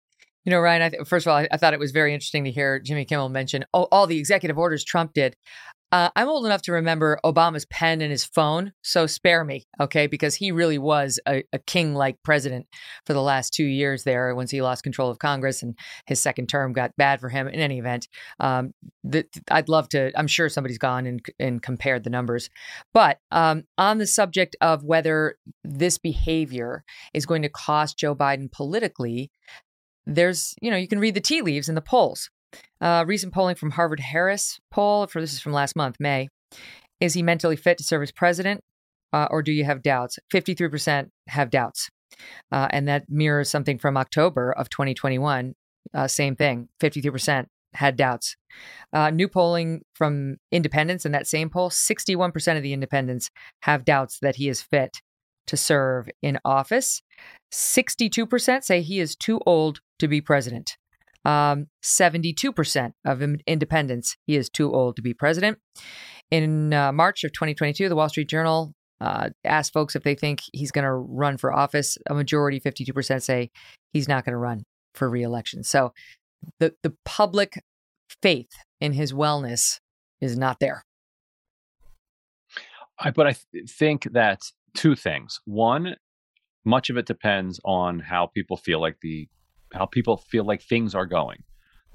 You 0.44 0.52
know, 0.52 0.60
Ryan, 0.60 0.82
I 0.82 0.90
th- 0.90 1.08
first 1.08 1.28
of 1.28 1.32
all, 1.32 1.38
I, 1.38 1.48
I 1.52 1.58
thought 1.58 1.74
it 1.74 1.80
was 1.80 1.92
very 1.92 2.14
interesting 2.14 2.46
to 2.46 2.52
hear 2.52 2.80
Jimmy 2.80 3.06
Kimmel 3.06 3.30
mention 3.30 3.66
all, 3.74 3.88
all 3.92 4.08
the 4.08 4.18
executive 4.18 4.58
orders 4.58 4.84
Trump 4.84 5.14
did. 5.14 5.36
Uh, 5.90 6.10
I'm 6.18 6.28
old 6.28 6.46
enough 6.46 6.64
to 6.64 6.74
remember 6.74 7.18
Obama's 7.24 7.66
pen 7.66 8.02
and 8.02 8.12
his 8.12 8.26
phone, 8.26 8.74
so 8.82 9.08
spare 9.08 9.46
me, 9.46 9.64
okay? 9.80 10.06
Because 10.06 10.36
he 10.36 10.52
really 10.52 10.78
was 10.78 11.18
a, 11.26 11.46
a 11.54 11.60
king 11.60 11.96
like 11.96 12.22
president 12.24 12.68
for 13.06 13.14
the 13.14 13.22
last 13.22 13.54
two 13.54 13.64
years 13.64 14.04
there 14.04 14.36
once 14.36 14.52
he 14.52 14.62
lost 14.62 14.84
control 14.84 15.10
of 15.10 15.20
Congress 15.20 15.64
and 15.64 15.78
his 16.06 16.22
second 16.22 16.48
term 16.50 16.74
got 16.74 16.96
bad 16.98 17.22
for 17.22 17.30
him. 17.30 17.48
In 17.48 17.62
any 17.62 17.80
event, 17.80 18.10
um, 18.42 18.74
the, 19.06 19.26
I'd 19.50 19.70
love 19.70 19.88
to, 19.90 20.12
I'm 20.20 20.28
sure 20.28 20.50
somebody's 20.50 20.78
gone 20.78 21.06
and, 21.06 21.22
and 21.40 21.62
compared 21.62 22.04
the 22.04 22.10
numbers. 22.10 22.50
But 22.94 23.20
um, 23.32 23.64
on 23.78 23.98
the 23.98 24.08
subject 24.08 24.58
of 24.60 24.84
whether 24.84 25.38
this 25.64 25.98
behavior 25.98 26.84
is 27.14 27.26
going 27.26 27.44
to 27.44 27.50
cost 27.50 27.98
Joe 27.98 28.14
Biden 28.14 28.52
politically, 28.52 29.32
there's, 30.06 30.54
you 30.62 30.70
know, 30.70 30.78
you 30.78 30.90
can 30.90 31.00
read 31.00 31.16
the 31.16 31.22
tea 31.22 31.42
leaves 31.42 31.70
in 31.70 31.76
the 31.76 31.82
polls. 31.82 32.30
Uh, 32.80 33.04
recent 33.08 33.34
polling 33.34 33.56
from 33.56 33.72
Harvard 33.72 34.00
Harris 34.00 34.60
poll, 34.72 35.08
for 35.08 35.22
this 35.22 35.34
is 35.34 35.40
from 35.40 35.54
last 35.54 35.76
month, 35.76 35.98
May. 36.00 36.30
Is 37.00 37.14
he 37.14 37.22
mentally 37.22 37.56
fit 37.56 37.78
to 37.78 37.84
serve 37.84 38.04
as 38.04 38.12
president, 38.12 38.62
uh, 39.14 39.28
or 39.30 39.42
do 39.42 39.52
you 39.52 39.66
have 39.66 39.84
doubts? 39.84 40.20
Fifty-three 40.32 40.70
percent 40.70 41.10
have 41.28 41.50
doubts, 41.50 41.90
uh, 42.52 42.68
and 42.72 42.88
that 42.88 43.06
mirrors 43.10 43.50
something 43.50 43.78
from 43.78 43.98
October 43.98 44.52
of 44.52 44.70
2021. 44.70 45.54
Uh, 45.94 46.08
same 46.08 46.36
thing, 46.36 46.70
fifty-three 46.80 47.12
percent 47.12 47.48
had 47.74 47.96
doubts. 47.96 48.36
Uh, 48.94 49.10
new 49.12 49.28
polling 49.28 49.82
from 49.94 50.38
independents 50.52 51.06
in 51.06 51.12
that 51.12 51.28
same 51.28 51.50
poll: 51.50 51.70
sixty-one 51.70 52.32
percent 52.32 52.58
of 52.58 52.64
the 52.64 52.74
independents 52.74 53.30
have 53.62 53.86
doubts 53.86 54.20
that 54.20 54.38
he 54.38 54.50
is 54.50 54.62
fit 54.62 55.02
to 55.48 55.58
serve 55.58 56.10
in 56.22 56.40
office. 56.44 57.02
Sixty-two 57.52 58.26
percent 58.26 58.64
say 58.64 58.82
he 58.82 59.00
is 59.00 59.16
too 59.16 59.40
old 59.46 59.82
to 60.00 60.08
be 60.08 60.22
president. 60.22 60.78
Um, 61.28 61.68
72% 61.84 62.94
of 63.06 63.22
independents, 63.46 64.16
he 64.26 64.38
is 64.38 64.50
too 64.50 64.74
old 64.74 64.96
to 64.96 65.02
be 65.02 65.14
president. 65.14 65.58
In 66.32 66.74
uh, 66.74 66.94
March 66.94 67.26
of 67.26 67.34
2022, 67.34 67.90
the 67.90 67.96
Wall 67.98 68.08
Street 68.08 68.30
Journal 68.30 68.74
uh, 69.02 69.30
asked 69.44 69.74
folks 69.74 69.96
if 69.96 70.04
they 70.04 70.16
think 70.16 70.40
he's 70.54 70.72
going 70.72 70.86
to 70.86 70.94
run 70.94 71.36
for 71.36 71.54
office. 71.54 71.98
A 72.10 72.14
majority, 72.14 72.62
52%, 72.62 73.22
say 73.22 73.52
he's 73.92 74.08
not 74.08 74.24
going 74.24 74.32
to 74.34 74.38
run 74.38 74.64
for 74.96 75.10
reelection. 75.10 75.64
So 75.64 75.92
the, 76.62 76.74
the 76.82 76.96
public 77.04 77.62
faith 78.22 78.52
in 78.80 78.94
his 78.94 79.12
wellness 79.12 79.80
is 80.22 80.38
not 80.38 80.62
there. 80.62 80.84
I, 83.00 83.12
but 83.12 83.28
I 83.28 83.36
th- 83.52 83.70
think 83.70 84.14
that 84.14 84.44
two 84.76 84.96
things. 84.96 85.42
One, 85.44 85.98
much 86.64 86.90
of 86.90 86.96
it 86.96 87.06
depends 87.06 87.60
on 87.66 88.00
how 88.00 88.28
people 88.28 88.56
feel 88.56 88.80
like 88.80 88.98
the 89.02 89.28
how 89.74 89.86
people 89.86 90.18
feel 90.18 90.46
like 90.46 90.62
things 90.62 90.96
are 90.96 91.06
going. 91.06 91.44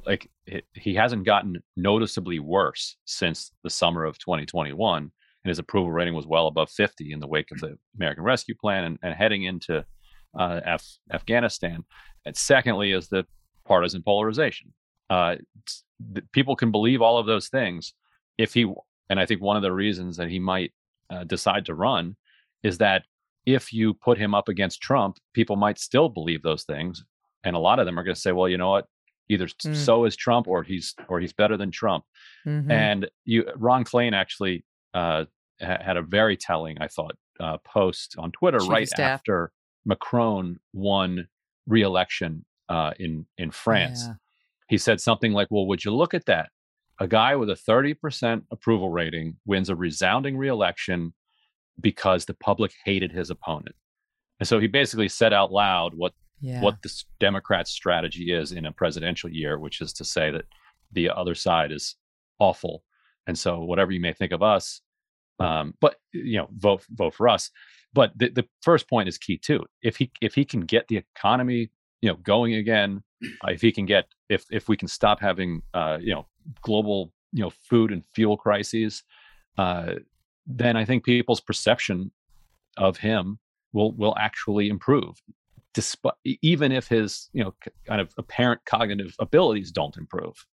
Like 0.06 0.30
it, 0.46 0.64
he 0.74 0.94
hasn't 0.94 1.24
gotten 1.24 1.62
noticeably 1.76 2.38
worse 2.38 2.96
since 3.04 3.52
the 3.62 3.70
summer 3.70 4.04
of 4.04 4.18
2021, 4.18 5.02
and 5.02 5.10
his 5.48 5.58
approval 5.58 5.92
rating 5.92 6.14
was 6.14 6.26
well 6.26 6.46
above 6.46 6.70
50 6.70 7.12
in 7.12 7.20
the 7.20 7.26
wake 7.26 7.50
of 7.50 7.60
the 7.60 7.78
American 7.96 8.24
Rescue 8.24 8.54
Plan 8.54 8.84
and, 8.84 8.98
and 9.02 9.14
heading 9.14 9.44
into 9.44 9.84
uh, 10.38 10.60
Af- 10.64 10.98
Afghanistan. 11.12 11.84
And 12.24 12.36
secondly, 12.36 12.92
is 12.92 13.08
the 13.08 13.26
partisan 13.64 14.02
polarization. 14.02 14.72
Uh, 15.10 15.36
people 16.32 16.56
can 16.56 16.70
believe 16.70 17.02
all 17.02 17.18
of 17.18 17.26
those 17.26 17.48
things 17.48 17.94
if 18.38 18.54
he, 18.54 18.72
and 19.08 19.20
I 19.20 19.26
think 19.26 19.40
one 19.40 19.56
of 19.56 19.62
the 19.62 19.72
reasons 19.72 20.16
that 20.16 20.28
he 20.28 20.38
might 20.38 20.72
uh, 21.10 21.24
decide 21.24 21.66
to 21.66 21.74
run 21.74 22.16
is 22.62 22.78
that 22.78 23.04
if 23.44 23.72
you 23.72 23.94
put 23.94 24.18
him 24.18 24.34
up 24.34 24.48
against 24.48 24.80
Trump, 24.80 25.18
people 25.32 25.56
might 25.56 25.78
still 25.78 26.08
believe 26.08 26.42
those 26.42 26.64
things 26.64 27.04
and 27.44 27.56
a 27.56 27.58
lot 27.58 27.78
of 27.78 27.86
them 27.86 27.98
are 27.98 28.04
going 28.04 28.14
to 28.14 28.20
say, 28.20 28.32
well, 28.32 28.48
you 28.48 28.58
know 28.58 28.70
what? 28.70 28.86
Either 29.28 29.46
mm. 29.46 29.76
so 29.76 30.04
is 30.04 30.16
Trump, 30.16 30.48
or 30.48 30.62
he's 30.62 30.94
or 31.08 31.20
he's 31.20 31.32
better 31.32 31.56
than 31.56 31.70
Trump. 31.70 32.04
Mm-hmm. 32.46 32.70
And 32.70 33.10
you, 33.24 33.46
Ron 33.56 33.84
Klain 33.84 34.12
actually 34.12 34.64
uh, 34.94 35.24
had 35.60 35.96
a 35.96 36.02
very 36.02 36.36
telling, 36.36 36.76
I 36.80 36.88
thought, 36.88 37.16
uh, 37.40 37.58
post 37.64 38.16
on 38.18 38.32
Twitter 38.32 38.58
Chief 38.58 38.68
right 38.68 38.98
after 38.98 39.52
Macron 39.84 40.58
won 40.72 41.28
re-election 41.66 42.44
uh, 42.68 42.92
in 42.98 43.26
in 43.38 43.50
France. 43.50 44.04
Yeah. 44.06 44.14
He 44.68 44.78
said 44.78 45.00
something 45.00 45.32
like, 45.32 45.48
"Well, 45.50 45.66
would 45.66 45.84
you 45.84 45.94
look 45.94 46.14
at 46.14 46.26
that? 46.26 46.50
A 47.00 47.06
guy 47.06 47.36
with 47.36 47.50
a 47.50 47.56
thirty 47.56 47.94
percent 47.94 48.44
approval 48.50 48.90
rating 48.90 49.36
wins 49.46 49.70
a 49.70 49.76
resounding 49.76 50.36
re-election 50.36 51.14
because 51.80 52.24
the 52.24 52.34
public 52.34 52.72
hated 52.84 53.12
his 53.12 53.30
opponent." 53.30 53.76
And 54.40 54.48
so 54.48 54.58
he 54.58 54.66
basically 54.66 55.08
said 55.08 55.32
out 55.32 55.52
loud 55.52 55.92
what 55.94 56.12
yeah. 56.42 56.60
what 56.60 56.82
the 56.82 56.92
Democrats' 57.20 57.70
strategy 57.70 58.32
is 58.32 58.52
in 58.52 58.66
a 58.66 58.72
presidential 58.72 59.30
year, 59.30 59.58
which 59.58 59.80
is 59.80 59.92
to 59.94 60.04
say 60.04 60.30
that 60.30 60.44
the 60.92 61.08
other 61.08 61.34
side 61.34 61.72
is 61.72 61.96
awful, 62.38 62.82
and 63.26 63.38
so 63.38 63.60
whatever 63.60 63.92
you 63.92 64.00
may 64.00 64.12
think 64.12 64.32
of 64.32 64.42
us, 64.42 64.82
um, 65.38 65.74
but 65.80 65.96
you 66.12 66.36
know, 66.36 66.48
vote 66.56 66.84
vote 66.90 67.14
for 67.14 67.28
us. 67.28 67.50
But 67.94 68.12
the, 68.16 68.30
the 68.30 68.48
first 68.62 68.88
point 68.88 69.08
is 69.08 69.16
key 69.18 69.38
too. 69.38 69.64
If 69.82 69.96
he 69.96 70.10
if 70.20 70.34
he 70.34 70.44
can 70.44 70.62
get 70.62 70.88
the 70.88 70.96
economy 70.96 71.70
you 72.02 72.10
know 72.10 72.16
going 72.16 72.54
again, 72.54 73.02
uh, 73.44 73.52
if 73.52 73.62
he 73.62 73.72
can 73.72 73.86
get 73.86 74.06
if 74.28 74.44
if 74.50 74.68
we 74.68 74.76
can 74.76 74.88
stop 74.88 75.20
having 75.20 75.62
uh, 75.72 75.98
you 76.00 76.12
know 76.12 76.26
global 76.62 77.12
you 77.32 77.42
know 77.42 77.50
food 77.50 77.92
and 77.92 78.04
fuel 78.14 78.36
crises, 78.36 79.04
uh, 79.56 79.94
then 80.46 80.76
I 80.76 80.84
think 80.84 81.04
people's 81.04 81.40
perception 81.40 82.10
of 82.76 82.96
him 82.96 83.38
will 83.72 83.92
will 83.92 84.16
actually 84.18 84.68
improve 84.68 85.22
despite 85.74 86.14
even 86.24 86.72
if 86.72 86.88
his 86.88 87.28
you 87.32 87.42
know 87.42 87.54
kind 87.86 88.00
of 88.00 88.12
apparent 88.18 88.60
cognitive 88.66 89.14
abilities 89.18 89.70
don't 89.70 89.96
improve. 89.96 90.46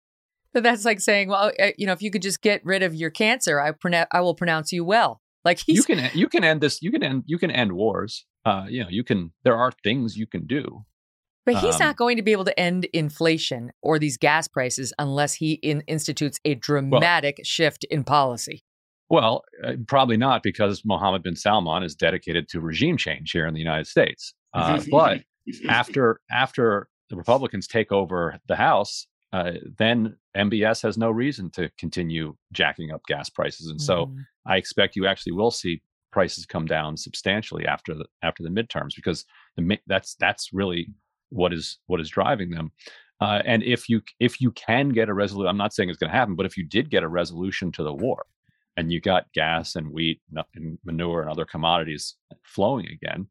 So 0.54 0.60
that's 0.60 0.84
like 0.84 1.00
saying 1.00 1.28
well 1.28 1.52
you 1.76 1.86
know 1.86 1.92
if 1.92 2.02
you 2.02 2.10
could 2.10 2.22
just 2.22 2.40
get 2.40 2.64
rid 2.64 2.82
of 2.82 2.94
your 2.94 3.10
cancer 3.10 3.60
i 3.60 3.70
pronounce 3.70 4.08
i 4.12 4.20
will 4.20 4.34
pronounce 4.34 4.72
you 4.72 4.84
well. 4.84 5.20
Like 5.44 5.60
you 5.66 5.82
can 5.82 6.10
you 6.14 6.28
can 6.28 6.44
end 6.44 6.60
this 6.60 6.82
you 6.82 6.90
can 6.90 7.02
end 7.02 7.24
you 7.26 7.38
can 7.38 7.50
end 7.50 7.72
wars. 7.72 8.26
Uh 8.44 8.66
you 8.68 8.82
know 8.82 8.90
you 8.90 9.04
can 9.04 9.32
there 9.44 9.56
are 9.56 9.72
things 9.84 10.16
you 10.16 10.26
can 10.26 10.46
do. 10.46 10.84
But 11.48 11.62
he's 11.62 11.76
um, 11.76 11.86
not 11.86 11.96
going 11.96 12.18
to 12.18 12.22
be 12.22 12.32
able 12.32 12.44
to 12.44 12.60
end 12.60 12.84
inflation 12.92 13.72
or 13.80 13.98
these 13.98 14.18
gas 14.18 14.46
prices 14.48 14.92
unless 14.98 15.32
he 15.32 15.54
in, 15.54 15.80
institutes 15.86 16.38
a 16.44 16.54
dramatic 16.54 17.36
well, 17.38 17.44
shift 17.44 17.84
in 17.84 18.04
policy. 18.04 18.64
Well, 19.08 19.44
uh, 19.64 19.72
probably 19.86 20.18
not 20.18 20.42
because 20.42 20.82
Mohammed 20.84 21.22
bin 21.22 21.36
Salman 21.36 21.82
is 21.82 21.94
dedicated 21.94 22.50
to 22.50 22.60
regime 22.60 22.98
change 22.98 23.30
here 23.30 23.46
in 23.46 23.54
the 23.54 23.60
United 23.60 23.86
States. 23.86 24.34
Uh, 24.54 24.80
but 24.90 25.22
after 25.68 26.20
after 26.30 26.88
the 27.10 27.16
Republicans 27.16 27.66
take 27.66 27.92
over 27.92 28.38
the 28.48 28.56
House, 28.56 29.06
uh, 29.32 29.52
then 29.78 30.16
MBS 30.36 30.82
has 30.82 30.98
no 30.98 31.10
reason 31.10 31.50
to 31.50 31.70
continue 31.78 32.36
jacking 32.52 32.90
up 32.90 33.02
gas 33.06 33.30
prices, 33.30 33.68
and 33.68 33.80
so 33.80 34.06
Mm-hmm. 34.06 34.20
I 34.48 34.56
expect 34.56 34.96
you 34.96 35.06
actually 35.06 35.32
will 35.32 35.50
see 35.50 35.82
prices 36.10 36.46
come 36.46 36.64
down 36.64 36.96
substantially 36.96 37.66
after 37.66 37.94
the 37.94 38.06
after 38.22 38.42
the 38.42 38.48
midterms 38.48 38.94
because 38.96 39.24
the 39.56 39.78
that's 39.86 40.14
that's 40.14 40.52
really 40.52 40.88
what 41.28 41.52
is 41.52 41.78
what 41.86 42.00
is 42.00 42.08
driving 42.08 42.50
them. 42.50 42.72
Uh, 43.20 43.42
and 43.44 43.62
if 43.62 43.88
you 43.88 44.00
if 44.20 44.40
you 44.40 44.50
can 44.52 44.88
get 44.90 45.08
a 45.08 45.14
resolution, 45.14 45.48
I'm 45.48 45.56
not 45.56 45.74
saying 45.74 45.90
it's 45.90 45.98
going 45.98 46.10
to 46.10 46.16
happen, 46.16 46.34
but 46.34 46.46
if 46.46 46.56
you 46.56 46.64
did 46.64 46.90
get 46.90 47.02
a 47.02 47.08
resolution 47.08 47.70
to 47.72 47.82
the 47.82 47.92
war, 47.92 48.24
and 48.76 48.92
you 48.92 49.00
got 49.00 49.32
gas 49.34 49.76
and 49.76 49.90
wheat 49.92 50.20
and, 50.30 50.44
and 50.54 50.78
manure 50.84 51.20
and 51.20 51.30
other 51.30 51.44
commodities 51.44 52.14
flowing 52.44 52.86
again, 52.86 53.28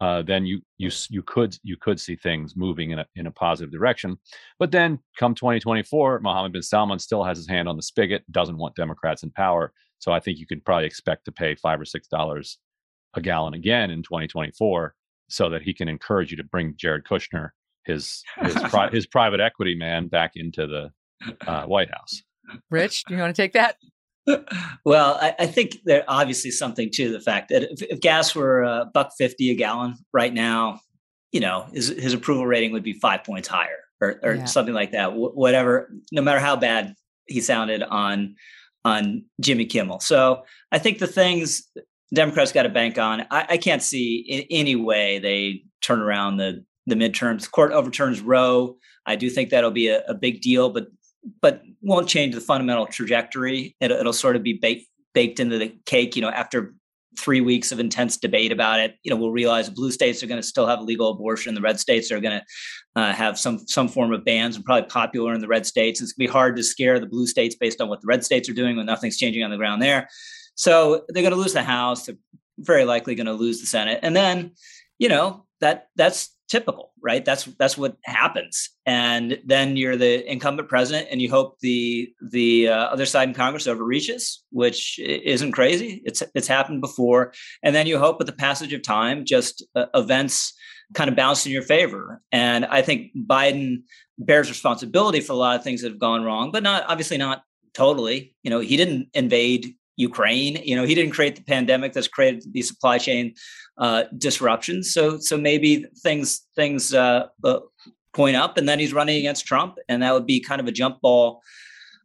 uh, 0.00 0.22
then 0.22 0.44
you 0.44 0.60
you 0.76 0.90
you 1.08 1.22
could 1.22 1.56
you 1.62 1.76
could 1.76 1.98
see 1.98 2.16
things 2.16 2.54
moving 2.54 2.90
in 2.90 2.98
a 2.98 3.06
in 3.14 3.26
a 3.26 3.30
positive 3.30 3.72
direction. 3.72 4.18
But 4.58 4.70
then 4.70 4.98
come 5.18 5.34
2024, 5.34 6.20
Mohammed 6.20 6.52
bin 6.52 6.62
Salman 6.62 6.98
still 6.98 7.24
has 7.24 7.38
his 7.38 7.48
hand 7.48 7.68
on 7.68 7.76
the 7.76 7.82
spigot, 7.82 8.22
doesn't 8.30 8.58
want 8.58 8.74
Democrats 8.74 9.22
in 9.22 9.30
power. 9.30 9.72
So 9.98 10.12
I 10.12 10.20
think 10.20 10.38
you 10.38 10.46
could 10.46 10.64
probably 10.64 10.86
expect 10.86 11.24
to 11.24 11.32
pay 11.32 11.54
five 11.54 11.80
or 11.80 11.86
six 11.86 12.08
dollars 12.08 12.58
a 13.14 13.20
gallon 13.20 13.54
again 13.54 13.90
in 13.90 14.02
2024, 14.02 14.94
so 15.28 15.48
that 15.48 15.62
he 15.62 15.72
can 15.72 15.88
encourage 15.88 16.30
you 16.30 16.36
to 16.36 16.44
bring 16.44 16.74
Jared 16.76 17.04
Kushner, 17.04 17.50
his 17.86 18.22
his, 18.36 18.54
pri- 18.54 18.90
his 18.92 19.06
private 19.06 19.40
equity 19.40 19.74
man, 19.74 20.08
back 20.08 20.32
into 20.34 20.66
the 20.66 20.90
uh, 21.46 21.64
White 21.64 21.90
House. 21.90 22.22
Rich, 22.70 23.04
do 23.04 23.14
you 23.14 23.20
want 23.20 23.34
to 23.34 23.42
take 23.42 23.54
that? 23.54 23.76
Well, 24.84 25.18
I, 25.20 25.34
I 25.40 25.46
think 25.46 25.78
there 25.84 26.04
obviously 26.08 26.50
something 26.50 26.90
to 26.92 27.10
the 27.12 27.20
fact 27.20 27.48
that 27.50 27.62
if, 27.64 27.82
if 27.82 28.00
gas 28.00 28.34
were 28.34 28.62
a 28.62 28.84
buck 28.92 29.12
fifty 29.16 29.50
a 29.50 29.54
gallon 29.54 29.96
right 30.12 30.32
now, 30.32 30.80
you 31.32 31.40
know, 31.40 31.66
his 31.72 31.88
his 31.88 32.12
approval 32.12 32.46
rating 32.46 32.72
would 32.72 32.82
be 32.82 32.92
five 32.94 33.24
points 33.24 33.48
higher 33.48 33.78
or, 34.00 34.18
or 34.22 34.34
Yeah. 34.34 34.44
something 34.46 34.74
like 34.74 34.92
that. 34.92 35.12
Wh- 35.12 35.36
whatever, 35.36 35.90
no 36.12 36.22
matter 36.22 36.40
how 36.40 36.56
bad 36.56 36.94
he 37.26 37.40
sounded 37.40 37.82
on 37.82 38.36
on 38.84 39.24
Jimmy 39.40 39.64
Kimmel. 39.66 40.00
So 40.00 40.44
I 40.70 40.78
think 40.78 40.98
the 40.98 41.06
things 41.08 41.64
Democrats 42.14 42.52
got 42.52 42.62
to 42.62 42.68
bank 42.68 42.98
on. 42.98 43.22
I, 43.30 43.46
I 43.50 43.56
can't 43.56 43.82
see 43.82 44.18
in 44.28 44.44
any 44.50 44.76
way 44.76 45.18
they 45.18 45.62
turn 45.82 46.00
around 46.00 46.36
the 46.36 46.64
the 46.86 46.94
midterms. 46.94 47.42
The 47.42 47.48
court 47.48 47.72
overturns 47.72 48.20
Roe. 48.20 48.76
I 49.06 49.16
do 49.16 49.28
think 49.30 49.50
that'll 49.50 49.70
be 49.72 49.88
a, 49.88 50.04
a 50.06 50.14
big 50.14 50.40
deal, 50.40 50.68
but 50.70 50.86
but 51.40 51.62
won't 51.80 52.08
change 52.08 52.34
the 52.34 52.40
fundamental 52.40 52.86
trajectory. 52.86 53.76
It'll, 53.80 53.98
it'll 53.98 54.12
sort 54.12 54.36
of 54.36 54.42
be 54.42 54.54
baked 54.54 54.88
baked 55.14 55.40
into 55.40 55.58
the 55.58 55.74
cake. 55.86 56.16
You 56.16 56.22
know, 56.22 56.30
after 56.30 56.74
three 57.18 57.40
weeks 57.40 57.72
of 57.72 57.80
intense 57.80 58.18
debate 58.18 58.52
about 58.52 58.78
it, 58.78 58.94
you 59.02 59.10
know, 59.10 59.16
we'll 59.16 59.30
realize 59.30 59.70
blue 59.70 59.90
states 59.90 60.22
are 60.22 60.26
going 60.26 60.40
to 60.40 60.46
still 60.46 60.66
have 60.66 60.82
legal 60.82 61.10
abortion. 61.10 61.54
The 61.54 61.62
red 61.62 61.80
states 61.80 62.12
are 62.12 62.20
going 62.20 62.40
to 62.40 63.00
uh, 63.00 63.12
have 63.12 63.38
some 63.38 63.58
some 63.66 63.88
form 63.88 64.12
of 64.12 64.24
bans, 64.24 64.56
and 64.56 64.64
probably 64.64 64.88
popular 64.88 65.34
in 65.34 65.40
the 65.40 65.48
red 65.48 65.66
states. 65.66 66.00
It's 66.00 66.12
going 66.12 66.26
to 66.26 66.30
be 66.30 66.32
hard 66.32 66.56
to 66.56 66.62
scare 66.62 67.00
the 67.00 67.06
blue 67.06 67.26
states 67.26 67.54
based 67.54 67.80
on 67.80 67.88
what 67.88 68.00
the 68.00 68.06
red 68.06 68.24
states 68.24 68.48
are 68.48 68.54
doing 68.54 68.76
when 68.76 68.86
nothing's 68.86 69.16
changing 69.16 69.42
on 69.42 69.50
the 69.50 69.56
ground 69.56 69.80
there. 69.82 70.08
So 70.54 71.04
they're 71.08 71.22
going 71.22 71.34
to 71.34 71.40
lose 71.40 71.52
the 71.52 71.62
House. 71.62 72.06
They're 72.06 72.16
very 72.58 72.84
likely 72.84 73.14
going 73.14 73.26
to 73.26 73.32
lose 73.32 73.60
the 73.60 73.66
Senate, 73.66 74.00
and 74.02 74.14
then, 74.14 74.52
you 74.98 75.08
know, 75.08 75.46
that 75.60 75.88
that's 75.96 76.35
typical, 76.48 76.92
right? 77.02 77.24
That's 77.24 77.44
that's 77.44 77.76
what 77.76 77.96
happens. 78.04 78.70
And 78.84 79.40
then 79.44 79.76
you're 79.76 79.96
the 79.96 80.30
incumbent 80.30 80.68
president, 80.68 81.08
and 81.10 81.20
you 81.20 81.30
hope 81.30 81.58
the 81.60 82.12
the 82.20 82.68
uh, 82.68 82.74
other 82.74 83.06
side 83.06 83.28
in 83.28 83.34
Congress 83.34 83.66
overreaches, 83.66 84.44
which 84.50 84.98
isn't 84.98 85.52
crazy. 85.52 86.02
It's 86.04 86.22
it's 86.34 86.48
happened 86.48 86.80
before. 86.80 87.32
And 87.62 87.74
then 87.74 87.86
you 87.86 87.98
hope 87.98 88.18
with 88.18 88.26
the 88.26 88.32
passage 88.32 88.72
of 88.72 88.82
time, 88.82 89.24
just 89.24 89.64
uh, 89.74 89.86
events 89.94 90.54
kind 90.94 91.10
of 91.10 91.16
bounce 91.16 91.46
in 91.46 91.52
your 91.52 91.62
favor. 91.62 92.22
And 92.30 92.64
I 92.64 92.82
think 92.82 93.10
Biden 93.16 93.82
bears 94.18 94.48
responsibility 94.48 95.20
for 95.20 95.32
a 95.32 95.36
lot 95.36 95.56
of 95.56 95.64
things 95.64 95.82
that 95.82 95.90
have 95.90 95.98
gone 95.98 96.22
wrong, 96.22 96.52
but 96.52 96.62
not 96.62 96.84
obviously 96.88 97.18
not 97.18 97.42
totally. 97.74 98.34
You 98.42 98.50
know, 98.50 98.60
he 98.60 98.76
didn't 98.76 99.08
invade 99.12 99.74
Ukraine. 99.96 100.56
You 100.62 100.76
know, 100.76 100.84
he 100.84 100.94
didn't 100.94 101.12
create 101.12 101.36
the 101.36 101.42
pandemic 101.42 101.92
that's 101.92 102.08
created 102.08 102.44
the 102.52 102.62
supply 102.62 102.98
chain 102.98 103.34
uh, 103.78 104.04
disruptions. 104.16 104.92
So, 104.92 105.18
so 105.18 105.36
maybe 105.36 105.86
things 106.02 106.46
things 106.54 106.94
uh, 106.94 107.26
uh, 107.44 107.60
point 108.12 108.36
up, 108.36 108.56
and 108.56 108.68
then 108.68 108.78
he's 108.78 108.92
running 108.92 109.16
against 109.16 109.46
Trump, 109.46 109.76
and 109.88 110.02
that 110.02 110.12
would 110.12 110.26
be 110.26 110.40
kind 110.40 110.60
of 110.60 110.66
a 110.66 110.72
jump 110.72 111.00
ball 111.00 111.42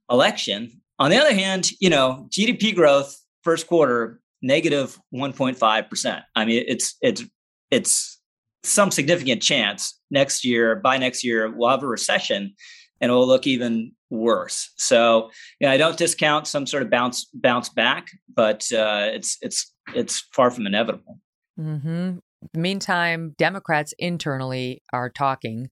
election. 0.10 0.82
On 1.00 1.10
the 1.10 1.18
other 1.18 1.34
hand, 1.34 1.72
you 1.80 1.90
know, 1.90 2.28
GDP 2.30 2.76
growth 2.76 3.18
first 3.44 3.68
quarter 3.68 4.20
negative 4.42 5.00
1.5 5.14 5.90
percent. 5.90 6.24
I 6.36 6.46
mean, 6.46 6.64
it's 6.68 6.96
it's 7.02 7.24
it's 7.70 8.20
some 8.64 8.92
significant 8.92 9.42
chance 9.42 10.00
next 10.12 10.46
year 10.46 10.76
by 10.76 10.98
next 10.98 11.24
year 11.24 11.50
we'll 11.50 11.70
have 11.70 11.82
a 11.82 11.88
recession 11.88 12.54
and 13.00 13.10
it 13.10 13.14
will 13.14 13.28
look 13.28 13.48
even 13.48 13.94
worse. 14.12 14.72
So, 14.78 15.32
you 15.60 15.68
know, 15.68 15.74
I 15.74 15.78
don't 15.78 15.98
discount 15.98 16.48
some 16.48 16.68
sort 16.68 16.84
of 16.84 16.90
bounce 16.90 17.26
bounce 17.34 17.70
back, 17.70 18.10
but 18.34 18.72
uh, 18.72 19.10
it's 19.12 19.38
it's 19.42 19.74
it's 19.96 20.20
far 20.34 20.52
from 20.52 20.68
inevitable. 20.68 21.18
Hmm 21.58 22.18
Meantime, 22.56 23.36
Democrats 23.38 23.94
internally 24.00 24.82
are 24.92 25.12
talking 25.12 25.70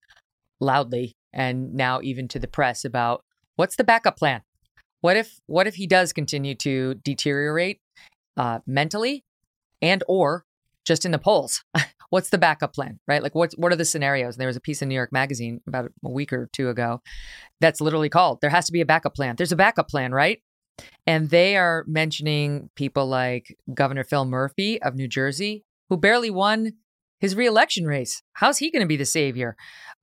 loudly 0.60 1.16
and 1.34 1.74
now 1.74 2.00
even 2.04 2.28
to 2.28 2.38
the 2.38 2.48
press 2.48 2.86
about 2.86 3.24
what's 3.56 3.76
the 3.76 3.84
backup 3.84 4.18
plan. 4.18 4.42
What 5.02 5.18
if 5.18 5.40
what 5.48 5.68
if 5.68 5.76
he 5.76 5.88
does 5.88 6.14
continue 6.14 6.56
to 6.56 6.96
deteriorate 6.96 7.80
uh, 8.38 8.60
mentally 8.68 9.24
and 9.82 10.04
or 10.08 10.46
just 10.86 11.06
in 11.06 11.12
the 11.12 11.20
polls? 11.20 11.64
what's 12.10 12.30
the 12.30 12.38
backup 12.38 12.74
plan, 12.74 13.00
right? 13.08 13.24
Like 13.24 13.36
what's 13.36 13.56
what 13.56 13.72
are 13.72 13.78
the 13.78 13.86
scenarios? 13.86 14.38
There 14.38 14.48
was 14.48 14.58
a 14.58 14.62
piece 14.62 14.82
in 14.82 14.90
New 14.90 14.96
York 14.96 15.12
Magazine 15.12 15.62
about 15.68 15.92
a 16.04 16.10
week 16.10 16.34
or 16.34 16.50
two 16.54 16.70
ago 16.70 17.02
that's 17.62 17.82
literally 17.82 18.10
called 18.10 18.42
"There 18.42 18.50
has 18.50 18.66
to 18.66 18.72
be 18.72 18.82
a 18.82 18.86
backup 18.86 19.16
plan." 19.16 19.36
There's 19.38 19.52
a 19.52 19.58
backup 19.58 19.90
plan, 19.90 20.12
right? 20.12 20.42
And 21.06 21.30
they 21.30 21.58
are 21.58 21.84
mentioning 21.88 22.70
people 22.76 23.08
like 23.08 23.58
Governor 23.74 24.04
Phil 24.04 24.26
Murphy 24.26 24.82
of 24.82 24.96
New 24.96 25.08
Jersey, 25.08 25.66
who 25.90 25.98
barely 25.98 26.30
won 26.30 26.74
his 27.20 27.36
reelection 27.36 27.86
race. 27.86 28.22
How's 28.34 28.60
he 28.60 28.72
going 28.72 28.82
to 28.84 28.88
be 28.88 28.96
the 28.96 29.06
savior? 29.06 29.56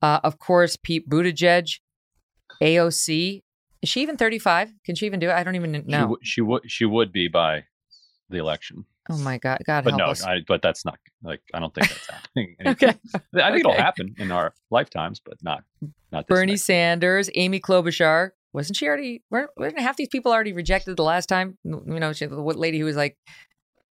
Uh, 0.03 0.21
of 0.23 0.39
course, 0.39 0.77
Pete 0.77 1.09
Buttigieg, 1.09 1.79
AOC. 2.63 3.43
Is 3.83 3.89
she 3.89 4.03
even 4.03 4.17
35? 4.17 4.73
Can 4.85 4.95
she 4.95 5.07
even 5.07 5.21
do 5.21 5.29
it? 5.29 5.33
I 5.33 5.43
don't 5.45 5.55
even 5.55 5.75
She, 5.75 5.81
know. 5.83 6.01
w- 6.01 6.19
she 6.23 6.41
would 6.41 6.63
she 6.67 6.85
would 6.85 7.13
be 7.13 7.29
by 7.29 7.65
the 8.29 8.39
election. 8.39 8.85
Oh 9.09 9.19
my 9.19 9.39
God. 9.39 9.59
God 9.65 9.85
but 9.85 9.91
help 9.91 10.01
no, 10.01 10.07
us. 10.07 10.25
I, 10.25 10.39
but 10.49 10.63
that's 10.63 10.85
not 10.85 10.99
like 11.23 11.41
I 11.55 11.61
don't 11.61 11.73
think 11.75 11.89
that's 11.89 12.11
happening. 12.11 12.57
Okay. 12.67 12.89
I 13.43 13.51
think 13.51 13.61
it'll 13.61 13.73
happen 13.73 14.15
in 14.19 14.33
our 14.33 14.53
lifetimes, 14.71 15.21
but 15.25 15.35
not 15.43 15.63
not 16.11 16.27
this 16.27 16.35
Bernie 16.37 16.53
next- 16.53 16.65
Sanders, 16.65 17.31
Amy 17.35 17.61
Klobuchar. 17.61 18.31
Wasn't 18.53 18.75
she 18.77 18.87
already? 18.89 19.23
Weren't, 19.31 19.51
weren't 19.59 19.79
half 19.79 19.97
these 19.97 20.09
people 20.09 20.33
already 20.33 20.55
rejected 20.55 20.97
the 20.97 21.03
last 21.05 21.27
time? 21.27 21.59
You 21.65 21.83
know, 21.87 22.15
she, 22.15 22.25
what 22.27 22.57
lady 22.57 22.79
who 22.79 22.87
was 22.87 22.97
like, 22.97 23.19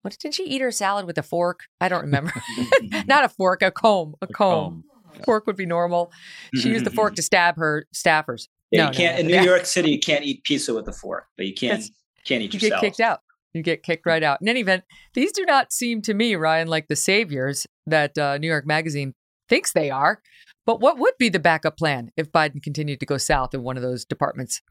what 0.05 0.15
didn't 0.19 0.35
she 0.35 0.43
eat 0.43 0.61
her 0.61 0.69
salad 0.69 1.07
with 1.07 1.17
a 1.17 1.23
fork? 1.23 1.61
I 1.81 1.89
don't 1.89 2.03
remember. 2.03 2.31
Not 3.07 3.25
a 3.25 3.29
fork, 3.29 3.63
a 3.63 3.71
comb. 3.71 4.13
A, 4.21 4.27
comb. 4.27 4.83
Fork 5.25 5.47
would 5.47 5.55
be 5.55 5.65
normal. 5.65 6.11
She 6.53 6.69
used 6.69 6.85
the 6.85 6.91
fork 6.91 7.15
to 7.15 7.23
stab 7.23 7.57
her 7.57 7.87
staffers. 7.91 8.47
Yeah, 8.69 8.83
no, 8.83 8.91
you 8.91 8.97
can't 8.97 9.15
no, 9.15 9.19
in 9.21 9.27
no. 9.31 9.39
New 9.41 9.49
York 9.49 9.65
City. 9.65 9.89
You 9.89 9.99
can't 9.99 10.23
eat 10.23 10.43
pizza 10.43 10.75
with 10.75 10.87
a 10.87 10.93
fork, 10.93 11.25
but 11.37 11.47
you 11.47 11.55
can 11.55 11.69
That's- 11.69 11.89
can't 12.23 12.43
eat 12.43 12.53
you 12.53 12.59
your 12.59 12.69
get 12.69 12.81
kicked 12.81 12.99
out. 12.99 13.21
You 13.55 13.63
get 13.63 13.81
kicked 13.81 14.05
right 14.05 14.21
out. 14.21 14.41
In 14.41 14.47
any 14.47 14.59
event, 14.59 14.83
these 15.15 15.31
do 15.31 15.43
not 15.43 15.73
seem 15.73 16.03
to 16.03 16.13
me, 16.13 16.35
Ryan, 16.35 16.67
like 16.67 16.87
the 16.87 16.95
saviors 16.95 17.65
that 17.87 18.15
uh, 18.15 18.37
New 18.37 18.47
York 18.47 18.67
Magazine 18.67 19.15
thinks 19.49 19.73
they 19.73 19.89
are. 19.89 20.21
But 20.67 20.81
what 20.81 20.99
would 20.99 21.13
be 21.17 21.29
the 21.29 21.39
backup 21.39 21.77
plan 21.77 22.11
if 22.15 22.31
Biden 22.31 22.61
continued 22.61 22.99
to 22.99 23.05
go 23.07 23.17
south 23.17 23.55
in 23.55 23.63
one 23.63 23.75
of 23.77 23.81
those 23.81 24.05
departments? 24.05 24.61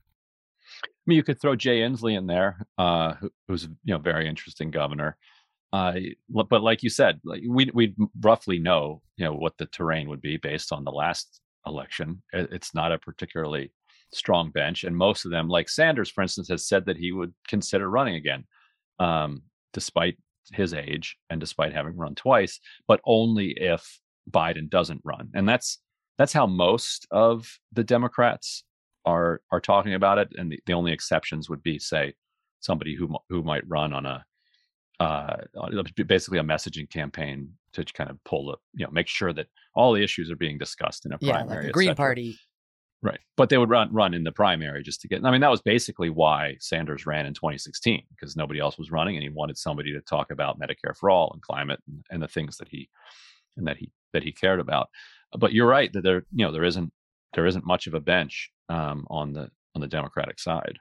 I 1.05 1.10
mean, 1.10 1.16
you 1.16 1.22
could 1.22 1.40
throw 1.40 1.55
Jay 1.55 1.81
Inslee 1.81 2.16
in 2.16 2.26
there, 2.26 2.66
uh, 2.78 3.14
who, 3.14 3.31
who's 3.47 3.64
you 3.64 3.94
know 3.94 3.98
very 3.98 4.26
interesting 4.26 4.70
governor. 4.70 5.18
Uh, 5.72 5.94
but 6.31 6.62
like 6.62 6.82
you 6.82 6.89
said, 6.89 7.20
like 7.24 7.43
we 7.47 7.70
we 7.74 7.94
roughly 8.20 8.59
know 8.59 9.02
you 9.16 9.24
know 9.24 9.35
what 9.35 9.59
the 9.59 9.66
terrain 9.66 10.09
would 10.09 10.22
be 10.22 10.39
based 10.39 10.72
on 10.72 10.85
the 10.85 10.93
last 10.93 11.40
election. 11.66 12.22
It's 12.32 12.74
not 12.74 12.93
a 12.93 12.98
particularly 12.98 13.72
strong 14.12 14.51
bench, 14.51 14.85
and 14.85 14.97
most 14.97 15.26
of 15.26 15.31
them, 15.31 15.48
like 15.48 15.68
Sanders, 15.68 16.10
for 16.10 16.22
instance, 16.22 16.48
has 16.48 16.66
said 16.66 16.86
that 16.86 16.97
he 16.97 17.12
would 17.12 17.35
consider 17.48 17.90
running 17.90 18.14
again, 18.14 18.44
um, 18.98 19.43
despite 19.72 20.16
his 20.52 20.72
age 20.72 21.16
and 21.28 21.40
despite 21.40 21.74
having 21.74 21.97
run 21.97 22.14
twice, 22.14 22.60
but 22.86 23.01
only 23.05 23.48
if 23.48 23.98
Biden 24.31 24.70
doesn't 24.70 25.02
run, 25.05 25.31
and 25.35 25.47
that's 25.47 25.81
that's 26.16 26.32
how 26.32 26.47
most 26.47 27.06
of 27.10 27.59
the 27.72 27.85
Democrats 27.85 28.64
are 29.05 29.40
are 29.51 29.60
talking 29.60 29.94
about 29.94 30.18
it, 30.18 30.28
and 30.36 30.51
the, 30.51 30.60
the 30.66 30.72
only 30.72 30.93
exceptions 30.93 31.48
would 31.51 31.62
be, 31.62 31.78
say, 31.78 32.14
somebody 32.60 32.94
who 32.94 33.14
who 33.28 33.43
might 33.43 33.68
run 33.68 33.93
on 33.93 34.06
a 34.06 34.24
uh, 35.01 35.36
basically 36.06 36.39
a 36.39 36.43
messaging 36.43 36.89
campaign 36.89 37.51
to 37.72 37.85
kind 37.85 38.10
of 38.10 38.22
pull 38.24 38.47
the 38.47 38.56
you 38.74 38.85
know 38.85 38.90
make 38.93 39.09
sure 39.09 39.32
that 39.32 39.47
all 39.74 39.93
the 39.93 40.02
issues 40.02 40.31
are 40.31 40.36
being 40.36 40.59
discussed 40.59 41.05
in 41.05 41.12
a 41.12 41.18
Yeah, 41.20 41.32
primary. 41.32 41.56
like 41.56 41.66
the 41.66 41.72
Green. 41.72 41.94
Party. 41.94 42.39
Right. 43.02 43.20
But 43.36 43.51
they 43.51 43.59
would 43.59 43.68
run 43.68 43.93
run 43.93 44.14
in 44.14 44.24
the 44.24 44.32
primary 44.32 44.82
just 44.82 45.02
to 45.02 45.09
get 45.09 45.22
I 45.24 45.31
mean 45.31 45.43
that 45.43 45.51
was 45.51 45.60
basically 45.60 46.09
why 46.09 46.56
Sanders 46.60 47.05
ran 47.05 47.26
in 47.26 47.35
2016 47.35 48.02
because 48.09 48.35
nobody 48.35 48.60
else 48.60 48.78
was 48.78 48.90
running 48.90 49.16
and 49.16 49.22
he 49.22 49.28
wanted 49.28 49.59
somebody 49.59 49.93
to 49.93 50.01
talk 50.01 50.31
about 50.31 50.59
Medicare 50.59 50.97
for 50.97 51.10
all 51.10 51.31
and 51.35 51.43
climate 51.43 51.81
and, 51.86 52.02
and 52.10 52.22
the 52.22 52.28
things 52.28 52.56
that 52.56 52.68
he 52.68 52.89
and 53.59 53.66
that 53.66 53.76
he 53.76 53.90
that 54.14 54.22
he 54.22 54.32
cared 54.32 54.60
about. 54.60 54.89
but 55.39 55.52
you're 55.52 55.66
right 55.66 55.93
that 55.93 56.02
there 56.02 56.24
you 56.35 56.47
know 56.47 56.52
there 56.52 56.64
isn't 56.64 56.93
there 57.35 57.47
isn't 57.47 57.66
much 57.66 57.86
of 57.86 57.94
a 57.94 58.01
bench 58.01 58.51
um, 58.69 59.07
on 59.11 59.32
the 59.32 59.51
on 59.74 59.81
the 59.81 59.89
Democratic 59.89 60.39
side. 60.39 60.78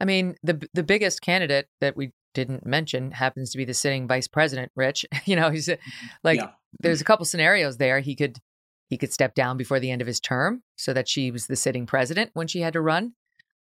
I 0.00 0.04
mean, 0.04 0.36
the 0.42 0.68
the 0.74 0.82
biggest 0.82 1.22
candidate 1.22 1.68
that 1.80 1.96
we 1.96 2.12
didn't 2.34 2.64
mention 2.64 3.10
happens 3.10 3.50
to 3.50 3.58
be 3.58 3.64
the 3.64 3.74
sitting 3.74 4.06
vice 4.06 4.28
president, 4.28 4.70
Rich. 4.76 5.04
you 5.24 5.36
know, 5.36 5.50
he's 5.50 5.68
like 6.22 6.40
yeah. 6.40 6.50
there's 6.80 7.00
a 7.00 7.04
couple 7.04 7.24
scenarios 7.24 7.76
there. 7.78 8.00
He 8.00 8.14
could 8.14 8.38
he 8.88 8.98
could 8.98 9.12
step 9.12 9.34
down 9.34 9.56
before 9.56 9.80
the 9.80 9.90
end 9.90 10.00
of 10.00 10.06
his 10.06 10.20
term 10.20 10.62
so 10.76 10.92
that 10.92 11.08
she 11.08 11.30
was 11.30 11.46
the 11.46 11.56
sitting 11.56 11.86
president 11.86 12.30
when 12.34 12.48
she 12.48 12.60
had 12.60 12.72
to 12.72 12.80
run. 12.80 13.12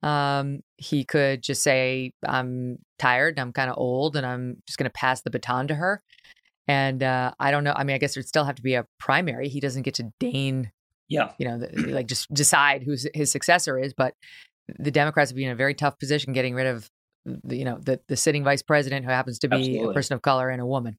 Um, 0.02 0.60
he 0.76 1.04
could 1.04 1.42
just 1.42 1.62
say, 1.62 2.12
"I'm 2.26 2.78
tired. 2.98 3.38
I'm 3.38 3.52
kind 3.52 3.70
of 3.70 3.76
old, 3.78 4.16
and 4.16 4.24
I'm 4.24 4.62
just 4.66 4.78
going 4.78 4.84
to 4.84 4.90
pass 4.90 5.22
the 5.22 5.30
baton 5.30 5.68
to 5.68 5.74
her." 5.74 6.00
And 6.66 7.02
uh, 7.02 7.32
I 7.40 7.50
don't 7.50 7.64
know. 7.64 7.74
I 7.74 7.84
mean, 7.84 7.94
I 7.94 7.98
guess 7.98 8.14
there'd 8.14 8.28
still 8.28 8.44
have 8.44 8.56
to 8.56 8.62
be 8.62 8.74
a 8.74 8.86
primary. 8.98 9.48
He 9.48 9.60
doesn't 9.60 9.82
get 9.82 9.94
to 9.94 10.12
deign, 10.20 10.70
yeah, 11.08 11.32
you 11.38 11.46
know, 11.46 11.58
the, 11.58 11.92
like 11.92 12.06
just 12.06 12.32
decide 12.32 12.82
who 12.82 12.96
his 13.14 13.30
successor 13.30 13.78
is. 13.78 13.94
But 13.94 14.14
the 14.78 14.90
Democrats 14.90 15.30
would 15.30 15.36
be 15.36 15.44
in 15.44 15.50
a 15.50 15.56
very 15.56 15.74
tough 15.74 15.98
position 15.98 16.32
getting 16.32 16.54
rid 16.54 16.66
of, 16.66 16.90
the, 17.24 17.56
you 17.56 17.64
know, 17.64 17.78
the 17.80 18.00
the 18.08 18.16
sitting 18.16 18.44
vice 18.44 18.62
president 18.62 19.04
who 19.04 19.10
happens 19.10 19.38
to 19.40 19.48
be 19.48 19.56
absolutely. 19.56 19.90
a 19.90 19.94
person 19.94 20.14
of 20.14 20.22
color 20.22 20.48
and 20.48 20.60
a 20.60 20.66
woman. 20.66 20.98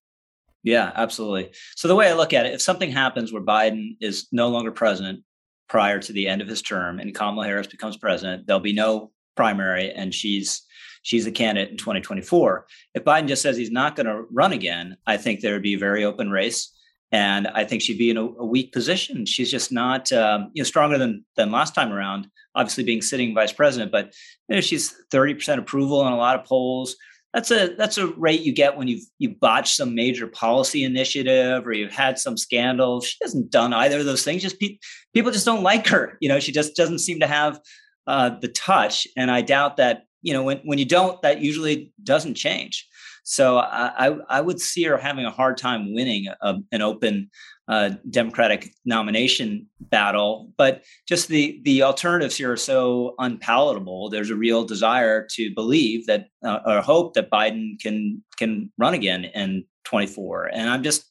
Yeah, 0.64 0.92
absolutely. 0.96 1.52
So 1.76 1.88
the 1.88 1.96
way 1.96 2.10
I 2.10 2.14
look 2.14 2.34
at 2.34 2.46
it, 2.46 2.54
if 2.54 2.62
something 2.62 2.92
happens 2.92 3.32
where 3.32 3.42
Biden 3.42 3.96
is 4.02 4.28
no 4.32 4.50
longer 4.50 4.72
president 4.72 5.24
prior 5.70 6.00
to 6.00 6.12
the 6.12 6.28
end 6.28 6.42
of 6.42 6.48
his 6.48 6.62
term 6.62 7.00
and 7.00 7.16
Kamala 7.16 7.46
Harris 7.46 7.68
becomes 7.68 7.96
president, 7.96 8.46
there'll 8.46 8.60
be 8.60 8.74
no 8.74 9.12
primary 9.36 9.92
and 9.94 10.14
she's 10.14 10.64
she's 11.04 11.26
the 11.26 11.32
candidate 11.32 11.72
in 11.72 11.78
2024. 11.78 12.66
If 12.94 13.06
Biden 13.06 13.28
just 13.28 13.42
says 13.42 13.56
he's 13.56 13.72
not 13.72 13.96
going 13.96 14.08
to 14.08 14.24
run 14.32 14.52
again, 14.52 14.98
I 15.08 15.18
think 15.18 15.40
there 15.40 15.54
would 15.54 15.64
be 15.64 15.76
a 15.76 15.80
very 15.80 16.04
open 16.04 16.30
race. 16.30 16.76
And 17.12 17.48
I 17.48 17.64
think 17.64 17.82
she'd 17.82 17.98
be 17.98 18.12
in 18.12 18.18
a, 18.18 18.24
a 18.24 18.46
weak 18.46 18.72
position. 18.72 19.26
She's 19.26 19.50
just 19.50 19.72
not, 19.72 20.12
um, 20.12 20.52
you 20.54 20.62
know, 20.62 20.66
stronger 20.68 20.98
than 20.98 21.26
than 21.36 21.52
last 21.52 21.74
time 21.74 21.92
around. 21.92 22.28
Obviously, 22.56 22.84
being 22.84 23.02
sitting 23.02 23.34
vice 23.34 23.54
president, 23.54 23.92
but 23.92 24.14
you 24.48 24.56
know, 24.56 24.62
she's 24.62 24.96
thirty 25.12 25.34
percent 25.34 25.60
approval 25.60 26.06
in 26.06 26.14
a 26.14 26.18
lot 26.18 26.40
of 26.40 26.46
polls 26.46 26.96
that's 27.34 27.52
a 27.52 27.76
that's 27.76 27.98
a 27.98 28.08
rate 28.08 28.42
you 28.42 28.54
get 28.54 28.76
when 28.76 28.88
you've 28.88 29.04
you 29.20 29.30
botched 29.30 29.76
some 29.76 29.94
major 29.94 30.26
policy 30.28 30.84
initiative 30.84 31.66
or 31.66 31.74
you've 31.74 31.92
had 31.92 32.18
some 32.18 32.38
scandal. 32.38 33.02
She 33.02 33.16
hasn't 33.22 33.52
done 33.52 33.74
either 33.74 34.00
of 34.00 34.06
those 34.06 34.24
things. 34.24 34.42
Just 34.42 34.60
pe- 34.60 34.80
people 35.14 35.32
just 35.32 35.46
don't 35.46 35.64
like 35.64 35.88
her. 35.88 36.18
You 36.22 36.30
know, 36.30 36.40
she 36.40 36.52
just 36.52 36.76
doesn't 36.76 37.00
seem 37.00 37.20
to 37.20 37.28
have 37.28 37.60
uh, 38.08 38.32
the 38.42 38.48
touch, 38.48 39.08
and 39.16 39.30
I 39.30 39.42
doubt 39.42 39.78
that. 39.78 40.04
You 40.22 40.34
know, 40.34 40.44
when 40.44 40.58
when 40.66 40.80
you 40.80 40.86
don't, 40.86 41.22
that 41.22 41.40
usually 41.40 41.94
doesn't 42.04 42.34
change. 42.34 42.89
So 43.24 43.58
I, 43.58 44.18
I, 44.30 44.42
would 44.42 44.60
see 44.60 44.84
her 44.84 44.98
having 44.98 45.26
a 45.26 45.32
hard 45.32 45.58
time 45.58 45.94
winning 45.94 46.28
a, 46.42 46.56
an 46.72 46.82
open 46.82 47.30
uh, 47.68 47.92
Democratic 48.10 48.74
nomination 48.86 49.68
battle. 49.80 50.52
But 50.58 50.84
just 51.08 51.28
the 51.28 51.62
the 51.64 51.84
alternatives 51.84 52.36
here 52.36 52.52
are 52.52 52.58
so 52.58 53.14
unpalatable. 53.20 54.10
There's 54.10 54.32
a 54.32 54.36
real 54.36 54.66
desire 54.66 55.28
to 55.32 55.54
believe 55.54 56.08
that 56.08 56.28
uh, 56.44 56.60
or 56.66 56.82
hope 56.82 57.14
that 57.14 57.30
Biden 57.30 57.80
can 57.80 58.24
can 58.38 58.72
run 58.78 58.96
again 58.96 59.26
in 59.26 59.66
24. 59.86 60.50
And 60.54 60.70
I'm 60.70 60.84
just 60.84 61.06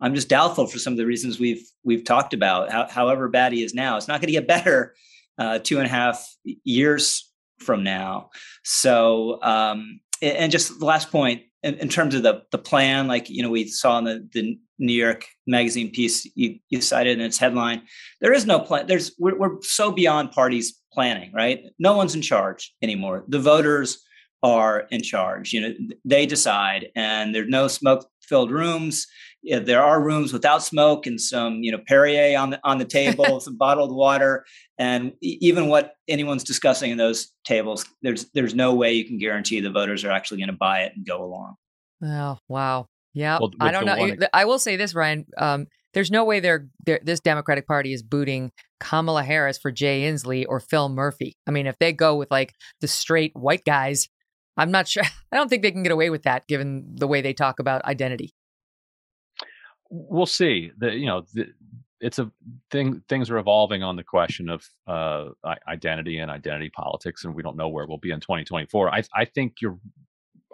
I'm 0.00 0.14
just 0.14 0.28
doubtful 0.28 0.66
for 0.66 0.78
some 0.78 0.94
of 0.94 0.96
the 0.96 1.06
reasons 1.06 1.38
we've 1.38 1.66
we've 1.84 2.04
talked 2.04 2.32
about. 2.32 2.70
How, 2.70 2.88
however 2.88 3.28
bad 3.28 3.52
he 3.52 3.62
is 3.62 3.74
now, 3.74 3.96
it's 3.96 4.08
not 4.08 4.20
going 4.20 4.28
to 4.28 4.40
get 4.40 4.48
better 4.48 4.94
uh, 5.38 5.58
two 5.58 5.78
and 5.78 5.86
a 5.86 5.90
half 5.90 6.26
years 6.64 7.30
from 7.58 7.84
now. 7.84 8.30
So 8.64 9.42
um, 9.42 10.00
and 10.22 10.50
just 10.50 10.78
the 10.78 10.86
last 10.86 11.10
point 11.10 11.42
in, 11.62 11.74
in, 11.74 11.88
terms 11.88 12.14
of 12.14 12.22
the 12.22 12.42
the 12.52 12.58
plan, 12.58 13.06
like 13.08 13.28
you 13.28 13.42
know, 13.42 13.50
we 13.50 13.66
saw 13.66 13.98
in 13.98 14.04
the, 14.04 14.28
the 14.32 14.58
New 14.78 14.92
York 14.92 15.26
Magazine 15.46 15.90
piece 15.90 16.26
you, 16.36 16.58
you 16.70 16.80
cited 16.80 17.18
in 17.18 17.24
its 17.24 17.38
headline, 17.38 17.82
there 18.20 18.32
is 18.32 18.46
no 18.46 18.60
plan. 18.60 18.86
There's 18.86 19.14
we're, 19.18 19.36
we're 19.36 19.60
so 19.62 19.90
beyond 19.90 20.32
parties 20.32 20.80
planning, 20.92 21.32
right? 21.32 21.64
No 21.78 21.96
one's 21.96 22.14
in 22.14 22.22
charge 22.22 22.74
anymore. 22.82 23.24
The 23.28 23.40
voters 23.40 24.02
are 24.42 24.86
in 24.90 25.02
charge. 25.02 25.52
You 25.52 25.60
know, 25.60 25.74
they 26.04 26.26
decide, 26.26 26.88
and 26.94 27.34
there's 27.34 27.48
no 27.48 27.68
smoke-filled 27.68 28.50
rooms. 28.50 29.06
There 29.48 29.82
are 29.82 30.02
rooms 30.02 30.32
without 30.32 30.62
smoke 30.62 31.06
and 31.06 31.20
some, 31.20 31.62
you 31.62 31.72
know, 31.72 31.78
Perrier 31.86 32.38
on 32.38 32.50
the 32.50 32.60
on 32.64 32.78
the 32.78 32.84
table, 32.84 33.40
some 33.40 33.56
bottled 33.56 33.94
water, 33.94 34.44
and 34.78 35.12
even 35.22 35.68
what 35.68 35.94
anyone's 36.08 36.44
discussing 36.44 36.90
in 36.90 36.98
those 36.98 37.32
tables, 37.44 37.84
there's 38.02 38.26
there's 38.34 38.54
no 38.54 38.74
way 38.74 38.92
you 38.92 39.04
can 39.04 39.18
guarantee 39.18 39.60
the 39.60 39.70
voters 39.70 40.04
are 40.04 40.10
actually 40.10 40.38
going 40.38 40.50
to 40.50 40.56
buy 40.56 40.80
it 40.80 40.92
and 40.94 41.06
go 41.06 41.22
along. 41.22 41.54
Oh 42.02 42.38
wow, 42.48 42.88
yeah. 43.14 43.38
Well, 43.40 43.52
I 43.60 43.70
don't 43.70 43.86
know. 43.86 43.96
One... 43.96 44.18
I 44.32 44.44
will 44.44 44.58
say 44.58 44.76
this, 44.76 44.94
Ryan. 44.94 45.26
Um, 45.36 45.66
there's 45.94 46.10
no 46.10 46.24
way 46.24 46.40
they're, 46.40 46.68
they're, 46.84 47.00
this 47.02 47.20
Democratic 47.20 47.66
Party 47.66 47.92
is 47.92 48.02
booting 48.02 48.52
Kamala 48.78 49.22
Harris 49.22 49.58
for 49.58 49.72
Jay 49.72 50.02
Inslee 50.02 50.44
or 50.46 50.60
Phil 50.60 50.88
Murphy. 50.88 51.36
I 51.46 51.50
mean, 51.50 51.66
if 51.66 51.78
they 51.78 51.92
go 51.92 52.14
with 52.16 52.30
like 52.30 52.54
the 52.80 52.88
straight 52.88 53.32
white 53.34 53.64
guys, 53.64 54.08
I'm 54.56 54.70
not 54.70 54.86
sure. 54.86 55.04
I 55.32 55.36
don't 55.36 55.48
think 55.48 55.62
they 55.62 55.72
can 55.72 55.82
get 55.82 55.92
away 55.92 56.10
with 56.10 56.24
that, 56.24 56.46
given 56.46 56.94
the 56.94 57.08
way 57.08 57.22
they 57.22 57.32
talk 57.32 57.58
about 57.58 57.84
identity. 57.84 58.34
We'll 59.90 60.26
see. 60.26 60.70
The 60.78 60.94
you 60.94 61.06
know 61.06 61.24
the, 61.32 61.46
it's 62.00 62.18
a 62.18 62.30
thing. 62.70 63.02
Things 63.08 63.30
are 63.30 63.38
evolving 63.38 63.82
on 63.82 63.96
the 63.96 64.04
question 64.04 64.48
of 64.48 64.64
uh, 64.86 65.30
identity 65.66 66.18
and 66.18 66.30
identity 66.30 66.70
politics, 66.70 67.24
and 67.24 67.34
we 67.34 67.42
don't 67.42 67.56
know 67.56 67.68
where 67.68 67.86
we'll 67.86 67.98
be 67.98 68.10
in 68.10 68.20
2024. 68.20 68.94
I 68.94 69.02
I 69.14 69.24
think 69.24 69.56
you're. 69.60 69.78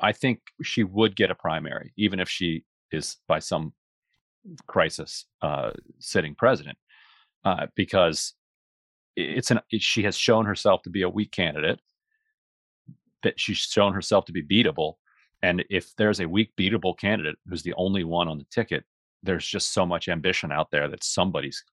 I 0.02 0.12
think 0.12 0.40
she 0.62 0.82
would 0.82 1.14
get 1.14 1.30
a 1.30 1.36
primary, 1.36 1.92
even 1.96 2.18
if 2.18 2.28
she 2.28 2.64
is 2.90 3.16
by 3.28 3.38
some 3.38 3.72
crisis 4.66 5.26
uh, 5.40 5.70
sitting 6.00 6.34
president, 6.34 6.76
uh, 7.44 7.66
because 7.76 8.34
it's 9.16 9.50
an 9.50 9.60
she 9.70 10.02
has 10.02 10.16
shown 10.16 10.46
herself 10.46 10.82
to 10.82 10.90
be 10.90 11.02
a 11.02 11.08
weak 11.08 11.30
candidate 11.30 11.80
that 13.24 13.40
she's 13.40 13.58
shown 13.58 13.92
herself 13.92 14.24
to 14.26 14.32
be 14.32 14.42
beatable. 14.42 14.94
And 15.42 15.64
if 15.68 15.94
there's 15.96 16.20
a 16.20 16.28
weak, 16.28 16.52
beatable 16.56 16.96
candidate 16.96 17.36
who's 17.48 17.62
the 17.62 17.74
only 17.76 18.04
one 18.04 18.28
on 18.28 18.38
the 18.38 18.46
ticket, 18.50 18.84
there's 19.24 19.46
just 19.46 19.72
so 19.72 19.84
much 19.86 20.08
ambition 20.08 20.52
out 20.52 20.70
there 20.70 20.88
that 20.88 21.02
somebody's 21.02 21.64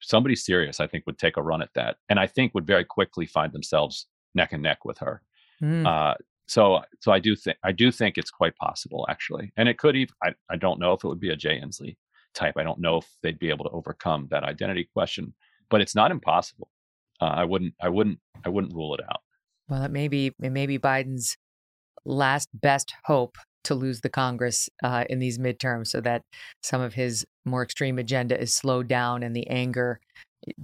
somebody 0.00 0.34
serious, 0.34 0.80
I 0.80 0.86
think, 0.86 1.04
would 1.06 1.18
take 1.18 1.36
a 1.36 1.42
run 1.42 1.62
at 1.62 1.74
that, 1.74 1.96
and 2.08 2.18
I 2.18 2.26
think 2.26 2.54
would 2.54 2.66
very 2.66 2.84
quickly 2.84 3.26
find 3.26 3.52
themselves 3.52 4.06
neck 4.34 4.52
and 4.52 4.62
neck 4.62 4.84
with 4.84 4.98
her. 4.98 5.22
Mm. 5.62 5.86
Uh, 5.86 6.14
so, 6.46 6.80
so 7.00 7.12
I 7.12 7.18
do 7.18 7.36
think 7.36 7.56
I 7.62 7.72
do 7.72 7.92
think 7.92 8.18
it's 8.18 8.30
quite 8.30 8.56
possible, 8.56 9.06
actually, 9.08 9.52
and 9.56 9.68
it 9.68 9.78
could 9.78 9.96
even. 9.96 10.14
I, 10.22 10.32
I 10.50 10.56
don't 10.56 10.80
know 10.80 10.92
if 10.92 11.04
it 11.04 11.08
would 11.08 11.20
be 11.20 11.30
a 11.30 11.36
Jay 11.36 11.60
Inslee 11.60 11.96
type. 12.34 12.54
I 12.56 12.62
don't 12.62 12.80
know 12.80 12.98
if 12.98 13.06
they'd 13.22 13.38
be 13.38 13.50
able 13.50 13.64
to 13.66 13.70
overcome 13.70 14.28
that 14.30 14.44
identity 14.44 14.88
question, 14.92 15.34
but 15.68 15.80
it's 15.80 15.94
not 15.94 16.10
impossible. 16.10 16.70
Uh, 17.20 17.26
I 17.26 17.44
wouldn't. 17.44 17.74
I 17.80 17.88
wouldn't. 17.88 18.18
I 18.44 18.48
wouldn't 18.48 18.74
rule 18.74 18.94
it 18.94 19.00
out. 19.02 19.20
Well, 19.68 19.84
it 19.84 19.90
may 19.90 20.08
be 20.08 20.32
it 20.42 20.50
may 20.50 20.66
be 20.66 20.78
Biden's 20.78 21.36
last 22.04 22.48
best 22.54 22.94
hope 23.04 23.36
to 23.64 23.74
lose 23.74 24.00
the 24.00 24.08
Congress 24.08 24.68
uh, 24.82 25.04
in 25.08 25.18
these 25.18 25.38
midterms, 25.38 25.88
so 25.88 26.00
that 26.00 26.22
some 26.62 26.80
of 26.80 26.94
his 26.94 27.24
more 27.44 27.62
extreme 27.62 27.98
agenda 27.98 28.40
is 28.40 28.54
slowed 28.54 28.88
down 28.88 29.22
and 29.22 29.34
the 29.34 29.46
anger 29.48 30.00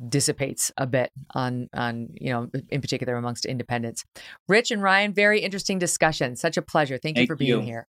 dissipates 0.08 0.72
a 0.78 0.86
bit 0.86 1.10
on 1.34 1.68
on 1.74 2.08
you 2.14 2.30
know 2.32 2.48
in 2.70 2.80
particular 2.80 3.16
amongst 3.16 3.44
independents. 3.44 4.04
Rich 4.48 4.70
and 4.70 4.82
Ryan, 4.82 5.12
very 5.12 5.40
interesting 5.40 5.78
discussion. 5.78 6.36
Such 6.36 6.56
a 6.56 6.62
pleasure. 6.62 6.98
Thank, 6.98 7.16
Thank 7.16 7.28
you 7.28 7.34
for 7.34 7.36
being 7.36 7.60
you. 7.60 7.60
here. 7.60 7.86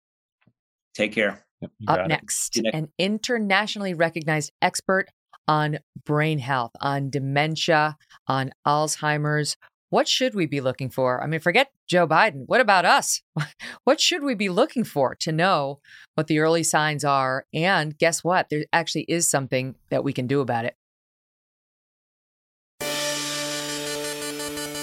Take 0.93 1.13
care. 1.13 1.45
Up 1.87 2.07
next, 2.07 2.59
an 2.73 2.89
internationally 2.99 3.93
recognized 3.93 4.51
expert 4.61 5.07
on 5.47 5.79
brain 6.05 6.39
health, 6.39 6.71
on 6.81 7.09
dementia, 7.09 7.97
on 8.27 8.51
Alzheimer's. 8.67 9.55
What 9.93 10.07
should 10.07 10.33
we 10.33 10.47
be 10.47 10.59
looking 10.59 10.89
for? 10.89 11.23
I 11.23 11.27
mean, 11.27 11.39
forget 11.39 11.69
Joe 11.87 12.07
Biden. 12.07 12.45
What 12.47 12.59
about 12.59 12.83
us? 12.83 13.21
What 13.83 14.01
should 14.01 14.23
we 14.23 14.33
be 14.33 14.49
looking 14.49 14.83
for 14.83 15.13
to 15.19 15.31
know 15.31 15.81
what 16.15 16.25
the 16.25 16.39
early 16.39 16.63
signs 16.63 17.05
are? 17.05 17.45
And 17.53 17.95
guess 17.95 18.23
what? 18.23 18.49
There 18.49 18.65
actually 18.73 19.03
is 19.03 19.27
something 19.27 19.75
that 19.91 20.03
we 20.03 20.11
can 20.11 20.25
do 20.25 20.41
about 20.41 20.65
it. 20.65 20.75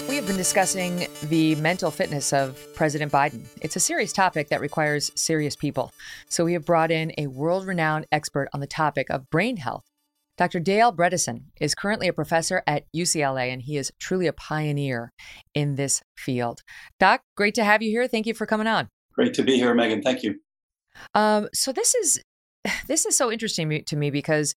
We 0.08 0.14
have 0.14 0.28
been 0.28 0.36
discussing 0.36 1.08
the 1.24 1.56
mental 1.56 1.90
fitness 1.90 2.32
of 2.32 2.56
President 2.76 3.10
Biden. 3.10 3.46
It's 3.60 3.74
a 3.74 3.80
serious 3.80 4.12
topic 4.12 4.48
that 4.50 4.60
requires 4.60 5.10
serious 5.16 5.56
people. 5.56 5.92
So 6.28 6.44
we 6.44 6.52
have 6.52 6.64
brought 6.64 6.92
in 6.92 7.12
a 7.18 7.26
world 7.26 7.66
renowned 7.66 8.06
expert 8.12 8.48
on 8.54 8.60
the 8.60 8.68
topic 8.68 9.10
of 9.10 9.28
brain 9.28 9.56
health 9.56 9.90
Dr. 10.40 10.58
Dale 10.58 10.90
Bredesen 10.90 11.42
is 11.60 11.74
currently 11.74 12.08
a 12.08 12.14
professor 12.14 12.62
at 12.66 12.84
UCLA, 12.96 13.52
and 13.52 13.60
he 13.60 13.76
is 13.76 13.92
truly 14.00 14.26
a 14.26 14.32
pioneer 14.32 15.12
in 15.52 15.74
this 15.74 16.02
field. 16.16 16.62
Doc, 16.98 17.20
great 17.36 17.54
to 17.56 17.64
have 17.64 17.82
you 17.82 17.90
here. 17.90 18.08
Thank 18.08 18.26
you 18.26 18.32
for 18.32 18.46
coming 18.46 18.66
on. 18.66 18.88
Great 19.12 19.34
to 19.34 19.42
be 19.42 19.56
here, 19.56 19.74
Megyn. 19.74 20.02
Thank 20.02 20.22
you. 20.22 20.36
Um, 21.14 21.50
so 21.52 21.72
this 21.72 21.94
is 21.94 22.22
this 22.86 23.04
is 23.04 23.18
so 23.18 23.30
interesting 23.30 23.84
to 23.84 23.96
me 23.96 24.10
because 24.10 24.54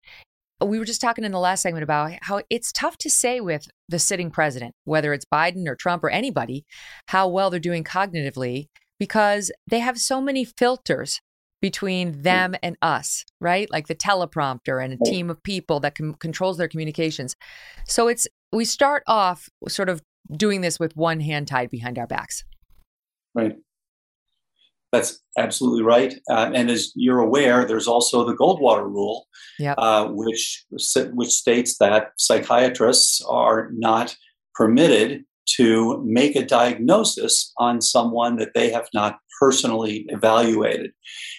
we 0.65 0.79
were 0.79 0.85
just 0.85 1.01
talking 1.01 1.25
in 1.25 1.33
the 1.33 1.39
last 1.39 1.63
segment 1.63 1.83
about 1.83 2.13
how 2.21 2.41
it's 2.49 2.71
tough 2.71 2.97
to 2.99 3.09
say 3.09 3.41
with 3.41 3.67
the 3.89 3.99
sitting 3.99 4.31
president, 4.31 4.75
whether 4.85 5.11
it's 5.11 5.25
Biden 5.25 5.67
or 5.67 5.75
Trump 5.75 6.01
or 6.05 6.09
anybody, 6.09 6.63
how 7.09 7.27
well 7.27 7.49
they're 7.49 7.59
doing 7.59 7.83
cognitively 7.83 8.67
because 8.99 9.51
they 9.67 9.79
have 9.79 9.97
so 9.97 10.21
many 10.21 10.45
filters 10.45 11.19
between 11.63 12.21
them 12.23 12.55
and 12.61 12.75
us, 12.81 13.23
right? 13.39 13.71
Like 13.71 13.87
the 13.87 13.95
teleprompter 13.95 14.83
and 14.83 14.99
a 14.99 15.09
team 15.09 15.29
of 15.29 15.41
people 15.43 15.79
that 15.79 15.95
com- 15.95 16.15
controls 16.15 16.57
their 16.57 16.67
communications. 16.67 17.37
So 17.87 18.09
it's 18.09 18.27
we 18.51 18.65
start 18.65 19.01
off 19.07 19.47
sort 19.69 19.87
of 19.87 20.01
doing 20.35 20.59
this 20.59 20.77
with 20.77 20.93
one 20.97 21.21
hand 21.21 21.47
tied 21.47 21.71
behind 21.71 21.97
our 21.97 22.05
backs. 22.05 22.43
Right. 23.33 23.55
That's 24.91 25.23
absolutely 25.37 25.83
right. 25.83 26.13
Uh, 26.29 26.51
and 26.53 26.69
as 26.69 26.91
you're 26.95 27.19
aware, 27.19 27.63
there's 27.63 27.87
also 27.87 28.25
the 28.25 28.35
Goldwater 28.35 28.83
rule, 28.83 29.25
yep. 29.57 29.75
uh, 29.77 30.09
which 30.09 30.65
which 30.69 31.31
states 31.31 31.77
that 31.77 32.11
psychiatrists 32.17 33.23
are 33.25 33.69
not 33.71 34.17
permitted 34.53 35.23
to 35.45 36.03
make 36.05 36.35
a 36.35 36.45
diagnosis 36.45 37.51
on 37.57 37.81
someone 37.81 38.37
that 38.37 38.53
they 38.53 38.69
have 38.71 38.87
not 38.93 39.19
personally 39.39 40.05
evaluated. 40.09 40.91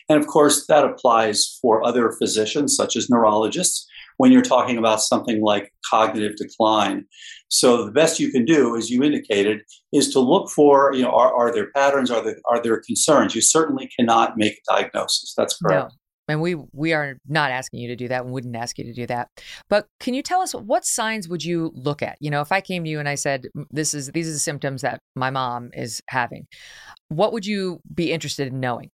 And 0.09 0.21
of 0.21 0.27
course, 0.27 0.67
that 0.67 0.85
applies 0.85 1.59
for 1.63 1.85
other 1.85 2.13
physicians, 2.13 2.77
such 2.77 2.97
as 2.97 3.09
neurologists, 3.09 3.87
when 4.19 4.31
you're 4.31 4.43
talking 4.43 4.79
about 4.79 5.01
something 5.01 5.43
like 5.43 5.73
cognitive 5.91 6.37
decline. 6.37 7.05
So 7.49 7.85
the 7.85 7.93
best 7.93 8.21
you 8.21 8.31
can 8.31 8.45
do, 8.45 8.77
as 8.77 8.91
you 8.91 9.03
indicated, 9.03 9.63
is 9.93 10.13
to 10.13 10.21
look 10.21 10.51
for, 10.51 10.93
you 10.95 11.03
know, 11.03 11.11
are, 11.11 11.33
are 11.33 11.53
there 11.53 11.71
patterns, 11.73 12.11
are 12.11 12.23
there, 12.23 12.37
are 12.49 12.63
there 12.63 12.81
concerns? 12.81 13.35
You 13.35 13.41
certainly 13.41 13.89
cannot 13.99 14.37
make 14.37 14.55
a 14.55 14.75
diagnosis. 14.75 15.35
That's 15.37 15.57
correct. 15.57 15.91
No. 15.91 15.97
And 16.29 16.41
we 16.41 16.55
we 16.73 16.93
are 16.93 17.19
not 17.29 17.51
asking 17.51 17.81
you 17.81 17.89
to 17.89 17.97
do 17.97 18.09
that 18.09 18.25
and 18.25 18.33
wouldn't 18.33 18.57
ask 18.57 18.79
you 18.79 18.85
to 18.85 18.93
do 18.93 19.07
that. 19.07 19.29
But 19.69 19.87
can 20.01 20.15
you 20.15 20.23
tell 20.23 20.41
us 20.41 20.55
what 20.55 20.85
signs 20.85 21.29
would 21.29 21.45
you 21.45 21.71
look 21.75 22.03
at? 22.03 22.17
You 22.21 22.31
know, 22.31 22.41
if 22.41 22.51
I 22.51 22.61
came 22.61 22.85
to 22.85 22.91
you 22.91 22.99
and 22.99 23.09
I 23.09 23.15
said, 23.15 23.47
This 23.71 23.95
is 23.95 24.11
these 24.13 24.29
are 24.29 24.33
the 24.33 24.39
symptoms 24.39 24.83
that 24.83 25.01
my 25.15 25.31
mom 25.31 25.71
is 25.75 26.01
having, 26.09 26.47
what 27.09 27.33
would 27.33 27.47
you 27.47 27.81
be 27.95 28.13
interested 28.13 28.49
in 28.49 28.61
knowing? 28.61 28.91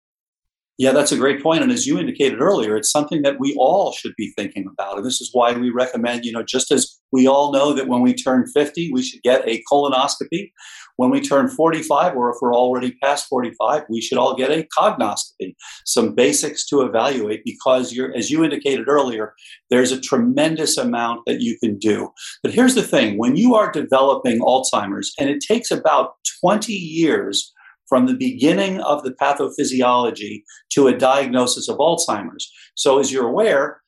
Yeah, 0.79 0.93
that's 0.93 1.11
a 1.11 1.17
great 1.17 1.43
point. 1.43 1.65
And 1.65 1.73
as 1.73 1.89
you 1.89 1.99
indicated 1.99 2.41
earlier, 2.41 2.77
it's 2.77 2.93
something 2.93 3.23
that 3.23 3.41
we 3.41 3.53
all 3.59 3.91
should 3.91 4.15
be 4.17 4.33
thinking 4.37 4.65
about. 4.73 4.97
And 4.97 5.05
this 5.05 5.21
is 5.21 5.31
why 5.33 5.53
we 5.53 5.71
recommend, 5.71 6.25
you 6.25 6.31
know, 6.31 6.45
just 6.45 6.71
as 6.71 7.01
we 7.11 7.27
all 7.27 7.53
know 7.53 7.73
that 7.73 7.89
when 7.89 8.01
we 8.01 8.15
turn 8.15 8.47
50, 8.47 8.93
we 8.93 9.03
should 9.03 9.21
get 9.25 9.43
a 9.49 9.61
colonoscopy. 9.71 10.53
When 10.95 11.11
we 11.11 11.21
turn 11.21 11.49
45, 11.49 12.17
or 12.17 12.31
if 12.31 12.37
we're 12.41 12.55
already 12.55 12.93
past 13.03 13.27
45, 13.29 13.85
we 13.89 14.01
should 14.01 14.19
all 14.19 14.37
get 14.37 14.53
a 14.53 14.69
cognoscopy, 14.79 15.57
some 15.85 16.15
basics 16.15 16.65
to 16.69 16.83
evaluate 16.83 17.43
because 17.45 17.93
you're, 17.93 18.15
as 18.17 18.31
you 18.31 18.45
indicated 18.45 18.89
earlier, 18.89 19.35
there's 19.71 19.91
a 19.91 20.01
tremendous 20.01 20.77
amount 20.77 21.23
that 21.27 21.41
you 21.41 21.59
can 21.59 21.77
do. 21.79 22.11
But 22.43 22.53
here's 22.53 22.77
the 22.77 22.83
thing 22.83 23.19
when 23.19 23.37
you 23.37 23.57
are 23.57 23.71
developing 23.73 24.41
Alzheimer's, 24.41 25.13
and 25.19 25.29
it 25.29 25.41
takes 25.41 25.73
about 25.73 26.15
20 26.41 26.73
years 26.73 27.53
from 27.89 28.07
the 28.07 28.15
beginning 28.15 28.81
of 28.81 29.03
the 29.03 29.13
pathophysiology 29.13 30.43
to 30.71 30.89
a 30.89 30.97
diagnosis 30.97 31.69
of 31.69 31.79
Alzheimer's. 31.79 32.53
So, 32.75 32.99
as 32.99 33.13
you're 33.13 33.29
aware, 33.29 33.81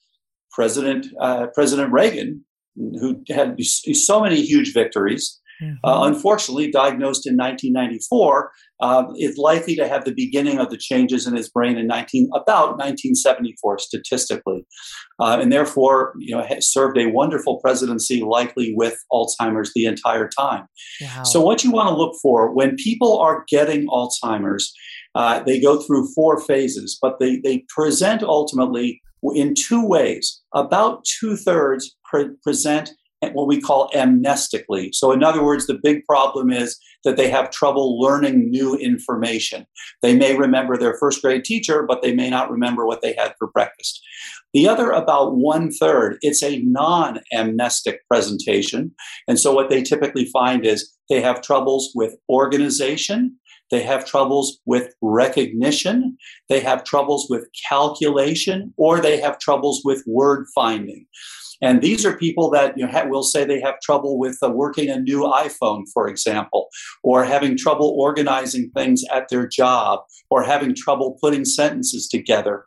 President 0.52 1.06
uh, 1.20 1.46
President 1.54 1.92
Reagan, 1.92 2.44
who 2.76 3.22
had 3.28 3.56
so 3.62 4.20
many 4.20 4.40
huge 4.42 4.72
victories. 4.72 5.39
Uh, 5.84 6.02
unfortunately 6.02 6.70
diagnosed 6.70 7.26
in 7.26 7.36
1994, 7.36 8.50
uh, 8.80 9.04
is 9.18 9.36
likely 9.36 9.76
to 9.76 9.86
have 9.86 10.04
the 10.04 10.14
beginning 10.14 10.58
of 10.58 10.70
the 10.70 10.76
changes 10.76 11.26
in 11.26 11.36
his 11.36 11.50
brain 11.50 11.76
in 11.76 11.86
19 11.86 12.30
about 12.34 12.78
1974 12.78 13.78
statistically, 13.78 14.66
uh, 15.18 15.38
and 15.40 15.52
therefore 15.52 16.14
you 16.18 16.34
know 16.34 16.46
served 16.60 16.96
a 16.98 17.06
wonderful 17.06 17.58
presidency, 17.58 18.22
likely 18.22 18.72
with 18.74 18.98
Alzheimer's 19.12 19.72
the 19.74 19.86
entire 19.86 20.28
time. 20.28 20.66
Wow. 21.00 21.22
So 21.24 21.40
what 21.40 21.62
you 21.64 21.70
want 21.70 21.88
to 21.88 21.94
look 21.94 22.16
for 22.22 22.54
when 22.54 22.76
people 22.76 23.18
are 23.18 23.44
getting 23.48 23.86
Alzheimer's, 23.88 24.72
uh, 25.14 25.42
they 25.42 25.60
go 25.60 25.80
through 25.80 26.08
four 26.14 26.40
phases, 26.40 26.98
but 27.00 27.18
they 27.20 27.40
they 27.40 27.64
present 27.68 28.22
ultimately 28.22 29.00
in 29.34 29.54
two 29.54 29.86
ways. 29.86 30.40
About 30.54 31.04
two 31.04 31.36
thirds 31.36 31.94
pre- 32.04 32.30
present 32.42 32.90
what 33.32 33.46
we 33.46 33.60
call 33.60 33.90
amnestically. 33.94 34.90
So, 34.92 35.12
in 35.12 35.22
other 35.22 35.44
words, 35.44 35.66
the 35.66 35.78
big 35.82 36.04
problem 36.06 36.50
is 36.50 36.78
that 37.04 37.16
they 37.16 37.30
have 37.30 37.50
trouble 37.50 38.00
learning 38.00 38.50
new 38.50 38.74
information. 38.76 39.66
They 40.02 40.14
may 40.16 40.36
remember 40.36 40.76
their 40.76 40.96
first 40.98 41.22
grade 41.22 41.44
teacher, 41.44 41.84
but 41.86 42.02
they 42.02 42.14
may 42.14 42.30
not 42.30 42.50
remember 42.50 42.86
what 42.86 43.02
they 43.02 43.14
had 43.14 43.34
for 43.38 43.48
breakfast. 43.48 44.00
The 44.52 44.68
other, 44.68 44.90
about 44.90 45.36
one 45.36 45.70
third, 45.70 46.18
it's 46.22 46.42
a 46.42 46.60
non 46.62 47.20
amnestic 47.32 48.06
presentation. 48.08 48.92
And 49.28 49.38
so, 49.38 49.52
what 49.52 49.68
they 49.68 49.82
typically 49.82 50.24
find 50.26 50.64
is 50.64 50.90
they 51.08 51.20
have 51.20 51.42
troubles 51.42 51.92
with 51.94 52.16
organization. 52.28 53.36
They 53.70 53.82
have 53.82 54.04
troubles 54.04 54.58
with 54.66 54.92
recognition. 55.00 56.16
They 56.48 56.60
have 56.60 56.84
troubles 56.84 57.26
with 57.30 57.46
calculation, 57.68 58.74
or 58.76 59.00
they 59.00 59.20
have 59.20 59.38
troubles 59.38 59.82
with 59.84 60.02
word 60.06 60.46
finding. 60.54 61.06
And 61.62 61.82
these 61.82 62.06
are 62.06 62.16
people 62.16 62.50
that 62.50 62.76
you 62.76 62.86
know, 62.86 63.06
will 63.06 63.22
say 63.22 63.44
they 63.44 63.60
have 63.60 63.80
trouble 63.80 64.18
with 64.18 64.38
uh, 64.42 64.48
working 64.48 64.88
a 64.88 64.98
new 64.98 65.22
iPhone, 65.22 65.84
for 65.92 66.08
example, 66.08 66.68
or 67.02 67.24
having 67.24 67.56
trouble 67.56 67.94
organizing 67.98 68.70
things 68.70 69.04
at 69.12 69.28
their 69.28 69.46
job, 69.46 70.00
or 70.30 70.42
having 70.42 70.74
trouble 70.74 71.18
putting 71.20 71.44
sentences 71.44 72.08
together. 72.08 72.64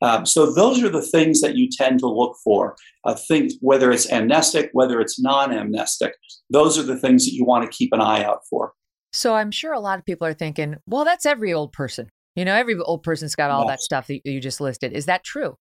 Um, 0.00 0.26
so 0.26 0.52
those 0.52 0.82
are 0.82 0.88
the 0.88 1.02
things 1.02 1.40
that 1.40 1.54
you 1.54 1.68
tend 1.70 2.00
to 2.00 2.08
look 2.08 2.36
for. 2.42 2.74
Uh, 3.04 3.14
things, 3.14 3.54
whether 3.60 3.92
it's 3.92 4.10
amnestic, 4.10 4.70
whether 4.72 5.00
it's 5.00 5.20
non-amnestic, 5.20 6.14
those 6.50 6.78
are 6.78 6.82
the 6.82 6.98
things 6.98 7.24
that 7.24 7.34
you 7.34 7.44
want 7.44 7.64
to 7.64 7.76
keep 7.76 7.92
an 7.92 8.00
eye 8.00 8.24
out 8.24 8.40
for. 8.50 8.72
So 9.12 9.34
I'm 9.34 9.50
sure 9.50 9.72
a 9.72 9.80
lot 9.80 9.98
of 9.98 10.04
people 10.04 10.26
are 10.26 10.34
thinking, 10.34 10.76
well, 10.86 11.04
that's 11.04 11.26
every 11.26 11.52
old 11.52 11.72
person. 11.72 12.08
You 12.34 12.44
know, 12.44 12.54
every 12.54 12.78
old 12.78 13.02
person's 13.02 13.34
got 13.34 13.50
all 13.50 13.64
yes. 13.64 13.70
that 13.70 13.80
stuff 13.80 14.06
that 14.06 14.20
you 14.24 14.40
just 14.40 14.60
listed. 14.60 14.92
Is 14.92 15.06
that 15.06 15.22
true? 15.22 15.56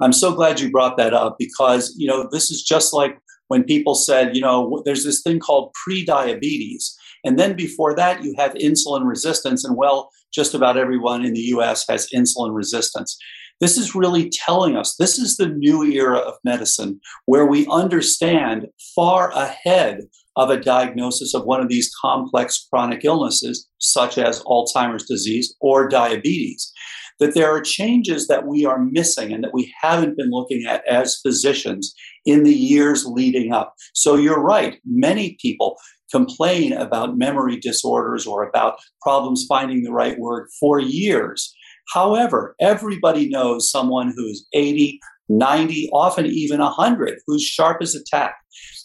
I'm 0.00 0.12
so 0.12 0.34
glad 0.34 0.60
you 0.60 0.70
brought 0.70 0.96
that 0.98 1.14
up 1.14 1.36
because, 1.38 1.94
you 1.96 2.06
know, 2.06 2.28
this 2.30 2.50
is 2.50 2.62
just 2.62 2.92
like 2.92 3.18
when 3.48 3.64
people 3.64 3.94
said, 3.94 4.36
you 4.36 4.42
know, 4.42 4.82
there's 4.84 5.04
this 5.04 5.22
thing 5.22 5.38
called 5.38 5.72
pre-diabetes. 5.84 6.94
And 7.24 7.38
then 7.38 7.56
before 7.56 7.94
that, 7.96 8.22
you 8.22 8.34
have 8.36 8.52
insulin 8.54 9.06
resistance. 9.06 9.64
And 9.64 9.76
well, 9.76 10.10
just 10.32 10.52
about 10.52 10.76
everyone 10.76 11.24
in 11.24 11.32
the 11.32 11.40
US 11.40 11.86
has 11.88 12.08
insulin 12.14 12.54
resistance. 12.54 13.16
This 13.60 13.78
is 13.78 13.94
really 13.94 14.28
telling 14.30 14.76
us 14.76 14.96
this 14.96 15.18
is 15.18 15.36
the 15.36 15.48
new 15.48 15.84
era 15.84 16.18
of 16.18 16.34
medicine 16.44 17.00
where 17.26 17.46
we 17.46 17.66
understand 17.70 18.66
far 18.94 19.30
ahead 19.30 20.00
of 20.36 20.50
a 20.50 20.60
diagnosis 20.60 21.34
of 21.34 21.44
one 21.44 21.60
of 21.60 21.68
these 21.68 21.92
complex 22.00 22.66
chronic 22.70 23.04
illnesses, 23.04 23.68
such 23.78 24.18
as 24.18 24.42
Alzheimer's 24.42 25.06
disease 25.06 25.54
or 25.60 25.88
diabetes 25.88 26.72
that 27.20 27.34
there 27.34 27.50
are 27.50 27.60
changes 27.60 28.26
that 28.26 28.46
we 28.46 28.64
are 28.64 28.78
missing 28.78 29.32
and 29.32 29.44
that 29.44 29.54
we 29.54 29.72
haven't 29.80 30.16
been 30.16 30.30
looking 30.30 30.64
at 30.66 30.86
as 30.86 31.20
physicians 31.20 31.94
in 32.24 32.42
the 32.42 32.54
years 32.54 33.06
leading 33.06 33.52
up. 33.52 33.74
So 33.94 34.16
you're 34.16 34.42
right, 34.42 34.78
many 34.84 35.36
people 35.40 35.76
complain 36.10 36.72
about 36.72 37.16
memory 37.16 37.58
disorders 37.58 38.26
or 38.26 38.48
about 38.48 38.78
problems 39.02 39.46
finding 39.48 39.82
the 39.82 39.92
right 39.92 40.18
word 40.18 40.48
for 40.60 40.80
years. 40.80 41.54
However, 41.92 42.54
everybody 42.60 43.28
knows 43.28 43.70
someone 43.70 44.12
who's 44.16 44.46
80, 44.52 44.98
90, 45.28 45.90
often 45.92 46.26
even 46.26 46.60
100, 46.60 47.18
who's 47.26 47.42
sharp 47.42 47.78
as 47.82 47.94
a 47.94 48.04
tack. 48.04 48.36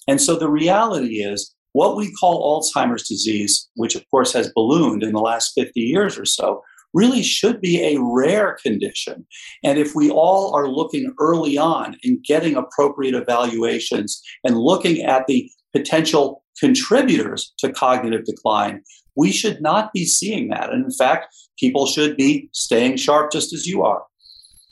And 0.08 0.22
so 0.22 0.36
the 0.36 0.50
reality 0.50 1.24
is, 1.24 1.54
what 1.74 1.96
we 1.96 2.12
call 2.14 2.62
Alzheimer's 2.62 3.08
disease, 3.08 3.70
which 3.76 3.96
of 3.96 4.04
course 4.10 4.34
has 4.34 4.52
ballooned 4.54 5.04
in 5.04 5.14
the 5.14 5.20
last 5.20 5.52
50 5.54 5.80
years 5.80 6.18
or 6.18 6.26
so, 6.26 6.62
really 6.94 7.22
should 7.22 7.62
be 7.62 7.84
a 7.84 8.02
rare 8.02 8.58
condition. 8.64 9.26
And 9.64 9.78
if 9.78 9.94
we 9.96 10.10
all 10.10 10.56
are 10.56 10.68
looking 10.68 11.14
early 11.20 11.58
on 11.58 11.96
and 12.04 12.24
getting 12.24 12.56
appropriate 12.56 13.14
evaluations 13.14 14.22
and 14.44 14.58
looking 14.58 15.04
at 15.04 15.28
the 15.28 15.50
potential 15.76 16.44
contributors 16.60 17.54
to 17.60 17.72
cognitive 17.72 18.26
decline, 18.26 18.82
we 19.16 19.32
should 19.32 19.62
not 19.62 19.94
be 19.94 20.06
seeing 20.06 20.50
that. 20.50 20.72
And 20.72 20.86
in 20.86 20.92
fact, 20.92 21.28
people 21.60 21.86
should 21.86 22.18
be 22.18 22.50
staying 22.54 22.98
sharp 22.98 23.32
just 23.32 23.54
as 23.54 23.68
you 23.68 23.84
are. 23.84 24.04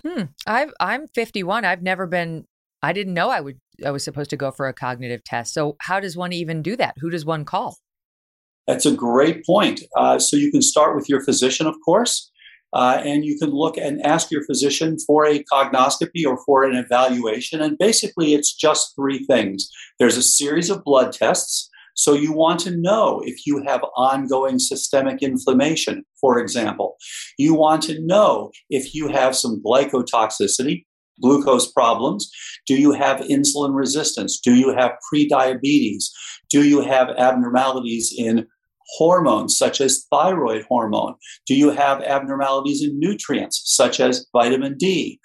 Hmm. 0.07 0.23
i 0.45 0.67
am 0.79 1.07
51. 1.07 1.65
I've 1.65 1.81
never 1.81 2.07
been. 2.07 2.45
I 2.81 2.93
didn't 2.93 3.13
know 3.13 3.29
I 3.29 3.41
would. 3.41 3.59
I 3.85 3.91
was 3.91 4.03
supposed 4.03 4.29
to 4.29 4.37
go 4.37 4.51
for 4.51 4.67
a 4.67 4.73
cognitive 4.73 5.23
test. 5.23 5.53
So 5.53 5.75
how 5.81 5.99
does 5.99 6.15
one 6.15 6.33
even 6.33 6.61
do 6.61 6.75
that? 6.77 6.95
Who 6.99 7.09
does 7.09 7.25
one 7.25 7.45
call? 7.45 7.77
That's 8.67 8.85
a 8.85 8.91
great 8.91 9.45
point. 9.45 9.81
Uh, 9.95 10.19
so 10.19 10.35
you 10.37 10.51
can 10.51 10.61
start 10.61 10.95
with 10.95 11.09
your 11.09 11.23
physician, 11.23 11.67
of 11.67 11.75
course, 11.85 12.29
uh, 12.73 13.01
and 13.03 13.23
you 13.23 13.37
can 13.37 13.51
look 13.51 13.77
and 13.77 14.01
ask 14.01 14.29
your 14.29 14.43
physician 14.43 14.97
for 15.05 15.25
a 15.25 15.43
cognoscopy 15.51 16.25
or 16.25 16.37
for 16.45 16.63
an 16.63 16.75
evaluation. 16.75 17.61
And 17.61 17.77
basically, 17.77 18.33
it's 18.33 18.53
just 18.53 18.95
three 18.95 19.25
things 19.25 19.69
there's 19.99 20.17
a 20.17 20.23
series 20.23 20.69
of 20.69 20.83
blood 20.83 21.11
tests. 21.11 21.69
So 21.97 22.13
you 22.13 22.31
want 22.31 22.59
to 22.61 22.77
know 22.77 23.21
if 23.25 23.45
you 23.47 23.63
have 23.65 23.81
ongoing 23.95 24.59
systemic 24.59 25.23
inflammation, 25.23 26.05
for 26.21 26.39
example. 26.39 26.95
You 27.39 27.55
want 27.55 27.81
to 27.83 27.99
know 28.05 28.51
if 28.69 28.93
you 28.93 29.07
have 29.07 29.35
some 29.35 29.61
glycotoxicity, 29.65 30.85
glucose 31.21 31.71
problems? 31.71 32.29
Do 32.67 32.75
you 32.75 32.91
have 32.91 33.21
insulin 33.21 33.75
resistance? 33.75 34.39
Do 34.39 34.53
you 34.53 34.75
have 34.75 34.91
prediabetes? 35.11 36.05
Do 36.51 36.63
you 36.63 36.81
have 36.81 37.09
abnormalities 37.17 38.13
in 38.15 38.45
hormones 38.97 39.57
such 39.57 39.81
as 39.81 40.05
thyroid 40.11 40.65
hormone? 40.69 41.15
Do 41.47 41.55
you 41.55 41.71
have 41.71 42.01
abnormalities 42.03 42.83
in 42.83 42.99
nutrients 42.99 43.63
such 43.65 43.99
as 43.99 44.27
vitamin 44.31 44.77
D? 44.77 45.19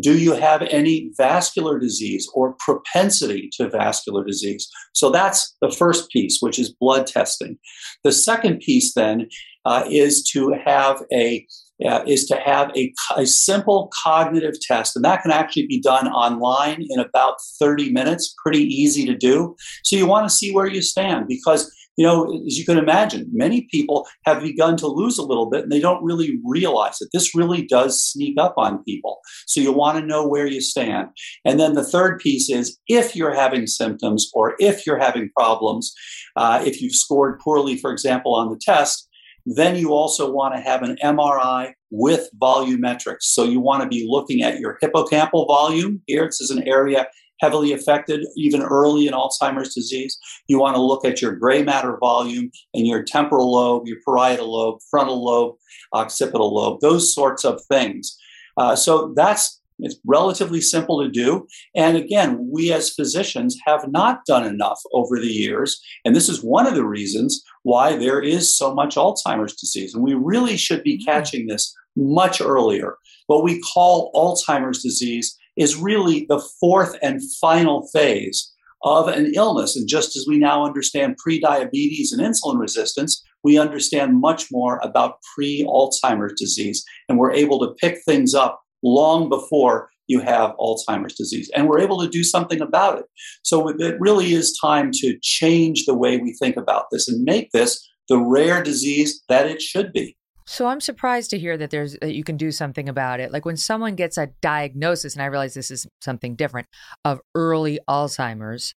Do 0.00 0.18
you 0.18 0.34
have 0.34 0.62
any 0.62 1.10
vascular 1.16 1.78
disease 1.78 2.28
or 2.34 2.54
propensity 2.58 3.50
to 3.54 3.68
vascular 3.68 4.24
disease? 4.24 4.68
So 4.94 5.10
that's 5.10 5.56
the 5.60 5.70
first 5.70 6.10
piece, 6.10 6.38
which 6.40 6.58
is 6.58 6.72
blood 6.72 7.06
testing. 7.06 7.58
The 8.04 8.12
second 8.12 8.60
piece 8.60 8.94
then 8.94 9.28
uh, 9.64 9.84
is 9.88 10.22
to 10.32 10.54
have 10.64 11.02
a 11.12 11.46
uh, 11.86 12.02
is 12.08 12.26
to 12.26 12.34
have 12.34 12.72
a, 12.76 12.92
a 13.16 13.24
simple 13.24 13.88
cognitive 14.02 14.54
test, 14.60 14.96
and 14.96 15.04
that 15.04 15.22
can 15.22 15.30
actually 15.30 15.66
be 15.66 15.80
done 15.80 16.08
online 16.08 16.84
in 16.88 16.98
about 16.98 17.36
30 17.60 17.92
minutes. 17.92 18.34
Pretty 18.42 18.64
easy 18.64 19.06
to 19.06 19.16
do. 19.16 19.54
So 19.84 19.94
you 19.94 20.06
want 20.06 20.28
to 20.28 20.34
see 20.34 20.52
where 20.52 20.66
you 20.66 20.82
stand 20.82 21.28
because 21.28 21.72
you 21.98 22.06
know, 22.06 22.32
as 22.46 22.56
you 22.56 22.64
can 22.64 22.78
imagine, 22.78 23.28
many 23.32 23.62
people 23.72 24.06
have 24.24 24.40
begun 24.40 24.76
to 24.76 24.86
lose 24.86 25.18
a 25.18 25.24
little 25.24 25.50
bit 25.50 25.64
and 25.64 25.72
they 25.72 25.80
don't 25.80 26.02
really 26.02 26.38
realize 26.44 27.00
it. 27.00 27.08
This 27.12 27.34
really 27.34 27.66
does 27.66 28.00
sneak 28.00 28.38
up 28.38 28.54
on 28.56 28.84
people. 28.84 29.18
So 29.48 29.60
you 29.60 29.72
want 29.72 29.98
to 29.98 30.06
know 30.06 30.24
where 30.24 30.46
you 30.46 30.60
stand. 30.60 31.08
And 31.44 31.58
then 31.58 31.74
the 31.74 31.82
third 31.82 32.20
piece 32.20 32.48
is 32.48 32.78
if 32.86 33.16
you're 33.16 33.34
having 33.34 33.66
symptoms 33.66 34.30
or 34.32 34.54
if 34.60 34.86
you're 34.86 35.00
having 35.00 35.28
problems, 35.36 35.92
uh, 36.36 36.62
if 36.64 36.80
you've 36.80 36.94
scored 36.94 37.40
poorly, 37.40 37.76
for 37.76 37.90
example, 37.90 38.32
on 38.32 38.48
the 38.48 38.60
test, 38.62 39.08
then 39.44 39.74
you 39.74 39.92
also 39.92 40.30
want 40.30 40.54
to 40.54 40.60
have 40.60 40.82
an 40.82 40.98
MRI 41.02 41.72
with 41.90 42.28
volumetrics. 42.40 43.22
So 43.22 43.42
you 43.42 43.58
want 43.58 43.82
to 43.82 43.88
be 43.88 44.06
looking 44.08 44.42
at 44.42 44.60
your 44.60 44.78
hippocampal 44.80 45.48
volume. 45.48 46.00
Here, 46.06 46.26
this 46.26 46.40
is 46.40 46.50
an 46.50 46.62
area 46.68 47.08
heavily 47.40 47.72
affected 47.72 48.26
even 48.36 48.62
early 48.62 49.06
in 49.06 49.14
Alzheimer's 49.14 49.74
disease. 49.74 50.18
You 50.48 50.58
want 50.58 50.76
to 50.76 50.82
look 50.82 51.04
at 51.04 51.22
your 51.22 51.32
gray 51.32 51.62
matter 51.62 51.96
volume 51.98 52.50
and 52.74 52.86
your 52.86 53.02
temporal 53.02 53.52
lobe, 53.52 53.86
your 53.86 53.98
parietal 54.06 54.52
lobe, 54.52 54.80
frontal 54.90 55.24
lobe, 55.24 55.56
occipital 55.92 56.54
lobe, 56.54 56.80
those 56.80 57.14
sorts 57.14 57.44
of 57.44 57.60
things. 57.70 58.16
Uh, 58.56 58.74
so 58.74 59.12
that's 59.14 59.58
it's 59.80 59.96
relatively 60.04 60.60
simple 60.60 61.02
to 61.02 61.08
do. 61.08 61.46
And 61.76 61.96
again, 61.96 62.48
we 62.52 62.72
as 62.72 62.94
physicians 62.94 63.56
have 63.66 63.88
not 63.88 64.24
done 64.26 64.44
enough 64.44 64.80
over 64.92 65.20
the 65.20 65.28
years. 65.28 65.80
And 66.04 66.16
this 66.16 66.28
is 66.28 66.42
one 66.42 66.66
of 66.66 66.74
the 66.74 66.84
reasons 66.84 67.44
why 67.62 67.96
there 67.96 68.20
is 68.20 68.56
so 68.56 68.74
much 68.74 68.96
Alzheimer's 68.96 69.54
disease. 69.54 69.94
And 69.94 70.02
we 70.02 70.14
really 70.14 70.56
should 70.56 70.82
be 70.82 70.98
mm. 70.98 71.04
catching 71.04 71.46
this 71.46 71.74
much 71.96 72.40
earlier. 72.40 72.96
What 73.26 73.44
we 73.44 73.60
call 73.60 74.10
Alzheimer's 74.14 74.82
disease 74.82 75.36
is 75.58 75.76
really 75.76 76.26
the 76.28 76.42
fourth 76.60 76.96
and 77.02 77.20
final 77.40 77.88
phase 77.92 78.52
of 78.82 79.08
an 79.08 79.32
illness. 79.34 79.76
And 79.76 79.88
just 79.88 80.16
as 80.16 80.24
we 80.28 80.38
now 80.38 80.64
understand 80.64 81.16
pre-diabetes 81.16 82.12
and 82.12 82.22
insulin 82.22 82.58
resistance, 82.58 83.22
we 83.42 83.58
understand 83.58 84.20
much 84.20 84.46
more 84.50 84.78
about 84.82 85.16
pre 85.34 85.64
Alzheimer's 85.64 86.34
disease. 86.38 86.84
And 87.08 87.18
we're 87.18 87.32
able 87.32 87.58
to 87.60 87.74
pick 87.74 87.98
things 88.04 88.34
up 88.34 88.60
long 88.82 89.28
before 89.28 89.90
you 90.06 90.20
have 90.20 90.56
Alzheimer's 90.58 91.14
disease. 91.14 91.50
And 91.54 91.68
we're 91.68 91.80
able 91.80 92.00
to 92.00 92.08
do 92.08 92.24
something 92.24 92.60
about 92.60 92.98
it. 92.98 93.04
So 93.42 93.68
it 93.68 94.00
really 94.00 94.32
is 94.32 94.58
time 94.60 94.90
to 94.94 95.18
change 95.22 95.84
the 95.84 95.94
way 95.94 96.16
we 96.16 96.34
think 96.34 96.56
about 96.56 96.86
this 96.90 97.08
and 97.08 97.22
make 97.24 97.50
this 97.52 97.84
the 98.08 98.18
rare 98.18 98.62
disease 98.62 99.22
that 99.28 99.46
it 99.46 99.60
should 99.60 99.92
be. 99.92 100.16
So 100.50 100.66
I'm 100.66 100.80
surprised 100.80 101.28
to 101.30 101.38
hear 101.38 101.58
that 101.58 101.68
there's 101.68 101.98
that 102.00 102.14
you 102.14 102.24
can 102.24 102.38
do 102.38 102.50
something 102.50 102.88
about 102.88 103.20
it. 103.20 103.32
Like 103.32 103.44
when 103.44 103.58
someone 103.58 103.96
gets 103.96 104.16
a 104.16 104.30
diagnosis, 104.40 105.14
and 105.14 105.22
I 105.22 105.26
realize 105.26 105.52
this 105.52 105.70
is 105.70 105.86
something 106.00 106.36
different 106.36 106.68
of 107.04 107.20
early 107.34 107.80
Alzheimer's, 107.86 108.74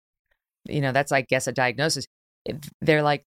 you 0.68 0.82
know, 0.82 0.92
that's 0.92 1.12
I 1.12 1.22
guess 1.22 1.46
a 1.46 1.52
diagnosis. 1.52 2.06
They're 2.82 3.02
like 3.02 3.24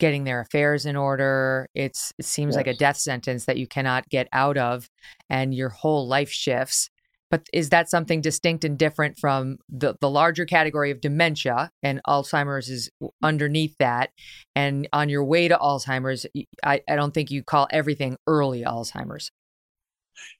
getting 0.00 0.24
their 0.24 0.40
affairs 0.40 0.86
in 0.86 0.96
order. 0.96 1.68
It's 1.74 2.14
it 2.18 2.24
seems 2.24 2.52
yes. 2.52 2.56
like 2.56 2.66
a 2.66 2.74
death 2.74 2.96
sentence 2.96 3.44
that 3.44 3.58
you 3.58 3.66
cannot 3.66 4.08
get 4.08 4.26
out 4.32 4.56
of, 4.56 4.88
and 5.28 5.54
your 5.54 5.68
whole 5.68 6.08
life 6.08 6.30
shifts. 6.30 6.88
But 7.32 7.48
is 7.50 7.70
that 7.70 7.88
something 7.88 8.20
distinct 8.20 8.62
and 8.62 8.78
different 8.78 9.18
from 9.18 9.56
the, 9.70 9.94
the 10.02 10.10
larger 10.10 10.44
category 10.44 10.90
of 10.90 11.00
dementia? 11.00 11.70
And 11.82 12.02
Alzheimer's 12.06 12.68
is 12.68 12.90
underneath 13.22 13.74
that. 13.78 14.10
And 14.54 14.86
on 14.92 15.08
your 15.08 15.24
way 15.24 15.48
to 15.48 15.56
Alzheimer's, 15.56 16.26
I, 16.62 16.82
I 16.86 16.94
don't 16.94 17.14
think 17.14 17.30
you 17.30 17.42
call 17.42 17.68
everything 17.70 18.18
early 18.26 18.64
Alzheimer's. 18.64 19.30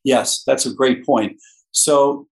Yes, 0.05 0.45
that's 0.47 0.67
a 0.67 0.73
great 0.73 1.05
point. 1.05 1.39
So 1.73 2.29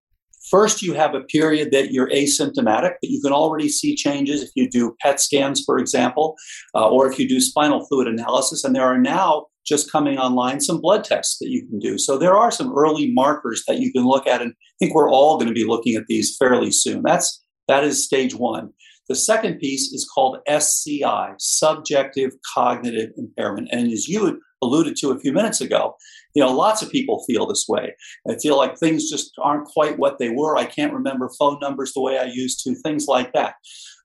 First, 0.48 0.82
you 0.82 0.94
have 0.94 1.14
a 1.14 1.20
period 1.20 1.70
that 1.70 1.92
you're 1.92 2.08
asymptomatic, 2.08 2.94
but 3.00 3.10
you 3.10 3.20
can 3.20 3.30
already 3.30 3.68
see 3.68 3.94
changes 3.94 4.42
if 4.42 4.50
you 4.56 4.68
do 4.68 4.96
PET 5.00 5.20
scans, 5.20 5.62
for 5.62 5.78
example, 5.78 6.34
uh, 6.74 6.88
or 6.88 7.10
if 7.10 7.18
you 7.18 7.28
do 7.28 7.40
spinal 7.40 7.86
fluid 7.86 8.08
analysis. 8.08 8.64
And 8.64 8.74
there 8.74 8.82
are 8.82 8.98
now 8.98 9.46
just 9.66 9.90
coming 9.90 10.18
online 10.18 10.60
some 10.60 10.80
blood 10.80 11.04
tests 11.04 11.38
that 11.38 11.50
you 11.50 11.66
can 11.66 11.78
do. 11.78 11.98
So 11.98 12.18
there 12.18 12.36
are 12.36 12.50
some 12.50 12.72
early 12.76 13.12
markers 13.12 13.64
that 13.68 13.78
you 13.78 13.92
can 13.92 14.04
look 14.06 14.26
at, 14.26 14.42
and 14.42 14.52
I 14.52 14.74
think 14.78 14.94
we're 14.94 15.10
all 15.10 15.36
going 15.36 15.48
to 15.48 15.54
be 15.54 15.66
looking 15.66 15.94
at 15.96 16.06
these 16.08 16.36
fairly 16.36 16.70
soon. 16.70 17.02
That's 17.04 17.42
that 17.68 17.84
is 17.84 18.04
stage 18.04 18.34
one. 18.34 18.70
The 19.08 19.16
second 19.16 19.58
piece 19.58 19.92
is 19.92 20.08
called 20.12 20.38
SCI, 20.46 21.32
subjective 21.38 22.30
cognitive 22.54 23.10
impairment. 23.16 23.68
And 23.72 23.90
as 23.90 24.06
you 24.06 24.40
alluded 24.62 24.96
to 24.96 25.10
a 25.10 25.18
few 25.18 25.32
minutes 25.32 25.60
ago, 25.60 25.96
you 26.34 26.42
know, 26.42 26.52
lots 26.52 26.82
of 26.82 26.90
people 26.90 27.24
feel 27.26 27.46
this 27.46 27.66
way. 27.68 27.94
I 28.28 28.36
feel 28.36 28.56
like 28.56 28.78
things 28.78 29.10
just 29.10 29.32
aren't 29.42 29.66
quite 29.66 29.98
what 29.98 30.18
they 30.18 30.30
were. 30.30 30.56
I 30.56 30.64
can't 30.64 30.92
remember 30.92 31.30
phone 31.38 31.58
numbers 31.60 31.92
the 31.92 32.02
way 32.02 32.18
I 32.18 32.24
used 32.24 32.62
to, 32.64 32.74
things 32.74 33.06
like 33.08 33.32
that. 33.32 33.54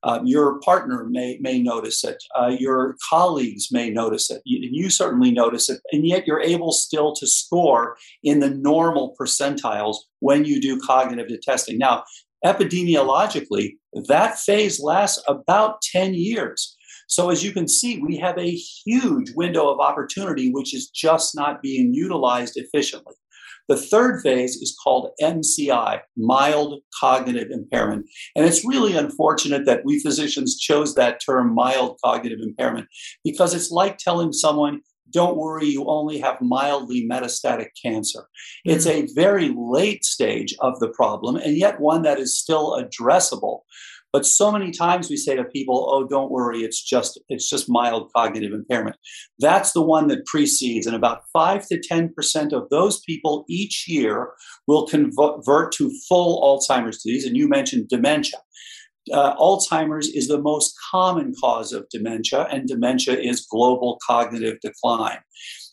Uh, 0.05 0.19
your 0.23 0.59
partner 0.59 1.07
may 1.09 1.39
may 1.41 1.59
notice 1.59 2.03
it. 2.03 2.23
Uh, 2.39 2.55
your 2.59 2.95
colleagues 3.09 3.69
may 3.71 3.89
notice 3.89 4.29
it. 4.29 4.39
You, 4.45 4.69
you, 4.71 4.89
certainly 4.91 5.31
notice 5.31 5.67
it, 5.67 5.81
and 5.91 6.05
yet 6.05 6.27
you're 6.27 6.39
able 6.39 6.71
still 6.71 7.13
to 7.15 7.25
score 7.25 7.97
in 8.23 8.39
the 8.39 8.51
normal 8.51 9.15
percentiles 9.19 9.97
when 10.19 10.45
you 10.45 10.61
do 10.61 10.79
cognitive 10.79 11.27
testing. 11.41 11.79
Now, 11.79 12.03
epidemiologically, 12.45 13.77
that 14.07 14.37
phase 14.37 14.79
lasts 14.79 15.23
about 15.27 15.81
10 15.81 16.13
years. 16.13 16.77
So, 17.07 17.31
as 17.31 17.43
you 17.43 17.51
can 17.51 17.67
see, 17.67 17.99
we 17.99 18.17
have 18.17 18.37
a 18.37 18.51
huge 18.85 19.31
window 19.35 19.69
of 19.71 19.79
opportunity 19.79 20.51
which 20.51 20.75
is 20.75 20.89
just 20.89 21.35
not 21.35 21.63
being 21.63 21.93
utilized 21.93 22.57
efficiently. 22.57 23.15
The 23.67 23.77
third 23.77 24.21
phase 24.21 24.55
is 24.57 24.77
called 24.81 25.11
MCI, 25.21 26.01
mild 26.15 26.81
cognitive 26.99 27.49
impairment. 27.51 28.07
And 28.35 28.45
it's 28.45 28.65
really 28.65 28.95
unfortunate 28.95 29.65
that 29.65 29.83
we 29.85 29.99
physicians 29.99 30.57
chose 30.57 30.95
that 30.95 31.19
term, 31.25 31.53
mild 31.53 31.97
cognitive 32.03 32.39
impairment, 32.41 32.87
because 33.23 33.53
it's 33.53 33.71
like 33.71 33.97
telling 33.97 34.33
someone, 34.33 34.81
don't 35.11 35.37
worry, 35.37 35.67
you 35.67 35.85
only 35.87 36.19
have 36.19 36.41
mildly 36.41 37.07
metastatic 37.09 37.69
cancer. 37.81 38.27
Mm. 38.67 38.73
It's 38.73 38.85
a 38.85 39.07
very 39.15 39.53
late 39.55 40.03
stage 40.03 40.55
of 40.59 40.79
the 40.79 40.89
problem, 40.89 41.35
and 41.35 41.57
yet 41.57 41.79
one 41.79 42.01
that 42.03 42.19
is 42.19 42.37
still 42.37 42.81
addressable. 42.81 43.61
But 44.15 44.25
so 44.25 44.49
many 44.49 44.71
times 44.71 45.09
we 45.09 45.17
say 45.17 45.35
to 45.35 45.43
people, 45.43 45.89
"Oh, 45.91 46.07
don't 46.07 46.31
worry, 46.31 46.59
it's 46.63 46.81
just 46.81 47.19
it's 47.27 47.49
just 47.49 47.69
mild 47.69 48.03
cognitive 48.15 48.53
impairment." 48.53 48.95
That's 49.39 49.73
the 49.73 49.81
one 49.81 50.07
that 50.07 50.25
precedes, 50.25 50.87
and 50.87 50.95
about 50.95 51.23
five 51.33 51.67
to 51.67 51.77
ten 51.77 52.13
percent 52.15 52.53
of 52.53 52.69
those 52.69 53.01
people 53.01 53.43
each 53.49 53.89
year 53.89 54.31
will 54.67 54.87
convert 54.87 55.73
to 55.73 55.91
full 56.07 56.31
Alzheimer's 56.47 57.03
disease. 57.03 57.25
And 57.25 57.35
you 57.35 57.49
mentioned 57.49 57.89
dementia. 57.89 58.39
Uh, 59.11 59.35
Alzheimer's 59.35 60.07
is 60.07 60.29
the 60.29 60.41
most 60.41 60.73
common 60.89 61.33
cause 61.41 61.73
of 61.73 61.85
dementia, 61.89 62.47
and 62.49 62.69
dementia 62.69 63.15
is 63.19 63.45
global 63.45 63.99
cognitive 64.07 64.57
decline. 64.61 65.19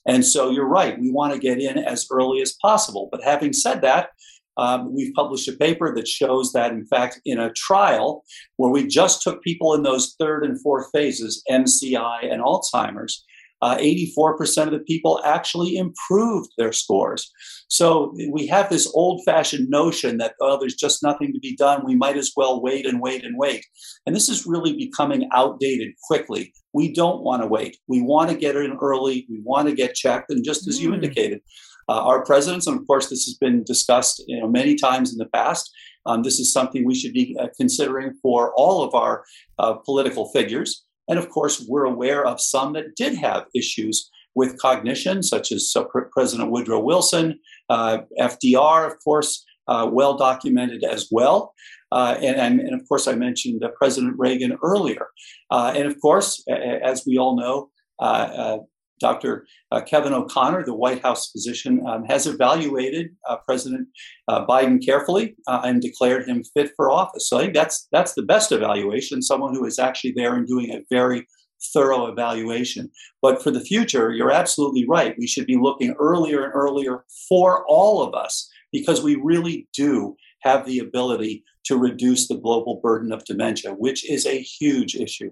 And 0.05 0.24
so 0.24 0.51
you're 0.51 0.74
right, 0.81 0.98
we 0.98 1.12
want 1.12 1.32
to 1.32 1.39
get 1.39 1.60
in 1.60 1.78
as 1.78 2.09
early 2.10 2.43
as 2.43 2.56
possible. 2.60 3.09
But 3.12 3.23
having 3.23 3.52
said 3.52 3.82
that, 3.82 4.09
um, 4.57 4.95
we've 4.95 5.15
published 5.15 5.49
a 5.49 5.53
paper 5.53 5.95
that 5.95 6.09
shows 6.09 6.53
that, 6.53 6.73
in 6.73 6.87
fact, 6.87 7.20
in 7.24 7.39
a 7.39 7.53
trial 7.53 8.24
where 8.57 8.70
we 8.70 8.87
just 8.87 9.23
took 9.23 9.43
people 9.43 9.74
in 9.74 9.83
those 9.83 10.15
third 10.19 10.45
and 10.45 10.61
fourth 10.61 10.87
phases, 10.93 11.43
MCI 11.51 12.31
and 12.31 12.43
Alzheimer's, 12.43 13.24
uh, 13.62 13.77
84% 13.77 14.66
of 14.66 14.73
the 14.73 14.81
people 14.81 15.20
actually 15.24 15.77
improved 15.77 16.51
their 16.59 16.73
scores. 16.73 17.31
So 17.69 18.12
we 18.31 18.47
have 18.49 18.69
this 18.69 18.91
old 18.93 19.23
fashioned 19.24 19.70
notion 19.70 20.19
that, 20.19 20.35
oh, 20.41 20.59
there's 20.59 20.74
just 20.74 21.03
nothing 21.03 21.33
to 21.33 21.39
be 21.39 21.55
done. 21.55 21.87
We 21.87 21.95
might 21.95 22.16
as 22.16 22.33
well 22.37 22.61
wait 22.61 22.85
and 22.85 23.01
wait 23.01 23.24
and 23.24 23.39
wait. 23.39 23.65
And 24.05 24.16
this 24.16 24.29
is 24.29 24.47
really 24.47 24.77
becoming 24.77 25.29
outdated 25.33 25.93
quickly. 26.03 26.53
We 26.74 26.93
don't 26.93 27.23
want 27.23 27.43
to 27.43 27.47
wait. 27.47 27.77
We 27.87 28.03
want 28.03 28.31
to 28.31 28.37
get 28.37 28.57
in 28.57 28.77
early. 28.83 29.27
We 29.31 29.41
want 29.45 29.69
to 29.69 29.74
get 29.74 29.95
checked. 29.95 30.31
And 30.31 30.45
just 30.45 30.66
as 30.66 30.79
mm. 30.79 30.83
you 30.83 30.95
indicated, 30.95 31.41
uh, 31.89 32.03
our 32.03 32.25
presidents, 32.25 32.67
and 32.67 32.79
of 32.79 32.87
course, 32.87 33.09
this 33.09 33.25
has 33.25 33.35
been 33.35 33.65
discussed 33.65 34.23
you 34.27 34.41
know, 34.41 34.49
many 34.49 34.75
times 34.75 35.13
in 35.13 35.19
the 35.19 35.27
past. 35.27 35.71
Um, 36.07 36.23
this 36.23 36.39
is 36.39 36.53
something 36.53 36.85
we 36.85 36.95
should 36.95 37.13
be 37.13 37.37
uh, 37.39 37.49
considering 37.57 38.15
for 38.23 38.53
all 38.55 38.83
of 38.83 38.95
our 38.95 39.25
uh, 39.59 39.75
political 39.75 40.29
figures. 40.31 40.85
And 41.09 41.19
of 41.19 41.29
course, 41.29 41.65
we're 41.69 41.85
aware 41.85 42.25
of 42.25 42.41
some 42.41 42.73
that 42.75 42.97
did 42.97 43.17
have 43.19 43.45
issues 43.55 44.11
with 44.35 44.59
cognition, 44.59 45.23
such 45.23 45.53
as 45.53 45.73
uh, 45.77 45.85
President 46.11 46.51
Woodrow 46.51 46.81
Wilson, 46.81 47.39
uh, 47.69 47.99
FDR, 48.19 48.87
of 48.87 48.99
course, 49.05 49.45
uh, 49.69 49.89
well 49.93 50.17
documented 50.17 50.85
as 50.85 51.09
well. 51.11 51.55
And, 51.93 52.61
and, 52.61 52.75
of 52.75 52.89
course, 52.89 53.07
I 53.07 53.15
mentioned 53.15 53.63
President 53.77 54.15
Reagan 54.17 54.57
earlier. 54.63 55.09
and 55.51 55.87
of 55.87 56.01
course, 56.01 56.43
as 56.49 57.05
we 57.07 57.19
all 57.19 57.37
know, 57.37 57.69
uh, 57.99 58.59
Dr. 59.03 59.47
Uh, 59.70 59.83
Kevin 59.83 60.15
O'Connor, 60.15 60.65
the 60.65 60.74
White 60.74 61.03
House 61.03 61.31
physician, 61.31 61.85
um, 61.87 62.05
has 62.05 62.27
evaluated 62.27 63.11
uh, 63.29 63.37
President 63.45 63.89
uh, 64.29 64.47
Biden 64.47 64.83
carefully 64.83 65.37
and 65.47 65.83
declared 65.83 66.27
him 66.27 66.43
fit 66.55 66.70
for 66.77 66.91
office. 66.91 67.29
So 67.29 67.37
I 67.37 67.43
think 67.43 67.55
that's 67.55 67.89
that's 67.93 68.15
the 68.15 68.23
best 68.23 68.53
evaluation. 68.53 69.20
Someone 69.20 69.55
who 69.55 69.66
is 69.66 69.79
actually 69.79 70.15
there 70.16 70.35
and 70.35 70.47
doing 70.47 70.70
a 70.70 70.83
very 70.91 71.27
thorough 71.73 72.07
evaluation. 72.07 72.91
But 73.20 73.43
for 73.43 73.51
the 73.51 73.61
future, 73.61 74.12
you're 74.12 74.33
absolutely 74.33 74.87
right. 74.89 75.15
We 75.19 75.27
should 75.27 75.47
be 75.47 75.57
looking 75.57 75.95
earlier 75.99 76.45
and 76.45 76.53
earlier 76.55 77.05
for 77.29 77.65
all 77.69 78.03
of 78.03 78.15
us 78.15 78.49
because 78.73 79.03
we 79.03 79.16
really 79.16 79.69
do 79.74 80.16
have 80.43 80.66
the 80.66 80.79
ability 80.79 81.45
to 81.65 81.77
reduce 81.77 82.27
the 82.27 82.37
global 82.37 82.81
burden 82.83 83.12
of 83.12 83.24
dementia, 83.24 83.73
which 83.74 84.09
is 84.11 84.27
a 84.27 84.41
huge 84.41 84.97
issue. 84.97 85.31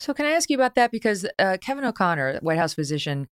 So, 0.00 0.14
can 0.14 0.26
I 0.26 0.30
ask 0.30 0.48
you 0.48 0.56
about 0.56 0.74
that? 0.76 0.90
Because 0.90 1.26
uh, 1.38 1.56
Kevin 1.60 1.84
O'Connor, 1.84 2.38
White 2.40 2.58
House 2.58 2.74
physician, 2.74 3.28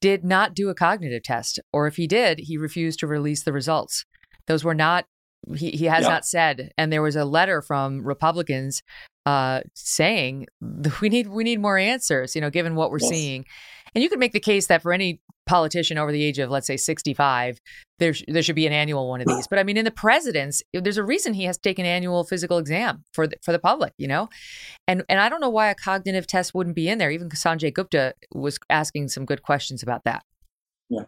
did 0.00 0.24
not 0.24 0.54
do 0.54 0.68
a 0.68 0.74
cognitive 0.74 1.24
test, 1.24 1.58
or 1.72 1.86
if 1.86 1.96
he 1.96 2.06
did, 2.06 2.38
he 2.40 2.56
refused 2.56 3.00
to 3.00 3.06
release 3.06 3.42
the 3.42 3.52
results. 3.52 4.04
Those 4.46 4.64
were 4.64 4.74
not. 4.74 5.06
He, 5.56 5.72
he 5.72 5.86
has 5.86 6.06
not 6.06 6.24
said, 6.24 6.70
and 6.78 6.92
there 6.92 7.02
was 7.02 7.16
a 7.16 7.24
letter 7.24 7.62
from 7.62 8.06
Republicans 8.06 8.80
uh, 9.26 9.60
saying 9.74 10.46
we 11.00 11.08
need 11.08 11.28
we 11.28 11.44
need 11.44 11.60
more 11.60 11.78
answers. 11.78 12.34
You 12.34 12.40
know, 12.40 12.50
given 12.50 12.74
what 12.74 12.90
we're 12.90 12.98
yes. 13.00 13.10
seeing, 13.10 13.44
and 13.94 14.02
you 14.02 14.08
could 14.08 14.18
make 14.18 14.32
the 14.32 14.40
case 14.40 14.66
that 14.66 14.82
for 14.82 14.92
any 14.92 15.20
politician 15.46 15.98
over 15.98 16.12
the 16.12 16.22
age 16.22 16.38
of 16.38 16.50
let's 16.50 16.66
say 16.66 16.76
65 16.76 17.60
there 17.98 18.14
sh- 18.14 18.22
there 18.28 18.42
should 18.42 18.54
be 18.54 18.66
an 18.66 18.72
annual 18.72 19.08
one 19.08 19.20
of 19.20 19.26
these. 19.26 19.48
But 19.48 19.58
i 19.58 19.64
mean 19.64 19.76
in 19.76 19.84
the 19.84 19.90
president's 19.90 20.62
there's 20.72 20.98
a 20.98 21.04
reason 21.04 21.34
he 21.34 21.44
has 21.44 21.56
to 21.56 21.62
take 21.62 21.78
an 21.78 21.86
annual 21.86 22.24
physical 22.24 22.58
exam 22.58 23.04
for 23.12 23.26
the, 23.26 23.36
for 23.42 23.52
the 23.52 23.58
public 23.58 23.92
you 23.96 24.06
know? 24.06 24.28
And 24.86 25.02
and 25.08 25.20
i 25.20 25.28
don't 25.28 25.40
know 25.40 25.50
why 25.50 25.68
a 25.68 25.74
cognitive 25.74 26.26
test 26.26 26.54
wouldn't 26.54 26.76
be 26.76 26.88
in 26.88 26.98
there. 26.98 27.10
Even 27.10 27.28
sanjay 27.30 27.74
gupta 27.74 28.14
was 28.32 28.58
asking 28.70 29.08
some 29.08 29.24
good 29.24 29.42
questions 29.42 29.82
about 29.82 30.04
that. 30.04 30.24
Yeah. 30.88 31.04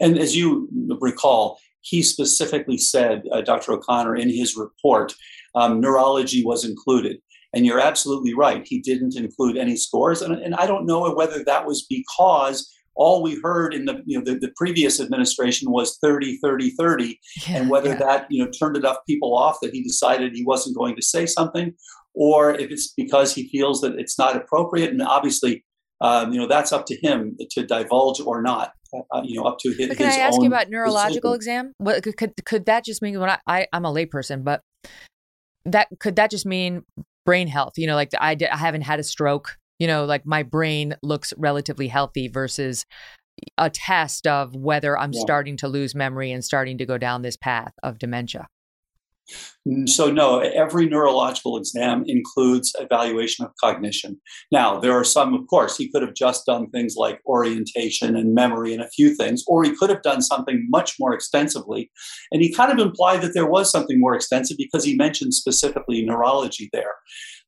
And 0.00 0.18
as 0.18 0.34
you 0.34 0.68
recall 1.00 1.58
he 1.82 2.02
specifically 2.02 2.78
said 2.78 3.24
uh, 3.32 3.42
dr 3.42 3.70
o'connor 3.70 4.16
in 4.16 4.30
his 4.30 4.56
report 4.56 5.14
um, 5.54 5.80
neurology 5.80 6.42
was 6.44 6.64
included 6.64 7.18
and 7.54 7.64
you're 7.64 7.80
absolutely 7.80 8.34
right. 8.34 8.66
He 8.66 8.80
didn't 8.80 9.16
include 9.16 9.56
any 9.56 9.76
scores. 9.76 10.22
And, 10.22 10.34
and 10.34 10.54
I 10.56 10.66
don't 10.66 10.86
know 10.86 11.12
whether 11.14 11.44
that 11.44 11.66
was 11.66 11.86
because 11.88 12.70
all 12.96 13.22
we 13.22 13.40
heard 13.42 13.74
in 13.74 13.86
the 13.86 14.02
you 14.04 14.18
know 14.18 14.24
the, 14.24 14.38
the 14.38 14.52
previous 14.56 15.00
administration 15.00 15.70
was 15.70 15.98
30 15.98 16.38
30 16.38 16.70
30 16.70 17.20
yeah, 17.46 17.56
and 17.56 17.68
whether 17.68 17.90
yeah. 17.90 17.96
that 17.96 18.26
you 18.30 18.44
know 18.44 18.50
turned 18.50 18.76
enough 18.76 18.98
people 19.08 19.36
off 19.36 19.58
that 19.62 19.72
he 19.72 19.82
decided 19.82 20.32
he 20.32 20.44
wasn't 20.44 20.76
going 20.76 20.94
to 20.94 21.02
say 21.02 21.26
something 21.26 21.72
or 22.14 22.54
if 22.54 22.70
it's 22.70 22.92
because 22.96 23.34
he 23.34 23.48
feels 23.48 23.80
that 23.80 23.98
it's 23.98 24.18
not 24.18 24.36
appropriate 24.36 24.90
and 24.90 25.02
obviously 25.02 25.64
um, 26.02 26.32
you 26.32 26.38
know 26.38 26.46
that's 26.46 26.72
up 26.72 26.86
to 26.86 26.96
him 27.02 27.36
to 27.50 27.66
divulge 27.66 28.20
or 28.20 28.40
not 28.40 28.72
uh, 29.10 29.22
you 29.24 29.40
know 29.40 29.44
up 29.44 29.58
to 29.58 29.70
his, 29.70 29.88
but 29.88 29.96
can 29.96 30.06
his 30.06 30.16
i 30.16 30.20
ask 30.20 30.40
you 30.40 30.46
about 30.46 30.70
neurological 30.70 31.32
decision. 31.36 31.66
exam 31.66 31.72
what 31.78 32.00
could 32.02 32.32
could 32.44 32.66
that 32.66 32.84
just 32.84 33.02
mean 33.02 33.18
when 33.18 33.28
I, 33.30 33.38
I 33.46 33.66
i'm 33.72 33.84
a 33.84 33.92
layperson 33.92 34.44
but 34.44 34.60
that 35.64 35.88
could 35.98 36.14
that 36.16 36.30
just 36.30 36.46
mean 36.46 36.84
brain 37.24 37.48
health 37.48 37.74
you 37.76 37.86
know 37.86 37.94
like 37.94 38.10
I, 38.18 38.36
I 38.50 38.56
haven't 38.56 38.82
had 38.82 39.00
a 39.00 39.04
stroke 39.04 39.58
you 39.78 39.86
know, 39.86 40.04
like 40.04 40.24
my 40.24 40.42
brain 40.42 40.94
looks 41.02 41.32
relatively 41.36 41.88
healthy 41.88 42.28
versus 42.28 42.86
a 43.58 43.68
test 43.68 44.26
of 44.26 44.54
whether 44.54 44.96
I'm 44.96 45.12
yeah. 45.12 45.20
starting 45.20 45.56
to 45.58 45.68
lose 45.68 45.94
memory 45.94 46.30
and 46.30 46.44
starting 46.44 46.78
to 46.78 46.86
go 46.86 46.98
down 46.98 47.22
this 47.22 47.36
path 47.36 47.72
of 47.82 47.98
dementia. 47.98 48.48
Mm, 49.66 49.88
so, 49.88 50.10
no, 50.10 50.40
every 50.40 50.86
neurological 50.86 51.56
exam 51.56 52.04
includes 52.06 52.72
evaluation 52.78 53.44
of 53.44 53.52
cognition. 53.62 54.20
Now, 54.52 54.78
there 54.78 54.92
are 54.92 55.04
some, 55.04 55.32
of 55.34 55.46
course, 55.46 55.76
he 55.76 55.90
could 55.90 56.02
have 56.02 56.14
just 56.14 56.44
done 56.46 56.68
things 56.70 56.94
like 56.96 57.20
orientation 57.26 58.16
and 58.16 58.34
memory 58.34 58.74
and 58.74 58.82
a 58.82 58.90
few 58.90 59.14
things, 59.14 59.42
or 59.46 59.64
he 59.64 59.74
could 59.74 59.90
have 59.90 60.02
done 60.02 60.20
something 60.20 60.66
much 60.68 60.96
more 61.00 61.14
extensively. 61.14 61.90
And 62.30 62.42
he 62.42 62.52
kind 62.52 62.72
of 62.72 62.78
implied 62.78 63.22
that 63.22 63.32
there 63.34 63.48
was 63.48 63.70
something 63.70 63.98
more 63.98 64.14
extensive 64.14 64.58
because 64.58 64.84
he 64.84 64.96
mentioned 64.96 65.34
specifically 65.34 66.04
neurology 66.04 66.68
there. 66.72 66.96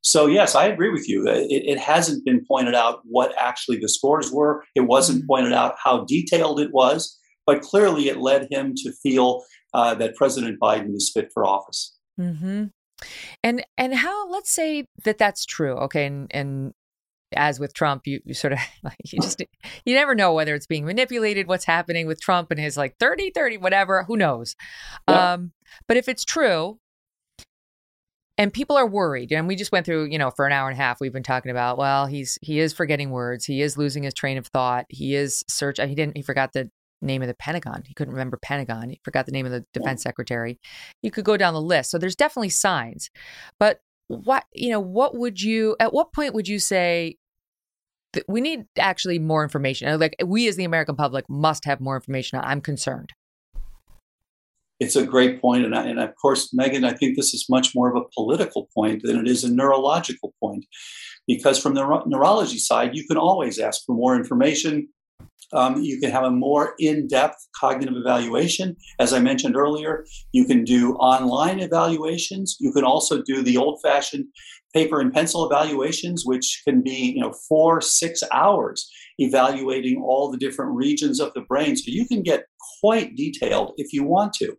So, 0.03 0.27
yes, 0.27 0.55
I 0.55 0.67
agree 0.67 0.91
with 0.91 1.09
you. 1.09 1.27
It, 1.27 1.49
it, 1.51 1.79
hasn't 1.79 2.25
been 2.25 2.45
pointed 2.47 2.77
out 2.77 3.01
what 3.05 3.35
actually 3.37 3.79
the 3.79 3.89
scores 3.89 4.31
were. 4.33 4.63
It 4.77 4.83
wasn't 4.83 5.19
mm-hmm. 5.19 5.27
pointed 5.27 5.53
out 5.53 5.75
how 5.83 6.05
detailed 6.05 6.61
it 6.61 6.73
was, 6.73 7.19
but 7.45 7.63
clearly 7.63 8.09
it 8.09 8.19
led 8.19 8.47
him 8.51 8.75
to 8.77 8.93
feel 9.03 9.43
uh, 9.75 9.95
that 9.95 10.15
President 10.15 10.59
Biden 10.61 10.95
is 10.95 11.11
fit 11.13 11.31
for 11.33 11.47
office. 11.47 11.97
Mm-hmm. 12.21 12.65
And 13.43 13.67
and 13.77 13.95
how? 13.95 14.29
Let's 14.29 14.51
say 14.51 14.87
that 15.05 15.19
that's 15.19 15.45
true. 15.45 15.75
Okay, 15.75 16.07
and 16.07 16.29
and 16.33 16.73
as 17.35 17.61
with 17.61 17.75
Trump, 17.75 18.07
you, 18.07 18.21
you 18.25 18.35
sort 18.35 18.53
of 18.53 18.59
like 18.83 18.97
you 19.05 19.21
just 19.21 19.43
you 19.85 19.95
never 19.95 20.15
know 20.15 20.33
whether 20.33 20.55
it's 20.55 20.67
being 20.67 20.85
manipulated, 20.85 21.47
what's 21.47 21.65
happening 21.65 22.07
with 22.07 22.21
Trump 22.21 22.51
and 22.51 22.61
his 22.61 22.77
like 22.77 22.97
30, 22.99 23.31
30, 23.31 23.59
whatever, 23.59 24.05
who 24.05 24.17
knows. 24.17 24.57
Yeah. 25.09 25.35
Um, 25.35 25.53
but 25.89 25.97
if 25.97 26.09
it's 26.09 26.25
true, 26.25 26.79
and 28.39 28.53
people 28.53 28.77
are 28.77 28.87
worried 28.87 29.33
and 29.33 29.49
we 29.49 29.57
just 29.57 29.73
went 29.73 29.87
through 29.87 30.05
you 30.07 30.19
know 30.19 30.31
for 30.31 30.47
an 30.47 30.53
hour 30.53 30.69
and 30.69 30.79
a 30.79 30.83
half 30.83 31.01
we've 31.01 31.13
been 31.13 31.23
talking 31.23 31.51
about 31.51 31.79
well 31.79 32.07
he's 32.07 32.39
he 32.43 32.59
is 32.59 32.73
forgetting 32.73 33.11
words 33.11 33.45
he 33.45 33.63
is 33.63 33.79
losing 33.79 34.03
his 34.03 34.15
train 34.15 34.37
of 34.37 34.47
thought 34.47 34.87
he 34.89 35.15
is 35.15 35.45
search 35.49 35.79
he 35.81 35.95
didn't 35.95 36.17
he 36.17 36.23
forgot 36.23 36.53
the 36.53 36.71
name 37.03 37.23
of 37.23 37.29
the 37.29 37.35
pentagon. 37.35 37.83
He 37.87 37.95
couldn't 37.95 38.15
remember 38.15 38.39
pentagon. 38.41 38.91
He 38.91 39.01
forgot 39.05 39.27
the 39.27 39.33
name 39.33 39.47
of 39.47 39.53
the 39.53 39.65
defense 39.73 40.03
secretary. 40.03 40.59
You 41.03 41.11
could 41.11 41.25
go 41.25 41.37
down 41.37 41.55
the 41.55 41.61
list. 41.61 41.91
So 41.91 41.99
there's 41.99 42.17
definitely 42.17 42.51
signs. 42.51 43.11
But 43.59 43.81
what 44.09 44.45
you 44.53 44.71
know 44.71 44.81
what 44.81 45.17
would 45.17 45.43
you 45.43 45.77
at 45.81 45.93
what 45.93 46.13
point 46.13 46.33
would 46.33 46.47
you 46.47 46.61
say 46.61 47.17
that 48.13 48.25
we 48.29 48.41
need 48.41 48.67
actually 48.79 49.19
more 49.19 49.43
information? 49.43 49.99
Like 49.99 50.17
we 50.25 50.47
as 50.49 50.57
the 50.57 50.65
american 50.65 50.97
public 50.97 51.29
must 51.29 51.65
have 51.65 51.81
more 51.81 51.97
information. 51.97 52.41
I'm 52.43 52.61
concerned. 52.61 53.13
It's 54.79 54.95
a 54.95 55.07
great 55.07 55.41
point, 55.41 55.65
and, 55.65 55.75
I, 55.75 55.87
and 55.87 55.99
of 55.99 56.15
course, 56.17 56.53
Megyn, 56.53 56.85
I 56.85 56.93
think 56.93 57.17
this 57.17 57.33
is 57.33 57.47
much 57.49 57.75
more 57.75 57.89
of 57.89 57.97
a 57.97 58.05
political 58.15 58.69
point 58.75 59.01
than 59.03 59.19
it 59.19 59.27
is 59.27 59.43
a 59.43 59.51
neurological 59.51 60.35
point, 60.39 60.67
because 61.27 61.59
from 61.59 61.73
the 61.73 62.03
neurology 62.05 62.59
side, 62.59 62.95
you 62.95 63.07
can 63.07 63.17
always 63.17 63.59
ask 63.59 63.87
for 63.87 63.95
more 63.95 64.15
information. 64.15 64.89
Um, 65.53 65.81
you 65.81 66.01
can 66.01 66.11
have 66.11 66.25
a 66.25 66.31
more 66.31 66.75
in-depth 66.79 67.37
cognitive 67.55 67.95
evaluation. 67.97 68.77
As 68.99 69.13
I 69.13 69.21
mentioned 69.21 69.57
earlier, 69.57 70.05
you 70.33 70.45
can 70.45 70.65
do 70.65 70.95
online 70.95 71.61
evaluations. 71.61 72.57
You 72.59 72.73
can 72.73 72.85
also 72.85 73.23
do 73.23 73.43
the 73.43 73.57
old-fashioned 73.57 74.27
paper 74.75 75.01
and 75.01 75.13
pencil 75.13 75.47
evaluations, 75.47 76.25
which 76.27 76.63
can 76.67 76.83
be 76.83 77.13
you 77.17 77.21
know 77.21 77.33
four, 77.49 77.81
six 77.81 78.23
hours 78.33 78.91
evaluating 79.19 80.03
all 80.03 80.31
the 80.31 80.37
different 80.39 80.75
regions 80.75 81.21
of 81.21 81.33
the 81.35 81.41
brain. 81.43 81.77
So 81.77 81.85
you 81.87 82.07
can 82.07 82.23
get 82.23 82.45
quite 82.81 83.17
detailed 83.17 83.73
if 83.77 83.93
you 83.93 84.05
want 84.05 84.33
to. 84.35 84.57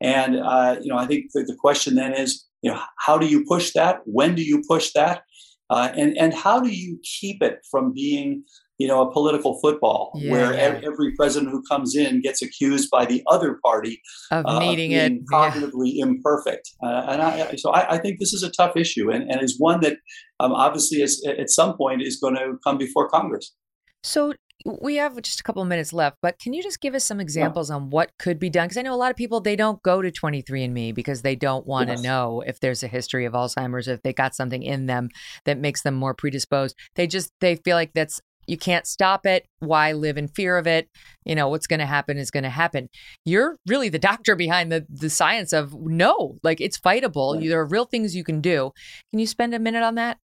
And 0.00 0.36
uh, 0.40 0.76
you 0.80 0.88
know, 0.90 0.96
I 0.96 1.06
think 1.06 1.26
the, 1.34 1.44
the, 1.44 1.56
question 1.56 1.94
then 1.94 2.14
is, 2.14 2.46
you 2.62 2.70
know, 2.70 2.80
how 2.98 3.18
do 3.18 3.26
you 3.26 3.44
push 3.46 3.72
that? 3.74 4.00
When 4.04 4.34
do 4.34 4.42
you 4.42 4.62
push 4.66 4.92
that? 4.94 5.22
Uh, 5.68 5.92
and 5.96 6.16
and 6.18 6.32
how 6.34 6.58
do 6.60 6.70
you 6.70 6.98
keep 7.20 7.42
it 7.42 7.58
from 7.70 7.92
being, 7.92 8.42
you 8.80 8.88
know, 8.88 9.02
a 9.02 9.12
political 9.12 9.60
football 9.60 10.10
yeah, 10.14 10.32
where 10.32 10.54
yeah. 10.54 10.80
every 10.82 11.12
president 11.12 11.50
who 11.50 11.62
comes 11.64 11.94
in 11.94 12.22
gets 12.22 12.40
accused 12.40 12.88
by 12.90 13.04
the 13.04 13.22
other 13.26 13.58
party 13.62 14.00
of 14.30 14.46
uh, 14.46 14.58
needing 14.58 14.94
of 14.94 15.02
it 15.02 15.26
cognitively 15.30 15.92
yeah. 15.92 16.06
imperfect? 16.06 16.70
Uh, 16.82 17.04
and 17.08 17.20
I, 17.20 17.56
so 17.56 17.72
I, 17.72 17.96
I, 17.96 17.98
think 17.98 18.18
this 18.18 18.32
is 18.32 18.42
a 18.42 18.50
tough 18.50 18.78
issue, 18.78 19.10
and, 19.10 19.30
and 19.30 19.42
is 19.42 19.56
one 19.58 19.80
that 19.80 19.98
um, 20.40 20.52
obviously 20.52 21.02
is, 21.02 21.22
at 21.28 21.50
some 21.50 21.76
point 21.76 22.00
is 22.00 22.18
going 22.18 22.36
to 22.36 22.54
come 22.64 22.78
before 22.78 23.06
Congress. 23.10 23.54
So 24.02 24.32
we 24.64 24.96
have 24.96 25.20
just 25.20 25.40
a 25.40 25.42
couple 25.42 25.60
of 25.60 25.68
minutes 25.68 25.92
left, 25.92 26.16
but 26.22 26.38
can 26.38 26.54
you 26.54 26.62
just 26.62 26.80
give 26.80 26.94
us 26.94 27.04
some 27.04 27.20
examples 27.20 27.70
on 27.70 27.90
what 27.90 28.12
could 28.18 28.38
be 28.38 28.48
done? 28.48 28.64
Because 28.64 28.78
I 28.78 28.82
know 28.82 28.94
a 28.94 28.96
lot 28.96 29.10
of 29.10 29.16
people 29.16 29.42
they 29.42 29.56
don't 29.56 29.82
go 29.82 30.00
to 30.00 30.10
23andMe 30.10 30.94
because 30.94 31.20
they 31.20 31.36
don't 31.36 31.66
want 31.66 31.88
to 31.88 31.96
yes. 31.96 32.02
know 32.02 32.42
if 32.46 32.60
there's 32.60 32.82
a 32.82 32.88
history 32.88 33.26
of 33.26 33.34
Alzheimer's, 33.34 33.88
if 33.88 34.02
they 34.02 34.14
got 34.14 34.34
something 34.34 34.62
in 34.62 34.86
them 34.86 35.10
that 35.44 35.58
makes 35.58 35.82
them 35.82 35.94
more 35.94 36.14
predisposed. 36.14 36.76
They 36.94 37.06
just 37.06 37.30
they 37.40 37.56
feel 37.56 37.76
like 37.76 37.92
that's 37.94 38.22
you 38.50 38.58
can't 38.58 38.86
stop 38.86 39.24
it. 39.26 39.46
Why 39.60 39.92
live 39.92 40.18
in 40.18 40.28
fear 40.28 40.58
of 40.58 40.66
it? 40.66 40.88
You 41.24 41.34
know 41.34 41.48
what's 41.48 41.66
going 41.66 41.80
to 41.80 41.86
happen 41.86 42.18
is 42.18 42.30
going 42.30 42.44
to 42.44 42.50
happen. 42.50 42.88
You're 43.24 43.56
really 43.66 43.88
the 43.88 43.98
doctor 44.10 44.36
behind 44.36 44.72
the 44.72 44.86
the 44.90 45.10
science 45.10 45.52
of 45.52 45.74
no, 45.74 46.36
like 46.42 46.60
it's 46.60 46.78
fightable. 46.78 47.36
Right. 47.36 47.48
There 47.48 47.60
are 47.60 47.66
real 47.66 47.84
things 47.84 48.16
you 48.16 48.24
can 48.24 48.40
do. 48.40 48.72
Can 49.10 49.20
you 49.20 49.26
spend 49.26 49.54
a 49.54 49.58
minute 49.58 49.82
on 49.82 49.94
that? 49.94 50.18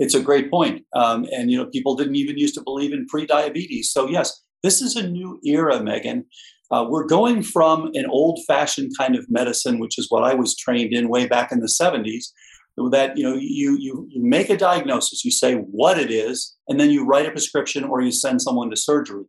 it's 0.00 0.14
a 0.14 0.22
great 0.22 0.50
point. 0.50 0.82
Um, 0.94 1.26
and 1.30 1.50
you 1.50 1.58
know, 1.58 1.66
people 1.66 1.94
didn't 1.94 2.16
even 2.16 2.38
used 2.38 2.54
to 2.54 2.62
believe 2.62 2.92
in 2.92 3.06
pre-diabetes. 3.06 3.92
So 3.92 4.08
yes, 4.08 4.42
this 4.62 4.80
is 4.80 4.96
a 4.96 5.06
new 5.06 5.38
era, 5.44 5.76
Megyn. 5.76 6.24
Uh, 6.70 6.86
we're 6.88 7.06
going 7.06 7.42
from 7.42 7.90
an 7.94 8.06
old-fashioned 8.08 8.92
kind 8.96 9.14
of 9.14 9.26
medicine, 9.28 9.78
which 9.78 9.98
is 9.98 10.06
what 10.08 10.24
I 10.24 10.34
was 10.34 10.56
trained 10.56 10.94
in 10.94 11.08
way 11.08 11.26
back 11.26 11.52
in 11.52 11.60
the 11.60 11.66
70s. 11.66 12.26
That 12.88 13.16
you 13.16 13.24
know, 13.24 13.34
you 13.34 13.76
you 13.78 14.06
you 14.08 14.22
make 14.22 14.48
a 14.48 14.56
diagnosis, 14.56 15.24
you 15.24 15.30
say 15.30 15.56
what 15.56 15.98
it 15.98 16.10
is, 16.10 16.56
and 16.68 16.80
then 16.80 16.90
you 16.90 17.04
write 17.04 17.26
a 17.26 17.30
prescription 17.30 17.84
or 17.84 18.00
you 18.00 18.12
send 18.12 18.40
someone 18.40 18.70
to 18.70 18.76
surgery. 18.76 19.24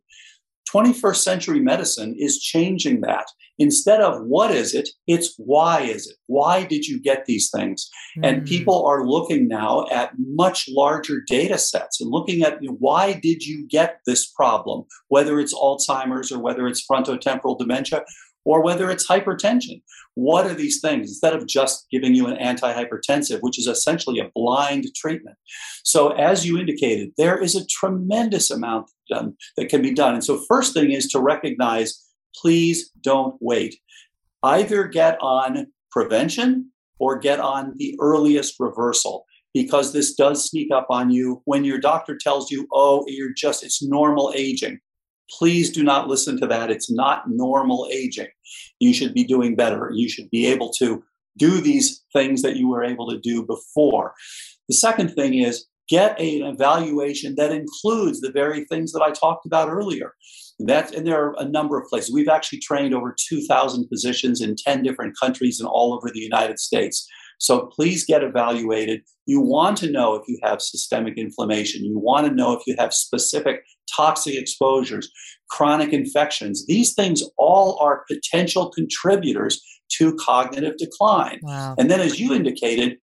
21st 0.72 1.16
century 1.16 1.60
medicine 1.60 2.14
is 2.18 2.40
changing 2.40 3.00
that. 3.02 3.26
Instead 3.58 4.00
of 4.00 4.22
what 4.24 4.50
is 4.50 4.74
it, 4.74 4.88
it's 5.06 5.34
why 5.36 5.80
is 5.80 6.08
it? 6.08 6.16
Why 6.26 6.64
did 6.64 6.86
you 6.86 7.00
get 7.00 7.26
these 7.26 7.50
things? 7.54 7.90
Mm. 8.18 8.26
And 8.26 8.38
hmm. 8.38 8.44
people 8.44 8.86
are 8.86 9.06
looking 9.06 9.46
now 9.46 9.86
at 9.92 10.12
much 10.18 10.68
larger 10.68 11.22
data 11.26 11.58
sets 11.58 12.00
and 12.00 12.10
looking 12.10 12.42
at 12.42 12.62
you 12.62 12.70
know, 12.70 12.76
why 12.80 13.12
did 13.12 13.44
you 13.44 13.66
get 13.68 13.98
this 14.06 14.26
problem, 14.26 14.84
whether 15.08 15.38
it's 15.38 15.54
Alzheimer's 15.54 16.32
or 16.32 16.38
whether 16.38 16.66
it's 16.66 16.84
frontotemporal 16.86 17.58
dementia 17.58 18.02
or 18.44 18.62
whether 18.62 18.90
it's 18.90 19.06
hypertension. 19.06 19.82
What 20.14 20.46
are 20.46 20.54
these 20.54 20.80
things? 20.80 21.08
Instead 21.08 21.34
of 21.34 21.46
just 21.46 21.86
giving 21.90 22.14
you 22.14 22.26
an 22.26 22.36
antihypertensive, 22.36 23.40
which 23.40 23.58
is 23.58 23.66
essentially 23.66 24.18
a 24.18 24.30
blind 24.34 24.86
treatment. 24.96 25.36
So, 25.84 26.10
as 26.10 26.46
you 26.46 26.58
indicated, 26.58 27.12
there 27.16 27.38
is 27.38 27.54
a 27.54 27.66
tremendous 27.66 28.50
amount 28.50 28.90
done, 29.08 29.36
that 29.56 29.68
can 29.68 29.82
be 29.82 29.94
done. 29.94 30.14
And 30.14 30.24
so, 30.24 30.44
first 30.48 30.74
thing 30.74 30.92
is 30.92 31.08
to 31.08 31.20
recognize 31.20 32.08
please 32.34 32.90
don't 33.00 33.36
wait. 33.40 33.78
Either 34.42 34.84
get 34.84 35.18
on 35.20 35.66
prevention 35.90 36.70
or 36.98 37.18
get 37.18 37.40
on 37.40 37.74
the 37.76 37.96
earliest 38.00 38.56
reversal 38.58 39.26
because 39.54 39.92
this 39.92 40.14
does 40.14 40.48
sneak 40.48 40.70
up 40.72 40.86
on 40.88 41.10
you 41.10 41.42
when 41.44 41.64
your 41.64 41.78
doctor 41.78 42.16
tells 42.16 42.50
you, 42.50 42.66
oh, 42.72 43.04
you're 43.06 43.34
just, 43.36 43.62
it's 43.62 43.82
normal 43.82 44.32
aging. 44.34 44.80
Please 45.38 45.70
do 45.70 45.82
not 45.82 46.08
listen 46.08 46.38
to 46.40 46.46
that. 46.46 46.70
It's 46.70 46.90
not 46.90 47.24
normal 47.28 47.88
aging. 47.92 48.28
You 48.80 48.92
should 48.92 49.14
be 49.14 49.24
doing 49.24 49.56
better. 49.56 49.90
You 49.94 50.08
should 50.08 50.30
be 50.30 50.46
able 50.46 50.72
to 50.74 51.02
do 51.38 51.60
these 51.60 52.04
things 52.12 52.42
that 52.42 52.56
you 52.56 52.68
were 52.68 52.84
able 52.84 53.08
to 53.10 53.18
do 53.18 53.44
before. 53.44 54.12
The 54.68 54.74
second 54.74 55.14
thing 55.14 55.34
is 55.34 55.66
get 55.88 56.18
an 56.20 56.42
evaluation 56.42 57.34
that 57.36 57.52
includes 57.52 58.20
the 58.20 58.30
very 58.30 58.64
things 58.66 58.92
that 58.92 59.02
I 59.02 59.10
talked 59.10 59.46
about 59.46 59.68
earlier. 59.68 60.12
That, 60.58 60.94
and 60.94 61.06
there 61.06 61.20
are 61.22 61.34
a 61.38 61.48
number 61.48 61.80
of 61.80 61.88
places. 61.88 62.12
We've 62.12 62.28
actually 62.28 62.60
trained 62.60 62.94
over 62.94 63.14
2,000 63.28 63.88
physicians 63.88 64.40
in 64.40 64.54
10 64.56 64.82
different 64.82 65.14
countries 65.18 65.58
and 65.58 65.68
all 65.68 65.94
over 65.94 66.08
the 66.12 66.20
United 66.20 66.58
States. 66.58 67.08
So 67.38 67.66
please 67.66 68.04
get 68.04 68.22
evaluated. 68.22 69.02
You 69.26 69.40
want 69.40 69.76
to 69.78 69.90
know 69.90 70.14
if 70.14 70.22
you 70.28 70.38
have 70.44 70.62
systemic 70.62 71.18
inflammation. 71.18 71.84
You 71.84 71.98
want 71.98 72.26
to 72.26 72.32
know 72.32 72.52
if 72.52 72.62
you 72.66 72.76
have 72.78 72.94
specific 72.94 73.62
toxic 73.94 74.34
exposures, 74.34 75.10
chronic 75.50 75.92
infections. 75.92 76.66
These 76.66 76.94
things 76.94 77.22
all 77.38 77.78
are 77.80 78.04
potential 78.10 78.70
contributors 78.70 79.62
to 79.98 80.14
cognitive 80.16 80.76
decline. 80.78 81.40
Wow. 81.42 81.74
And 81.78 81.90
then, 81.90 82.00
as 82.00 82.18
you 82.18 82.34
indicated, 82.34 82.96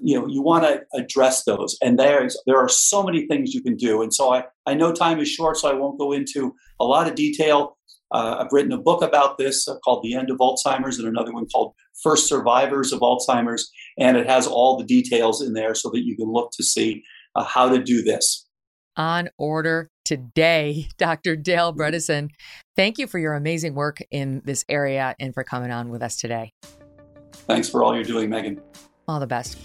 you 0.00 0.18
know 0.18 0.26
you 0.26 0.42
want 0.42 0.64
to 0.64 0.82
address 0.94 1.44
those 1.44 1.76
and 1.82 1.98
there's 1.98 2.36
there 2.46 2.58
are 2.58 2.68
so 2.68 3.02
many 3.02 3.26
things 3.26 3.54
you 3.54 3.62
can 3.62 3.76
do 3.76 4.02
and 4.02 4.12
so 4.12 4.32
i 4.32 4.44
i 4.66 4.74
know 4.74 4.92
time 4.92 5.20
is 5.20 5.28
short 5.28 5.56
so 5.56 5.70
i 5.70 5.74
won't 5.74 5.98
go 5.98 6.12
into 6.12 6.54
a 6.80 6.84
lot 6.84 7.06
of 7.06 7.14
detail 7.14 7.76
uh, 8.12 8.38
i've 8.40 8.52
written 8.52 8.72
a 8.72 8.78
book 8.78 9.02
about 9.02 9.38
this 9.38 9.68
uh, 9.68 9.78
called 9.84 10.02
the 10.02 10.14
end 10.14 10.30
of 10.30 10.38
alzheimer's 10.38 10.98
and 10.98 11.06
another 11.06 11.32
one 11.32 11.46
called 11.46 11.74
first 12.02 12.28
survivors 12.28 12.92
of 12.92 13.00
alzheimer's 13.00 13.70
and 13.98 14.16
it 14.16 14.28
has 14.28 14.46
all 14.46 14.76
the 14.76 14.84
details 14.84 15.40
in 15.40 15.52
there 15.52 15.74
so 15.74 15.90
that 15.90 16.04
you 16.04 16.16
can 16.16 16.30
look 16.30 16.50
to 16.52 16.64
see 16.64 17.02
uh, 17.36 17.44
how 17.44 17.68
to 17.68 17.80
do 17.80 18.02
this 18.02 18.48
on 18.96 19.28
order 19.38 19.90
today 20.04 20.88
dr 20.98 21.36
dale 21.36 21.72
bredesen 21.74 22.30
thank 22.76 22.98
you 22.98 23.06
for 23.06 23.18
your 23.18 23.34
amazing 23.34 23.74
work 23.74 23.98
in 24.10 24.42
this 24.44 24.64
area 24.68 25.14
and 25.18 25.34
for 25.34 25.44
coming 25.44 25.70
on 25.70 25.88
with 25.88 26.02
us 26.02 26.16
today 26.16 26.52
thanks 27.32 27.68
for 27.68 27.82
all 27.82 27.94
you're 27.94 28.04
doing 28.04 28.28
megyn 28.28 28.60
all 29.08 29.20
the 29.20 29.26
best. 29.26 29.58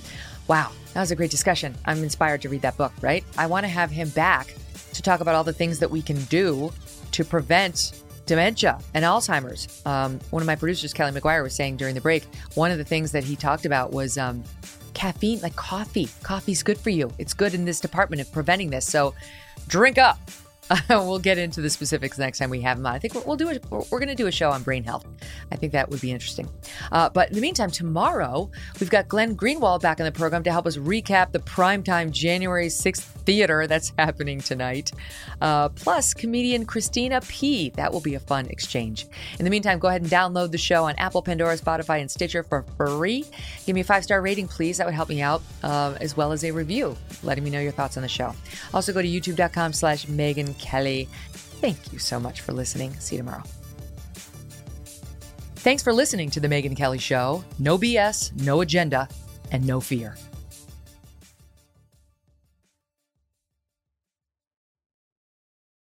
Wow, 0.48 0.72
that 0.94 1.02
was 1.02 1.12
a 1.12 1.16
great 1.16 1.32
discussion. 1.32 1.76
I'm 1.86 2.04
inspired 2.04 2.42
to 2.42 2.50
read 2.50 2.62
that 2.64 2.78
book, 2.78 2.92
right? 3.02 3.24
I 3.38 3.46
want 3.46 3.66
to 3.66 3.68
have 3.68 3.92
him 3.92 4.10
back 4.10 4.54
to 4.94 5.02
talk 5.02 5.22
about 5.22 5.36
all 5.36 5.44
the 5.44 5.54
things 5.54 5.80
that 5.80 5.90
we 5.90 6.02
can 6.02 6.22
do 6.26 6.72
to 7.12 7.24
prevent 7.24 8.04
dementia 8.26 8.80
and 8.94 9.06
Alzheimer's. 9.06 9.82
Um, 9.86 10.20
one 10.32 10.42
of 10.42 10.48
my 10.48 10.56
producers, 10.56 10.94
Kelly 10.94 11.20
McGuire, 11.20 11.44
was 11.44 11.56
saying 11.56 11.78
during 11.78 11.96
the 11.96 12.02
break, 12.02 12.24
one 12.56 12.72
of 12.72 12.78
the 12.78 12.84
things 12.84 13.12
that 13.12 13.24
he 13.24 13.36
talked 13.36 13.66
about 13.66 13.92
was 13.92 14.18
um, 14.18 14.44
caffeine, 14.94 15.40
like 15.42 15.56
coffee. 15.56 16.10
Coffee's 16.24 16.64
good 16.64 16.78
for 16.78 16.90
you. 16.90 17.12
It's 17.18 17.34
good 17.34 17.54
in 17.54 17.66
this 17.66 17.80
department 17.80 18.22
of 18.22 18.32
preventing 18.32 18.72
this. 18.72 18.86
So 18.86 19.14
drink 19.70 19.98
up. 20.00 20.20
we'll 20.90 21.20
get 21.20 21.38
into 21.38 21.62
the 21.62 21.70
specifics 21.70 22.18
next 22.18 22.40
time 22.40 22.50
we 22.50 22.62
have 22.62 22.78
him 22.78 22.86
on. 22.86 22.94
I 22.94 23.00
think 23.00 23.26
we'll, 23.26 23.36
do 23.36 23.50
it. 23.50 23.64
We're, 23.70 23.82
we're 23.90 24.00
going 24.00 24.10
to 24.10 24.16
do 24.16 24.28
a 24.28 24.32
show 24.32 24.52
on 24.52 24.64
brain 24.64 24.84
health. 24.84 25.06
I 25.52 25.56
think 25.56 25.74
that 25.74 25.90
would 25.90 26.02
be 26.02 26.12
interesting. 26.12 26.50
Uh, 26.92 27.10
but 27.10 27.30
in 27.30 27.36
the 27.36 27.42
meantime, 27.42 27.72
tomorrow 27.72 28.50
we've 28.80 28.90
got 28.90 29.08
Glenn 29.08 29.36
Greenwald 29.36 29.82
back 29.82 30.00
in 30.00 30.06
the 30.06 30.12
program 30.12 30.44
to 30.44 30.52
help 30.52 30.68
us 30.68 30.78
recap 30.78 31.32
the 31.32 31.40
primetime 31.40 32.12
January 32.12 32.68
6th 32.68 33.00
theater 33.00 33.68
that's 33.68 33.94
happening 33.98 34.42
tonight. 34.42 34.92
Uh, 35.42 35.70
plus, 35.70 36.14
comedian 36.14 36.66
Christina 36.66 37.22
P. 37.22 37.70
That 37.72 37.92
will 37.92 38.02
be 38.02 38.16
a 38.16 38.20
fun 38.20 38.48
exchange. 38.48 39.08
In 39.40 39.46
the 39.46 39.52
meantime, 39.52 39.80
go 39.80 39.88
ahead 39.88 40.02
and 40.02 40.12
download 40.12 40.52
the 40.52 40.58
show 40.58 40.86
on 40.86 40.96
Apple, 40.98 41.22
Pandora, 41.22 41.58
Spotify, 41.58 42.02
and 42.02 42.10
Stitcher 42.10 42.44
for 42.44 42.64
free. 42.78 43.26
Give 43.66 43.74
me 43.74 43.82
a 43.82 43.84
five 43.84 44.04
star 44.04 44.22
rating, 44.22 44.48
please. 44.48 44.78
That 44.78 44.86
would 44.86 44.96
help 44.96 45.10
me 45.10 45.22
out, 45.22 45.42
uh, 45.64 45.96
as 46.00 46.16
well 46.16 46.32
as 46.32 46.44
a 46.44 46.52
review, 46.52 46.96
letting 47.24 47.44
me 47.44 47.50
know 47.50 47.60
your 47.60 47.72
thoughts 47.72 47.98
on 47.98 48.04
the 48.04 48.10
show. 48.10 48.34
Also, 48.74 48.94
go 48.94 49.02
to 49.02 49.08
youtube.com 49.08 49.74
slash 49.74 50.06
Megyn 50.06 50.59
Kelly. 50.60 51.08
Thank 51.62 51.92
you 51.92 52.00
so 52.00 52.20
much 52.20 52.42
for 52.42 52.54
listening. 52.54 52.94
See 53.00 53.16
you 53.16 53.22
tomorrow. 53.22 53.44
Thanks 55.56 55.84
for 55.84 55.92
listening 55.92 56.30
to 56.32 56.40
The 56.40 56.48
Megyn 56.48 56.76
Kelly 56.76 57.00
Show. 57.00 57.44
No 57.58 57.78
BS, 57.78 58.34
no 58.42 58.62
agenda, 58.62 59.10
and 59.52 59.66
no 59.66 59.82
fear. 59.82 60.16